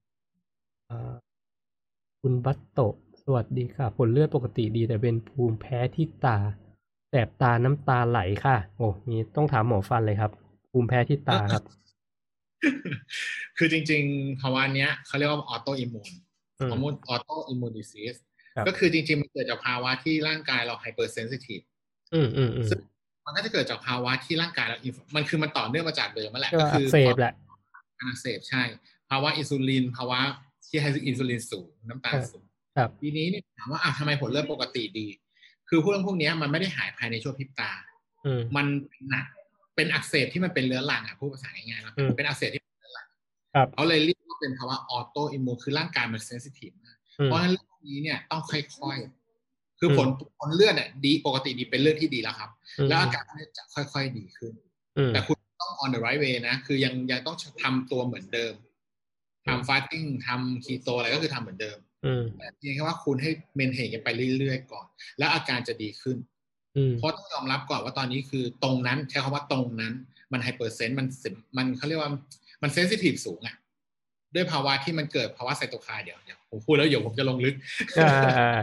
[0.89, 1.13] อ่า
[2.25, 6.37] คุณบัตโตะ สวัสดีค่ะ ผลเลือดปกติดีแต่เป็นภูมิแพ้ที่ตา
[7.09, 10.31] แสบตาน้ำตาไหลค่ะ โอ้นี่ต้องถามหมอฟันเลยครับ
[10.71, 11.63] ภูมิแพ้ที่ตาครับ
[13.57, 16.09] คือจริงๆภาวะเนี้ยเขาเรียกว่า autoimmune
[16.59, 18.15] อืมฮอร์โมน autoimmune disease
[18.55, 21.59] ครับก็คือจริงๆ มันเกิดจากภาวะที่ร่างกายเรา hypersensitive
[22.13, 22.79] อืมอืมอืมซึ่ง
[23.25, 27.33] มันก็จะเกิดจากภาวะที่ร่างกายเรา inf- มันคือมันต่อเนื่องมาจากเดิมนั่นแหละก็ก็คืออักเสบแหละ
[27.99, 28.63] การอักเสบใช่
[29.09, 30.19] ภาวะอินซูลินภาวะ
[30.71, 32.43] ที่ให้อินซูลินสูงน้ำตาลสูง
[32.77, 35.07] ครับทีนี้เนี่ยถามว่าอะทำไมผลเลือดปกติดี
[35.69, 37.71] คือพวกเรื่องพวกเนี้ยมันไม่ได้หายภายในช่วงพริบตา
[38.25, 39.25] อืมมันเป็นหนัก
[39.75, 43.07] เป็นอักเสบที่มันเป็นเรื้อรังอะพูดภาษาง่ายๆนะอืมเป็นอักเสบที่เป็นเรื้อรัง
[43.55, 52.49] ครับเขาเลยเรียกว่าเป็นภาวะ autoimmune คือร่างกายมัน sensitive มากอืมเพราะฉะนั้นเรื่องนี้เนี่ยต้องค่อยๆ คือผลอืมผลเลือดเนี่ยดีปกติดีเป็นเรื่องที่ดีแล้วครับ
[52.79, 54.53] อืมแล้วอาการเนี่ยจะค่อยๆดีขึ้น
[54.97, 58.53] อืมแต่คุณต้อง on the right way นะ คือยังยังต้องทำตัวเหมือนเดิม
[59.45, 64.85] อืมทำ fasting ทำคีโตอะไรก็คือทำเหมือนเดิมอืมแต่เพียงแค่ว่าคุณให้ maintain กันไปเรื่อยๆก่อน
[65.19, 66.17] แล้วอาการจะดีขึ้น
[66.77, 69.93] อืมเพราะต้องยอมรับก่อนว่าตอนนี้คือตรงนั้นใช้คำว่าตรงนั้น
[70.33, 72.11] มัน hypersens มันสิมันเขาเรียกว่า
[72.63, 73.55] มัน sensitive สูงอะ
[74.35, 77.55] ด้วยภาวะที่มันเกิดภาวะไซโตไคน์เดี๋ยวเดี๋ยวผมพูดแล้วเดี๋ยวผมจะลงลึก
[77.97, 78.09] อ่า
[78.39, 78.59] อ่า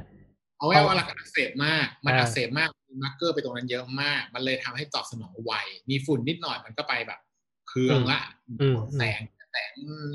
[0.59, 5.53] เอาไว้ว่าหลักอักเสบมาก มันอ่าอักเสบมากมี marker ไปตรงนั้นเยอะมาก มันเลยทำให้ตอบสนองไว
[5.91, 7.21] มีฝุ่นนิดหน่อยมันก็ไปแบบ
[7.69, 8.21] เคืองละ
[8.61, 9.38] อืมแสงแ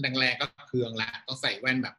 [0.04, 1.96] สงแรงๆก็เคืองละต้องใส่แว่นแบบ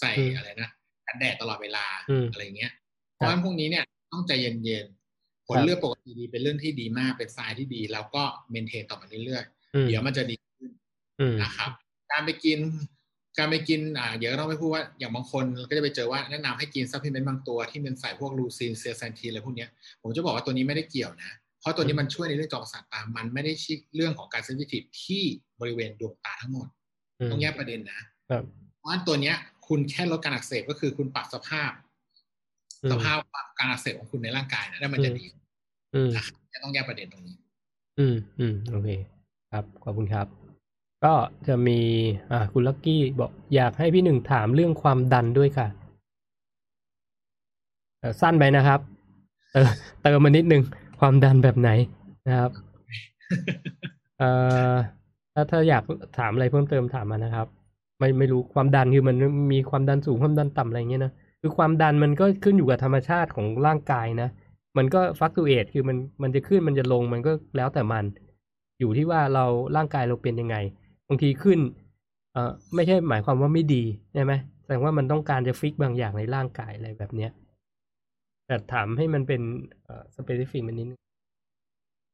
[0.00, 0.70] ใส่อืมอะไรนะ
[1.06, 2.72] กันแดดตลอดเวลาอืมอะไรเงี้ย
[3.14, 10.70] เพราะฉะนั้นพวกนี้เนี่ยต้องใจเย็นๆผลครับเลือดปกติดีเป็นเรื่องที่ดีมากเป็นทรายที่ดี แล้วก็ maintain ต่อไปเรื่อยๆอืมเดี๋ยวมันจะดีขึ้น
[11.20, 11.70] อืมนะครับ
[12.10, 12.58] การไปกิน
[13.38, 19.68] การไปกินอ่าเดี๋ยวเราไม่พูดว่าอย่างบางคนก็จะไปเจอว่าแนะนำให้กิน supplement บางตัวที่มันใส่พวก lutein zeaxanthin อะไรพวกเนี้ย
[20.02, 21.30] ผมจะบอกว่าตัวนี้ไม่ได้เกี่ยวนะ
[21.60, 25.24] เพราะตัวนี้มันช่วยในเรื่องจอประสาทตา มันไม่ได้ชี้เรื่องของการเซนซิทีฟที่
[25.60, 26.66] บริเวณดวงตาทั้งหมด
[27.30, 28.00] ต้องแยกประเด็นนะ
[28.30, 28.44] ครับ
[28.78, 31.72] เพราะฉะนั้นตัวเนี้ย คุณแค่ลดการอักเสบก็คือคุณปรับสภาพ
[32.82, 33.18] อืมสภาพ
[33.58, 35.24] การอักเสบของคุณในร่างกายนะแล้วมันจะดี
[35.94, 36.34] อืมนะครับ
[36.64, 37.36] ต้องแยกประเด็นตรงนี้
[37.98, 38.88] อืมอืมโอเค
[39.52, 40.26] ครับขอบคุณครับ
[41.04, 41.14] ก็
[41.48, 41.80] จะมี
[42.30, 45.66] อ่าคุณลักกี้บอกอยากให้พี่หนึ่งถามเรื่องความดันด้วยค่ะ
[47.98, 48.80] เอ่อสั้นไปนะครับ
[49.52, 49.66] เติม
[50.02, 50.62] เติมมานิดนึง
[51.00, 51.70] ความดันแบบไหน
[52.26, 52.50] นะครับ
[54.18, 54.28] เอ่
[54.72, 54.74] อ
[55.34, 55.82] ถ้าถ้าอยาก
[56.18, 57.46] ถามอะไรเพิ่มเติมถามมานะครับ
[57.98, 59.16] ไม่ไม่รู้ความดันคือมัน
[59.52, 64.28] มีความดันสูงความดันต่ำอะไรเงี้ยนะคือความดันมันก็ขึ้นอยู่กับธรรมชาติของร่างกายนะ
[64.78, 68.04] มันก็ฟักตูเอทคือมันมันจะขึ้นมันจะลงมันก็แล้วแต่มัน
[68.80, 69.44] อยู่ที่ว่าเรา
[69.76, 70.56] ร่างกายเราเป็นยังไง
[71.08, 71.58] บางทีขึ้น
[72.32, 73.82] เอ่อไม่ใช่หมายความว่าไม่ดี
[74.14, 74.32] ใช่ไหม
[74.62, 77.30] แสดงว่ามันต้องการจะ fix บางอย่างในร่างกายอะไรแบบเนี้ย
[78.46, 79.42] แต่ถามให้มันเป็น
[79.84, 81.00] เอ่อ specific มันนิดนึง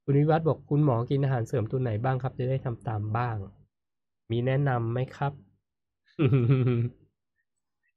[0.09, 3.37] คุณวิวัฒน์บอกคุณหมอกินอาหารเสริมตัวไหนบ้างครับ จะได้ทำตามบ้าง
[4.31, 5.33] มีแนะนำไหมครับ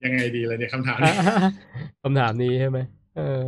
[0.03, 1.13] ยังไงดีเลยเนี่ยคำถามนี้
[2.03, 2.79] คำถามนี้ใช่ไหม
[3.17, 3.43] เออ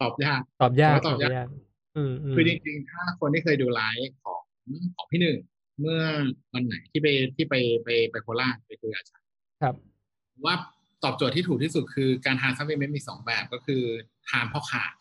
[0.00, 1.48] ตอบยาก ตอบยากตอบยากยาก
[1.96, 4.42] อืมอืมคือจริงๆ ถ้าคนที่เคยดูไลฟ์ของ
[4.96, 5.38] ของพี่หนึ่ง
[5.80, 6.00] เมื่อ
[6.52, 7.06] วันไหนที่ไป
[7.36, 7.54] ที่ไป
[7.84, 9.26] ไปไปโคราชไปคุยกับอาจารย์
[9.62, 9.74] ครับ
[10.44, 10.54] ว่า
[11.04, 13.82] ตอบโจทย์ที่ถูกที่สุดคือการทาน supplement มีสองแบบก็คือ
[14.28, 14.92] ทานเพราะขาด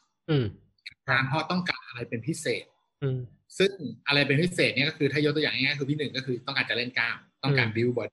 [1.08, 2.66] อืมทานเพราะต้องการอะไรเป็นพิเศษ
[3.04, 3.20] อืม
[3.58, 3.72] ซึ่ง
[4.08, 8.10] อะไรเป็นพิเศษเนี่ยก็คือถ้ายกตัวอย่างง่ายๆคือพี่หนึ่งก็คือต้องการจะเล่นกล้าม ต้องการอืม build body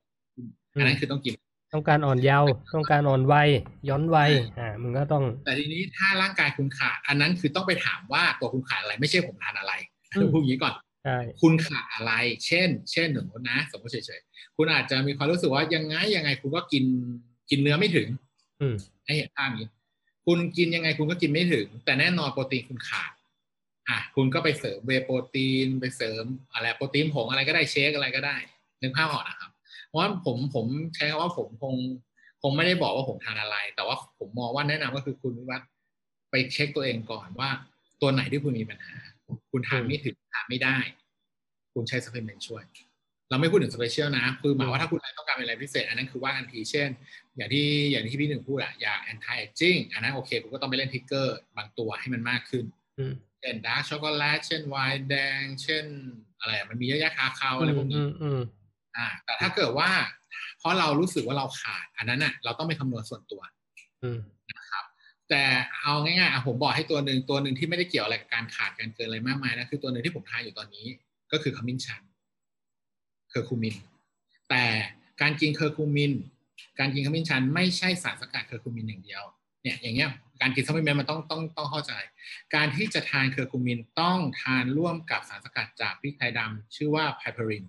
[0.75, 1.35] อันนั้นคือต้องกิน
[1.75, 3.49] ต้องการอ่อนเยาว์ต้องการอ่อนวัย
[3.89, 9.73] ย้อนวัยอ่ามึงก็ต้อง แต่ทีนี้ถ้าร่างกายคุณขาด อันนั้นคือต้องไปถามว่าตัวคุณขาดอะไรไม่ใช่ผมทานอะไร
[10.17, 12.13] อืมพูดอย่างนี้ก่อนใช่คุณขาดอะไร
[12.47, 16.85] เช่น เช่นสมมตินะ สมมติเฉยๆคุณอาจจะมีความรู้สึกว่ายังไงยังไงคุณก็กิน
[17.51, 18.09] กินเนื้อไม่ถึง
[18.61, 18.75] อืม
[19.07, 19.69] ให้เห็นภาพนี้
[20.27, 23.13] คุณกินยังไงคุณก็กินไม่ถึง แต่แน่นอนโปรตีนคุณขาด
[23.89, 28.37] อะคุณก็ไปเสริมเวโปรตีนไปเสริมอะไรโปรตีนผงอะไรก็ได้เชคอะไรก็ได้
[28.83, 29.51] นึกภาพออกนะครับ
[29.87, 31.75] เพราะว่าผมผมใช้คำว่าผมคง
[32.43, 35.63] คงไม่ได้บอกว่าผมทานอะไร แต่ว่าผมมองว่าแนะนำก็คือคุณวิวัฒ
[36.31, 37.51] ไปเช็คตัวเองก่อนว่า
[38.01, 38.97] ตัวไหนที่คุณมีปัญหา
[39.53, 40.77] คุณทานไม่ถึงทานไม่ได้
[41.75, 42.65] คุณใช้ supplement ช่วย
[43.31, 46.89] เราไม่พูดถึง special นะ คือหมายว่าถ้าคุณต้องการเป็นอะไรพิเศษ อันนั้นคือว่ากันทีเช่น
[47.37, 52.65] อย่างที่อย่างที่พี่หนึ่งพูดอะอยาก anti aging อันนั้นโอเคคุณก็ต้องไปเล่น trigger บางตัวให้มันมากขึ้น
[52.99, 55.85] อืมเช่นดาร์กช็อกโกแลตเช่นไวน์แดง เช่น
[56.41, 58.41] อะไรอะมันมีเยอะแยะ cacao อะไรพวกนี้อืมอืม
[58.97, 59.91] อ่า แต่ถ้าเกิดว่า
[60.59, 63.43] เพราะเรารู้สึกว่าเราขาด อันนั้นน่ะเราต้องไปคำนวณส่วนตัว
[64.03, 64.19] อืม
[64.59, 64.85] นะครับ
[65.31, 65.43] แต่
[65.81, 70.87] เอาง่ายๆอะผมบอกให้ตัวหนึ่งตัวหนึ่งที่ไม่ได้เกี่ยวอะไรกับการขาดการเกินอะไรมากมายนะคือตัวหนึ่งที่ผมทานอยู่ตอนนี้
[71.33, 72.03] ก็คือขมิ้นชัน
[73.31, 73.75] เคอร์คูมิน
[74.51, 74.65] แต่
[75.21, 76.13] การกินเคอร์คูมิน
[76.79, 79.23] การกินขมิ้นชันไม่ใช่สารสกัดเคอร์คูมินอย่างเดียว
[79.63, 81.93] เนี่ยอย่างเงี้ยการกิน supplement มันต้องต้องต้องเข้าใจ
[82.55, 87.65] การที่จะทานเคอร์คูมินต้องทานร่วมกับสารสกัดจากพริกไทยดำชื่อว่า piperine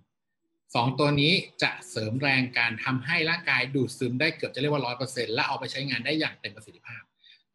[0.75, 1.33] สองตัวนี้
[1.63, 7.03] จะเสริมแรงการทำให้ร่างกายดูดซึมได้เกือบจะเรียกว่าร้อยเปอร์เซ็นต์และเอาไปใช้งานได้อย่างเต็มประสิทธิภาพ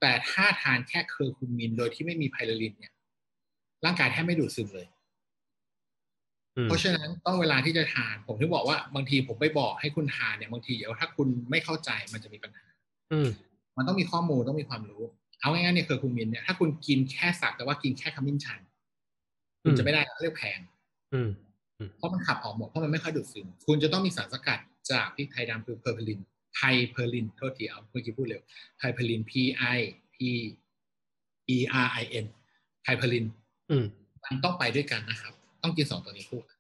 [0.01, 2.93] แต่ถ้าทานแค่เคอร์คูมินโดยที่ไม่มี piperine เนี่ย
[3.85, 4.87] ร่างกายแทบไม่ดูดซึมเลย
[6.65, 12.65] เพราะฉะนั้นต้องเวลาที่จะทาน ผมถึงบอกว่าบางทีผมไปบอกให้คุณทานเนี่ยบางทีเดี๋ยวถ้าคุณไม่เข้าใจมันจะมีปัญหา
[13.13, 13.29] อืม
[13.77, 15.03] มันต้องมีข้อมูลต้องมีความรู้
[15.41, 18.61] เอาง่ายๆเนี่ยเคอร์คูมินเนี่ยถ้าคุณกินแค่สักแต่ว่ากินแค่ขมิ้นชัน
[19.63, 20.59] คุณจะไม่ได้เรียกแพง
[21.15, 21.29] อืม
[21.99, 24.59] เพราะมันขับออกหมดเพราะมันไม่ค่อยดูดซึมคุณจะต้องมีสารสกัด
[24.91, 26.21] จากพริกไทยดำคือเพอร์เพลิน
[26.55, 28.43] piperine โทษทีเอาเมื่อกี้พูดเร็ว
[28.79, 29.33] piperine P
[29.77, 29.79] I
[30.15, 30.17] P
[31.55, 32.27] E R I N
[32.83, 33.25] piperine
[33.71, 33.85] อืม
[34.25, 35.35] มันต้องไปด้วยกันนะครับ
[35.67, 36.59] ต้องกินสองตัวนี้คู่กัน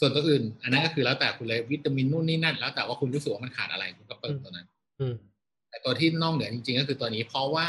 [0.00, 4.66] ส่วนตัวอื่น อันนั้นก็คือแล้วแต่คุณเลยวิตามินนู่นนี่นั่น แล้วแต่ว่าคุณรู้สึกว่ามันขาดอะไรคุณก็เปิดตัวนั้น
[5.00, 5.14] อืม
[5.68, 7.66] แต่ตัวที่นอกเหนือจริง ๆ ก็คือตัวนี้ เพราะว่า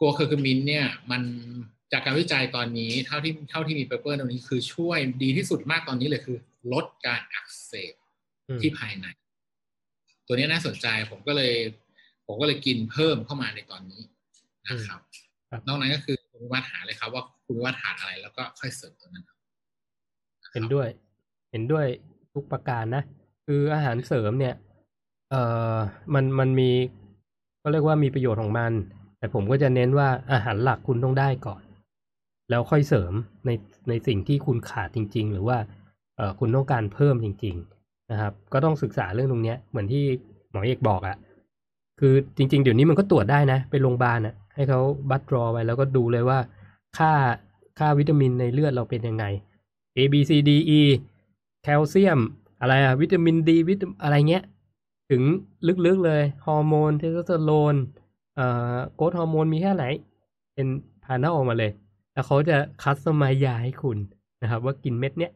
[0.00, 1.22] ตัวเคอร์คูมิน เนี่ย มัน
[1.92, 6.38] จากการวิจัยตอนนี้เท่าที่เท่าที่มี paper ตรงนี้คือช่วยดีที่สุดมากตอนนี้เลยคือ
[6.72, 7.94] ลดการอักเสบ
[8.48, 9.06] อืมที่ภายใน
[10.26, 11.54] ตัวนี้น่าสนใจผมก็เลย
[12.26, 14.02] ผมก็เลยกินเพิ่มเข้ามาในตอนนี้
[14.68, 15.00] นะครับ
[15.50, 19.37] ครับนอกนั้นก็คือคุณวิวัฒน์หาเลยครับว่าคุณวิวัฒน์ทานอะไรแล้วก็ค่อยเสริมตัวนั้นครับ
[20.52, 20.88] เห็นด้วย
[21.50, 21.86] เห็นด้วย
[22.34, 23.02] ทุกประการนะ
[23.46, 24.54] คืออาหารเสริมเนี่ย
[25.30, 25.42] เอ่
[25.74, 25.76] อ
[26.14, 26.70] มันมันมี
[27.62, 28.72] ก็เรียกว่ามีประโยชน์ของมัน
[29.18, 31.62] แต่ผมก็จะเน้นว่าอาหารหลักคุณต้องได้ก่อน
[32.50, 33.12] แล้วค่อยเสริม
[33.46, 33.50] ใน
[33.88, 35.58] ในสิ่งที่คุณขาดจริง ๆ หรือว่า
[36.16, 40.04] เอ่อคุณต้องการเพิ่มจริง ๆ นะครับ ก็ต้องศึกษาเรื่องตรงเนี้ย เหมือนที่
[40.50, 41.16] หมอเอกบอกอะ
[42.00, 44.80] คือจริง ๆ เดี๋ยวนี้มันก็ตรวจได้นะ ไปโรงพยาบาลอะให้เขา
[45.10, 46.38] บัตรอไว้แล้วก็ดูเลยว่า
[46.98, 47.12] ค่า
[47.78, 49.24] ค่าวิตามินในเลือดเราเป็นยังไง
[49.98, 50.80] A B C D E
[51.62, 52.20] แคลเซียม
[52.60, 54.44] อะไรอะวิตามินดีวิตาอะไรเงี้ย
[55.10, 55.22] ถึง
[55.86, 57.74] ลึกๆเลย ฮอร์โมนเทสโทสเตอโรน
[58.34, 59.84] เอ่อ growth hormone มีแค่ไหน
[60.54, 60.66] เป็น
[61.04, 61.70] panel ออกมาเลย
[62.12, 63.98] แล้วเขาจะ customize ยาให้คุณ
[64.42, 65.32] นะครับ ว่ากินเม็ดเนี้ย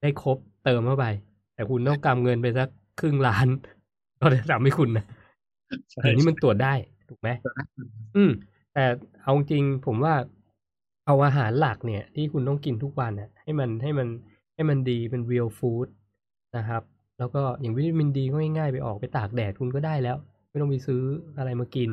[0.00, 1.06] ได้ครบเติมเข้าไป
[1.54, 2.68] แต่คุณต้องกำเงินไปสัก
[3.00, 3.46] ครึ่งล้าน
[4.20, 5.04] ก็จะทำให้คุณนะ
[6.02, 6.74] เดี๋ยวนี้มันตรวจได้
[7.08, 7.28] ถูกไหม
[8.16, 8.30] อืม
[8.72, 8.84] แต่
[9.22, 10.14] เอาจริงผมว่า
[11.06, 14.08] เอาอาหารหลักเนี่ย ที่คุณต้องกินทุกวันน่ะให้มันให้มัน
[14.54, 15.88] ให้มันดีเป็น real food
[16.56, 16.82] นะครับ
[17.18, 20.16] แล้วก็อย่างวิตามินดีก็ง่ายๆไปออกไปตากแดดคุณก็ได้แล้ว
[20.50, 21.02] ไม่ต้องไปซื้อ
[21.38, 21.90] อะไรมากิน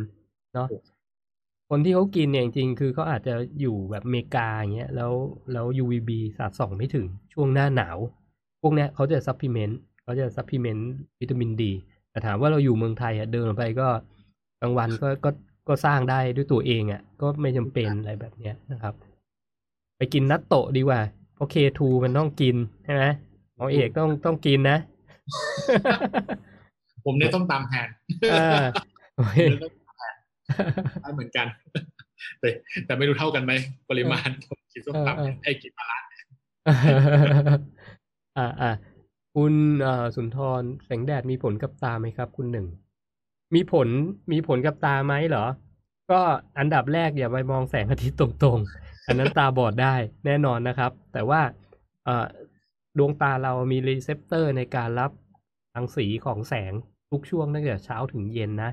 [0.54, 0.68] เนาะ
[1.70, 5.14] คนที่เขากินเนี่ยจริงๆคือเขาอาจจะอยู่แบบเมกาอย่างเงี้ยแล้ว
[5.54, 7.98] แล้ว UVB สาดส่องไม่ถึงช่วงหน้าหนาว
[8.62, 11.72] พวกเนี้ยเขาจะ supplement เขาจะ supplement วิตามินดี
[12.12, 13.88] แต่ถามว่าเราอยู่เมืองไทยอะเดินออกไปก็
[14.62, 15.30] กลางวันก็ก็
[15.68, 18.94] ก็สร้างได้ด้วยตัวเองอะ ก็ไม่จำเป็นอะไรแบบเนี้ยนะครับ
[19.98, 21.02] ไปกินนัตโตะดีกว่า
[21.36, 23.04] เพราะ K2 มันต้องกินใช่ไหม
[23.56, 24.78] หมอเอกต้องต้องกินนะ
[27.06, 27.88] ผมเนี่ยต้องตามแทน
[28.32, 28.64] เออ
[29.16, 30.16] โอเคเนื้อต้องตามแทน
[31.02, 31.48] ได้เหมือนกัน
[32.40, 32.50] แต่
[32.86, 33.52] แต่ไม่รู้เท่ากันไหม
[33.90, 36.00] ปริมาณผมกินส้มตำไอ้กินปลาร้า
[38.38, 38.72] อ่าอ่า
[39.36, 42.68] คุณเอ่อสุนทรแสงแดดมีผลกับตาไหมครับ คุณหนึ่ง
[43.56, 43.88] มีผล
[44.32, 45.46] มีผลกับตาไหมเหรอ
[46.12, 46.20] ก็
[46.60, 51.42] อันดับแรกอย่าไปมองแสงอาทิตย์ตรงๆ อันนั้นตาบอดได้แน่นอนนะครับ แต่ว่า
[52.98, 55.12] ดวงตาเรามี receptor ในการรับ
[55.76, 56.74] รังสีของแสง
[57.12, 58.72] ทุกช่วงตั้งแต่เช้าถึงเย็นนะ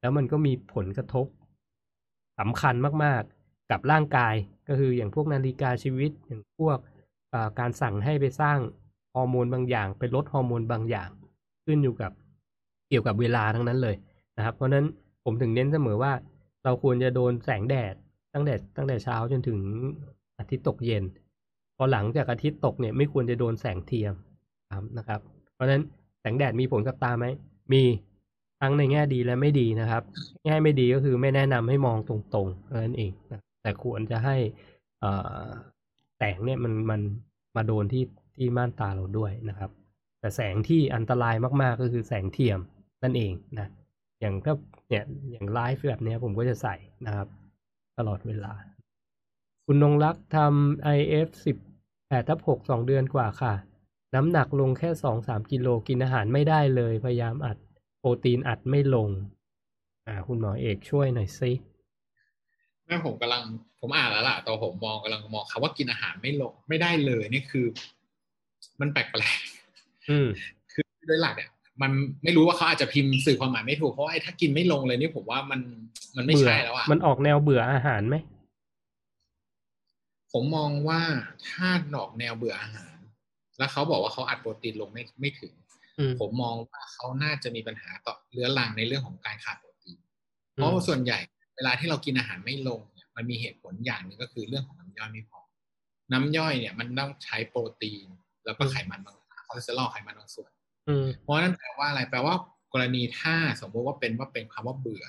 [0.00, 1.26] แล้วมันก็มีผลกระทบ
[2.38, 4.34] สำคัญมากๆกับร่างกาย
[4.68, 6.78] ก็คืออย่างพวกนาฬิกาชีวิตอย่างพวก
[7.58, 8.58] การสั่งให้ไปสร้าง
[9.14, 11.08] ฮอร์โมนบางอย่าง ไปลดฮอร์โมนบางอย่าง
[11.64, 12.12] ขึ้นอยู่กับ
[12.88, 13.96] เกี่ยวกับเวลาทั้งนั้นเลย
[14.36, 14.86] นะครับ เพราะฉะนั้น
[15.24, 16.12] ผมถึงเน้นเสมอว่า
[16.64, 17.94] เราควรจะโดนแสงแดด
[18.34, 19.58] ตั้งแต่ตั้งแต่เช้าจนถึง
[20.38, 21.04] อาทิตย์ตกเย็น
[21.76, 24.14] พอหลังจากอาทิตย์ตกเนี่ยไม่ควรจะโดนแสงเทียม
[24.74, 25.20] ครับนะครับ
[25.54, 25.82] เพราะฉะนั้น
[26.20, 27.26] แสงแดดมีผลกับตาไหม
[27.72, 27.82] มี
[28.60, 30.02] ทั้งในแง่ดีและไม่ดีนะครับ
[30.44, 34.36] แง่ไม่ดีก็คือไม่แนะนำให้มองตรงๆเท่านั้นเองนะแต่ควรจะให้
[36.18, 37.00] แสงเนี่ยมันมัน
[37.56, 38.04] มาโดนที่
[38.36, 39.70] ที่ม่านตาเราด้วยนะครับ
[40.20, 42.58] แต่แสงที่อันตรายมากๆก็คือแสงเทียม
[43.02, 43.68] นั่นเองนะ
[44.22, 44.54] อย่างถ้า
[44.88, 46.74] เนี่ยอย่างไลฟ์แบบเนี้ยผมก็จะใส่
[47.06, 47.28] นะครับ
[47.98, 48.52] ตลอดเวลา
[49.66, 51.56] คุณนงรักทำ IF สิบ
[52.08, 53.54] แปดทับหกสองเดือนกว่าค่ะ
[54.14, 57.56] น้ำหนักลงแค่สองสามกิโลกินอาหารไม่ได้เลย พยายามอัด
[57.98, 59.08] โปรตีนอัดไม่ลง
[60.06, 61.52] อ่า คุณหมอเอกช่วยหน่อยสิ
[62.86, 63.42] แม่ผมกำลัง
[63.80, 67.66] ผมอ่านแล้วล่ะแตอนผมมองกำลังมองคำว่ากินอาหารไม่ลงไม่ได้เลยนี่คือ
[68.80, 69.06] มันแปลก
[70.10, 71.50] อืมๆคือโดยหลักเนี่ย
[71.82, 71.90] มัน
[72.22, 75.60] ไม่รู้ว่าเขาอาจจะพิมพ์สื่อความหมายไม่ถูกเพราะว่าไอ้ถ้ากินไม่ลงเลยนี่ผมว่ามัน
[76.16, 78.16] มันไม่เบื่อใช่แล้วอะมันออกแนวเบื่ออาหารไหม
[80.32, 81.00] ผมมองว่า
[81.48, 82.96] ถ้าดอกแนวเบื่ออาหาร
[83.58, 85.52] แล้วเขาบอกว่าเขาอัดโปรตีนลงไม่ไม่ถึง
[85.98, 89.98] อืมผมมองว่าเขาน่าจะมีปัญหาต่อเรื้อรังในเรื่องของการขาดโปรตีน
[90.54, 91.18] อืม เพราะว่าส่วนใหญ่
[91.56, 95.40] เวลาที่เรากินอาหารไม่ลงเนี่ยมันมีเหตุผลอย่างหนึ่งก็คือเรื่องของน้ำย่อยไม่พอ
[96.12, 98.06] น้ำย่อยเนี่ยมันต้องใช้โปรตีน
[98.44, 100.51] แล้วก็ไขมันบางส่วนคอเลสเตอรอลไขมันบางส่วนอืม
[101.22, 102.34] เพราะฉะนั้นแปลว่าอะไรแปลว่า
[102.72, 105.04] กรณีถ้าสมมติว่าเป็นว่าเป็นคำว่าเบื่อ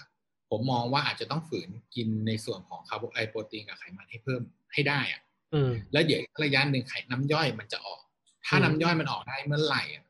[0.50, 4.42] ผมมองว่าอาจจะต้องฝืนกินในส่วนของคาร์โบเอ๊ยโปรตีนกับไขมันให้เพิ่ม
[4.74, 5.22] ให้ได้อะ
[5.54, 8.02] อืมแล้วเดี๋ยวอีกระยะหนึ่งไขน้ำย่อยมันจะออก
[8.46, 10.06] ถ้าอืมน้ำย่อยมันออกได้เมื่อไหร่อะ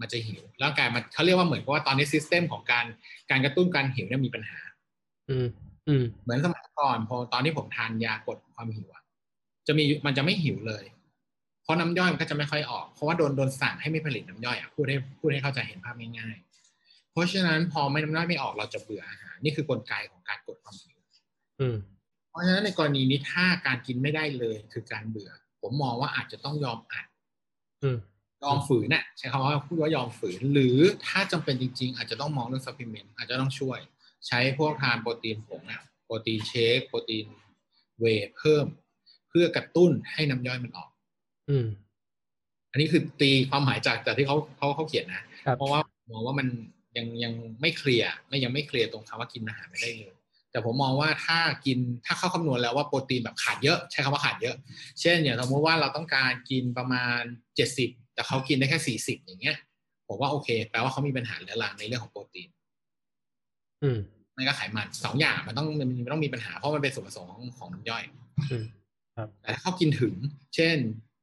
[0.00, 2.86] มันจะหิวร่างกายมันเขาเรียกว่าเหมือนกับว่าตอนนี้ซิสเต็มของการ
[3.30, 4.60] การกระตุ้นการหิวเนี่ยมีปัญหา
[5.30, 5.46] อืม
[5.88, 9.02] อืมเหมือนสมัยก่อนพอตอนที่ผมทานยากดความหิวอะ
[9.66, 10.99] จะมีมันจะไม่หิวเลยเพ
[11.70, 20.98] ราะน้ำย่อยมันก็จะไม่ค่อยออก เพราะว่าโดนโดนสั่งให้ไม่ผลิตน้ำย่อยอะพูดให้พูดให้เข้าใจเห็นภาพง่ายๆ เพราะฉะนั้นพอไม่น้ำย่อยไม่ออกเราจะเบื่ออาหารนี่คือกลไกของการกดความหิว
[21.60, 21.76] อืม
[22.30, 25.30] เพราะฉะนั้นในกรณีนี้ถ้าการกินไม่ได้เลยคือการเบื่อ
[25.60, 27.06] ผมมองว่าอาจจะต้องยอมอัด
[27.82, 27.98] อืม
[28.44, 33.78] ยอมฝืนน่ะใช้คำว่าพูดว่ายอมฝืน หรือถ้าจำเป็นจริง ๆ อาจจะต้องมองเรื่อง supplement อาจจะต้องช่วย
[34.26, 37.26] ใช้พวกทานโปรตีนผงอะโปรตีนเชคโปรตีน
[38.00, 38.66] เวย์เพิ่ม
[39.28, 40.89] เพื่อกระตุ้นให้น้ำย่อยมันออก
[41.48, 41.66] อืม
[42.70, 45.80] อันนี้คือตีความหมายจากจากที่เขาเขาเขาเขียนนะครับเพราะว่า
[46.12, 46.46] มองว่ามัน
[46.96, 50.14] ยังยังไม่ clear ไม่ยังไม่ clear ตรงคำว่ากินอาหารไม่ได้เลย
[50.50, 54.56] แต่ผมมองว่าถ้ากินถ้าเข้าคำนวณแล้วว่าโปรตีนแบบขาดเยอะใช้คำว่าขาดเยอะ
[55.00, 57.20] เช่นอย่างสมมติว่าเราต้องการกินประมาณ
[57.56, 59.56] เจ็ดสิบแต่เขากินได้แค่สี่สิบอย่างเงี้ย
[60.08, 62.48] ผมว่าโอเค แปลว่าเขามีปัญหาเรื้อรังในเรื่องของโปรตีน
[63.82, 63.98] อืม
[64.34, 68.02] ไม่ก็ไขมันสองอย่างมันต้องมันมันต้องมีปัญหาเพราะมันเป็นส่วนผสมของของน้ำย่อย
[68.50, 68.64] อืม
[69.42, 70.14] แต่ถ้าเขากินถึง
[70.54, 70.76] เช่น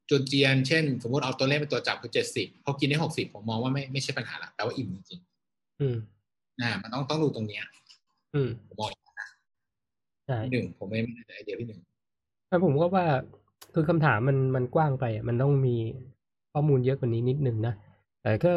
[0.10, 5.20] จนเจียน เช่น สมมติเอาตัวเลขเป็นตัวจับคือเจ็ดสิบเขากินได้หกสิบผมมองว่าไม่ไม่ใช่ปัญหาละแปลว่าอิ่มจริง
[5.82, 7.64] อืมๆนะมันต้องต้องดูตรงเนี้ย
[8.36, 8.90] อืมผมมอง
[10.28, 11.80] ใช่พี่หนึ่งผมไม่ไม่ได้ไอเดียพี่หนึ่ง
[12.48, 13.06] แต่ผมก็ว่า
[13.74, 15.76] คือคำถามมันมันกว้างไปอะมันต้องมี
[16.54, 17.74] ข้อมูลเยอะกว่านี้นิดนึงนะ
[18.22, 18.52] แต่ก็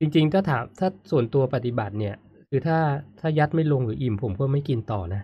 [0.00, 2.14] จริง ๆ ถ้าถามถ้าส่วนตัวปฏิบัติเนี่ย
[2.48, 2.78] คือถ้า
[3.20, 5.22] ถ้ายัดไม่ลงหรืออิ่มผมก็ไม่กินต่อนะ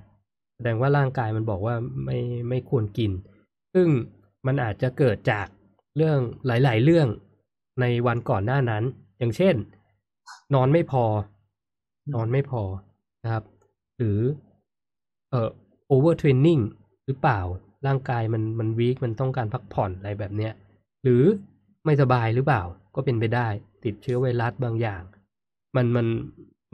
[0.57, 2.19] แสดงว่าร่างกายมันบอกว่าไม่
[2.49, 3.11] ไม่ควรกิน
[3.75, 3.89] ซึ่ง
[4.47, 5.47] มันอาจจะเกิดจาก
[5.97, 7.09] เรื่องหลาย ๆ เรื่อง
[7.81, 8.85] ในวันก่อนหน้านั้น
[9.19, 9.55] อย่างเช่น
[10.55, 11.05] นอนไม่พอ
[12.15, 12.63] นอนไม่พอ
[13.25, 13.45] นะครับ
[13.99, 14.21] หรือ
[15.31, 15.51] เอ่อ
[15.87, 16.59] overtraining
[17.07, 17.41] หรือเปล่า
[17.87, 20.53] ร่างกายมันมัน weak มันต้องการพักผ่อนอะไรแบบเนี้ย
[21.03, 21.23] หรือ
[21.85, 22.63] ไม่สบายหรือเปล่า
[22.95, 23.49] ก็เป็นไปได้
[23.85, 25.03] ติดเชื้อไวรัสบางอย่าง
[25.77, 26.07] มันมัน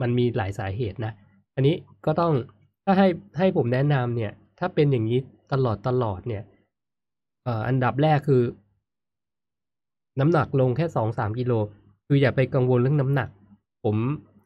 [0.01, 1.13] มันมีหลายสาเหตุนะ
[1.55, 1.75] อันนี้
[2.05, 2.33] ก็ต้อง
[2.85, 3.07] ถ้าให้
[3.37, 5.19] ให้ผมแนะนำเนี่ย ถ้าเป็นอย่างนี้
[5.53, 6.56] ตลอดตลอดเนี่ยเออ
[7.67, 8.43] อันดับแรกคือ
[10.19, 11.53] น้ำหนักลงแค่สองสามกิโล
[12.07, 13.29] คืออย่าไปกังวลเรื่องน้ำหนัก
[13.83, 13.95] ผม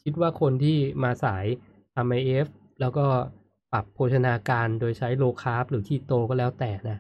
[0.04, 1.46] คิดว่าคนที่มาสาย
[1.96, 2.48] ทำ IF
[2.80, 3.06] แล้วก็
[3.72, 6.98] ปรับโภชนาการโดยใช้ low carb หรือคีโตก็แล้วแต่นะ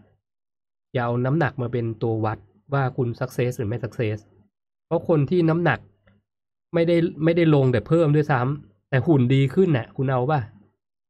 [0.93, 2.37] อย่าเอาน้ำหนักมาเป็นตัววัด
[2.73, 4.17] ว่าคุณ success หรือไม่ success
[4.85, 5.79] เพราะคนที่น้ำหนัก
[6.73, 10.39] ไม่ได้ไม่ได้ลงแต่เพิ่มด้วยซ้ำแต่หุ่นดีขึ้นน่ะ คุณเอาป่ะ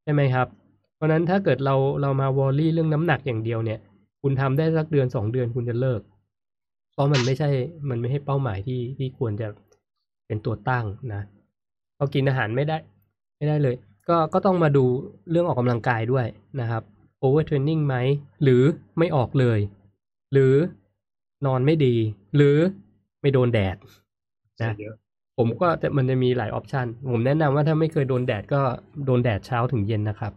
[0.03, 0.47] ใช่ไหมครับ
[0.95, 3.79] เพราะฉะนั้นถ้าเกิดเราเรามา worry เรื่องน้ำหนักอย่างเดียวเนี่ย
[4.21, 6.01] คุณทำได้สักเดือนสองเดือนคุณจะเลิก
[6.91, 7.49] เพราะมันไม่ใช่
[7.89, 9.47] มันไม่ใช่เป้าหมายที่ที่ควรจะ
[10.27, 11.21] เป็นตัวตั้งนะ
[11.97, 12.77] พอกินอาหารไม่ได้
[13.37, 13.75] ไม่ได้เลย
[14.09, 14.85] ก็ก็ต้องมาดู
[15.31, 16.27] เรื่องออกกำลังกายด้วย
[16.61, 16.83] นะครับ
[17.19, 17.95] overtraining ไหม
[18.43, 18.63] หรือ
[18.97, 19.59] ไม่ออกเลย
[20.33, 20.53] หรือ
[21.45, 21.95] นอนไม่ดี
[22.35, 22.57] หรือ
[23.21, 23.75] ไม่โดนแดด
[24.61, 24.95] นะเยอะ
[25.37, 28.61] ผมก็จะมันจะมีหลายออปชันผมแนะนำว่าถ้าไม่เคยโดนแดดก็
[29.05, 30.33] โดนแดดเช้าถึงเย็นนะครับ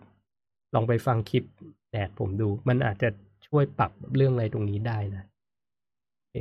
[0.74, 1.44] ลองไปฟังคลิป
[1.92, 3.08] แดดผมดู มันอาจจะ
[3.54, 5.24] ช่วยปรับเรื่องอะไรตรงนี้ได้นะ
[6.18, 6.36] โอเค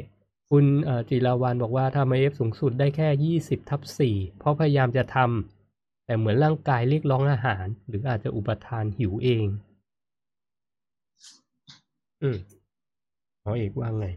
[0.50, 9.48] คุณเอ่อจิราวันบอกว่าทำไอเอฟสูงสุดได้แค่ยี่สิบทับสี่เพราะพยายามจะทำแต่เหมือนร่างกายเรียกร้องอาหาร หรืออาจจะอุปทานหิวเอง
[12.22, 12.38] อืม
[13.42, 14.08] หมอเอกว่าไง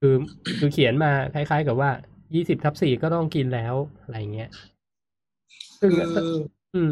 [0.00, 0.14] คือ
[0.58, 1.90] คือเขียนมาคล้ายๆกับว่า
[2.34, 4.50] ยี่สิบทับสี่ก็ต้องกินแล้วอะไรเงี้ย
[5.80, 6.32] ซึ่งคือ
[6.74, 6.90] อืม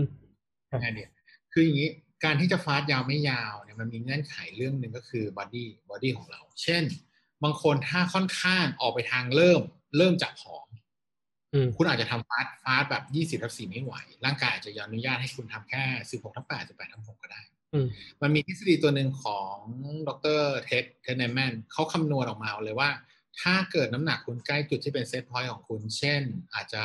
[0.72, 1.08] ยังไงเนี่ย
[1.52, 1.90] คืออย่างนี้
[2.24, 6.82] การที่จะ fast ยาวไม่ยาวเนี่ยมันมีเงื่อนไขเรื่องหนึ่งก็คือ body body ของเรา เช่น
[7.44, 9.62] บางคนถ้าค่อนข้างออกไปทางเริ่ม
[9.96, 10.68] เริ่มจากผอม
[11.54, 17.42] อืมคุณอาจจะทำ fast fast แบบยี่สิบทับสี่ไม่ไหว ร่างกายอาจจะยอมอนุญาตให้คุณทำแค่สิบหกทับแปดสิบแปดทับหกก็ได้
[17.74, 17.86] อืม
[18.22, 19.56] มันมีทฤษฎีตัวหนึ่งของ
[20.08, 20.42] ดร.
[20.64, 22.90] Ted Naiman เขาคำนวณออกมาเลยว่า
[23.40, 26.22] ถ้าเกิดน้ำหนักคุณใกล้จุดที่เป็น set point ของคุณ เช่น
[26.54, 26.84] อาจจะ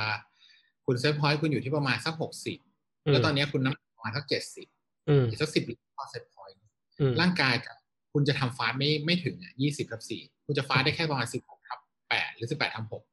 [0.86, 2.60] คุณ set point คุณอยู่ที่ประมาณสักหกสิบ
[3.06, 4.68] แล้วตอนนี้คุณน้ำหนักประมาณสักเจ็ดสิบ
[5.10, 5.64] อืมอีกสักสิบ
[5.96, 6.58] พอ set point
[7.00, 7.74] อืมร่างกายจะ
[8.14, 13.04] คุณจะทำ fast ไม่ไม่ถึงอะยี่สิบทับสี่คุณจะ fast ได้แค่ประมาณสิบหกทับแปดหรือสิบแปดทับหก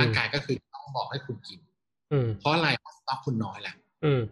[0.00, 1.60] ร่างกายก็คือต้องบอกให้คุณกิน
[2.12, 4.22] อืมเพราะอะไรเพราะสต็อกคุณน้อยแหละอืม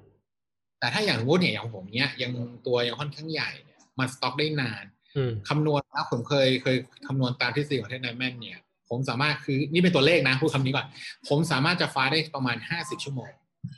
[0.80, 2.32] แต่ถ้าอย่างสมมติเนี่ยอย่างผมเนี้ยยัง
[2.66, 4.84] ตัวยังค่อนข้างใหญ่เนี่ยมันสต็อกได้นาน
[5.16, 6.76] อืมคำนวณแล้วผมเคยเคย
[7.06, 8.58] คำนวณตามทฤษฎีของเทนไนแมนเนี่ย
[8.90, 10.86] ผมสามารถคือนี่เป็นตัวเลขนะพูดคำนี้ก่อน
[11.28, 13.30] ผมสามารถจะฟาสต์ได้ประมาณห้าสิบชั่วโมง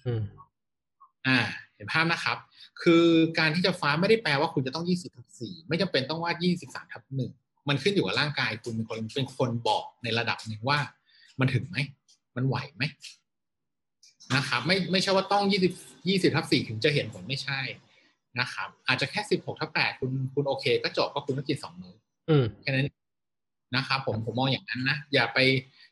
[0.06, 0.22] อืม
[1.26, 1.38] อ่า
[1.74, 2.38] เห็นภาพนะครับ
[2.82, 3.04] คือ
[3.38, 7.32] การที่จะฟาสต์ไม่ได้แปลว่าคุณจะต้องยี่สิบทับสี่ไม่จำเป็นต้องว่ายี่สิบสามทับหนึ่ง
[7.68, 10.78] มันขึ้นอยู่กับร่างกายคุณเป็นคนเป็นคนบอกในระดับหนึ่งว่า
[11.40, 11.76] มันถึงไหม
[12.36, 12.82] มันไหวไหม
[14.36, 15.72] นะครับ ไม่ไม่ใช่ว่าต้องยี่สิบ
[16.08, 17.60] ยี่สิบทับสี่ถึงจะเห็นผลไม่ใช่
[18.40, 21.94] นะครับ อาจจะแค่สิบหกทับแปดคุณคุณโอเค ก็จบก็คุณต้องกินสองมื้อ
[22.30, 22.86] อืมแค่นั้น
[23.76, 25.38] นะครับผมผมมองอย่างนั้นนะอย่าไป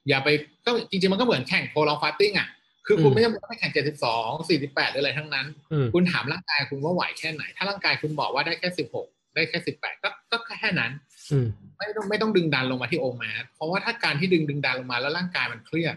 [0.09, 0.29] อย่าไป
[0.65, 2.49] ก็จริงๆมันก็เหมือนแข่งโพลองฟาสติ้งอะ
[2.87, 10.93] คือคุณอืมไม่จำเป็นต้องไปแข่งเจ็ดสิบสองสี่สิบแปดหรืออะไรทั้งนั้นอืมคุณถามร่างกายคุณว่าไหวแค่ไหน ถ้าร่างกายคุณบอกว่าได้แค่สิบหกได้แค่สิบแปดก็ก็แค่นั้น
[11.33, 11.47] อืม
[11.79, 15.97] ไม่ต้องไม่ต้องดึงดันลงมาที่ OMAD เพราะว่าถ้าการที่ดึงดึงดันลงมาแล้วร่างกายมันเครียด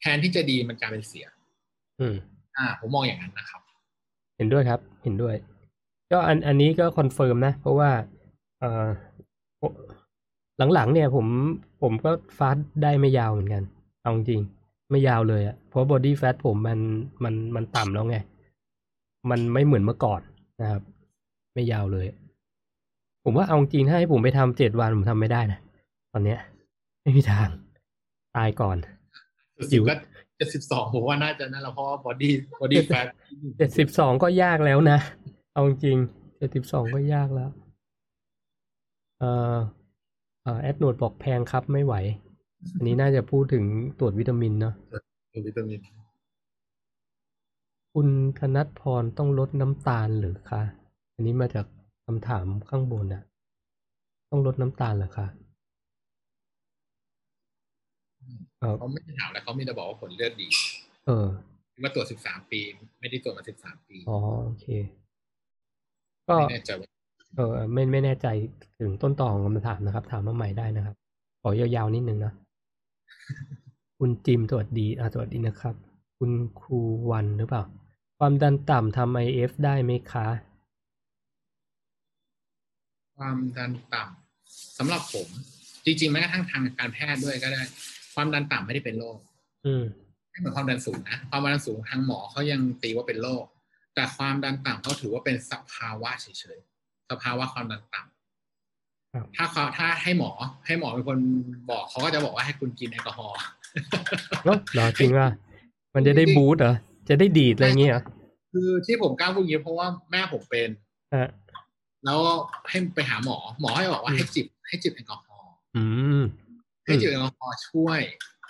[0.00, 1.26] แทนที่จะดีมันกลายเป็นเสีย
[2.00, 2.14] อืม
[2.56, 3.60] อ่า ผมมองอย่างนั้นนะครับ
[4.36, 5.34] เห็นด้วยครับ เห็นด้วย
[6.12, 7.90] ก็อันอันนี้ก็ confirm นะ เพราะว่า
[8.60, 8.86] เอ่อ
[10.74, 11.26] หลังๆเนี่ย ผม
[11.82, 13.62] ผมก็ fast ได้ไม่ยาวเหมือนกัน
[14.02, 14.63] เอาจริงๆ
[14.94, 16.80] ไม่ยาวเลยอะเพราะ body fat ผมมัน
[17.24, 18.16] มันมันต่ำแล้วไง
[19.30, 20.20] มันไม่เหมือนเมื่อก่อน
[20.60, 20.82] นะครับ
[21.54, 22.06] ไม่ยาวเลย
[23.24, 25.60] ผมว่าเอาจริงถ้าให้ผมไปทำเจ็ดวันผมทำไม่ได้นะ
[26.12, 26.38] ตอนเนี้ย
[27.02, 27.48] ไม่มีทาง
[28.36, 28.76] ตายก่อน
[29.72, 29.94] สิบก็
[30.36, 33.06] เจ็ดสิบสองผมว่าน่าจะนั่นแหละเพราะว่า body body fat
[33.58, 34.98] เจ็ดสิบสองก็ยากแล้วนะ
[35.52, 35.96] เอาจริง
[36.38, 37.50] เจ็ดสิบสองก็ยากแล้ว
[39.18, 39.56] เอ่อ
[40.42, 41.94] เอ่อแอดโนดบอกแพงครับไม่ไหว
[42.72, 43.64] อันนี้น่าจะพูดถึง
[43.98, 44.74] ตรวจวิตามินเนาะ
[45.46, 45.80] วิตามิน
[47.92, 48.08] คุณ
[48.38, 50.62] ธนัทพรต้องลดน้ำตาลหรือคะ
[51.14, 51.66] อันนี้มาจาก
[52.06, 53.22] คำถามข้างบนอะ
[54.30, 55.26] ต้องลดน้ำตาลเหรอคะ
[58.58, 60.48] เออเขาไม่ได้ถามแล้วเขามีแต่บอกว่าผลเลือดดี
[61.06, 61.26] เออ
[61.84, 62.60] มาตรวจสิบสามปี
[63.00, 64.66] ไม่ได้ตรวจมาสิบสามปีอ๋อโอเค
[66.28, 66.88] ก็ไม่แน่ใจว่า
[67.36, 68.26] เออไม่ไม่แน่ใจ
[68.80, 70.96] ถึงต้นต่อของคำถามนะครับ ถามมาใหม่ได้นะครับ
[71.42, 72.32] ขอยาวๆนิดนึงนะ
[73.98, 75.74] คุณจิมสวัสดีอ่าสวัสดีนะครับ
[76.18, 76.80] คุณครู
[77.10, 77.64] วันหรือเปล่า
[78.18, 80.28] ความดันต่ำทำไอเอฟได้ไหมคะ
[83.16, 85.28] ความดันต่ำสำหรับผม
[85.84, 87.62] จริงๆแม้กระทั่งทางการแพทย์ด้วยก็ได้
[88.14, 89.18] ความดันต่ำไม่ได้เป็นโรค
[89.66, 89.84] อืม
[90.30, 93.44] ไม่เหมือนความดันสูงนะความดันสูงทางหมอเขายังตีว่าเป็นโรค
[93.94, 96.26] แต่ความดันต่ำเขาถือว่าเป็นสภาวะเฉ
[96.56, 98.13] ยๆสภาวะความดันต่ำครับ
[99.36, 100.30] ถ้าเขาถ้าให้หมอ
[100.66, 101.18] ให้หมอเป็นคน
[101.70, 103.38] บอกเขาก็จะบอกว่าให้คุณกินแอลกอฮอล์
[104.44, 105.28] เนอะเหรอจริงว่า
[105.94, 106.74] มันจะได้ boost เหรอ
[107.08, 108.02] จะได้ดีดอะไรเงี้ยเหรอ
[108.52, 110.68] คือที่ผมกล้าพูดอย่างนี้เพราะว่าแม่ผมเป็น
[111.14, 111.30] อะ
[112.04, 112.20] แล้ว
[112.68, 115.84] ให้ไปหาหมอ หมอให้บอกว่าอืมให้จิบ ให้จิบแอลกอฮอล์อื
[116.20, 116.22] ม
[116.84, 118.00] ให้จิบแอลกอฮอล์ช่วย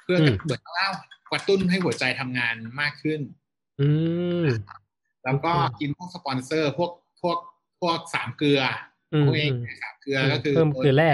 [0.03, 0.89] เพื่ออืมจะเหมือนเร่า
[1.31, 3.21] กระตุ้นให้หัวใจทำงานมากขึ้น
[3.81, 3.89] อื
[4.45, 4.47] ม
[5.25, 6.91] แล้วก็โอเคกินพวกสปอนเซอร์ พวก
[7.23, 7.39] พวก
[7.81, 8.94] พวกสามเกลืออืม
[9.27, 11.11] พวกเองอืมสามเกลือก็คือเพิ่มเกลือแร่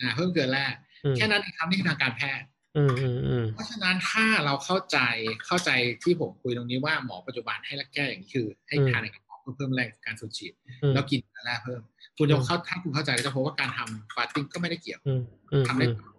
[0.00, 0.64] อ่าเพิ่มเกลือแร่
[1.04, 2.46] อืมแค่นั้นเองครับนี่คือทางการแพทย์
[2.76, 4.98] อืมอืมอืมเพราะฉะนั้นถ้าเราเข้าใจ
[5.46, 5.70] เข้าใจ
[6.02, 10.52] ที่ผมคุยตรงนี้ว่าหมอปัจจุบันให้แก้อย่างนี้คือ ให้ทานในกระเพาะเพื่อเพิ่มแรงการสูบฉีด
[10.82, 11.80] อืมแล้วกินเกลือแร่เพิ่ม
[12.18, 15.22] คุณจะอืมเข้าถ้าคุณเข้าใจก็จะพบว่าการทำฟาสติ้งก็ไม่ได้เกี่ยวอืม
[15.52, 16.12] อืมทำได้อืม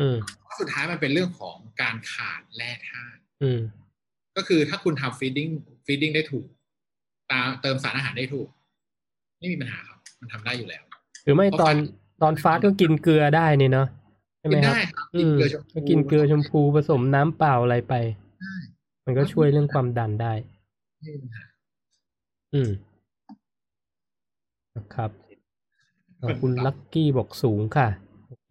[0.00, 3.60] อืมเพราะสุดท้ายมันเป็นเรื่องของการขาดแร่ธาตุอืม
[4.36, 5.48] ก็คือถ้าคุณทำ feeding
[5.86, 6.46] feeding ได้ถูก
[7.32, 8.48] ตามเติมสารอาหารได้ถูก
[9.38, 10.82] ไม่มีปัญหาครับ มันทำได้อยู่แล้ว
[11.24, 11.74] หรือไม่ตอน
[12.22, 13.88] ตอน fast ก็กินเกลือได้นี่เนาะ
[14.38, 17.94] ใช่ไหมกินครับได้ครับอืกินเกลือชมพูก็กินเกลือชมพูผสมน้ำเปล่าอะไรไป
[18.40, 18.54] ได้
[19.04, 20.32] มันก็ช่วยเรื่องความดันได้
[21.00, 21.44] ไม่มีปัญหา
[22.54, 22.70] อืม
[24.76, 25.10] นะครับ
[26.18, 27.88] เอ่อคุณลักกี้บอกสูงค่ะ
[28.28, 28.50] โอเค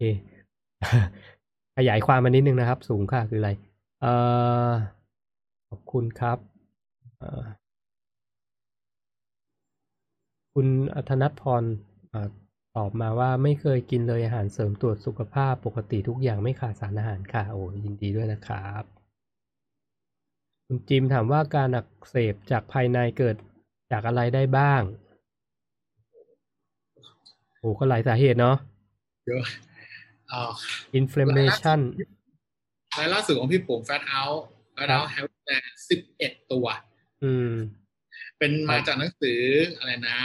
[1.76, 3.50] ขยายความมานิดนึงนะครับ สูงค่ะคืออะไร
[4.00, 4.12] เอ่
[4.68, 4.70] อ
[5.68, 6.38] ขอบคุณครับ
[7.18, 7.42] เอ่อ
[10.60, 10.70] คุณ
[11.08, 11.64] ธนัทพร
[12.10, 12.28] เอ่อ
[12.76, 18.82] ตอบมาว่าไม่เคยกินเลยอาหารเสริมตรวจสุขภาพปกติทุกอย่างไม่ขาดสารอาหารค่ะโอ้ยินดีด้วยนะครับ
[20.66, 23.36] คุณจิมถามว่าการอักเสบจากภายในเกิด
[23.92, 24.82] จากอะไรได้บ้าง
[27.58, 28.56] โอ้ก็หลายสาเหตุเนาะ
[29.26, 29.44] เยอะ
[30.28, 30.52] เอ่อ
[31.00, 31.80] inflammation
[32.98, 34.42] รายล่าสุดของพี่ปุ๋มแฟตเอาท์
[34.72, 36.66] แฟตเอาท์แฮลแลนสิบเอ็ดตัว
[37.24, 37.52] อืม
[38.38, 39.40] เป็นมาจากหนังสือ
[39.76, 40.20] อะไรนะ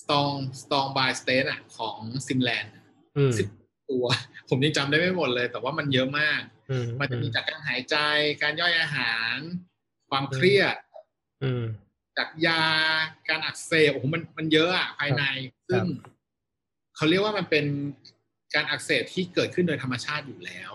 [0.00, 2.72] Strong Strong by State อะ ของซิมแลนด์
[3.16, 3.46] อืมสิบ
[3.90, 4.06] ตัว
[4.48, 7.96] ผมยังจำได้ไม่หมดเลย แต่ว่ามันเยอะมากอืมมันจะมีจากการหายใจ
[8.42, 9.36] การย่อยอาหาร
[10.10, 10.76] ความเครียด
[11.42, 11.64] อืม
[12.18, 12.64] จากยา
[13.28, 15.22] การอักเสบโอ้โหมันมันเยอะอะภายใน
[15.68, 16.12] ซึ่งครับ
[16.96, 17.64] เขาเรียกว่ามันเป็น
[18.54, 20.72] การอักเสบที่เกิดขึ้นโดยธรรมชาติอยู่แล้ว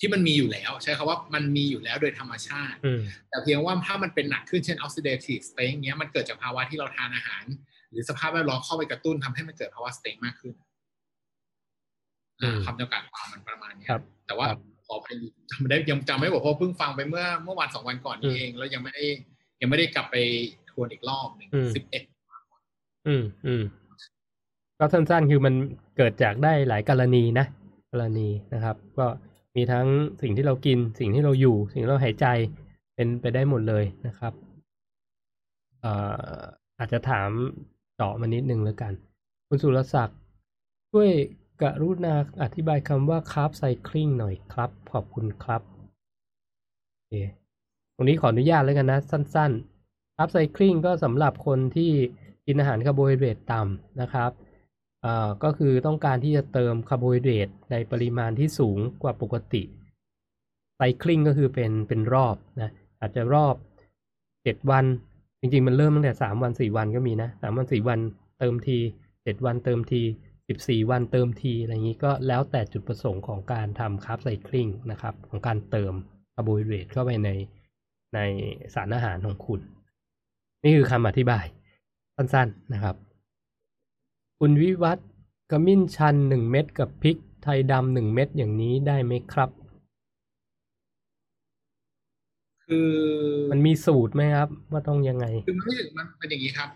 [0.00, 3.00] ที่มันมีอยู่แล้ว ใช้คาว่ามันมีอยู่แล้วโดยธรรมชาติอืม
[3.30, 7.44] แต่เพียงว่าถ้ามันเป็นหนักขึ้นเช่น oxidative stress เงี้ยมันเกิดจากภาวะที่เราทานอาหาร
[7.90, 10.54] หรือสภาพแวดล้อมเข้าไปกระตุ้นทำให้มันเกิดภาวะ stress มากขึ้น
[12.42, 15.08] อ่าอืมคำจำกัดความมันประมาณเนี้ยครับแต่ว่าครับขอไป
[15.50, 19.04] จำไม่ได้ยังจำไม่หมดเพราะเพิ่งฟังไปเมื่อเมื่อวันสองวันก่อนนี่อืมเอง แล้วยังไม่ได้
[19.60, 20.16] ยังไม่ได้กลับไป
[20.70, 22.02] ทวนอีกรอบหนึ่งอืมสิบเอ็ด
[23.06, 23.62] อืมอืม
[24.78, 25.54] ก็สั้นๆคือมัน
[25.96, 27.46] เกิดจากได้หลายกรณีนะ
[27.92, 29.06] กรณีนะครับ ก็
[29.58, 29.86] มีทั้ง
[30.22, 32.26] สิ่งที่เรากิน สิ่งที่เราอยู่ สิ่งที่เราหายใจ
[32.94, 34.32] เป็นไปได้หมดเลยนะครับ
[35.80, 35.92] เอ่
[36.36, 36.40] อ
[36.78, 37.30] อาจจะถาม
[37.94, 38.92] เจาะมานิดนึงแล้วกัน
[39.48, 40.18] คุณสุรศักดิ์
[40.90, 41.10] ช่วย
[41.62, 45.62] กรุณาอธิบายคำว่า carb cycling หน่อยครับ ขอบคุณครับ
[46.94, 47.12] โอเค
[47.94, 51.90] ตรงนี้ขออนุญาตแล้วกันนะ สั้นๆ carb cycling ก็สำหรับคนที่
[52.46, 54.30] กินอาหารคาร์โบไฮเดรตต่ำนะครับ
[55.44, 59.62] ก็คือต้องการที่จะเติมคาร์โบไฮเดรตในปริมาณที่สูงกว่าปกติ
[60.76, 62.70] cycling ก็คือเป็นเป็นรอบนะ
[63.00, 63.54] อาจจะรอบ
[64.44, 64.84] เจ็ดวัน
[65.40, 68.00] จริงๆ มันเริ่มตั้งแต่สามวันสี่วันก็มีนะสามวันสี่วัน
[68.38, 68.78] เติมที
[69.24, 70.02] เจ็ดวันเติมที
[70.48, 75.92] สิบสี่วันเติมที อะไรอย่างนี้ก็แล้วแต่จุดประสงค์ของการทำ carb cycling นะครับ ของการเติม
[76.34, 77.30] คาร์โบไฮเดรตเข้าไปใน
[78.14, 78.18] ใน
[78.74, 79.60] สารอาหารของคุณ
[80.64, 81.44] นี่คือคำอธิบาย
[82.16, 82.96] สั้นๆนะครับ
[84.42, 85.06] คุณวิวัฒน์
[85.50, 89.50] กระมิ้นชันหนึ่งเม็ดกับพริกไทยดำหนึ่งเม็ดอย่างนี้ได้ไหมครับ
[92.64, 92.92] คือ
[93.52, 96.68] มันมีสูตรไหมครับ ว่าต้องยังไง คือมมันไม่ถึงมันเป็นอย่างนี้ครับ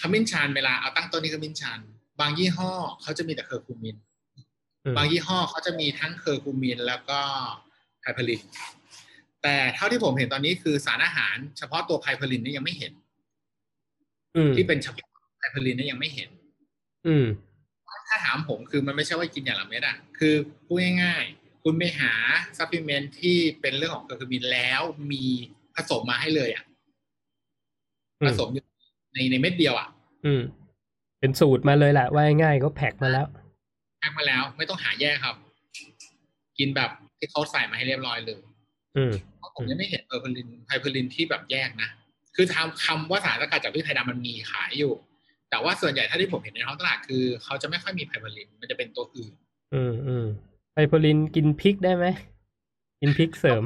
[0.00, 1.78] ขมิ้นชันเวลาเอาตั้งต้นที่ขมิ้นชัน
[2.20, 2.72] บางยี่ห้อ
[3.02, 3.96] เขาจะมีแต่เคอร์คูมิน
[4.84, 7.18] อืมบางยี่ห้อเขาจะมีทั้งเคอร์คูมินแล้วก็
[8.00, 8.42] piperine
[9.42, 12.92] แต่เท่าที่ผมเห็นตอนนี้คือสารอาหาร เฉพาะตัว piperine นี่ยังไม่เห็น
[14.36, 16.30] อืมที่เป็นเฉพาะ piperine นี่ยังไม่เห็น
[17.08, 17.26] อืม
[18.08, 20.34] ถ้าถามผมคือมันไม่ใช่ว่ากินอย่างละเม็ดอะคือ
[20.66, 22.12] พูดง่ายๆ คุณไปหา
[22.58, 24.80] supplement ที่เป็นเรื่องของเคอร์คูมินแล้ว
[25.12, 25.24] มี
[25.76, 26.64] ผสมมาให้เลยอะ
[28.20, 28.64] อืมผสมอยู่
[29.14, 29.88] ในในเม็ดเดียวอะ
[30.26, 30.42] อืม
[31.20, 33.26] เป็นสูตรมาเลยแหละว่าง่ายๆก็แพ็คมาแล้ว
[34.00, 35.36] แพ็คมาแล้ว ไม่ต้องหาแยกครับ
[36.58, 38.40] กินแบบที่เขาใส่มาให้เรียบร้อยเลย
[38.96, 41.88] อืมเพราะผมยังไม่เห็น piperine piperine ที่แบบแยกนะ
[42.36, 44.92] คือทำคำว่าสารสกัดจากพริกไทยดำมันมีขายอยู่
[45.50, 49.32] แต่ว่าส่วนใหญ่ถ้าที่ผมเห็นในท้องตลาดคือ เขาจะไม่ค่อยมี piperine มันจะเป็นตัวอื่น
[49.74, 50.26] อืมอืม
[50.72, 52.06] piperine กินพริกได้ไหม
[53.00, 53.62] กินพริกเสริม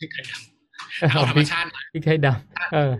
[0.00, 2.92] พริกไทยดำเอาธรรมชาติหน่อยพริกไทยดำเออ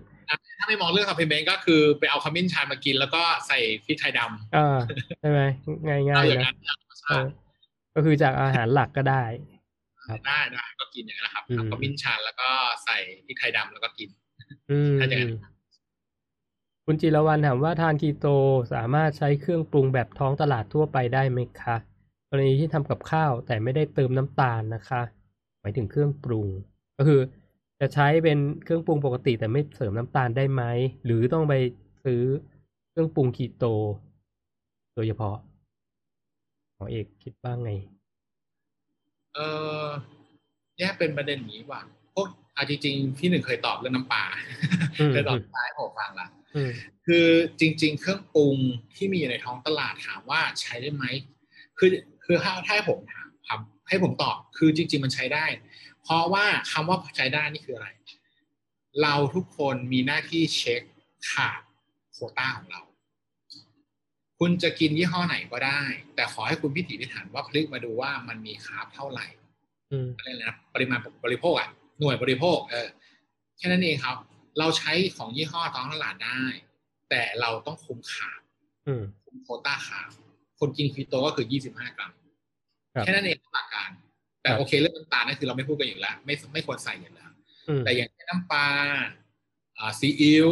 [0.58, 4.78] ถ้าไม่มองเรื่อง supplement ก็คือไปเอาขมิ้นชันมากินแล้วก็ใส่พริกไทยดำอ่า
[5.20, 5.40] ใช่ไหม
[5.86, 7.30] ง่ายๆเอาอย่างนั้นนะเอาธรรมชาติ
[7.94, 9.24] ก็คือจากอาหารหลักก็ได้
[10.08, 12.48] ครับได้ได้ก็กินอย่างนั้นแหละครับอืมเอาขมิ้นชันแล้วก็
[12.84, 12.96] ใส่
[13.26, 14.08] พริกไทยดำแล้วก็กิน
[14.70, 15.32] อืมถ้าอย่างนั้น
[16.86, 18.26] คุณจิรวรรณถามว่าทานคีโต
[18.72, 21.76] สามารถใช้เครื่องปรุงแบบท้องตลาดทั่วไปได้ไหมคะ
[22.28, 25.02] กรณีที่ทำกับข้าวแต่ไม่ได้เติมน้ำตาลนะคะ
[25.60, 26.46] หมายถึงเครื่องปรุง
[26.96, 27.20] ก็คือ
[27.80, 30.62] จะใช้เป็นเครื่องปรุงปกติแต่ไม่เสริมน้ำตาลได้ไหม
[31.04, 31.54] หรือต้องไป
[32.04, 32.22] ซื้อ
[32.90, 33.64] เครื่องปรุงคีโต
[34.94, 35.36] โดยเฉพาะ
[36.76, 37.70] หมอเอกคิดบ้างไง
[39.34, 39.38] เอ
[39.84, 39.86] อ
[40.78, 41.80] แยกเป็นประเด็นอย่างนี้ว่า
[42.14, 44.22] พวกเอาจริงๆพี่หนึ่งเคยตอบเรื่องน้ำปลา
[45.00, 46.43] อืมเคยตอบน้ำปลาให้ผมฟังละอืม
[47.06, 47.26] คือ
[47.60, 48.56] จริง ๆ เครื่องปรุง
[48.96, 51.04] ที่มีอยู่ในท้องตลาดถามว่าใช้ได้ไหม
[51.78, 51.88] คือ
[52.24, 55.46] คือถ้าถ้าให้ผมถามครับ ให้ผมตอบคือจริง ๆ มันใช้ได้
[56.02, 57.88] เพราะว่าคำว่าใช้ได้นี่คืออะไร
[59.02, 60.82] เราทุกคนมีหน้าที่เช็ค
[61.30, 61.60] ขาด
[62.12, 62.82] โควต้าของเรา
[64.38, 65.80] คุณจะกินยี่ห้อไหนก็ได้
[66.14, 69.26] แต่ขอให้คุณพิถีพิถันว่าพลิกมาดูว่ามันมีคาร์บเท่าไหร่
[69.92, 71.68] อืมอะไรนะปริมาณบริโภคอะ
[72.00, 72.88] หน่วยบริโภค เออ
[73.58, 74.16] แค่นั้นเองครับ
[74.58, 76.42] เราใช้ของยี่ห้อท้องตลาดได้
[77.10, 78.40] แต่เราต้องคุมขาด
[78.86, 80.08] อืมคุมโควต้าขาด
[80.60, 82.12] คนกินคีโตก็คือ25กรัม
[82.94, 83.90] ครับแค่นั้นเองหลักการ
[84.42, 87.30] แต่ครับโอเคเรื่องน้ำตาลนั่นคือเราไม่พูดกันอยู่แล้ว ไม่ไม่ควรใส่อยู่แล้ว
[87.68, 88.66] อืมแต่อย่างเช่นน้ำปลา
[89.78, 90.50] อ่าซีอิ๊ว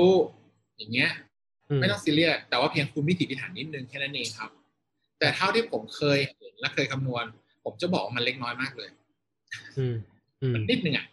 [0.76, 1.10] อย่างเงี้ย
[1.80, 4.50] ไม่ต้องซีเรียสแต่ว่าเพียงคุณพิถีพิถันนิดนึงแค่นั้นเองครับ
[5.18, 7.24] แต่เท่าที่ผมเคยเห็นและเคยคำนวณ
[7.64, 8.88] ผมจะบอกว่ามันเล็กน้อยมากเลย
[9.78, 9.94] อืม
[10.42, 11.06] อืมมันนิดนึงอะ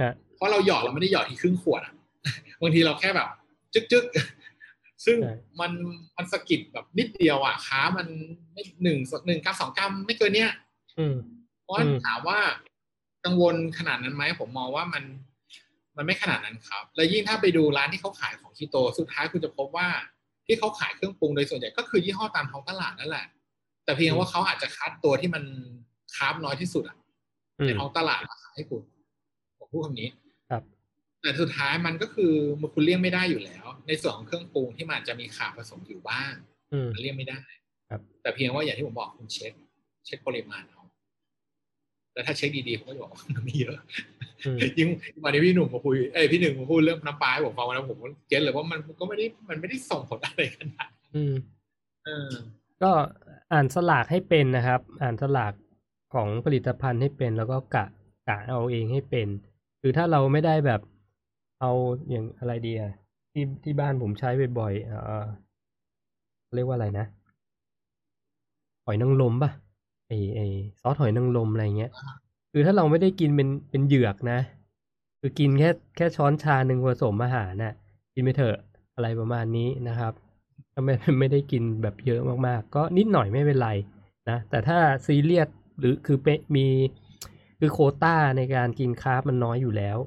[0.00, 1.94] ฮะเพราะเราหยอดเราไม่ได้หยอดที่ครึ่งขวดอะ
[2.60, 3.28] บางทีเราแค่แบบ
[3.74, 4.04] จึ๊กจึ๊ก
[5.04, 5.72] ซึ่งใช่มัน
[6.16, 8.06] มันสะกิดแบบนิดเดียวอะค้ามัน
[8.52, 10.52] ไม่หนึ่งหนึ่งกรัมสองกรัมไม่เกินเนี้ย
[10.98, 11.14] อืม
[11.62, 12.38] เพราะอืมถามว่า
[13.24, 15.04] กังวลขนาดนั้นไหมผมมองว่ามัน
[15.96, 19.88] มันไม่ขนาดนั้นครับ แล้วยิ่งถ้าไปดูร้านที่เขาขายของคีโต สุดท้ายคุณจะพบว่า
[20.46, 23.26] ที่เขาขายเครื่องปรุงโดยส่วนใหญ่ก็คือยี่ห้อตามท้องตลาดนั่นแหละ
[23.84, 25.44] แต่เพียงว่าเขาอาจจะคัดตัวที่มัน
[26.14, 26.96] คาร์บน้อยที่สุดอะ
[27.58, 28.82] อืในมท้องตลาดมาขายให้คุณ
[29.58, 30.27] ผมพูดคำนี้ครับ
[31.28, 36.32] แต่สุดท้ายมันก็คือมันคุณเลี่ยงไม่ได้อยู่แล้ว ในส่วนของเครื่องปรุงที่มันอาจจะมีขาดผสมอยู่บ้าง
[36.72, 37.42] อืมมันเลี่ยงไม่ได้
[37.90, 39.52] ครับ แต่เพียงว่าอย่างที่ผมบอกคุณเช็ค
[40.06, 40.82] เช็คปริมาณเอา
[42.14, 43.76] แล้วถ้าเช็คดีๆผมก็จะบอกว่ามันไม่เยอะ
[44.46, 44.88] อืมยิ่ง
[45.24, 51.34] มาในพี่หนุ่มมาคุยเอ้ยพี่หนึ่งมาพูดเรื่องน้ำปลาให้ผมฟังวันนั้นผมก็เก็ตเลยว่ามันก็ไม่ได้มันไม่ได้ส่งผลอะไรขนาดนั้นอืม
[52.04, 52.30] เออ
[52.82, 52.90] ก็
[53.52, 55.52] อ่านสลากให้เป็นนะครับ อ่านสลาก
[56.14, 57.86] ของผลิตภัณฑ์ให้เป็น แล้วก็กะ
[58.28, 59.28] กะเอาเองให้เป็น
[59.80, 60.80] คือถ้าเราไม่ได้แบบ
[61.60, 61.72] เอา
[62.10, 62.92] อย่างอะไรดีอะ
[63.32, 64.92] ที่ที่บ้านผมใช้บ่อยๆเอ
[65.24, 65.26] อ
[66.54, 67.06] เรียกว่าอะไรนะ
[68.84, 69.50] หอยนางรมป่ะ
[70.08, 70.40] ไอไอ
[70.80, 71.90] ซอสหอยนางรมอะไรเงี้ย
[72.52, 74.38] คือถ้าเราไม่ได้กินเป็นเป็นเหยือกนะ
[75.20, 77.74] คือกินแค่แค่ช้อนชาหนึ่งผสมอาหารน่ะ
[78.14, 78.56] กินไปเถอะ
[78.94, 80.12] อะไรประมาณนี้นะครับ
[80.72, 83.70] ถ้าไม่ไม่ได้กินแบบเยอะมากๆ ก็นิดหน่อยไม่เป็นไร
[84.30, 85.48] นะ แต่ถ้าซีเรียส
[85.78, 86.66] หรือคือเปมี
[87.60, 89.98] คือโควต้าในการกินคาร์บมันน้อยอยู่แล้ว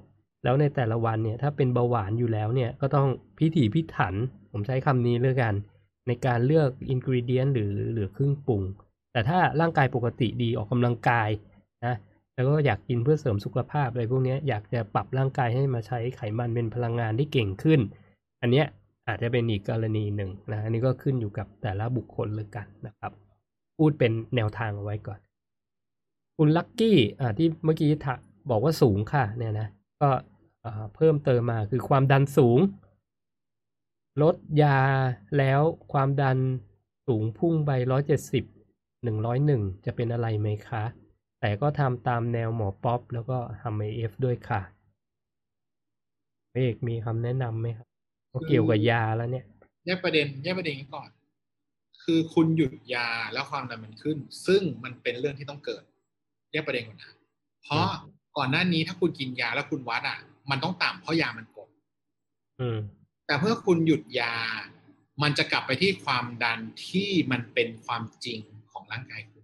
[0.43, 3.07] แล้วในแต่ละวันเนี่ยถ้าเป็นเบาหวานอยู่แล้วเนี่ยก็ต้อง
[3.39, 4.13] พิถีพิถัน
[4.51, 5.55] ผมใช้คำนี้เรื่องกัน
[6.07, 8.61] ในการเลือกอินกริเดียนหรือหรือเครื่องปรุง
[9.11, 11.30] แต่ถ้าร่างกายปกติดีออกกำลังกาย
[11.85, 11.95] นะ
[12.34, 17.80] แล้วก็อยากกินเพื่อเสริมสุขภาพอะไรพวกนี้อยากจะปรับร่างกายให้มาใช้ไขมันเป็นพลังงานที่เก่งขึ้น
[18.41, 18.65] อันเนี้ย
[19.07, 23.11] อาจจะเป็นอีกกรณีหนึ่งนะอันนี้ก็ขึ้นอยู่กับแต่ละบุคคลเลยกันนะครับ
[23.77, 25.19] พูดเป็นแนวทางเอาไว้ก่อน
[26.38, 27.89] คุณลักกี้อ่าที่เมื่อกี้
[28.49, 29.68] บอกว่าสูงค่ะเนี่ยนะ
[30.01, 30.09] ก็
[30.95, 32.59] เพิ่มเติมมาคือความดันสูง
[34.21, 34.79] ลดยา
[35.38, 35.61] แล้ว
[35.91, 36.38] ความดัน
[37.07, 38.43] สูงพุ่งไปร้อยเจ็ดสิบ
[39.03, 40.83] หนึ่งร้อยหนึ่งจะเป็นอะไรไหมคะ
[41.39, 44.61] แต่ก็ทำตามแนวหมอป๊อปแล้วก็ทำ IF ด้วยค่ะ
[46.53, 47.88] เอกมีคำแนะนำไหมครับ
[48.31, 49.45] ก็เกี่ยวกับยาแล้วเนี่ย
[49.85, 51.09] แยกประเด็นแยกประเด็นนี้ก่อน
[52.03, 54.17] คือคุณหยุดยาแล้วความดันมันขึ้น
[54.47, 55.83] ซึ่งมันเป็นเรื่องที่ต้องเกิด
[56.51, 57.11] แยกประเด็นก่อนนะ
[57.63, 57.85] เพราะ
[58.38, 60.19] ก่อนหน้านี้ถ้าคุณกินยาแล้วคุณวัดอะ
[60.52, 61.69] มันต้องต่ำเพราะยามันกด
[62.60, 62.78] อืม
[63.26, 64.36] แต่เมื่อคุณหยุดยา
[65.23, 68.40] มันจะกลับไปที่ความดันที่มันเป็นความจริง
[68.72, 69.44] ของร่างกายคุณ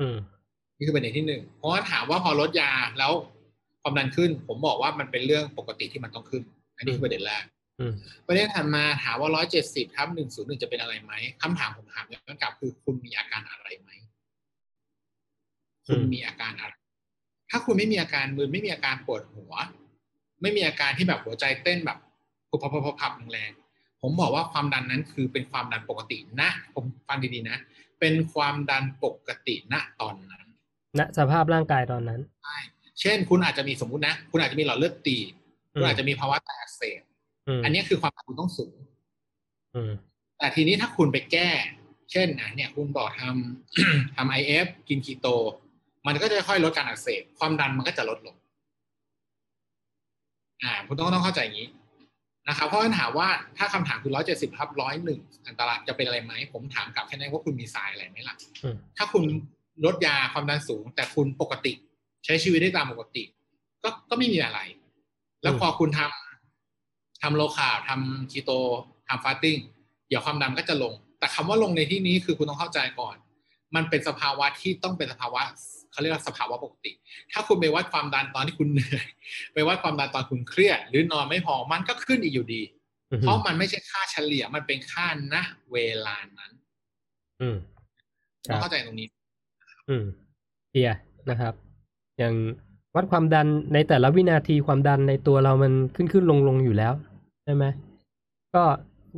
[0.00, 0.16] อืม
[0.76, 3.12] นี่คือประเด็นที่หนึ่งเพราะว่าถามว่าพอลดยาแล้ว
[3.82, 6.42] ความดันขึ้น ผมบอกว่ามันเป็นเรื่องปกติที่มันต้องขึ้น
[6.76, 7.44] อันนี้คือประเด็นแรก
[7.80, 7.92] อืม
[8.26, 13.90] ประเด็นถัดมาถามว่าร้อยเจ็ดสิบทับหนึ่งศูนย์หนึ่งจะเป็นอะไรไหมคำถามผมถามย้อนกลับคือคุณมีอาการอะไรไหม
[15.86, 16.74] คุณมีอาการอะไร
[17.50, 19.52] ถ้าคุณไม่มีอาการมึนไม่มีอาการปวดหัว
[20.42, 21.98] ไม่มีอาการที่แบบหัวใจเต้นแบบ
[22.48, 22.70] พุบพับ
[23.00, 27.56] พับแรงๆผมบอกว่าความดันนั้นคือเป็นความดันปกตินะ ผมฟังดีๆนะ
[28.00, 30.46] เป็นความดันปกติณตอนนั้น
[30.98, 32.58] ณสภาพร่างกายตอนนั้นใช่
[33.00, 35.32] เช่น คุณอาจจะมีสมมุตินะ คุณอาจจะมีหลอดเลือดตีบ
[35.72, 37.02] คุณอาจจะมีภาวะไตอักเสบ
[37.64, 38.74] อันนี้คือความดันคุณต้องสูง
[40.38, 41.50] แต่ทีนี้ถ้าคุณไปแก้
[42.12, 45.26] เช่นอะเนี่ย คุณบอกทำทำไอเอฟกินคีโต
[46.06, 48.36] มันก็จะค่อยลดการอักเสบความดันมันก็จะลดลง
[50.62, 51.68] อ่าคุณต้องต้องเข้าใจอย่างนี้
[52.48, 53.28] นะครับเพราะฉะนั้นถามว่า
[53.58, 59.24] ถ้าคำถามคือร้อยเจ็ดสิบทับร้อยหนึ่งอันตรายจะเป็นอะไรไหม ผมถามกลับแค่นั้นว่าคุณมีสายอะไรไหมล่ะอืมถ้าคุณ
[59.84, 61.72] ลดยาความดันสูง แต่คุณปกติ
[62.24, 63.22] ใช้ชีวิตได้ตามปกติ
[63.82, 64.60] ก็ก็ไม่มีอะไร
[65.42, 68.50] แล้วพอคุณทำทำโลคาร์บทำคีโต
[69.08, 69.58] ทำฟาสติ้ง
[70.08, 73.16] เดี๋ยวความดันก็จะลง แต่คำว่าลงในที่นี้คือคุณต้องเข้าใจก่อน
[73.74, 75.42] มันเป็นสภาวะที่ต้องเป็นสภาวะ
[75.92, 76.92] เขาเรียกว่าสภาวะปกติ
[77.32, 79.06] ถ้าคุณไปวัดความดันตอนที่คุณเหนื่อย
[79.54, 82.62] ไปวัดความดันตอนคุณเครียด หรือนอนไม่พอมันก็ขึ้นอีกอยู่ดี
[83.10, 85.36] อืมเพราะมันไม่ใช่ค่าเฉลี่ยมันเป็นค่าณ
[85.72, 86.52] เวลานั้น
[87.40, 87.56] อืม
[88.46, 89.08] คต้รัองบเข้าใจตรงนี้
[89.88, 90.04] อืม
[90.70, 90.96] เคลียร์
[91.30, 91.54] นะครับ
[92.18, 92.34] อย่าง
[92.94, 96.92] วัดความดันในแต่ละวินาทีความดันในตัวเรามันขึ้นขึ้นลงลงอยู่แล้ว
[97.44, 97.64] ใช่ไหม
[98.54, 98.64] ก็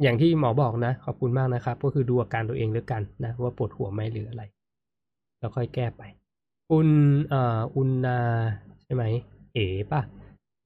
[0.02, 4.42] อย่างที่หมอบอกนะ ขอบคุณมากนะครับ ก็คือดูอาการตัวเองแล้วกันนะ ว่าปวดหัวไหมหรืออะไร
[5.38, 6.02] แล้วค่อยแก้ไป
[6.70, 6.88] คุณ
[7.28, 8.20] เอ่อ อุณนา
[8.82, 9.05] ใช่ไหม
[9.55, 10.01] เอ๋ปะ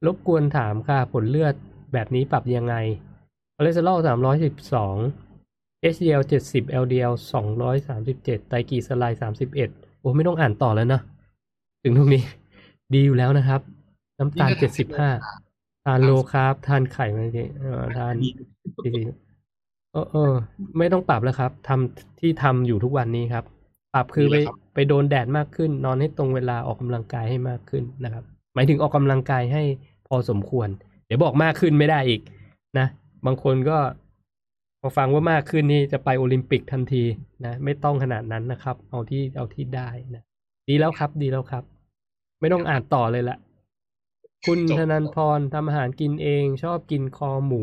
[0.07, 1.55] รบกวนถามค่ะ ผลเลือด
[1.93, 2.75] แบบนี้ปรับยังไง
[3.55, 4.97] คอเลสเตอรอลสามร้อยสิบสอง
[5.95, 9.71] HDL เจ็ดสิบ LDL สองร้อยสามสิบเจ็ดไตรกลีเซอไรด์สามสิบเอ็ด
[10.01, 11.01] โอ้ไม่ต้องอ่านต่อแล้วนะ
[11.83, 12.23] ถึงตรงนี้
[12.95, 13.61] ดีอยู่แล้วนะครับ
[14.19, 15.09] น้ำตาลนี่ก็เจ็ดสิบห้า
[15.85, 18.15] ทาน low carb ครับทานไข่มาดิเออทาน
[18.97, 20.33] ดีๆเออเออ
[20.79, 23.45] ไม่ต้องปรับแล้วครับทำที่ทำอยู่ทุกวันนี้ครับ
[23.95, 28.25] ปรับคือไปดีแล้วครับ ไปโดนแดดมากขึ้น นอนให้ตรงเวลาออกกำลังกายให้มากขึ้นนะครับ
[28.55, 29.63] หมายถึงออกกำลังกายให้
[30.09, 30.69] พอสมควร
[31.07, 32.21] เดี๋ยวบอกมากขึ้นไม่ได้อีก
[32.79, 32.87] นะ
[33.27, 33.79] บางคนก็
[34.81, 37.05] พอฟังว่ามากขึ้นนี่จะไปโอลิมปิกทันที
[37.45, 40.23] นะ ไม่ต้องขนาดนั้นนะครับ เอาที่เอาที่ได้นะ
[40.69, 41.65] ดีแล้วครับ ดีแล้วครับ
[42.41, 43.39] ไม่ต้องอ่านต่อเลยละ
[44.47, 47.63] คุณจบธนันพรทำอาหารกินเอง ชอบกินคอหมู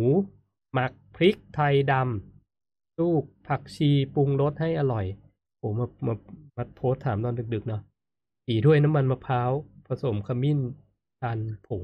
[0.74, 5.06] หมักพริกไทยดำลูกผักชีปรุงรสให้อร่อย
[5.62, 6.14] โอ้มามา
[6.56, 7.82] มาโพสต์ถามตอนดึกๆเนาะ
[8.46, 9.52] ผัดด้วยน้ำมันมะพร้าว
[9.88, 10.60] ผสมขมิ้น
[11.22, 11.84] ชันผง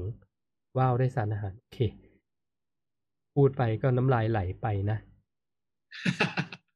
[0.78, 1.78] ว้าวได้สารอาหาร โอเค
[3.34, 4.98] พูดไปก็น้ำลายไหลไปนะ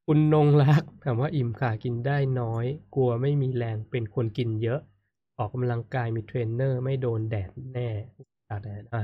[0.07, 2.65] คุณนงรักถามว่าอิ่มค่ะกินได้น้อย
[2.95, 4.81] กลัวไม่มีแรงเป็นคนกินเยอะ
[5.39, 7.89] ออกกำลังกายมีเทรนเนอร์ไม่โดนแดดแน่
[8.49, 9.03] ตากแดดอะ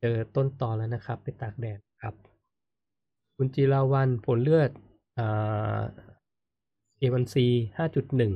[0.00, 2.14] เจอต้นตอแล้วนะครับ ไปตากแดดครับ
[3.36, 4.70] คุณจิราวันผลเลือด
[5.18, 5.78] อ่า
[7.02, 7.46] เอวันซี
[7.78, 8.32] ห้าจุดหนึ่ง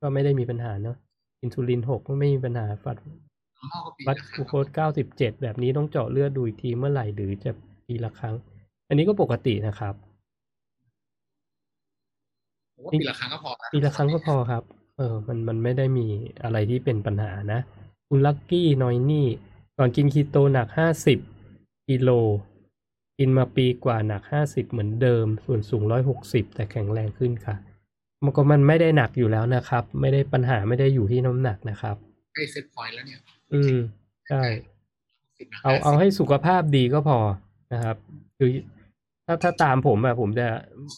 [0.00, 0.96] ก็ไม่ได้มีปัญหาเนาะ
[1.42, 2.96] อินซูลินหกก็ไม่มีปัญหาฟัด
[3.60, 7.50] อ๋อก็ปีวัดละกลูโคสเก้าสิบเจ็ดแบบนี้ต้องเจาะเลือดดูอีกทีเมื่อไหร่หรือจะ
[7.86, 8.34] ปีละครั้ง
[8.88, 9.94] อันนี้ก็ปกตินะครับ
[12.74, 14.62] ผมว่าปีละครั้งก็พอนะปีละครั้งก็พอครับ
[14.96, 16.06] เออ มันมันไม่ได้มี
[16.42, 17.60] อะไรที่เป็นปัญหานะ
[18.08, 19.26] คุณลักกี้นอยนี่
[19.78, 21.18] ก่อนกินคีโตหนักห้าสิบ
[21.88, 22.10] กิโล
[23.18, 27.56] กินมาปีกว่าหนักห้าสิบเหมือนเดิม ส่วนสูงร้อยหกสิบแต่แข็งแรงขึ้นค่ะ
[28.22, 31.96] มันก็มันไม่ได้หนักอยู่แล้วนะครับ ไม่ได้ปัญหาไม่ได้อยู่ที่น้ำหนักนะครับ
[32.34, 33.20] ใกล้เซตพอยต์แล้วเนี่ย
[33.54, 33.76] อืม
[34.28, 34.42] ใช่
[35.38, 37.18] สิบนะเอาเอาให้สุขภาพดีก็พอ
[37.72, 37.96] นะครับ
[38.38, 38.50] คือ
[39.26, 40.48] ถ้าถ้าตามผมอะผมจะ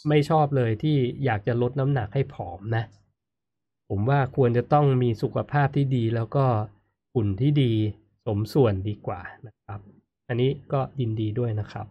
[0.08, 2.84] ไม่ชอบเลยที่อยากจะลดน้ำหนักให้ผอมนะ
[3.88, 6.44] ผมว่าควรจะต้องมีสุขภาพที่ดีแล้วก็
[7.14, 7.72] หุ่นที่ดี
[8.26, 9.80] สมส่วนดีกว่านะครับ
[10.28, 11.86] อันนี้ก็ยินดีด้วยนะครับ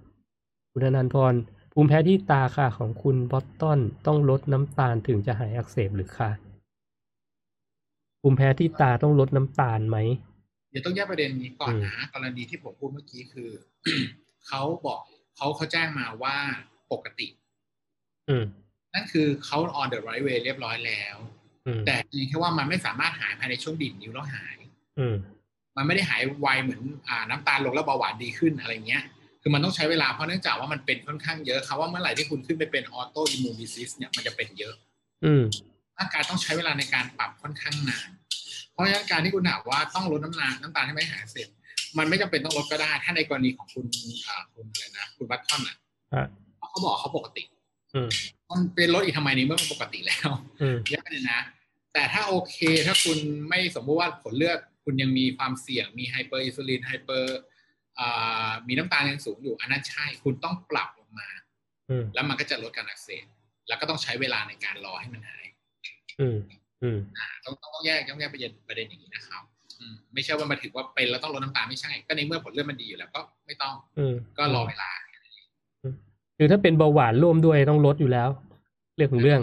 [0.72, 1.34] คุณอนันต์พร
[1.78, 6.30] ภูมิแพ้ที่ตาค่ะของคุณบอตตันต้องลดน้ำตาลถึงจะหายอักเสบหรือคะ
[8.22, 9.98] ภูมิแพ้ที่ตาต้องลดน้ำตาลไหม
[10.72, 13.50] เดี๋ยวต้องแยกประเด็นนี้ก่อนอืมนะกรณีที่ผมพูดเมื่อกี้คือ
[14.48, 15.02] เขาบอก
[15.36, 16.36] เขาเขาแจ้งมาว่า
[16.92, 17.28] ปกติ
[18.30, 18.46] อืม
[18.94, 21.16] นั่นคือเขา on the right way เรียบร้อยแล้ว
[21.68, 24.58] อืมแต่เพียงแค่ว่ามันไม่สามารถหายภายในช่วงดีดนิ้วแล้วหาย
[25.00, 25.16] อืม
[25.78, 29.04] มันไม่ได้หายไวเหมือน อ่า น้ำตาลลงแล้วเบาหวานดีขึ้นอะไรเงี้ย
[29.48, 34.76] คือมันต้องใช้เวลาเพราะเนื่องจากว่ามันเป็นค่อนข้างเยอะครับว่าเมื่อไหร่ที่คุณขึ้นไปเป็น autoimmune disease เนี่ยมันจะเป็นเยอะ
[35.26, 35.44] อืม
[35.98, 38.10] ร่างกายต้องใช้เวลาในการปรับค่อนข้างนาน
[38.72, 41.48] เพราะฉะนั้นการที่คุณถามว่าต้องลดน้ำตาลน้ำตาลให้ไม่หายเสร็จ
[41.98, 43.86] มันไม่จำเป็นต้องลดก็ได้ ถ้าในกรณีของคุณ
[44.28, 45.76] อ่าคุณอะไรนะคุณบัตทอนอะ
[46.14, 46.26] ฮะ
[46.72, 47.44] เขาบอกเขาปกติ
[47.96, 48.10] อืม
[48.50, 50.30] มันเป็นลดอีกทำไมนี้เมื่อมันปกติแล้ว
[50.62, 51.40] อืมแยกเลยนะ
[51.94, 52.58] แต่ถ้าโอเค
[52.88, 53.18] ถ้าคุณ
[53.50, 57.38] ไม่สมมติว่าผลเลือดคุณยังมีความเสี่ยงมี hyperinsulin hyper
[58.68, 61.30] มีน้ำตาลยังสูงอยู่อันนั้นใช่คุณต้องปรับลงมา
[61.90, 63.26] อืมแล้วมันก็จะลดการอักเสบ
[63.68, 65.46] แล้วก็ต้องใช้เวลาในการรอให้มันหาย
[66.20, 66.38] อืม
[66.84, 69.44] อืมอ่าต้องต้องต้องแยกต้องแยกประเด็นประเด็นอย่างนี้นะครับ
[69.80, 74.90] อืมไม่ใช่ว่ามาถึงว่าเป็นแล้วต้องลดน้ำตาลไม่ใช่ ก็ในเมื่อผลเลือดมันดีอยู่แล้วก็ไม่ต้องอืมก็รอเวลา
[76.38, 78.30] คือถ้าเป็นเบาหวานร่วมด้วยต้องลดอยู่แล้ว
[78.96, 79.42] เรื่องของเรื่อง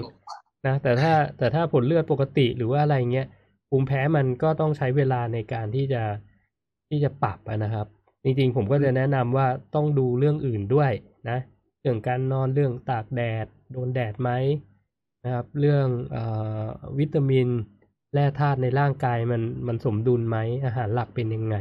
[0.66, 3.26] นะแต่ถ้าแต่ถ้าผลเลือดปกติหรือว่าอะไรเงี้ย
[3.68, 6.02] ภูมิแพ้มันก็ต้องใช้เวลาในการที่จะ
[6.88, 7.86] ที่จะปรับอะนะครับ
[8.24, 10.92] จริงๆผมก็จะแนะนำว่าต้องดูเรื่องอื่นด้วย
[11.30, 11.38] นะ
[11.80, 14.30] เรื่องการนอนเรื่องตากแดด โดนแดดไหม
[15.24, 16.16] นะครับ เรื่องเอ
[16.62, 16.64] อ
[16.98, 17.48] วิตามิน
[18.14, 21.56] แร่ธาตุในร่างกายมันมันสมดุลไหมอาหารหลักเป็นยังไง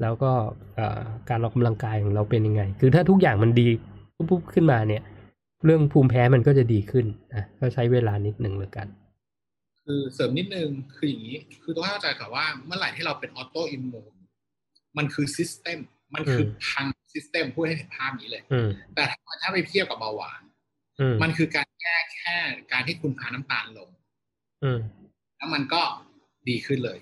[0.00, 0.32] แล้วก็
[0.76, 3.68] เอ่อการออกกำลังกายของเราเป็นยังไง คือถ้าทุกอย่างมันดี
[4.16, 5.02] ปุ๊บๆขึ้นมาเนี่ย
[5.64, 8.86] เรื่องภูมิแพ้มันก็จะดีขึ้นนะก็ใช้เวลานิดหนึ่งเลยกัน
[9.84, 14.12] คือเสริมนิดนึงคืออย่างนี้ คือต้องเข้าใจก่อนว่าเมื่อไหร่ที่เราเป็น autoimmune
[14.98, 15.78] มันคือ system
[16.14, 20.42] มันคือพังซิสเต็มพูดให้เห็นภาพนี้เลยอืมแต่ถ้าถ้าไปเทียบกับเบาหวาน
[21.00, 22.36] อืมมันคือการแก้แค่
[22.72, 23.90] การที่คุณพาน้ำตาลลง
[24.62, 24.78] อืม
[25.36, 25.82] แล้วมันก็
[26.48, 26.98] ดีขึ้นเลย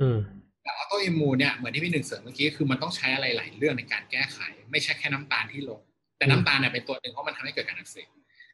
[0.00, 0.18] อืม
[0.62, 4.38] แต่ออโตอิมมูนเนี่ยเหมือนที่พี่หนึ่งเสริมเมื่อกี้คือมันต้องใช้อะไรหลายเรื่องในการแก้ไข
[4.70, 5.80] ไม่ใช่แค่น้ำตาลที่ลง
[6.18, 8.08] แต่น้ำตาลเนี่ยเป็นตัวหนึ่งเพราะมันทำให้เกิดการอักเสบ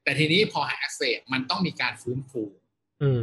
[0.04, 2.42] แต่ทีนี้พอหายอักเสบมันต้องมีการฟื้นฟู
[3.02, 3.20] อืม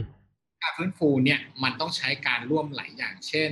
[0.61, 3.49] การฟื้นฟูเนี่ยมันต้องใช้การร่วมหลายอย่าง เช่น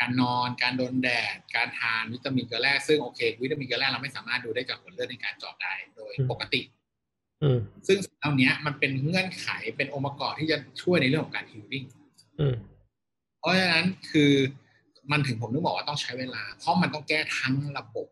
[0.00, 6.62] การนอน การโดนแดด การทานวิตามินเกลือแร่ซึ่งโอเค วิตามินเกลือแร่เราไม่สามารถดูได้จากผลเลือดในการเจาะได้โดยอืมปกติ
[7.42, 11.84] อืมซึ่งสิ่งเหล่านี้มันเป็นเงื่อนไขเป็นองค์ประกอบที่จะช่วยในเรื่องของการ healing
[12.40, 12.54] อืม
[13.40, 14.32] เพราะฉะนั้นคือ
[15.12, 18.08] มันถึงผมนึกบอกว่าต้องใช้เวลา เพราะมันต้องแก้ทั้งระบบ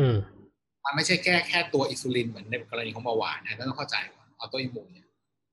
[0.00, 0.16] อืม
[0.84, 5.06] มันไม่ใช่แก้แค่ตัวอินซูลินเหมือนในกรณีของเบาหวานนะต้องเข้าใจก่อน autoimmune เนี่ย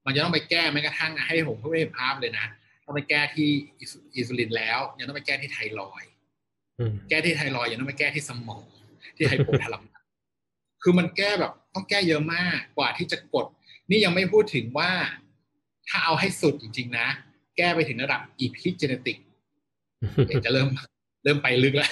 [0.05, 2.45] มันจะต้องไปแก้แม้กระทั่งให้ผมพูดให้เห็นภาพเลยนะ
[2.85, 3.49] ต้องไปแก้ที่
[3.79, 6.11] อินซูลินแล้ว ยังต้องไปแก้ที่ไทรอยด์
[6.79, 8.65] อืมแก้ที่ไทรอยด์ยังต้องไปแก้ที่สมอง
[9.17, 10.03] ที่ไฮโปทาลัมมัส
[10.83, 13.45] คือมันแก้แบบต้องแก้เยอะมากกว่าที่จะกด
[13.89, 14.91] นี่ยังไม่พูดถึงว่า
[15.87, 17.07] ถ้าเอาให้สุดจริง ๆ นะ
[17.57, 19.17] แก้ไปถึงระดับ epigenetic
[20.27, 20.69] เดี๋ยวจะเริ่ม
[21.23, 21.91] เริ่มไปลึกแล้ว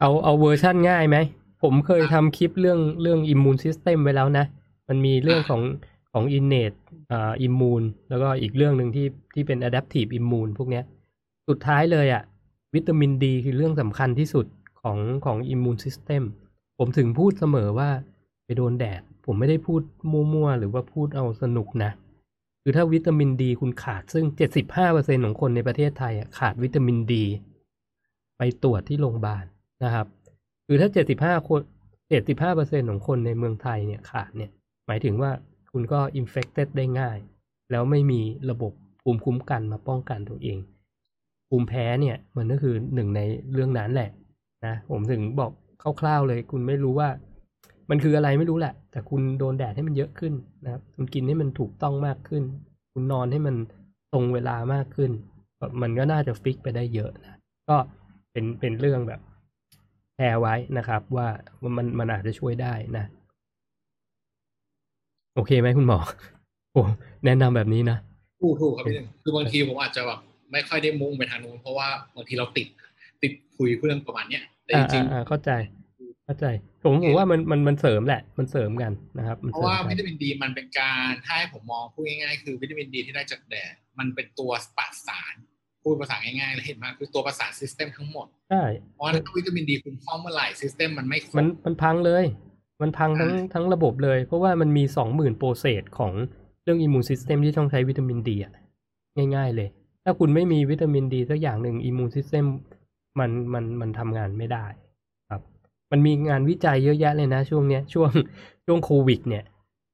[0.00, 1.16] เอาเอาเวอร์ชั่นง่ายไหม
[1.62, 4.44] ผมเคยทำคลิปเรื่องเรื่อง immune system ไว้แล้วนะ
[4.88, 5.62] มันมีเรื่องของ
[6.12, 6.72] ของ innate
[7.12, 10.84] อ่า immune แล้วก็อีกเรื่องหนึ่งที่ที่เป็น adaptive immune พวกเนี้ย
[11.48, 12.22] สุดท้ายเลยอะ่ะ
[12.74, 14.46] วิตามินดีคือเรื่องสำคัญที่สุด
[14.82, 16.22] ของของ immune system
[16.78, 17.90] ผมถึงพูดเสมอว่า
[18.44, 19.80] ไปโดนแดด ผมไม่ได้พูด
[20.12, 21.90] มั่วๆ หรือว่าพูดเอาสนุกนะ
[22.62, 24.24] คือถ้าวิตามินดีคุณขาดซึ่ง
[24.74, 27.24] 75%ของคนในประเทศไทยอะขาดวิตามินดี
[28.38, 29.44] ไปตรวจที่โรงพยาบาล
[29.84, 30.06] นะครับ
[30.66, 31.60] คือถ้า 75คน
[32.26, 34.50] 75%ของคนในเมืองไทยเนี่ยขาดเนี่ย
[34.86, 35.30] หมายถึงว่า
[35.72, 37.18] คุณก็ infected ได้ง่าย
[37.70, 38.20] แล้วไม่มี
[38.50, 38.72] ระบบ
[39.02, 40.58] ภูมิคุ้มกันมาป้องกันตัวเอง
[41.48, 43.20] ภูมิแพ้เนี่ยมันก็คือหนึ่งใน
[43.52, 44.10] เรื่องนั้นแหละ
[44.66, 45.50] นะผมถึงบอก
[46.00, 47.08] คร่าวๆเลย คุณไม่รู้ว่า
[47.90, 50.34] มันคืออะไรไม่รู้แหละ แต่คุณโดนแดดให้มันเยอะขึ้น
[50.64, 52.42] นะครับคุณกินให้มันถูกต้องมากขึ้น
[52.92, 53.56] คุณนอนให้มัน
[54.12, 55.10] ตรงเวลามากขึ้น
[55.82, 57.38] มันก็น่าจะฟิกไปได้เยอะนะ
[57.68, 57.76] ก็
[58.32, 59.20] เป็นเป็นเรื่องแบบ
[60.16, 61.28] แชร์ไว้นะครับ ว่า
[61.76, 63.04] มันมันอาจจะช่วยได้นะ
[65.34, 65.98] โอเคไหมคุณหมอ
[66.72, 66.82] โอ้
[67.24, 67.98] แนะนำแบบนี้นะ
[68.42, 70.20] ถูกถูกครับพี่หนึ่งคือบางทีผมอาจจะแบบ
[70.52, 72.68] ไม่ค่อยได้มุ่งไปทางนู้นเพราะว่าบางทีเราติด
[73.22, 75.50] ติดคุยเรื่องประมาณเนี้ยแต่จอ่าริงอ่าอ่าเข้าใจ
[76.24, 76.46] เข้าใจ
[76.84, 85.34] ผมผมว่ามันมันมันเสริมแหละ มันเสริมกันนะครับมันเพเสริราะมว่ากัวินตามินดีมันเป็นการถ้าให้ผมมองพูดง่ายๆ คือวิตามินดีที่ได้จากแดดมันเป็นตัวประสาน
[85.82, 88.64] พูดภาษาง่ายๆเลยเห็นมากคือตัวประสาน system ทั้งหมดใช่
[88.94, 92.24] เพราะว่าถ้าวิตามินดีคุณพร่องเมื่อไหร่ system มันไม่ครบมันมันพังเลย
[92.82, 96.12] มันพังทั้งอ่าทั้งระบบเลย เพราะว่ามันมีสองหมื่น process ของ
[96.62, 98.52] เรื่อง immune system ที่ต้องใช้วิตามินดีอะ
[99.34, 99.68] ง่าย ๆ เลย
[100.04, 102.44] ถ้าคุณไม่มีวิตามินดีสักอย่างหนึ่ง immune system
[103.18, 104.66] มันมันมันทำงานไม่ได้
[105.30, 105.42] ครับ
[105.90, 108.10] มันมีงานวิจัยเยอะแยะเลยนะ ช่วงเนี้ยช่วง
[108.66, 109.44] ช่วงโควิด เนี่ย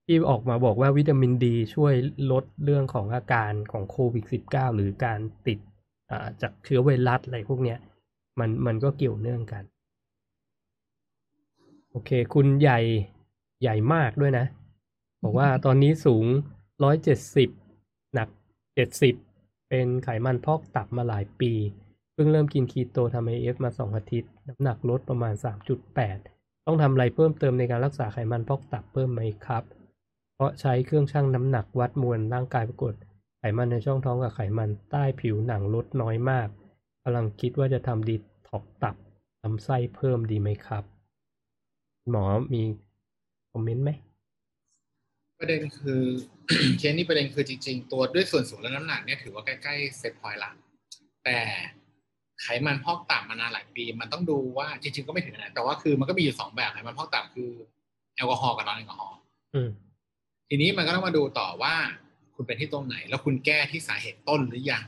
[0.06, 1.94] ที่ออกมาบอกว่าวิตามินดีช่วย
[2.30, 5.58] ลดเรื่องของอาการของโควิด -19 หรือการติด
[6.10, 7.78] อ่าจากเชื้อไวรัสอะไรพวกเนี้ย
[8.38, 9.77] มันมันก็เกี่ยวเนื่องกันโอ
[12.04, 12.80] เค คุณใหญ่
[13.62, 14.46] ใหญ่มากด้วยนะ
[15.22, 16.26] บอกว่าตอนนี้สูง
[16.84, 17.50] ร้อยเจ็ดสิบ
[18.14, 18.28] หนัก
[18.74, 19.14] เจ็ดสิบ
[19.68, 21.52] เป็นไขมันพอกตับมาหลายปี
[22.12, 26.18] เพิ่งเริ่มกินคีโตทำไอเอฟมาสองอาทิตย์ น้ำหนักลดประมาณสามจุดแปด
[26.66, 29.64] ต้องทำอะไรเพิ่มเติมในการรักษาไขมันพอกตับเพิ่มไหมครับ
[30.34, 32.94] เพราะใช้เครื่องชั่งน้ำหนักวัดมวลร่างกายปรากฏ
[33.38, 36.48] ไขมันในช่องท้องกับไขมันใต้ผิวหนังลดน้อยมาก
[37.02, 38.16] กำลังคิดว่าจะทำดี
[38.48, 38.96] ท็อกตับ
[39.42, 40.84] ลำไส้เพิ่มดีไหมครับ
[42.10, 42.24] หมอ
[42.54, 42.62] มี
[43.52, 43.90] comment ไหม
[45.38, 46.02] ประเด็นคือ
[46.78, 50.52] เคสนี้ประเด็นคือจริง ๆ ตัวด้วยส่วนสูงและน้ำหนักเนี่ยถือว่าใกล้ๆ set point ละ
[51.24, 51.38] แต่
[52.42, 57.50] ไขมันพอกตับมานานหลายปี มันต้องดูว่าจริง ๆ ก็ไม่ถึงขนาดนั้นแต่ว่าคือมันก็มีอยู่สองแบบไขมันพอกตับคือ
[58.16, 59.18] แอลกอฮอล์กับ non แอลกอฮอล์
[59.54, 59.68] อืม
[60.48, 61.74] ทีนี้มันก็ต้องมาดูต่อว่า
[62.34, 64.84] คุณเป็นที่ตรงไหน แล้วคุณแก้ที่สาเหตุต้นหรือยัง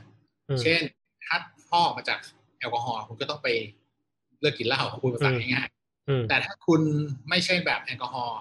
[0.49, 0.81] อืมเช่น
[1.25, 1.37] ถ้า
[1.69, 2.19] พอกมาจาก
[2.59, 3.47] แอลกอฮอล์คุณก็ต้องไป
[4.41, 5.80] เลิกกินเหล้าพูดภาษาง่ายอืมๆ
[6.29, 6.81] แต่ถ้าคุณ
[7.29, 8.39] ไม่ใช่แบบแอลกอฮอล์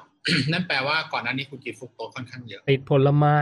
[0.52, 3.36] นั่นแปลว่าก่อนหน้านี้คุณกินฟรุกโตสค่อนข้างเยอะติดผลไม้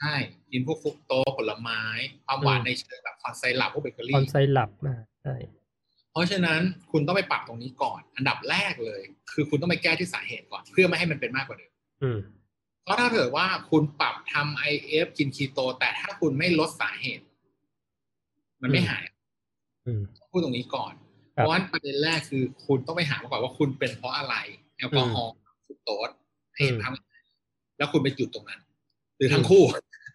[0.00, 0.14] ใช่
[0.52, 1.82] กินพวกฟรุกโตสผลไม้
[2.26, 5.34] ความหวานอืมในเชิงแบบคอนไซรัปพวกเบเกอคอนรี่ไซรัปอ่าใช่
[6.12, 6.60] เพราะฉะนั้น
[6.92, 9.02] คุณต้องไปปรับตรงนี้ก่อน อันดับแรกเลย
[9.32, 11.72] คือคุณต้องไปแก้ที่สาเหตุก่อน เพื่อไม่ให้มันเป็นมากกว่าเดิม
[12.02, 12.18] อืม
[12.84, 17.24] เพราะถ้าเกิดว่าคุณปรับทำ IF กินคีโต แต่ถ้าคุณไม่ลดสาเหตุ
[18.62, 19.04] มันไม่หาย
[19.86, 21.07] อืมพูดตรงนี้ก่อนค
[21.38, 24.34] เพรับราะว่าประเด็นแรกคือคุณต้องไปหามาก่อนว่าคุณเป็นเพราะอะไร
[24.76, 25.32] แอลกอฮอล์
[25.64, 26.10] ฟรุกโตส
[26.54, 26.92] ให้เห็นภาพ
[27.78, 28.60] แล้วคุณไปจุดตรงนั้น
[29.16, 29.64] หรือทั้งคู่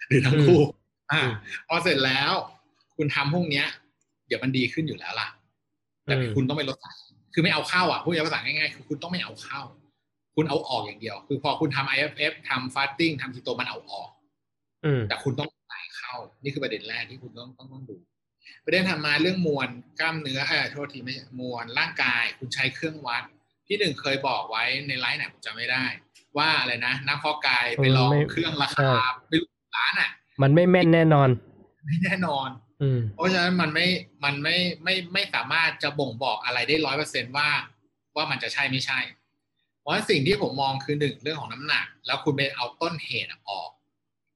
[0.10, 0.60] หรือทั้งคู่
[1.12, 1.32] อ่าอืม
[1.68, 2.32] พอเสร็จแล้ว
[2.96, 3.66] คุณทำพวกเนี้ย
[4.28, 5.30] เดี๋ยวมันดีขึ้นอยู่แล้วล่ะ
[6.06, 6.96] แต่อืมคุณต้องไม่ลดสาร
[7.34, 9.62] คือไม่เอาเข้าอะพูดภาษาง่ายๆคือคุณต้องไม่เอาเข้า
[10.36, 14.10] คุณเอาออกอย่างเดียว คือพอคุณทำ IFF ทำ fasting ทำคีโตมันเอาออก
[14.86, 16.14] อืมแต่คุณต้องใส่เข้า
[16.44, 17.96] นี่คือประเด็นแรกที่คุณต้องต้องต้องดู
[18.66, 23.24] ประเด็นถัดมาเรื่องมวลกล้ามเนื้อเออโทษทีไม่ใช่มวลร่างกายคุณใช้เครื่องวัด
[23.66, 25.86] พี่หนึ่งเคยบอกไว้ในไลฟ์ไหนผมจำไม่ได้
[26.38, 28.92] ว่าอะไรนะนักเพอกายไปลองไม่เครื่องราคา
[29.30, 30.10] ไม่รู้ล้านอะ
[30.42, 31.30] มันไม่แม่นแน่นอน
[31.86, 32.50] ไม่แน่นอน
[32.82, 33.88] อืมเพราะฉะนั้นมันไม่
[34.24, 37.50] มันไม่ไม่ไม่สามารถจะบ่งบอกอะไรได้ร้อยเปอร์เซนว่า
[38.16, 39.00] ว่ามันจะใช่ไม่ใช่
[39.82, 43.70] เพราะฉะนั้นสิ่งที่ผมมองคือหนึ่งเรื่องของน้ำหนัก แล้วคุณไปเอาต้นเหตุออก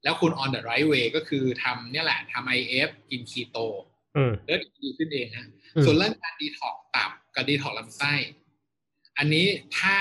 [0.03, 3.57] แล้วคุณ on the right way ก็คือทำเนี่ยแหละทำ IF กินคีโต
[4.17, 8.13] อืมแล้วดีขึ้นเองฮะอืมส่วนเรื่องการดีท็อกตับกับดีท็อกลำไส้
[9.17, 9.45] อันนี้
[9.77, 9.95] ถ้า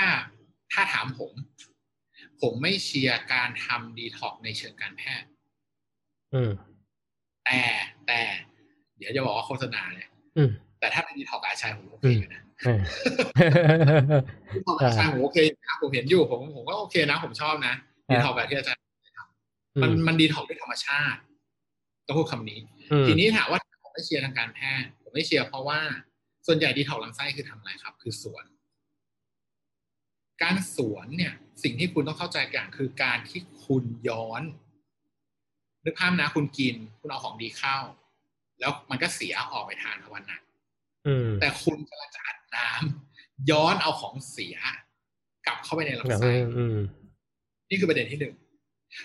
[0.71, 1.31] ถ้าถามผม
[2.41, 5.27] ผมไม่เชียร์การทำดีท็อกในเชิงการแพทย์
[6.33, 6.51] อืม
[7.45, 7.61] แต่
[8.07, 8.21] แต่
[8.97, 10.49] เดี๋ยวจะบอกว่าโฆษณาเนี่ยอืม
[10.79, 12.81] แต่ถ้าเป็นดีท็อกอาชัยผมโอเคอยู่นะเออ
[14.53, 17.73] ดีท็อกอาชัยผมโอเคอยู่นะผมเห็นอยู่ผมผมก็โอเคนะ ผมชอบนะ
[18.09, 18.83] ดีท็อกแบบที่อาจารย์
[19.81, 21.19] มันมันดีท็อกด้วยธรรมชาติ
[22.07, 22.59] ต้องพูดคำนี้
[22.91, 23.66] อืมทีนี้ถามว่าผม
[23.97, 25.79] ไม่เชียร์ทางการแพทย์ผมไม่เชียร์เพราะว่า
[26.47, 28.45] ส่วนใหญ่ดีท็อกลำไส้คือทำอะไรครับ คือสวน
[30.41, 31.33] การสวนเนี่ย
[31.63, 34.43] สิ่งที่คุณต้องเข้าใจอย่างคือการที่คุณย้อน
[35.85, 37.77] นึกภาพนะคุณกิน คุณเอาของดีเข้า
[38.59, 40.43] แล้วมันก็เสียออกไปทานวันนั้น
[41.07, 44.57] อืมแต่คุณกำลังจะอัดน้ำย้อนเอาของเสีย
[45.45, 46.77] กลับเข้าไปในลำไส้อืม
[47.69, 48.35] นี่คือประเด็นที่หนึ่ง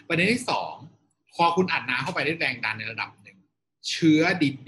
[0.08, 0.74] ประเด็นที่สอง
[1.34, 3.38] พอคุณอัดน้ำเข้าไปได้แรงดันในระดับหนึ่ง
[3.90, 4.20] เชื้อ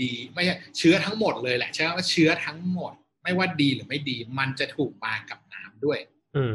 [0.02, 2.92] ดีๆ ไม่ใช่เชื้อทั้งหมดเลยแหละใช่ไหมว่าเชื้อทั้งหมด
[3.22, 5.98] ไม่ว่าดีหรือไม่ดี มันจะถูกมากับน้ำด้วย
[6.36, 6.54] อืม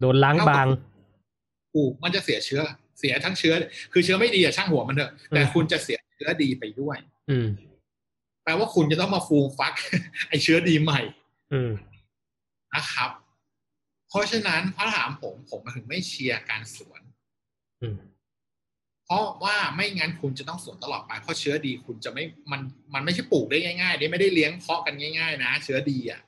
[0.00, 0.66] โดนล้างบาง
[1.74, 2.62] ถูกมันจะเสียเชื้อ
[2.98, 3.54] เสียทั้งเชื้อ
[3.92, 6.96] คือเชื้อไม่ดีอะช่างหัวมันเถอะ แต่อืมคุณจะเสียเชื้อดีไปด้วย
[7.30, 7.48] อืม
[8.44, 9.74] แปลว่าคุณจะต้องมาฟูมฟัก
[10.28, 11.00] ไอเชื้อดีใหม่
[11.52, 11.70] อืม
[12.74, 13.10] นะครับ
[14.08, 17.00] เพราะฉะนั้นถ้าถามผมผมถึงไม่เชียร์การสวน
[17.82, 17.96] อืม
[19.06, 22.60] เพราะว่าไม่งั้นคุณจะต้องสวนตลอดไปเพราะเชื้อดีคุณจะไม่มัน
[22.94, 26.20] มันไม่ใช่ปลูกได้ง่ายๆได้ไม่ได้เลี้ยงเพาะกันง่าย ๆ นะ เชื้อดีอะ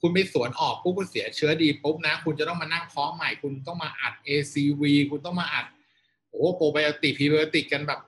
[0.00, 5.66] คุณไปสวนออกปุ๊บคุณเสียเชื้อดีปุ๊บนะ คุณจะต้องมานั่งเพาะใหม่ คุณต้องมาอัด ACV คุณต้องมาอัด
[6.28, 8.00] โอ้โหโปรไบโอติกพรีไบโอติกกันแบบ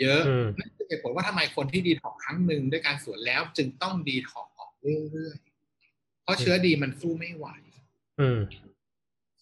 [0.00, 7.46] เยอะอืมนั่นคือเหตุผลว่าทำไมคนที่ดีท็อกครั้งหนึ่งด้วยการสวนแล้วจึงต้องดีท็อกออกเรื่อยๆเพราะเชื้อดีมันสู้ไม่ไหว
[8.20, 8.40] อืม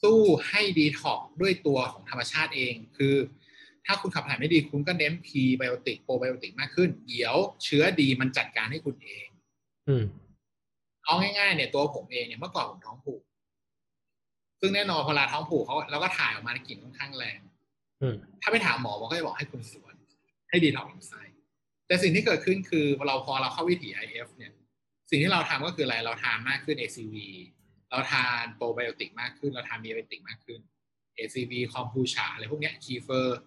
[0.03, 3.15] สู้ให้ดีท็อกด้วยตัวของธรรมชาติเองคือ
[3.86, 9.27] ถ้าคุณขับถ่ายไม่ดีคุณก็เน้นพีไบโอติกโปรไบโอติกมากขึ้น เดี๋ยวเชื้อดีมันจัดการให้คุณเอง
[9.89, 10.05] อืม
[11.05, 13.23] เอาง่ายๆเนี่ยตัวผมเองเนี่ยเมื่อก่อนผมท้องผูก
[14.61, 17.40] ซึ่งแน่นอนพอเวลาท้องผูกเขาเราก็ถ่ายออกมาในกลิ่นค่อนข้างแรง
[18.02, 19.94] อืมถ้าไปถามหมอหมอก็จะบอกให้คุณสวน
[20.51, 21.23] ให้ดีท็อกซ์ลำไส้
[21.86, 24.52] แต่สิ่งที่เกิดขึ้นคือเราพอเราเข้าวิถี IF เนี่ย
[25.11, 27.15] สิ่งที่เราทำก็คืออะไรเราทานมากขึ้น ACV
[27.90, 30.61] เราทานโปรไบโอติกมากขึ้น เราทานมีไบโอติกมากขึ้น
[31.16, 33.39] ACV คอมพูชาอะไรพวกเนี้ยคีเฟอร์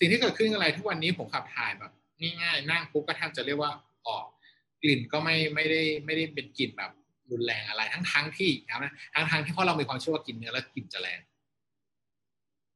[0.00, 3.72] สิ่งที่เกิดขึ้นอะไรทุกวันนี้ผมขับถ่ายแบบง่ายๆนั่งปุ๊บก็แทบจะเรียกว่า
[4.06, 4.26] ออก
[4.82, 6.90] กลิ่นก็ไม่ไม่ได้ไม่ได้เป็นกลิ่นแบบ
[7.30, 11.20] รุนแรงอะไรทั้งทั้งที่นะทั้งทั้งที่เพราะเรามีความเชื่อว่ากินเนื้อแล้วกลิ่นจะแรง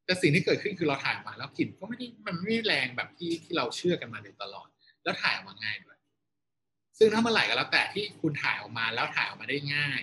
[0.05, 4.69] แต่สิ่งที่เกิดขึ้นคือเราถ่ายออกมาแล้วกลิ่นก็ไม่ได้มันไม่แรงแบบที่ที่เราเชื่อกันมาโดยตลอด
[5.05, 5.99] แล้วถ่ายออกมาง่ายด้วย
[6.99, 10.01] ซึ่งถ้าเมื่อไหร่ก็แล้วแต่ที่คุณถ่ายออกมาแล้วถ่ายออกมาได้ง่าย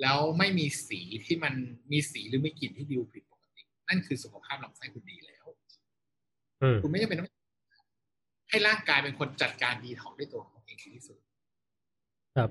[0.00, 1.54] แล้วไม่มีสีที่มัน
[1.92, 5.35] มีสีหรือไม่กลิ่นที่ดูผิดปกติ นั่นคือสุขภาพลำไส้คุณดีแล้วอืม
[6.82, 7.28] คุณไม่จำเป็นต้อง
[8.50, 11.18] ให้ร่างกายเป็นคนจัดการดีท็อกซ์ด้วยตัวของเองที่สุด
[12.36, 12.50] ครับ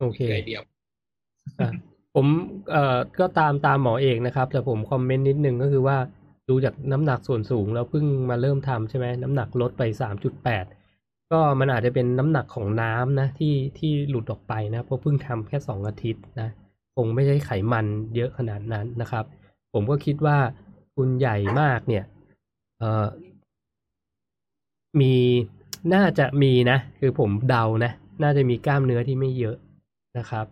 [0.00, 0.58] โอเคคือไอเดีย
[1.60, 1.70] อะ
[2.14, 2.26] ผม
[2.70, 5.98] เอ่อก็ตามตามหมอเอกนะครับ แต่ผมคอมเมนต์นิดนึงก็คือว่า
[6.48, 10.64] ดูจากน้ำหนักส่วนสูงแล้วเพิ่งมาเริ่มทำใช่ไหมน้ำหนักลดไปสามจุดแปด
[11.32, 16.48] ก็มันอาจจะเป็นน้ำหนักของน้ำนะที่ที่หลุดออกไปนะเพราะเพิ่งทำแค่สองอาทิตย์นะ
[16.96, 19.24] คงไม่ใช่ไขมันเยอะขนาดนั้นนะครับ
[19.72, 20.38] ผมก็คิดว่า
[20.96, 22.04] คุณใหญ่มากเนี่ย
[22.80, 23.06] เอ่อ
[25.00, 25.14] มี
[25.94, 27.92] น่าจะมีนะ คือผมเดานะ
[28.22, 29.56] น่าจะมีกล้ามเนื้อที่ไม่เยอะ
[30.18, 30.46] นะครับ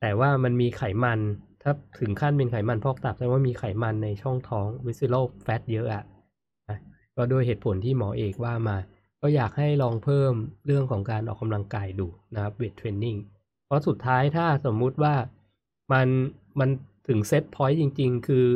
[0.00, 1.20] แต่ว่ามันมีไขมัน
[1.62, 6.04] ถ้าถึงขั้นเป็นไขมันพอกตับแสดงว่ามีไขมันในช่องท้อง visceral fat เยอะอะ
[6.68, 6.78] นะ
[7.16, 8.76] ก็ด้วยเหตุผลที่หมอเอกว่ามา
[9.20, 10.32] ก็อยากให้ลองเพิ่ม
[10.66, 13.18] เรื่องของการออกกำลังกายดูนะครับ weight training
[13.66, 15.14] เพราะสุดท้ายถ้าสมมุติว่า
[15.92, 16.08] มัน
[16.58, 16.68] มัน
[17.08, 18.46] ถึงเซตพอยต์จริง ๆ คือ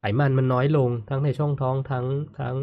[0.00, 2.06] ไขมันมันน้อยลงทั้งในช่องท้องทั้ง
[2.38, 2.54] ทั้ง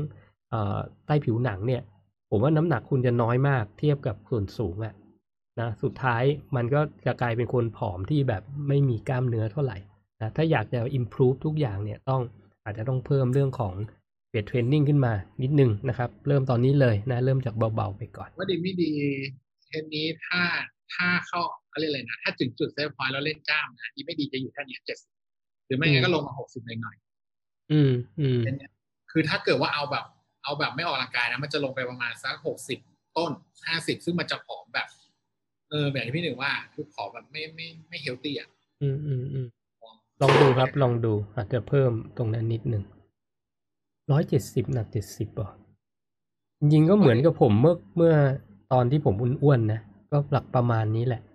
[1.05, 1.81] ใต้ผิวหนังเนี่ย
[2.29, 4.93] ผมว่าน้ำหนักคุณจะน้อยมากเทียบกับส่วนสูงอะ
[5.59, 6.23] นะสุดท้าย
[6.55, 9.77] มันก็จะกลายเป็นคนผอมที่แบบไม่มีกล้ามเนื้อเท่าไหร่
[10.21, 12.21] นะถ้าอยากจะ improve ทุกอย่างเนี่ยต้อง
[12.63, 13.73] อาจจะต้องเพิ่มเรื่องของ
[14.33, 15.13] weight training ขึ้นมา
[15.43, 18.91] นิดนึงนะครับ เริ่มตอนนี้เลยนะ เริ่มจากเบาๆไปก่อน ว่าดีไม่ดี
[19.67, 20.41] เทนนี้ถ้า
[20.93, 25.11] ถ้าเข้าเขาเรียกอะไรนะ ถ้าถึงจุด set point แล้วเล่นกล้ามนะดีไม่ดีจะอยู่แค่เนี้เจ็ดสิบ
[25.65, 26.95] หรือไม่งั้นก็ลงมาหกสิบหน่อย
[27.71, 30.05] อืมอืมๆคือถ้าเกิดว่าเอาแบบ
[30.43, 32.79] เอาแบบไม่ออกกำลังกายนะมันจะลงไปประมาณสักหกสิบ
[33.17, 33.31] ต้น
[33.67, 34.87] ห้าสิบซึ่งมันจะผอมแบบ
[35.69, 38.49] เออแบบที่พี่หนึ่งว่าคือผอมแบบไม่ไม่ไม่เฮลตี้อะ
[38.81, 39.47] อืมอืมอืม
[40.21, 42.83] ลองดูครับ ลองดู อาจจะเพิ่มตรงนั้นนิดหนึ่ง
[44.11, 45.51] ร้อยเจ็ดสิบหนักเจ็ดสิบอะ
[46.59, 48.13] จริงๆก็เหมือนกับผมเมื่อเมื่อ
[48.71, 49.79] ตอนที่ผมอ้วนๆนะ
[50.11, 51.34] ก็หลักประมาณนี้แหละนะค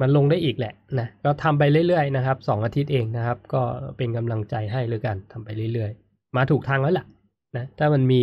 [0.00, 3.62] มันลงได้อีกแหละนะ ก็ทำไปเรื่อยๆนะครับสองอาทิตย์เองนะครับ ก็
[3.96, 7.06] เป็นกำลังใจให้เลยกันทำไปเรื่อยๆ มาถูกทางแล้วล่ะ
[7.56, 8.20] นะ ถ้ามันมี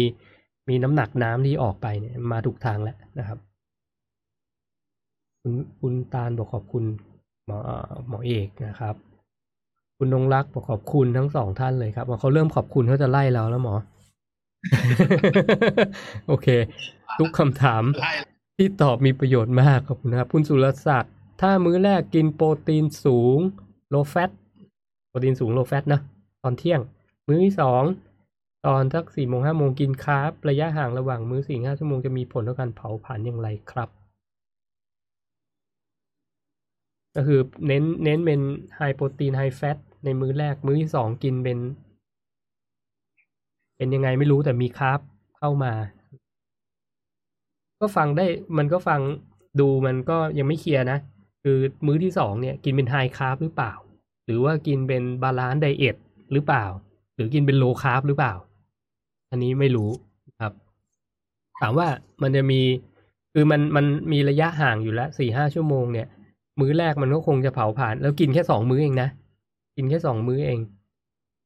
[0.70, 3.40] มีน้ำหนักน้ำที่ออกไปเนี่ยมาถูกทางแล้วนะครับ
[5.42, 6.84] คุณคุณตาลบอกขอบคุณ
[7.46, 8.96] หมอเอ่อหมอเอกนะครับ
[9.98, 13.76] คุณนงรักบอกขอบคุณทั้งสองท่านเลยครับว่าเขาเริ่มขอบคุณเขาจะไล่เราแล้วหมอ
[16.28, 16.48] โอเค
[17.20, 18.12] ทุกคำถามไล่
[18.58, 23.40] ที่ตอบมีประโยชน์มากขอบคุณนะครับ คุณสุรศักดิ์ ถ้ามื้อแรกกินโปรตีนสูง
[23.94, 24.32] low fat
[25.10, 26.02] โปรตีนสูง low fat นะ
[26.44, 26.82] ตอนเที่ยง
[27.28, 27.84] มื้อที่สอง
[28.66, 33.90] ตอนสักสี่โมงห้าโมงกินคาร์บระยะห่างระหว่างมื้อสี่ห้าชั่วโมงจะมีผลต่อการเผาผลาญอย่างไรครับ
[37.16, 38.42] ก็คือเน้นเน้นเป็น
[38.78, 41.60] ไฮโปรตีนไฮแฟตในมื้อแรก มื้อที่สองกินเป็น
[43.78, 45.00] เป็นยังไงไม่รู้แต่มี carb
[45.38, 45.74] เข้ามา
[47.80, 48.26] ก็ฟังได้
[48.58, 49.02] มันก็ฟัง
[49.60, 51.00] ดูมันก็ยังไม่เคลียร์นะ
[51.48, 53.74] คือมื้อที่สองเนี่ยกินเป็น high carb หรือเปล่า
[54.26, 55.96] หรือว่ากินเป็น balanced diet
[56.32, 56.66] หรือเปล่า
[57.16, 58.34] หรือกินเป็น low carb หรือเปล่า
[59.32, 59.90] อันนี้ไม่รู้
[60.40, 60.54] ครับ
[61.60, 61.88] ถามว่า
[62.22, 62.62] มันจะมี
[63.34, 66.08] คือมันมันมีระยะห่างอยู่แล้วสี่ห้าชั่วโมงเนี่ย
[66.60, 69.10] มื้อแรกมันก็คงจะเผาผ่าน แล้วกินแค่สองมื้อเองนะ
[69.76, 70.60] กินแค่สองมื้อเอง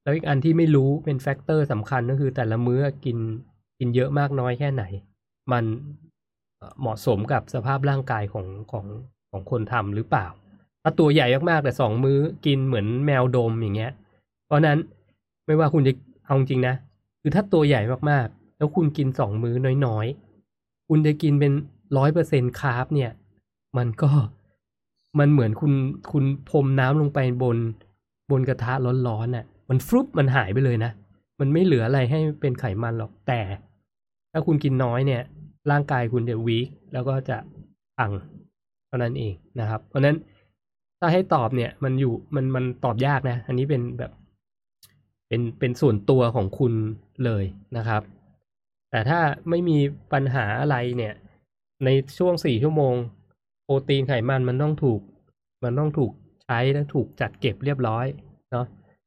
[0.03, 3.17] แล้วอีกอันที่ไม่รู้เป็น factor สำคัญก็คือแต่ละมื้อกิน
[3.79, 4.83] กินเยอะมากน้อยแค่ไหน
[5.51, 5.65] มัน
[6.57, 8.85] เอ่อเหมาะสมกับสภาพร่างกายของของ
[9.31, 10.27] ของคนทำหรือเปล่า
[10.83, 13.91] ถ้าตัวใหญ่มากๆแต่สองมื้อกินเหมือนแมวดมอย่างเงี้ย
[14.45, 14.77] เพราะนั้น
[15.45, 15.93] ไม่ว่าคุณจะ
[16.25, 16.75] เอาจริงนะ
[17.21, 17.81] คือถ้าตัวใหญ่
[18.11, 21.51] มากๆ แล้วคุณกินสองมื้อน้อยๆ คุณจะกินเป็น
[21.97, 23.11] ร้อยเปอร์เซ็น carb เนี่ย
[23.77, 24.09] มันก็
[25.19, 25.73] มันเหมือนคุณ
[26.11, 27.57] คุณพรมน้ำลงไปบน
[28.31, 28.73] บนกระทะ
[29.07, 30.91] ร้อนๆน่ะ มันฟลุปมันหายไปเลยนะ
[31.39, 33.41] มันไม่เหลืออะไรให้เป็นไขมันหรอกแต่
[34.31, 35.21] ถ้าคุณกินน้อยเนี่ย
[35.71, 37.37] ร่างกายคุณจะวีคแล้วก็จะ
[37.97, 38.11] พัง
[38.89, 40.17] เท่านั้นเองนะครับ เพราะฉะนั้น
[40.99, 44.11] ถ้าให้ตอบเนี่ยมันอยู่มันมันตอบยากนะ อันนี้เป็นแบบ
[45.27, 46.73] เป็นเป็นส่วนตัวของคุณ
[47.25, 47.43] เลย
[47.77, 48.01] นะครับ
[48.91, 49.77] แต่ถ้าไม่มี
[50.13, 51.13] ปัญหาอะไรเนี่ย
[51.85, 52.95] ในช่วงสี่ชั่วโมง
[53.63, 55.01] โปรตีนไขมันมันต้องถูก
[55.63, 56.11] มันต้องถูก
[56.45, 58.05] ใช้และถูกจัดเก็บเรียบร้อย
[58.51, 58.65] เนาะ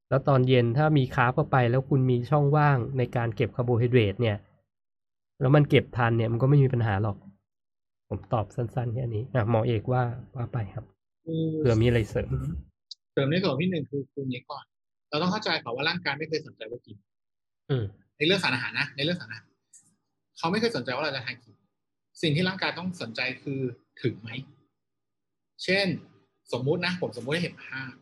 [0.08, 4.36] แล้วตอนเย็นถ้ามี carb เข้าไป แล้วคุณมีช่องว่างในการเก็บคาร์โบไฮเดรตเนี่ย
[5.40, 7.16] แล้วมันเก็บทันเนี่ยมันก็ไม่มีปัญหาหรอก
[8.12, 10.02] ผมตอบสั้นๆแค่นี้อะหมอเอกว่า
[10.36, 10.84] ว่าไปครับ
[11.24, 12.30] คือเผื่อมีอะไรเสริม
[13.12, 14.64] เสริมในส่วนที่หนึ่งคือคุณนี้ก่อน
[15.10, 16.96] เราต้องเข้าใจก่อนว่าร่างกายไม่เคยสนใจว่ากิน
[17.70, 17.84] อืม
[18.16, 19.46] ในเรื่องสารอาหารนะในเรื่องสารอาหาร
[20.38, 21.56] เขาไม่เคยสนใจว่าเราจะทานกี่
[22.22, 23.60] สิ่งที่ร่างกายต้องสนใจคือ
[24.02, 24.30] ถึงไหม
[25.64, 25.86] เช่น
[26.52, 27.92] สมมุตินะ ผมสมมุติให้เห็นภาพ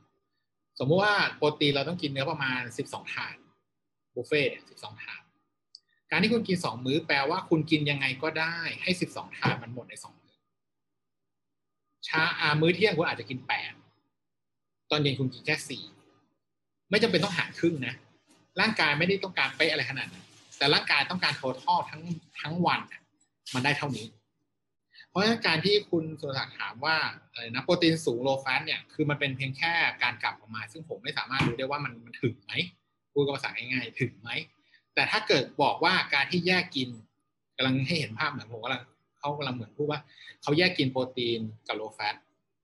[0.78, 3.36] สมมุติว่าโปรตีนเราต้องกินเนื้อประมาณสิบสองถาด
[4.14, 5.22] บุฟเฟ่สิบสองถาด
[6.10, 10.36] การที่คุณกินสองมื้อแปลว่าคุณกินยังไงก็ได้ให้สิบสองถาดมันหมดในสองมื้อ
[12.08, 13.72] ช้าอามื้อเที่ยงคุณอาจจะกินแปด
[14.90, 15.82] ตอนเย็นคุณกินแค่สี่
[16.90, 17.94] ไม่จำเป็นต้องหารครึ่งนะ
[18.60, 20.24] ร่างกายไม่ได้ต้องการเป๊ะอะไรขนาดนั้น
[20.58, 22.02] แต่ร่างกายต้องการ total ทั้ง
[22.40, 22.80] ทั้งวัน
[23.54, 24.06] มันได้เท่านี้
[25.08, 26.96] เพราะฉะนั้นการที่คุณสุรศักดิ์ถามว่า
[27.30, 29.72] อะไรนะโปรตีนสูง low fat เนี่ยคือมันเป็นเพียงแค่
[30.02, 32.52] การกลับออกมา ซึ่งผมไม่สามารถรู้ได้ว่ามันมันถึงไหม
[33.12, 34.30] พูดภาษาง่ายๆถึงไหม
[35.00, 36.88] แต่ถ้าเกิดบอกว่าการที่แยกกิน
[37.56, 38.82] กำลังให้เห็นภาพเหมือนผมกำลัง
[39.18, 40.00] เขากำลังเหมือนพูดว่า
[40.42, 42.16] เขาแยกกินโปรตีนกับ low fat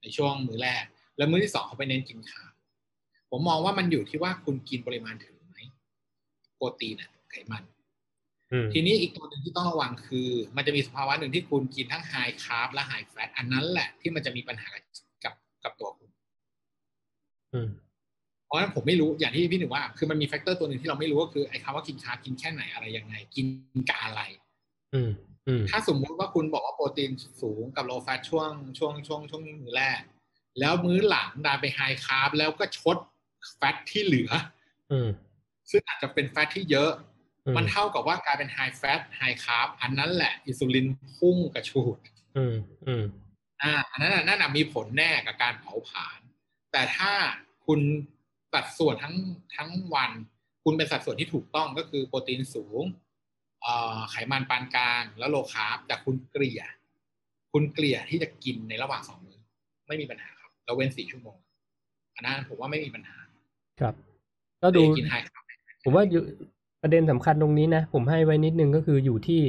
[0.02, 0.84] ในช่วงมื้อแรก
[1.16, 2.52] แล้วมื้อที่สองเขาไปเน้นกิน carb
[3.30, 5.58] ผมมองว่ามันอยู่ที่ว่าคุณกินปริมาณถึงไหม
[6.56, 7.64] โปรตีนอะไขมัน
[8.52, 14.70] อืมทีนี้อีกตัวหนึ่งที่ต้องระวังคือ มันจะมีสภาวะหนึ่งที่คุณกินทั้ง high carb และ high fat อันนั้นแหละที่มันจะมีปัญหา
[15.24, 15.34] กับ
[15.64, 16.10] กับตัวคุณ
[17.54, 17.70] อืม
[18.46, 23.46] เพราะฉะนั้นผมไม่รู้อย่างที่พี่หนึ่งว่า คือมันมี factor ตัวหนึ่งที่เราไม่รู้ก็คือไอ้คำว่ากิน carb กินแค่ไหนอะไรยังไง กิน
[23.88, 24.20] กับอะไร
[24.94, 25.10] อืม
[25.46, 27.10] อืมถ้าสมมุติว่าคุณบอกว่าโปรตีน
[27.42, 30.00] สูงกับ low fat ช่วงช่วงช่วงช่วงมื้อแรก
[30.60, 32.96] แล้วมื้อหลังดันไป high carb แล้วก็ชด
[33.56, 34.30] fat ที่เหลือ
[34.92, 35.08] อืม
[35.70, 36.90] ซึ่งอาจจะเป็น fat ที่เยอะ
[37.46, 41.98] อืมมันเท่ากับว่ากลายเป็น high fat high carb อันนั้นแหละ อินซูลินพุ่งกระชูด
[42.36, 42.54] อืม
[42.86, 43.04] อืม
[43.62, 46.20] อ่าอันนั้นน่ะนั่นน่ะมีผลแน่กับการเผาผลาญ
[46.72, 47.12] แต่ถ้า
[47.66, 47.80] คุณ
[48.52, 49.14] สัดส่วนทั้ง
[49.56, 50.10] ทั้งวัน
[50.64, 52.82] คุณเป็นสัดส่วนที่ถูกต้องก็คือโปรตีนสูง
[53.62, 56.62] เอ่อไขมันปานกลางแล้ว low carb แต่คุณเกลี่ย
[57.52, 59.38] คุณเกลี่ยที่จะกินในระหว่างสองมื้อ
[59.88, 61.36] ไม่มีปัญหาครับเราเว้นสี่ชั่วโมง
[62.14, 63.16] อันนั้นผมว่าไม่มีปัญหา
[63.80, 63.94] ครับ
[64.62, 65.44] ก็ดูไม่กิน high carb
[65.84, 66.22] ผมว่าอยู่
[66.82, 69.40] ประเด็นสำคัญตรงนี้นะ ผมให้ไว้นิดนึงก็คืออยู่ที่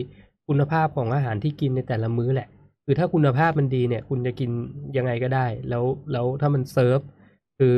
[0.48, 2.50] คุณภาพของอาหารที่กินในแต่ละมื้อแหละ
[2.85, 4.50] คือถ้าคุณภาพมันดีเนี่ย คุณจะกิน
[4.98, 7.00] ยังไงก็ได้ แล้วแล้วถ้ามันเซิร์ฟ
[7.58, 7.76] คือ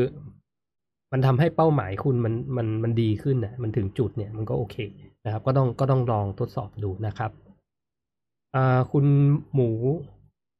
[1.11, 4.75] มันทำให้เป้าหมายคุณมันมันมันดีขึ้นนะมันถึงจุดเนี่ยมันก็โอเค
[5.25, 7.31] นะครับ ก็ต้องก็ต้องลองทดสอบดูนะครับ
[8.55, 9.05] อ่าคุณ
[9.53, 9.69] หมู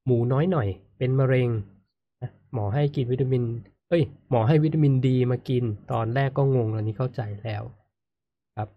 [0.05, 1.49] หมูน้อยหน่อย เป็นมะเร็ง
[2.53, 3.43] หมอให้กินวิตามิน
[3.89, 7.63] เอ้ย หมอให้วิตามินดีมากิน ตอนแรกก็งงตอนนี้เข้าใจแล้ว
[8.57, 8.69] ครับ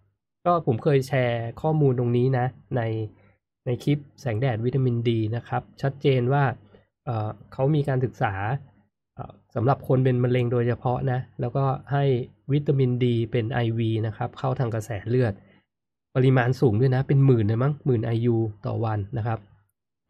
[0.45, 2.83] ก็ผมเคยแชร์ข้อมูลตรงนี้นะ ใน
[3.67, 6.45] ในคลิปแสงแดดวิตามินดีนะครับ ชัดเจนว่า
[7.05, 8.35] เออเขามีการศึกษา
[9.55, 12.05] สำหรับคนเป็นมะเร็งโดยเฉพาะนะ แล้วก็ให้
[12.53, 15.33] วิตามินดีเป็น IV นะครับ เข้าทางกระแสเลือด
[16.17, 19.39] ปริมาณสูงด้วยนะ เป็นหมื่นเลยมั้งหมื่น IU ต่อวันนะครับ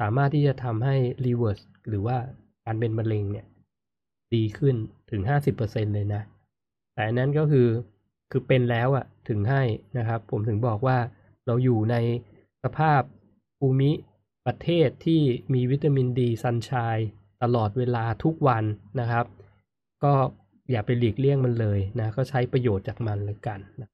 [0.01, 0.97] สามารถที่จะทำให้
[1.27, 2.17] รีเวิร์สหรือว่า
[2.65, 3.47] การเป็นมะเร็งเนี่ย
[4.35, 4.75] ดีขึ้น
[5.11, 5.23] ถึง
[5.59, 6.23] 50%เลยนะ
[6.95, 7.69] แต่นนั้นก็คือ
[8.31, 9.63] คือเป็นแล้วอะถึงให้
[9.99, 10.99] นะครับ ผมถึงบอกว่า
[11.47, 11.97] เราอยู่ใน
[12.63, 13.03] สภาพ
[13.59, 13.91] ภูมิ
[14.47, 15.21] ประเทศที่
[15.55, 16.99] มีวิตามินดีซันชาย
[17.43, 18.65] ตลอดเวลาทุกวัน
[19.01, 19.27] นะครับ
[20.05, 20.13] ก็
[20.71, 23.89] อย่าไปหลีกเลี่ยงมันเลยนะก็ใช้ประโยชน์จากมันเลยกันนะ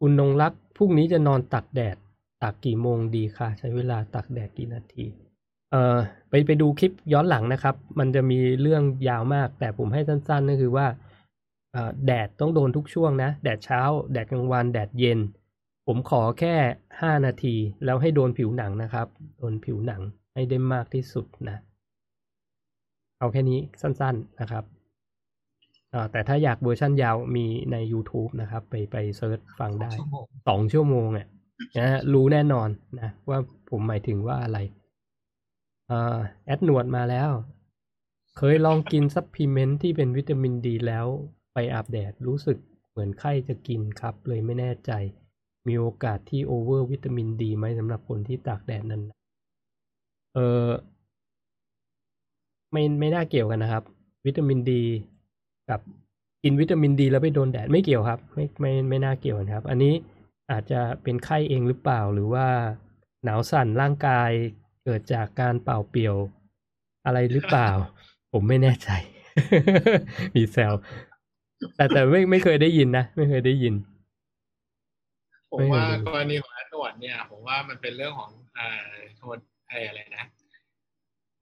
[0.00, 1.96] คุณนงรักพรุ่งนี้จะนอนตักแดด
[2.42, 5.06] ตักกี่โมงดีคะใช้เวลาตักแดดกี่นาที
[5.70, 5.96] เอ่อ
[6.28, 10.86] ไปไปดูคลิปย้อนหลังนะครับ มันจะมีเรื่องยาวมาก แต่ผมให้สั้นๆก็คือว่า
[11.72, 13.80] เอ่อแดดต้องโดนทุกช่วงนะ แดดเช้า
[14.12, 15.18] แดดกลางวัน แดดเย็น
[15.86, 16.54] ผมขอแค่
[17.00, 17.54] ห้านาที
[17.84, 19.06] แล้วให้โดนผิวหนังนะครับ
[19.38, 20.02] โดนผิวหนัง
[20.40, 21.58] ให้ได้มากที่สุดนะ
[23.18, 24.64] เอาแค่นี้สั้นๆนะครับ
[25.90, 31.26] เอ่อแต่ถ้าอยากเวอร์ชั่นยาวมีใน YouTube นะครับ ไปไป search ฟังได้ชั่วโมงสองชั่วโมงอะ
[31.78, 32.68] นะฮะรู้แน่นอน
[33.00, 33.38] นะ ว่า
[33.70, 34.58] ผมหมายถึงว่าอะไร
[35.88, 37.30] เอ่อแอดหนวดมาแล้ว
[38.36, 41.06] เคยลองกิน supplement ที่เป็นวิตามินดีแล้ว
[41.54, 42.58] ไปอาบแดดรู้สึก
[42.90, 44.92] เหมือนไข้จะกินครับ เลยไม่แน่ใจ
[45.68, 49.02] มีโอกาสที่ over วิตามินดีไหมสำหรับคนที่ตากแดดนั้น
[50.34, 50.66] เออ
[52.72, 53.82] ไม่ไม่น่าเกี่ยวกันนะครับ
[54.26, 54.82] วิตามินดี
[55.70, 55.80] กับ
[56.42, 59.94] กินวิตามินดีแล้วไปโดนแดดไม่เกี่ยวครับ ไม่ไม่ไม่น่าเกี่ยวนะครับ อันนี้
[60.50, 62.46] อาจจะเป็นไข้เองหรือเปล่าหรือว่า
[63.24, 64.30] หนาวสั่นร่างกาย
[64.84, 66.16] เกิดจากการเป่าเปียว
[67.06, 67.70] อะไรหรือเปล่า
[68.32, 68.88] ผมไม่แน่ใจ
[70.34, 70.72] มีแซว
[71.76, 73.74] แต่แต่ไม่ไม่เคยได้ยินนะ ไม่เคยได้ยิน
[75.52, 78.68] ผมว่ากรณีของหนวดเนี่ย ผมว่ามันเป็นเรื่องของอ่า
[79.18, 79.38] โทษ
[79.88, 80.24] อะไรนะ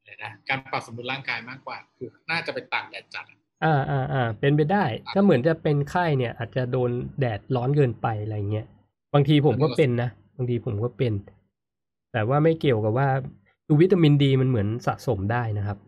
[0.00, 3.24] อะไรนะการปรับสมดุลร่างกายมากกว่า คือน่าจะไปตากแดดจัด
[3.64, 4.84] อ่าอ่าอ่าเป็นไปได้
[5.14, 6.90] ถ้าเหมือนจะเป็นไข้เนี่ย อาจจะโดน
[7.20, 8.66] แดดร้อนเกินไปอะไรเงี้ย
[9.14, 11.12] บางทีผมก็เป็นนะบางทีผมก็เป็น
[12.12, 13.08] แต่ว่าไม่เกี่ยวกับว่า
[13.66, 15.78] คือวิตามินดีมันเหมือนสะสมได้นะครับ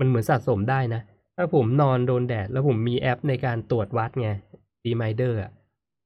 [0.00, 1.00] มันเหมือนสะสมได้นะ
[1.36, 4.28] ถ้าผมนอนโดนแดด แล้วผมมีแอปในการตรวจวัดไง
[4.84, 5.50] ดีไมเดอร์อะ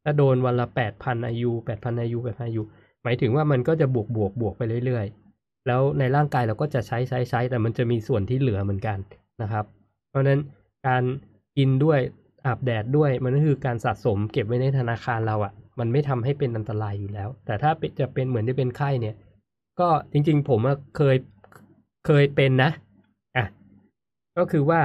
[0.04, 2.62] ถ้าโดนวันละแปดพันอายุแปดพันอายุแปดพันอายุ
[3.02, 5.27] หมายถึงว่ามันก็จะบวกบวกบวกไปเรื่อยๆ
[5.68, 8.98] แล้วในร่างกายเราก็จะใช้ใช้ใช้แต่มันจะมีส่วนที่เหลือเหมือนกัน
[9.42, 9.64] นะครับ
[10.10, 10.40] เพราะฉะนั้น
[10.86, 11.02] การ
[11.56, 11.98] กินด้วย
[12.46, 19.16] อาบแดดด้วยมันก็คือการสะสมเก็บไว้ในธนาคารเราอะ่ะ มันไม่ทำให้เป็นอันตรายอยู่แล้ว แต่ถ้าจะเป็นเหมือนที่เป็นไข้เนี่ย
[19.80, 20.60] ก็จริง ๆ ผม
[20.96, 21.16] เคย
[22.06, 22.70] เคยเป็นนะ
[23.36, 23.46] อะ
[24.38, 24.80] ก็คือว่า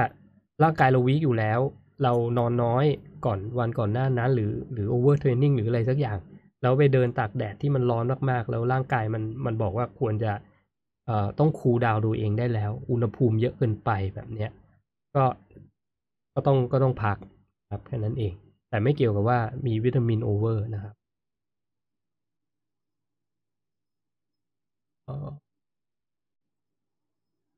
[0.62, 1.60] ร่างกายเรา weak อยู่แล้ว
[2.02, 2.84] เรานอนน้อย
[3.24, 6.18] ก่อนวันก่อนหน้านั้น หรือหรือ overtraining หรืออะไรสักอย่าง
[6.62, 10.32] แล้วไปเดินตากแดดที่มันร้อนมากๆ แล้วร่างกายมันมันบอกว่าควรจะ
[11.38, 14.50] ต้อง cool down ตัวเองได้แล้ว อุณหภูมิเยอะเกินไปแบบเนี้ย
[15.14, 15.24] ก็
[16.34, 17.16] ก็ต้องก็ต้องพัก
[17.70, 18.32] ครับแค่นั้นเอง
[18.68, 20.94] แต่ไม่เกี่ยวกับว่ามีวิตามินโอเวอร์นะครับ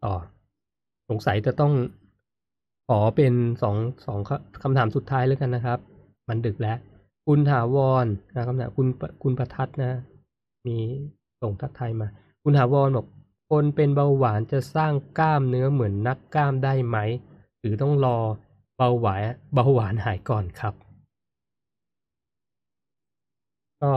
[0.04, 0.14] ต่อ
[1.08, 1.72] สงสัยจะต้อง
[2.88, 3.76] ขอเป็นสอง
[4.06, 4.18] สอง
[4.62, 5.78] คำถามสุดท้ายแล้วกันนะครับ
[6.28, 6.78] มันดึกแล้ว
[7.26, 8.86] คุณถาวรนะคำถามคุณ
[9.22, 9.92] คุณประทัดนะ
[10.66, 10.76] มี
[11.42, 12.08] ส่งทักทายมา
[12.42, 13.06] คุณถาวรบอก
[13.50, 16.98] คนเป็นเบาหวานจะสร้างกล้ามเนื้อเหมือนนักกล้ามได้ไหม
[17.60, 18.18] หรือต้องรอ
[18.76, 19.20] เบาหวาน
[19.54, 20.74] เบาหวานหายก่อนครับ
[23.82, 23.92] ก็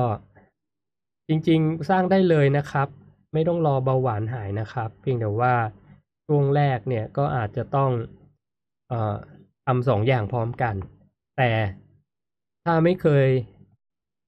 [1.28, 2.88] จริงๆสร้างได้เลยนะครับ
[3.34, 5.53] ไม่ต้องรอเบาหวานหายนะครับ เพียงแต่ว่า
[6.28, 7.92] ช่วงแรกเนี่ยก็อาจจะต้อง
[8.92, 8.94] อ
[9.66, 10.76] ทำสองอย่างพร้อมกัน
[11.38, 11.52] แต่
[12.66, 13.28] ถ้าไม่เคย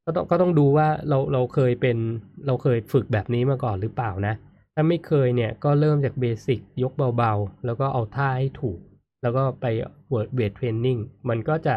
[0.06, 1.98] ก็ต้องก็ต้องดูว่าเราเราเคยเป็น
[2.46, 4.34] เราเคยฝึกแบบนี้มาก่อนหรือเปล่านะ
[4.74, 8.80] ถ้าไม่เคยเนี่ยก็เริ่มจาก basic ยกเบาๆ แล้วก็เอาท่าให้ถูก
[9.22, 9.66] แล้วก็ไป
[10.10, 10.98] work weight training
[11.30, 11.76] มันก็จะ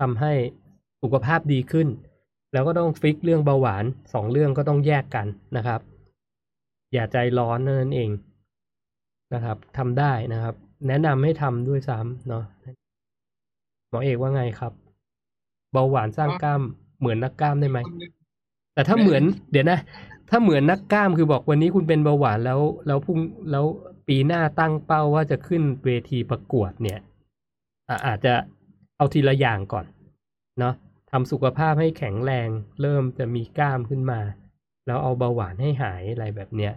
[0.00, 0.32] ทำให้
[1.02, 1.88] สุขภาพดีขึ้น
[2.52, 5.80] แล้วก็ต้อง fix เรื่องเบาหวานสองเรื่องก็ต้องแยกกันนะครับ
[6.92, 8.10] อย่าใจร้อนนั่นเอง
[9.34, 10.54] นะครับทำได้นะครับ
[10.88, 12.44] แนะนำให้ทำด้วยซ้ำเนาะ
[13.88, 14.72] หมอเอกว่าไงครับ
[15.72, 16.62] เบาหวานสร้างกล้าม
[16.98, 17.78] เหมือนนักกล้ามได้ไหม
[18.74, 19.78] แต่ถ้าเหมือนเดี๋ยวนะ
[20.34, 23.18] ถ้าเหมือนนักกล้ามคือบอกวันนี้คุณเป็นเบาหวานแล้วแล้วพุ่ง
[23.50, 23.64] แล้ว
[24.08, 27.00] ปีหน้าตั้งเป้าว่าจะขึ้นเวทีประกวดเนี่ย
[28.06, 28.34] อาจจะ
[28.96, 29.86] เอาทีละอย่างก่อน
[30.58, 30.74] เนาะ
[31.10, 32.48] ทำสุขภาพให้แข็งแรง
[32.80, 34.20] เริ่มจะมีกล้ามขึ้นมา
[34.86, 36.72] แล้วเอาเบาหวานให้หายอะไรแบบเนี้ย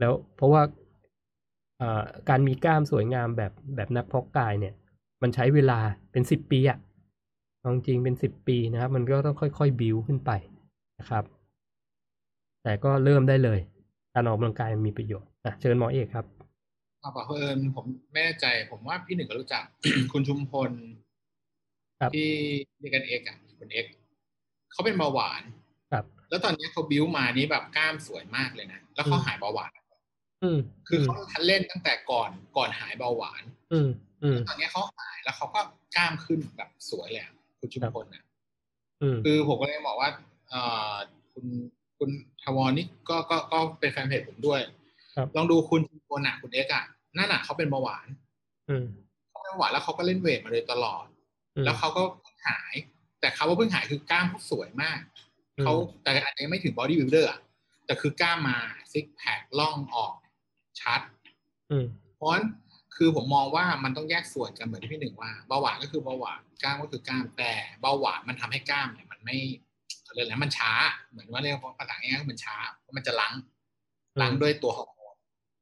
[0.00, 0.62] แล้วเพราะว่า
[2.28, 4.74] การมีกล้ามสวยงามแบบแบบนักพกกายเนี่ย
[5.22, 5.78] มันใช้เวลา
[6.12, 6.78] เป็นสิบปีอะ
[7.86, 10.30] จริงเป็นสิบปีนะครับ มันก็ต้องค่อยๆบิวขึ้นไป
[11.00, 11.24] นะครับ
[12.68, 13.58] แต่ก็เริ่มได้เลย
[14.14, 16.26] การออกกำลังกายมีประโยชน์อะเชิญหมอเอกครับ
[17.02, 19.64] อ่าเพิ่นผมไม่แน่ใจ ผมว่าพี่หนึ่งก็รู้จัก
[20.12, 20.70] คุณชุมพล
[22.14, 22.30] ที่
[22.78, 23.86] เรียกกันเอกอะคุณเอก
[24.72, 25.42] เขาเป็นเบาหวาน
[25.92, 29.72] ครับ แล้วตอนนี้เขาบิวมานี้แบบกล้ามสวยมากเลยนะแล้วเขาหายเบาหวาน
[30.88, 33.88] คือเขาทันเล่นตั้งแต่ก่อนก่อนหายเบาหวาน อืม
[34.22, 35.60] อืมตอนนี้เขาหายแล้วเขาก็
[35.96, 37.24] กล้ามขึ้นแบบสวยเลย
[37.60, 38.24] คุณชุมพลเนี่ย
[39.24, 40.10] คือผมก็เลยบอกว่า
[40.48, 40.54] เอ
[40.92, 40.94] อ
[41.32, 41.46] คุณ
[41.98, 42.10] คุณ
[42.44, 44.60] ทวรนี่ก็ก็ก็เป็นแฟนเพจผมด้วย
[45.36, 46.84] ลองดูคุณชุมพลอะคุณเอ็กอะ
[47.18, 48.06] นั่นอะเขาเป็นเบาหวาน
[49.30, 51.06] เขาเป็นเบาหวานแล้วเขาก็เล่นเวทมาโดยตลอด
[51.64, 52.02] แล้วเขาก็
[52.46, 52.74] หาย
[53.20, 55.00] แต่เขาว่าเพิ่งหายคือกล้ามเขาสวยมาก
[55.62, 57.40] เขาแต่อาจจะไม่ถึง bodybuilder อะ
[57.86, 58.58] แต่คือกล้ามมา
[58.92, 60.14] six pack ร่องออก
[60.80, 61.00] ชัด
[62.16, 62.46] เพราะฉะนั้น
[62.96, 69.38] คือผมมองว่ามันต้องแยกส่วนกันเหมือนที่พี่หนึ่งว่าเบาหวานก็คือเบาหวานกล้ามก็คือกล้ามแต่เบาหวานมันทำให้กล้ามเนี่ยมันไม่
[70.14, 70.72] เรียกอะไรมันช้า
[71.10, 73.34] เหมือนว่าเรียกภาษาง่ายๆมันช้าเพราะมันจะล้าง
[74.20, 75.14] ล้างด้วยตัวฮอร์โมน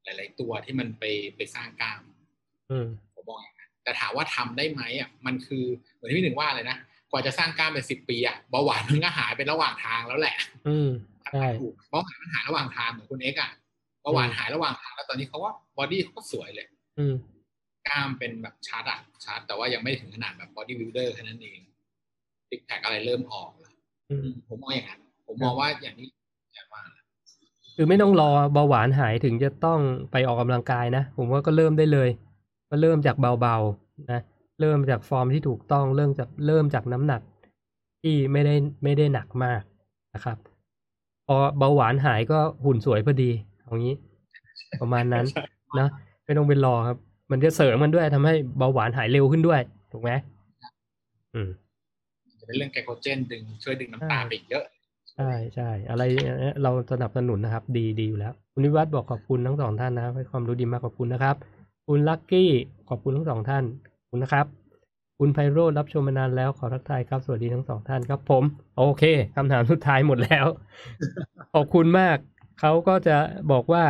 [0.05, 1.05] หลาย ๆ ตัวที่มันไป
[1.37, 2.01] ไปสร้างกล้าม
[3.15, 6.77] ผมมองอย่างนั้นแต่ถามว่าทำได้ไหมอะมันคือเหมือนที่พี่หนึ่งว่าเลยนะ
[7.11, 10.37] กว่าจะสร้างกล้ามเป็นสิบปีอะเบาหวานมันก็หายไประหว่างทางแล้วแหละ
[10.69, 10.91] อืม
[11.33, 11.47] ใช่
[11.91, 13.51] เบาหวานมันหายระหว่างทางเหมือนคุณเอ็กอะ
[14.03, 16.67] เบาหวานหายระหว่างทางแล้วตอนนี้เขาว่า body เขาก็สวยเลย
[16.99, 17.07] อื
[17.89, 21.59] กล้ามเป็นแบบ sharp อะ sharp แต่ว่ายังไม่ถึงขนาดแบบ bodybuilder แค่นั้นเอง
[22.51, 23.66] six pack อะไรเริ่มออกแล้ว
[24.49, 26.09] ผมมองอย่างนั้น ผมมองว่าอย่างนี้
[26.55, 26.83] อย่างว่า
[27.77, 29.81] คือไม่ต้องรอเบาหวานหายถึงจะต้อง
[30.13, 32.09] ไปออกกำลังกายนะ ผมว่าก็เริ่มได้เลย
[32.71, 34.21] ก็เริ่มจากเบาๆนะ
[34.61, 37.21] เริ่มจากฟอร์มที่ถูกต้องเริ่มจากเริ่มจากน้ำหนัก
[38.03, 38.55] ที่ไม่ได้
[38.85, 39.63] ไม่ได้หนักมาก
[40.15, 40.37] นะครับ
[41.27, 43.31] พอเบาหวานหายก็หุ่นสวยพอดี
[43.63, 43.95] เอางี้
[44.81, 45.27] ประมาณนั้น
[45.79, 45.89] นะ
[46.25, 46.97] ไม่ต้องเป็นรอครับ
[47.31, 49.61] มันจะเสริมมันด้วยทำให้เบาหวานหายเร็วขึ้นด้วย
[49.93, 50.11] ถูกไหม
[51.35, 51.49] อืม
[52.47, 54.65] จะเป็นเรื่องไกลโคเจนดึงช่วยดึงน้ำตาลไปอีกเยอะ
[55.15, 61.37] ใช่ใช่อะไรอย่างเงี้ยเราสนับสนุนนะครับ ดีดีอยู่แล้วคุณวิวัฒน์บอกขอบคุณทั้งสองท่านนะให้ความรู้ดีมากขอบคุณนะครับ
[61.87, 62.51] คุณลักกี้
[62.89, 63.65] ขอบคุณทั้งสองท่าน
[63.99, 64.47] ขอบคุณนะครับ
[65.19, 68.43] คุณไพโรจน์รับชมมานานแล้วขอทักทายครับ สวัสดีทั้งสองท่านครับผม
[68.79, 69.03] โอเค
[69.37, 70.47] คำถามสุดท้ายหมดแล้ว
[71.55, 72.17] ขอบคุณมาก
[72.61, 73.17] เขาก็จะ
[73.53, 73.85] บอกว่า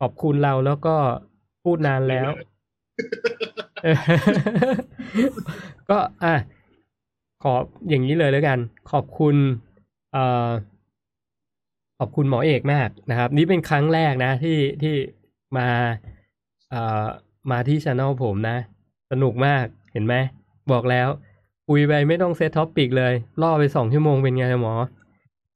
[0.00, 0.96] ขอบคุณเราแล้วก็
[1.64, 2.30] พูดนานแล้ว
[3.82, 3.96] เออ
[5.90, 6.34] ก็อะ
[7.42, 7.54] ขอ
[7.88, 8.58] อย่างนี้เลยแล้วกัน
[8.90, 9.36] ขอบคุณ
[10.12, 10.48] เอ่อ
[11.98, 14.94] ขอบคุณหมอเอกมากนะครับ นี่เป็นครั้งแรกนะที่ที่
[15.56, 15.68] มา
[16.70, 17.04] เอ่อ
[17.50, 18.56] มาที่ channel ผมนะ
[19.10, 20.14] สนุกมากเห็นไหม
[20.72, 21.08] บอกแล้ว
[21.68, 24.74] คุยไปไม่ต้อง set topic เลยล่อไปสองชั่วโมงเป็นไงหมอ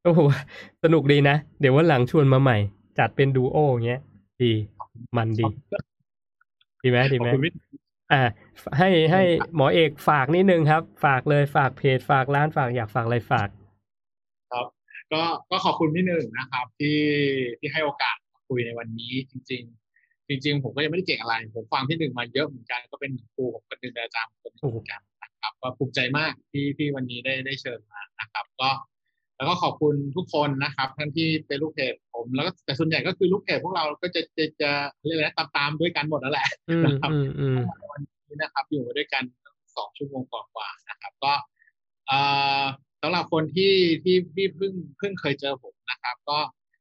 [0.02, 0.20] โอ้โห
[0.82, 2.56] สนุกดีนะ เดี๋ยววันหลังชวนมาใหม่
[2.98, 4.00] จัดเป็นดูโออย่างเงี้ย
[4.42, 4.52] ดี
[5.16, 5.48] มันดี
[6.82, 7.28] ดีไหมดีไหม
[8.12, 8.22] อ่า
[8.78, 9.22] ให้ให้
[9.54, 13.48] หมอเอกฝากนิดนึงครับ ฝากเลยฝากเพจฝากร้านฝากอยากฝากอะไรฝาก
[14.52, 14.66] ครับ
[15.12, 16.98] ก็ก็ขอบคุณพี่หนึ่งนะครับ ที่
[17.58, 19.62] ที่ให้โอกาสมาคุยในวันนี้จริง
[19.98, 28.70] ๆจริงๆ ผมก็ยังไม่ได้เก่งอะไร ผมฟังพี่หนึ่งมาเยอะเหมือนกันก็เป็นครูผมก็เป็นอาจารย์คนหนึ่งเหมือนกันนะครับก็ภูมิใจมากที่ที่วันนี้ได้ได้เชิญมานะครับ ก็
[29.36, 34.70] แล้วก็ขอบคุณทุกคนนะครับท่านที่เป็นลูกเพจผม แล้วก็แต่ส่วนใหญ่ก็คือลูกเพจพวกเราก็จะจะจะ
[35.06, 37.56] เรียกอะไรนะตามตามๆด้วยกันหมดนั่นแหละอืมนะครับอืมอืม
[37.90, 41.32] วันนี้นะครับ อยู่มาด้วยกันตั้งสองชั่วโมงกว่าๆนะครับ ก็
[42.06, 42.18] เอ่
[42.62, 42.64] อ
[43.02, 43.74] สำหรับคนที่
[44.04, 46.38] ที่ที่เพิ่งเพิ่งเคยเจอผมนะครับ ก็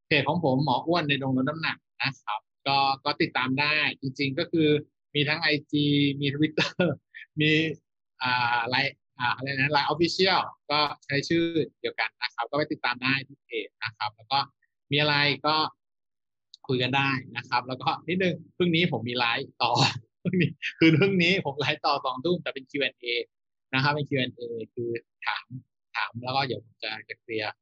[0.08, 4.68] เพจของผมหมออ้วนในดงลดน้ำหนักนะครับ ก็ก็ติดตามได้จริง ๆ ก็คือ
[5.16, 5.74] มีทั้ง IG
[6.22, 6.94] มีทวิตเตอร์
[7.40, 7.52] มี
[8.22, 10.40] อ่าไลน์ อะไรนะไลน์ official
[10.72, 11.44] ก็ใช้ชื่อ
[11.82, 14.40] เดียวกันนะครับ ก็ไปติดตามได้ที่เพจนะครับ แล้วก็
[14.92, 15.56] มีอะไรก็
[16.68, 19.72] คุยกันได้นะครับ แล้วก็นิดนึงพรุ่งนี้ผมมีไลฟ์ต่อ
[20.80, 23.06] คือเรื่องนี้ผมไลฟ์ต่อสองทุ่มแต่เป็น Q&A
[23.74, 24.90] นะครับเป็น Q&A คือ
[25.26, 25.46] ถาม
[25.96, 27.54] ถามแล้วก็เดี๋ยวผมจะจะเคลียร์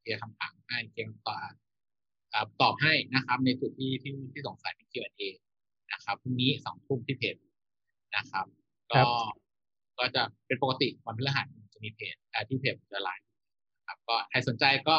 [0.00, 1.52] เคลียร์คำถามให้เคลียร์ตอบ
[2.32, 5.22] อ่าตอบให้นะครับ ในจุดที่ที่ที่สงสัยเป็น Q&A
[5.92, 7.36] นะครับพรุ่งนี้สองทุ่มที่เพจ
[8.16, 8.46] นะครับ
[8.90, 9.06] ก็บ
[9.98, 12.14] ก็จะเป็นปกติวันพฤหัสจะมีเพจ
[12.48, 13.24] ที่เพจจะไลฟ์
[13.86, 14.96] ครับก็ใครสนใจก็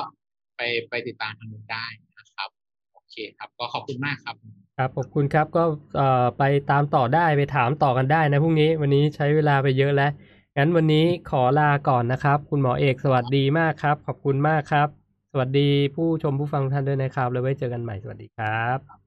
[0.57, 1.85] ไปไปติดตามทางนู้นได้
[2.17, 2.49] นะครับ
[2.93, 4.35] โอเคครับก็ขอบคุณมากครับ
[4.77, 5.63] ครับขอบคุณครับก็
[5.97, 10.11] เอ่อไปตามต่อได้ไปถามต่อกันได้นะพรุ่งนี้วันนี้ใช้เวลาไปเยอะแล้ว
[10.57, 14.87] งั้นวันนี้ขอลาก่อนนะครับ คุณหมอเอกสวัสดีมากครับ ขอบคุณมากครับ
[15.31, 19.06] สวัสดีผู้ชมผู้ฟังท่านด้วยนะครับ แล้วไว้เจอกันใหม่สวัสดีครับ